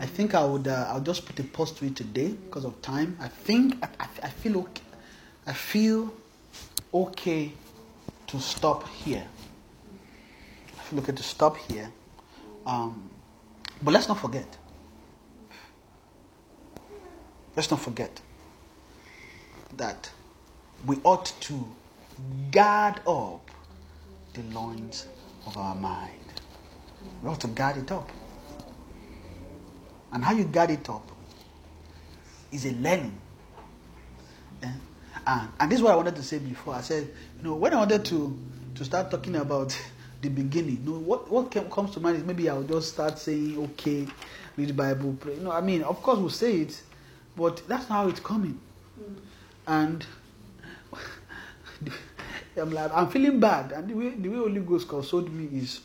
I 0.00 0.06
think 0.06 0.34
I 0.34 0.44
would. 0.44 0.66
Uh, 0.66 0.86
I'll 0.88 1.00
just 1.00 1.26
put 1.26 1.38
a 1.38 1.44
pause 1.44 1.72
to 1.72 1.84
it 1.84 1.96
today 1.96 2.28
because 2.28 2.64
of 2.64 2.80
time. 2.80 3.16
I 3.20 3.28
think 3.28 3.74
I, 3.84 3.88
I, 4.00 4.08
I 4.24 4.28
feel 4.30 4.58
okay. 4.58 4.82
I 5.46 5.52
feel 5.52 6.12
okay 6.94 7.52
to 8.28 8.40
stop 8.40 8.88
here. 8.88 9.26
I 10.78 10.82
feel 10.82 10.98
okay 11.00 11.12
to 11.12 11.22
stop 11.22 11.56
here. 11.56 11.92
Um, 12.64 13.10
but 13.82 13.92
let's 13.92 14.08
not 14.08 14.18
forget. 14.18 14.56
Let's 17.54 17.70
not 17.70 17.80
forget 17.80 18.20
that 19.76 20.10
we 20.86 20.96
ought 21.04 21.32
to 21.40 21.66
guard 22.50 23.00
up 23.06 23.51
the 24.34 24.42
loins 24.54 25.06
of 25.46 25.56
our 25.56 25.74
mind. 25.74 26.10
We 27.22 27.28
ought 27.28 27.40
to 27.40 27.48
guard 27.48 27.76
it 27.76 27.90
up. 27.92 28.10
And 30.12 30.22
how 30.22 30.32
you 30.32 30.44
guard 30.44 30.70
it 30.70 30.88
up 30.88 31.10
is 32.50 32.66
a 32.66 32.72
learning. 32.72 33.18
Eh? 34.62 34.68
And, 35.26 35.48
and 35.58 35.70
this 35.70 35.78
is 35.78 35.82
what 35.82 35.92
I 35.92 35.96
wanted 35.96 36.16
to 36.16 36.22
say 36.22 36.38
before. 36.38 36.74
I 36.74 36.80
said, 36.80 37.08
you 37.38 37.44
know, 37.44 37.54
when 37.54 37.72
I 37.72 37.76
wanted 37.76 38.04
to, 38.06 38.38
to 38.74 38.84
start 38.84 39.10
talking 39.10 39.36
about 39.36 39.78
the 40.20 40.28
beginning, 40.28 40.82
you 40.84 40.92
know, 40.92 40.98
what, 40.98 41.30
what 41.30 41.50
came, 41.50 41.70
comes 41.70 41.92
to 41.92 42.00
mind 42.00 42.16
is 42.16 42.24
maybe 42.24 42.48
I'll 42.48 42.62
just 42.62 42.92
start 42.92 43.18
saying, 43.18 43.58
okay, 43.58 44.06
read 44.56 44.68
the 44.68 44.74
Bible, 44.74 45.16
pray. 45.18 45.34
You 45.34 45.40
know, 45.40 45.52
I 45.52 45.60
mean, 45.60 45.82
of 45.82 46.02
course 46.02 46.18
we'll 46.18 46.30
say 46.30 46.56
it, 46.60 46.82
but 47.36 47.62
that's 47.68 47.88
not 47.88 48.04
how 48.04 48.08
it's 48.08 48.20
coming. 48.20 48.60
And 49.66 50.04
I'm 52.56 52.70
like, 52.70 52.90
I'm 52.92 53.08
feeling 53.08 53.40
bad. 53.40 53.72
And 53.72 53.88
the 53.88 53.94
way, 53.94 54.10
the 54.10 54.28
way 54.28 54.36
Holy 54.36 54.60
Ghost 54.60 54.88
consoled 54.88 55.32
me 55.32 55.58
is, 55.58 55.80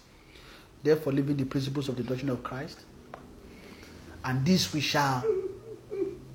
therefore, 0.84 1.14
living 1.14 1.38
the 1.38 1.46
principles 1.46 1.88
of 1.90 1.96
the 1.96 2.04
doctrine 2.04 2.30
of 2.30 2.44
Christ. 2.44 2.80
And 4.24 4.46
this 4.46 4.74
we 4.74 4.82
shall 4.82 5.24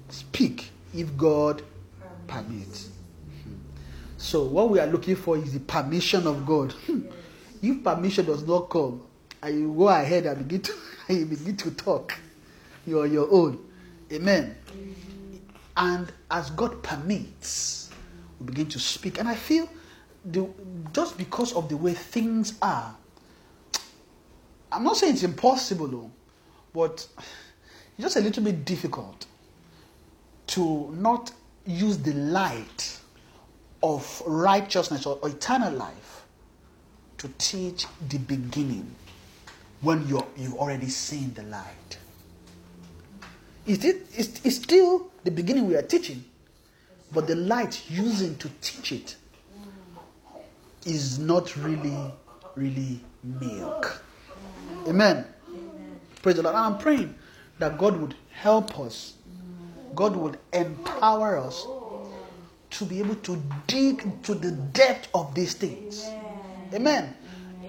speak 0.08 0.70
if 0.94 1.14
God 1.16 1.62
permits. 2.26 2.88
Hmm. 3.42 3.54
So, 4.16 4.44
what 4.44 4.70
we 4.70 4.78
are 4.78 4.86
looking 4.86 5.16
for 5.16 5.36
is 5.36 5.52
the 5.52 5.60
permission 5.60 6.26
of 6.26 6.46
God. 6.46 6.72
Hmm. 6.86 7.02
if 7.60 7.84
permission 7.84 8.26
does 8.26 8.46
not 8.46 8.70
come, 8.70 9.02
and 9.42 9.58
you 9.58 9.74
go 9.74 9.88
ahead 9.88 10.26
and 10.26 10.46
begin 10.48 10.62
to, 10.62 10.72
and 11.08 11.18
you 11.18 11.26
begin 11.26 11.56
to 11.58 11.70
talk, 11.72 12.14
you're 12.86 13.06
your 13.06 13.28
own. 13.30 13.58
Amen. 14.12 14.56
And 15.76 16.12
as 16.30 16.50
God 16.50 16.82
permits, 16.82 17.90
we 18.38 18.46
begin 18.46 18.68
to 18.68 18.78
speak. 18.78 19.18
And 19.18 19.28
I 19.28 19.34
feel 19.34 19.68
the, 20.24 20.48
just 20.92 21.18
because 21.18 21.52
of 21.54 21.68
the 21.68 21.76
way 21.76 21.94
things 21.94 22.58
are, 22.62 22.94
I'm 24.70 24.84
not 24.84 24.96
saying 24.96 25.14
it's 25.14 25.22
impossible, 25.22 25.88
though, 25.88 26.10
but 26.72 27.06
it's 27.18 28.00
just 28.00 28.16
a 28.16 28.20
little 28.20 28.42
bit 28.42 28.64
difficult 28.64 29.26
to 30.48 30.90
not 30.96 31.32
use 31.66 31.98
the 31.98 32.14
light 32.14 32.98
of 33.82 34.22
righteousness 34.26 35.06
or, 35.06 35.18
eternal 35.28 35.72
life 35.72 36.24
to 37.18 37.28
teach 37.38 37.86
the 38.08 38.18
beginning 38.18 38.94
when 39.80 40.06
you're, 40.08 40.26
you've 40.36 40.54
already 40.54 40.88
seen 40.88 41.32
the 41.34 41.42
light. 41.44 41.98
It's 43.66 44.56
still 44.56 45.10
the 45.24 45.30
beginning 45.30 45.66
we 45.68 45.76
are 45.76 45.82
teaching, 45.82 46.24
but 47.12 47.26
the 47.26 47.36
light 47.36 47.82
using 47.90 48.36
to 48.36 48.50
teach 48.60 48.92
it 48.92 49.16
is 50.86 51.18
not 51.18 51.56
really, 51.56 52.12
really 52.56 53.00
milk. 53.22 54.02
Amen. 54.86 55.24
Praise 56.22 56.36
the 56.36 56.42
Lord. 56.42 56.54
And 56.54 56.64
I'm 56.64 56.78
praying 56.78 57.14
that 57.58 57.78
God 57.78 57.96
would 57.96 58.14
help 58.30 58.78
us, 58.80 59.14
God 59.94 60.16
would 60.16 60.38
empower 60.52 61.38
us 61.38 61.66
to 62.70 62.84
be 62.84 62.98
able 62.98 63.16
to 63.16 63.40
dig 63.66 64.22
to 64.22 64.34
the 64.34 64.50
depth 64.50 65.08
of 65.14 65.34
these 65.34 65.54
things. 65.54 66.08
Amen. 66.72 67.14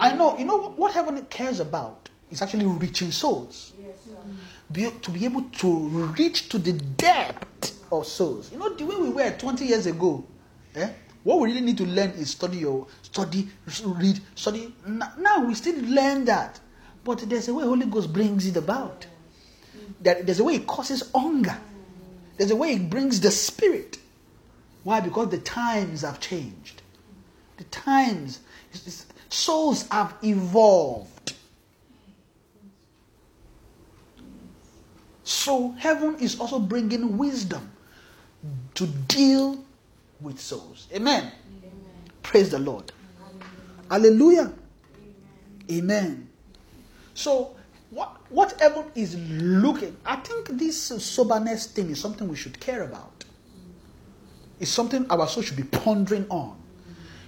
I 0.00 0.14
know, 0.14 0.36
you 0.38 0.44
know 0.44 0.56
what, 0.56 0.78
what 0.78 0.92
heaven 0.92 1.24
cares 1.26 1.60
about 1.60 2.08
is 2.30 2.42
actually 2.42 2.66
reaching 2.66 3.10
souls. 3.10 3.72
Be, 4.72 4.90
to 4.90 5.10
be 5.10 5.24
able 5.24 5.42
to 5.42 5.78
reach 6.16 6.48
to 6.48 6.58
the 6.58 6.72
depth 6.72 7.84
of 7.92 8.06
souls. 8.06 8.50
You 8.50 8.58
know, 8.58 8.70
the 8.70 8.84
way 8.84 8.96
we 8.96 9.10
were 9.10 9.30
20 9.30 9.64
years 9.64 9.86
ago, 9.86 10.24
eh? 10.74 10.88
What 11.24 11.40
we 11.40 11.48
really 11.48 11.62
need 11.62 11.78
to 11.78 11.86
learn 11.86 12.10
is 12.10 12.30
study 12.30 12.58
your 12.58 12.86
study, 13.02 13.48
read, 13.84 14.20
study. 14.34 14.72
Now 14.86 15.44
we 15.44 15.54
still 15.54 15.82
learn 15.84 16.26
that, 16.26 16.60
but 17.02 17.18
there's 17.28 17.48
a 17.48 17.54
way 17.54 17.64
Holy 17.64 17.86
Ghost 17.86 18.12
brings 18.12 18.46
it 18.46 18.56
about. 18.56 19.06
That 20.02 20.26
there's 20.26 20.38
a 20.38 20.44
way 20.44 20.56
it 20.56 20.66
causes 20.66 21.10
hunger. 21.14 21.56
There's 22.36 22.50
a 22.50 22.56
way 22.56 22.72
it 22.72 22.90
brings 22.90 23.20
the 23.20 23.30
spirit. 23.30 23.98
Why? 24.82 25.00
Because 25.00 25.30
the 25.30 25.38
times 25.38 26.02
have 26.02 26.20
changed. 26.20 26.82
The 27.56 27.64
times, 27.64 28.40
souls 29.30 29.88
have 29.88 30.14
evolved. 30.22 31.34
So 35.22 35.70
heaven 35.78 36.16
is 36.20 36.38
also 36.38 36.58
bringing 36.58 37.16
wisdom 37.16 37.70
to 38.74 38.86
deal 38.86 39.64
with 40.20 40.40
souls. 40.40 40.88
Amen. 40.94 41.32
Praise 42.22 42.50
the 42.50 42.58
Lord. 42.58 42.92
Hallelujah. 43.90 44.52
Amen. 45.70 46.28
So 47.14 47.54
what 47.90 48.16
what 48.30 48.58
heaven 48.60 48.84
is 48.94 49.16
looking, 49.16 49.96
I 50.04 50.16
think 50.16 50.48
this 50.58 50.80
soberness 50.82 51.66
thing 51.66 51.90
is 51.90 52.00
something 52.00 52.28
we 52.28 52.36
should 52.36 52.58
care 52.58 52.82
about. 52.82 53.24
It's 54.60 54.70
something 54.70 55.06
our 55.10 55.28
soul 55.28 55.42
should 55.42 55.56
be 55.56 55.64
pondering 55.64 56.26
on. 56.30 56.56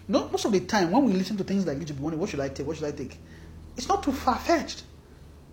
You 0.09 0.13
know, 0.15 0.29
most 0.29 0.45
of 0.45 0.53
the 0.53 0.61
time 0.61 0.91
when 0.91 1.05
we 1.05 1.13
listen 1.13 1.37
to 1.37 1.45
things 1.45 1.67
like 1.67 1.79
YouTube, 1.79 1.99
wondering, 1.99 2.21
what 2.21 2.31
should 2.31 2.41
I 2.41 2.49
take? 2.49 2.67
What 2.67 2.77
should 2.77 2.87
I 2.87 2.93
take? 2.93 3.19
It's 3.77 3.89
not 3.89 4.03
too 4.03 4.13
far 4.13 4.37
fetched. 4.39 4.85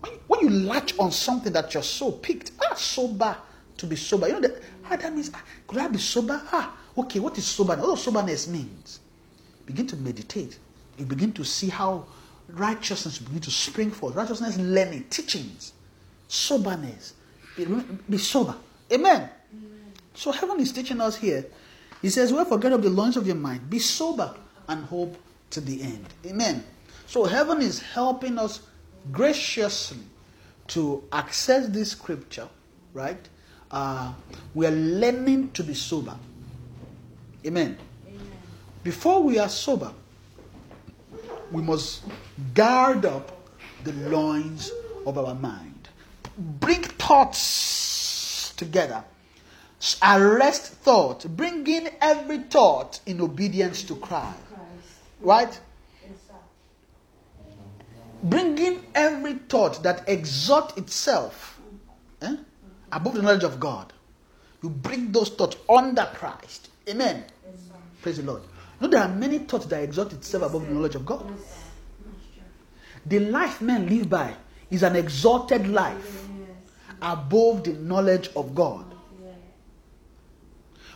When, 0.00 0.12
when 0.28 0.40
you 0.40 0.50
latch 0.50 0.96
on 0.98 1.10
something 1.10 1.52
that 1.52 1.74
you're 1.74 1.82
so 1.82 2.12
picked, 2.12 2.52
ah, 2.62 2.74
sober 2.74 3.36
to 3.76 3.86
be 3.86 3.96
sober. 3.96 4.28
You 4.28 4.34
know 4.34 4.40
that 4.40 4.62
ah, 4.90 4.96
that 4.96 5.14
means 5.14 5.30
ah, 5.34 5.42
could 5.66 5.78
I 5.78 5.88
be 5.88 5.98
sober? 5.98 6.40
Ah, 6.52 6.76
okay, 6.96 7.20
what 7.20 7.36
is 7.38 7.46
sober? 7.46 7.76
What 7.76 7.86
does 7.86 8.02
soberness 8.02 8.48
means? 8.48 9.00
Begin 9.66 9.86
to 9.88 9.96
meditate. 9.96 10.58
You 10.98 11.06
begin 11.06 11.32
to 11.32 11.44
see 11.44 11.68
how 11.68 12.06
righteousness 12.48 13.18
begin 13.18 13.40
to 13.40 13.50
spring 13.50 13.90
forth. 13.90 14.14
Righteousness 14.14 14.58
learning, 14.58 15.06
teachings, 15.10 15.72
soberness. 16.28 17.14
Be, 17.56 17.64
be 18.08 18.18
sober. 18.18 18.54
Amen. 18.92 19.28
So 20.14 20.30
heaven 20.30 20.60
is 20.60 20.72
teaching 20.72 21.00
us 21.00 21.16
here. 21.16 21.44
He 22.02 22.10
says, 22.10 22.32
Wherefore 22.32 22.58
get 22.58 22.72
up 22.72 22.82
the 22.82 22.90
loins 22.90 23.16
of 23.16 23.26
your 23.26 23.36
mind, 23.36 23.68
be 23.70 23.78
sober 23.78 24.34
and 24.68 24.84
hope 24.84 25.16
to 25.50 25.60
the 25.60 25.82
end. 25.82 26.06
Amen. 26.26 26.64
So 27.06 27.24
heaven 27.24 27.60
is 27.60 27.80
helping 27.80 28.38
us 28.38 28.60
graciously 29.12 29.98
to 30.68 31.02
access 31.12 31.68
this 31.68 31.90
scripture, 31.92 32.48
right? 32.92 33.28
Uh, 33.70 34.12
we 34.54 34.66
are 34.66 34.70
learning 34.70 35.50
to 35.52 35.62
be 35.62 35.74
sober. 35.74 36.16
Amen. 37.46 37.76
Before 38.82 39.22
we 39.22 39.38
are 39.38 39.48
sober, 39.48 39.92
we 41.52 41.62
must 41.62 42.02
guard 42.54 43.04
up 43.04 43.36
the 43.84 43.92
loins 43.92 44.70
of 45.06 45.18
our 45.18 45.34
mind. 45.34 45.88
Bring 46.36 46.82
thoughts 46.82 48.54
together. 48.56 49.04
Arrest 50.02 50.72
thought. 50.72 51.26
Bring 51.36 51.66
in 51.66 51.90
every 52.00 52.38
thought 52.38 53.00
in 53.06 53.20
obedience 53.20 53.82
to 53.84 53.96
Christ. 53.96 54.38
Right? 55.20 55.60
Bring 58.22 58.56
in 58.56 58.82
every 58.94 59.34
thought 59.34 59.82
that 59.82 60.08
exalts 60.08 60.78
itself 60.78 61.60
eh, 62.22 62.36
above 62.90 63.14
the 63.14 63.22
knowledge 63.22 63.44
of 63.44 63.60
God. 63.60 63.92
You 64.62 64.70
bring 64.70 65.12
those 65.12 65.28
thoughts 65.28 65.58
under 65.68 66.08
Christ. 66.14 66.70
Amen. 66.88 67.24
Praise 68.04 68.18
the 68.18 68.22
Lord. 68.22 68.42
You 68.42 68.86
know, 68.86 68.88
there 68.88 69.00
are 69.00 69.08
many 69.08 69.38
thoughts 69.38 69.64
that 69.64 69.82
exalt 69.82 70.12
itself 70.12 70.42
above 70.42 70.66
the 70.66 70.74
knowledge 70.74 70.94
of 70.94 71.06
God. 71.06 71.26
The 73.06 73.18
life 73.18 73.62
men 73.62 73.88
live 73.88 74.10
by 74.10 74.34
is 74.70 74.82
an 74.82 74.94
exalted 74.94 75.66
life 75.68 76.28
above 77.00 77.64
the 77.64 77.72
knowledge 77.72 78.28
of 78.36 78.54
God. 78.54 78.84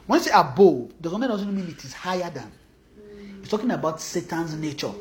When 0.07 0.19
you 0.19 0.25
say 0.27 0.33
above, 0.35 0.93
the 1.01 1.09
doesn't 1.09 1.23
doesn't 1.23 1.57
mean 1.57 1.69
it 1.69 1.83
is 1.83 1.95
higher 1.95 2.29
than. 2.29 2.53
It's 3.41 3.49
talking 3.49 3.71
about 3.71 4.03
Satan's 4.03 4.55
nature. 4.55 4.93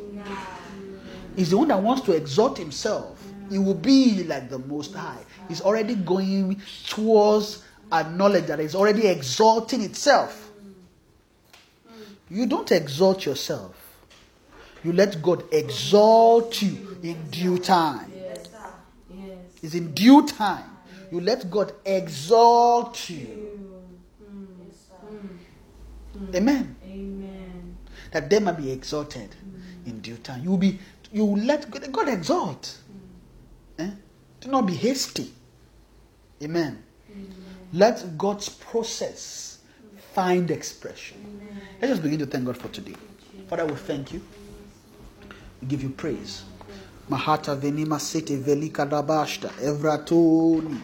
He's 1.36 1.50
the 1.50 1.58
one 1.58 1.68
that 1.68 1.84
wants 1.84 2.04
to 2.04 2.14
exalt 2.14 2.58
himself. 2.58 3.22
He 3.50 3.58
will 3.58 3.74
be 3.74 4.24
like 4.24 4.50
the 4.50 4.60
Most 4.60 4.94
High. 4.94 5.26
He's 5.50 5.60
already 5.60 5.96
going 5.96 6.62
towards 6.88 7.66
a 7.92 8.10
knowledge 8.10 8.46
that 8.46 8.62
is 8.62 8.76
already 8.76 9.08
exalting 9.08 9.82
itself. 9.82 10.47
You 12.30 12.46
don't 12.46 12.72
exalt 12.72 13.26
yourself. 13.26 13.76
You 14.84 14.94
let 14.94 15.22
God 15.22 15.44
exalt 15.52 16.62
you 16.62 16.98
in 17.04 17.30
due 17.30 17.58
time. 17.58 18.12
Yes. 18.16 18.50
Yes. 19.10 19.38
It's 19.64 19.76
in 19.76 19.94
due 19.94 20.28
time. 20.28 20.78
You 21.12 21.22
let 21.22 21.50
God 21.50 21.74
exalt 21.86 23.10
you. 23.10 23.48
Amen. 26.36 26.76
Amen. 26.86 27.78
That 28.12 28.30
they 28.30 28.40
might 28.40 28.58
be 28.58 28.72
exalted 28.72 29.36
in 29.86 30.02
due 30.02 30.18
time. 30.18 30.44
You 30.44 30.52
will 30.52 30.58
be 30.58 30.80
you 31.12 31.26
will 31.26 31.38
let 31.38 31.72
God, 31.72 31.90
God 31.92 32.10
exalt. 32.10 32.78
Eh? 33.80 33.90
Do 34.42 34.50
not 34.50 34.66
be 34.66 34.74
hasty. 34.74 35.32
Amen. 36.44 36.84
Let 37.74 38.18
God's 38.18 38.50
process 38.50 39.60
find 40.14 40.52
expression. 40.52 41.57
Let's 41.80 41.92
just 41.92 42.04
begin 42.04 42.18
to 42.20 42.26
thank 42.26 42.46
God 42.46 42.58
for 42.58 42.70
today. 42.70 42.96
Father, 43.48 43.66
we 43.66 43.76
thank 43.76 44.12
you. 44.12 44.22
We 45.62 45.68
give 45.68 45.84
you 45.84 45.90
praise. 45.90 46.44
Mahata 47.10 47.56
venima 47.56 48.00
sete 48.00 48.36
velika 48.38 48.86
dabashta 48.86 49.50
evratoni 49.64 50.78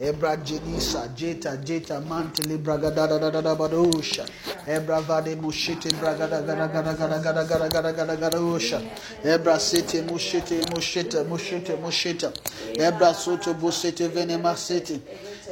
ebra 0.00 0.36
jenisa 0.36 1.08
jeta 1.16 1.56
jeta 1.56 2.00
mantele 2.00 2.58
bragada 2.58 3.06
da 3.08 3.18
da 3.30 3.40
da 3.42 3.54
badosha 3.54 4.24
ebra 4.66 5.00
vade 5.00 5.36
mushite 5.36 5.90
bragada 6.00 6.40
gada 6.46 6.68
gada 6.68 6.94
gada 6.94 7.18
gada 7.18 7.44
gada 7.44 7.68
gada 7.68 7.92
gada 7.92 8.16
gada 8.16 8.38
osha 8.38 8.80
ebra 9.24 9.58
sete 9.60 10.00
mushite 10.02 10.62
mushite 10.70 11.24
mushite 11.24 11.76
mushite 11.76 12.32
ebra 12.78 13.12
soto 13.14 13.52
busete 13.54 14.08
venema 14.08 14.56
sete 14.56 15.00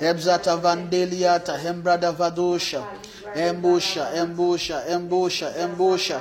ebzata 0.00 0.56
vandeliata 0.56 1.58
hembrada 1.58 2.12
vadosha 2.12 2.82
Embusha, 3.34 4.10
embusha, 4.14 4.84
embusha, 4.88 5.52
embusha. 5.56 6.20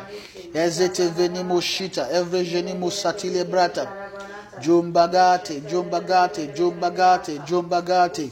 Ezete 0.53 1.07
venimushita, 1.07 2.09
evrejeni 2.11 2.73
musatile 2.73 3.43
brata. 3.43 3.87
Jumbagate, 4.59 5.61
jumbagate, 5.61 6.47
jumbagate, 6.47 7.39
jumbagate. 7.45 8.29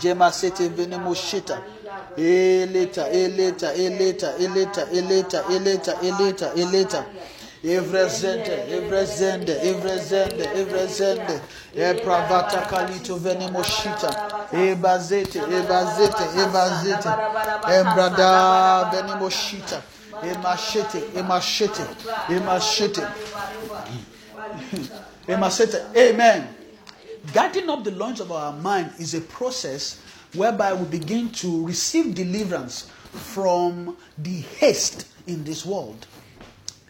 Jemasete 0.00 0.68
venimushita. 0.68 1.60
Eleta, 2.16 3.08
eleta, 3.08 3.72
eleta, 3.74 4.36
eleta, 4.38 4.86
eleta, 4.92 5.44
eleta, 5.50 5.94
eleta. 6.02 6.52
eleta 6.54 7.04
evrezende 7.64 8.54
evrezende 8.76 9.52
evrezende 9.62 10.44
evrezende. 10.54 11.40
Epravata 11.76 12.60
kalito 12.68 13.16
venimoshita 13.16 14.28
ebazete 14.52 15.38
ebazete 15.38 16.24
ebazete. 16.42 17.08
Embrada 17.78 18.90
venimoshita 18.92 19.82
emashete 20.22 21.02
emashete 21.16 21.82
emashete. 22.28 23.02
Emashete 25.28 25.78
amen. 25.96 26.48
Guarding 27.32 27.70
up 27.70 27.84
the 27.84 27.92
loins 27.92 28.20
of 28.20 28.32
our 28.32 28.52
mind 28.52 28.90
is 28.98 29.14
a 29.14 29.20
process 29.20 30.00
whereby 30.34 30.72
we 30.72 30.84
begin 30.86 31.30
to 31.30 31.64
receive 31.64 32.14
deliverance 32.14 32.90
from 33.12 33.96
the 34.18 34.40
haste 34.58 35.06
in 35.28 35.44
this 35.44 35.64
world. 35.64 36.06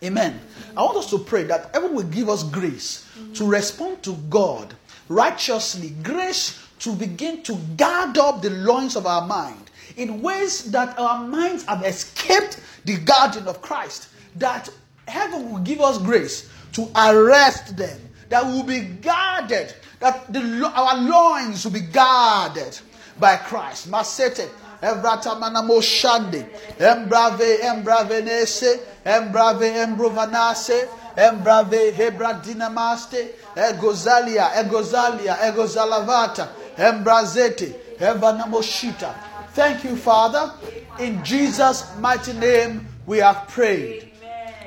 Amen. 0.03 0.41
I 0.77 0.83
want 0.83 0.97
us 0.97 1.11
to 1.11 1.19
pray 1.19 1.45
that 1.45 1.71
heaven 1.73 1.95
will 1.95 2.05
give 2.05 2.29
us 2.29 2.43
grace 2.43 3.07
to 3.35 3.47
respond 3.47 4.03
to 4.05 4.15
God 4.31 4.75
righteously, 5.09 5.91
grace 6.03 6.59
to 6.81 6.95
begin 6.95 7.43
to 7.45 7.57
guard 7.77 8.19
up 8.19 8.43
the 8.43 8.51
loins 8.51 8.97
of 8.97 9.07
our 9.07 9.27
mind 9.27 9.71
in 9.97 10.23
ways 10.23 10.71
that 10.73 10.99
our 10.99 11.27
minds 11.27 11.65
have 11.65 11.85
escaped 11.85 12.61
the 12.85 12.97
guardian 12.99 13.47
of 13.47 13.61
Christ. 13.63 14.09
That 14.37 14.69
heaven 15.07 15.53
will 15.53 15.61
give 15.61 15.81
us 15.81 15.99
grace 15.99 16.51
to 16.73 16.91
arrest 16.97 17.77
them, 17.77 18.01
that 18.31 18.45
will 18.45 18.63
be 18.63 18.81
guarded, 18.81 19.75
that 20.01 20.33
the, 20.33 20.41
our 20.75 20.97
loins 20.97 21.65
will 21.65 21.73
be 21.73 21.81
guarded 21.81 22.79
by 23.21 23.37
Christ. 23.37 23.91
Masete. 23.91 24.49
Evrata 24.83 25.39
manamo 25.39 25.81
shande, 25.81 26.45
embrave, 26.77 27.61
embrave 27.63 28.21
nese, 28.21 28.81
embrave, 29.05 29.77
embrovanase, 29.77 30.89
embrave, 31.17 31.93
hebra 31.93 32.43
dinamaste, 32.43 33.31
egozalia, 33.55 34.51
egozalia, 34.57 35.39
egozalavata, 35.43 36.49
embrazete, 36.77 37.97
evanamoshita. 38.01 39.15
Thank 39.55 39.85
you, 39.85 39.95
Father. 39.95 40.53
In 40.99 41.23
Jesus' 41.23 41.97
mighty 42.01 42.33
name, 42.33 42.89
we 43.07 43.19
have 43.19 43.47
prayed. 43.47 44.11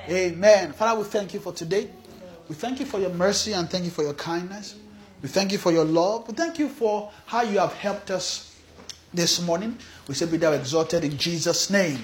Amen. 0.07 0.71
Father, 0.71 0.99
we 0.99 1.05
thank 1.05 1.33
you 1.33 1.41
for 1.41 1.51
today. 1.51 1.89
We 2.47 2.55
thank 2.55 2.79
you 2.79 2.85
for 2.85 2.99
your 2.99 3.09
mercy 3.09 3.51
and 3.51 3.69
thank 3.69 3.83
you 3.83 3.91
for 3.91 4.03
your 4.03 4.13
kindness. 4.13 4.75
We 5.21 5.27
thank 5.27 5.51
you 5.51 5.57
for 5.57 5.73
your 5.73 5.83
love. 5.83 6.27
We 6.29 6.35
thank 6.35 6.57
you 6.57 6.69
for 6.69 7.11
how 7.25 7.41
you 7.41 7.59
have 7.59 7.73
helped 7.73 8.11
us 8.11 8.54
this 9.15 9.41
morning. 9.41 9.77
We 10.07 10.13
say, 10.15 10.25
Be 10.25 10.37
thou 10.37 10.51
exalted 10.51 11.03
in 11.03 11.17
Jesus' 11.17 11.69
name. 11.69 11.99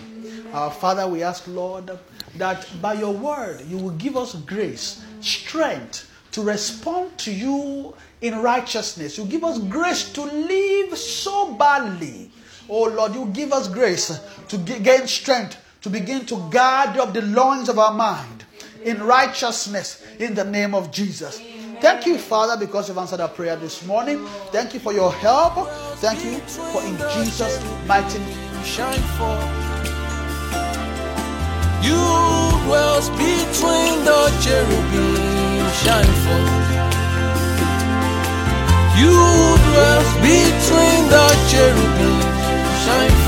Our 0.54 0.72
Father, 0.72 1.08
we 1.08 1.24
ask, 1.24 1.48
Lord, 1.48 1.92
that 2.38 2.68
by 2.82 2.94
your 2.94 3.14
word 3.14 3.62
you 3.68 3.78
will 3.78 3.92
give 3.92 4.18
us 4.18 4.36
grace, 4.36 5.04
strength 5.22 6.10
to 6.32 6.42
respond 6.42 7.18
to 7.20 7.32
you 7.32 7.94
in 8.22 8.40
righteousness. 8.42 9.18
You 9.18 9.26
give 9.26 9.44
us 9.44 9.60
grace 9.60 10.12
to 10.14 10.24
live 10.24 10.98
soberly. 10.98 12.32
Oh 12.70 12.84
Lord, 12.84 13.14
you 13.14 13.26
give 13.34 13.52
us 13.52 13.68
grace 13.68 14.20
to 14.48 14.58
gain 14.58 15.08
strength 15.08 15.58
to 15.82 15.90
begin 15.90 16.26
to 16.28 16.36
guard 16.50 16.98
up 16.98 17.14
the 17.14 17.22
loins 17.22 17.70
of 17.70 17.80
our 17.80 17.94
mind 17.94 18.46
in 18.84 19.02
righteousness 19.04 20.06
in 20.20 20.36
the 20.36 20.44
name 20.44 20.74
of 20.74 20.92
Jesus. 20.92 21.40
Thank 21.82 22.06
you, 22.06 22.20
Father, 22.20 22.58
because 22.64 22.88
you've 22.88 22.98
answered 22.99 23.22
our 23.22 23.28
prayer 23.30 23.56
this 23.56 23.84
morning. 23.88 24.24
Thank 24.52 24.76
you 24.76 24.80
for 24.80 24.94
your 24.94 25.12
help. 25.12 25.68
Thank 25.98 26.24
you 26.24 26.38
for 26.72 26.82
in 26.84 26.95
Jesus' 27.16 27.60
mighty 27.88 28.20
name. 28.20 28.64
shine 28.64 29.02
forth. 29.18 29.72
You 31.82 31.98
dwells 32.66 33.10
between 33.10 34.06
the 34.06 34.22
cherubim, 34.44 35.66
shine 35.82 36.14
forth. 36.24 36.91
You 39.02 39.18
dwells 39.68 40.14
between 40.22 41.02
the 41.10 41.28
cherubim, 41.49 42.22
shine 42.86 43.20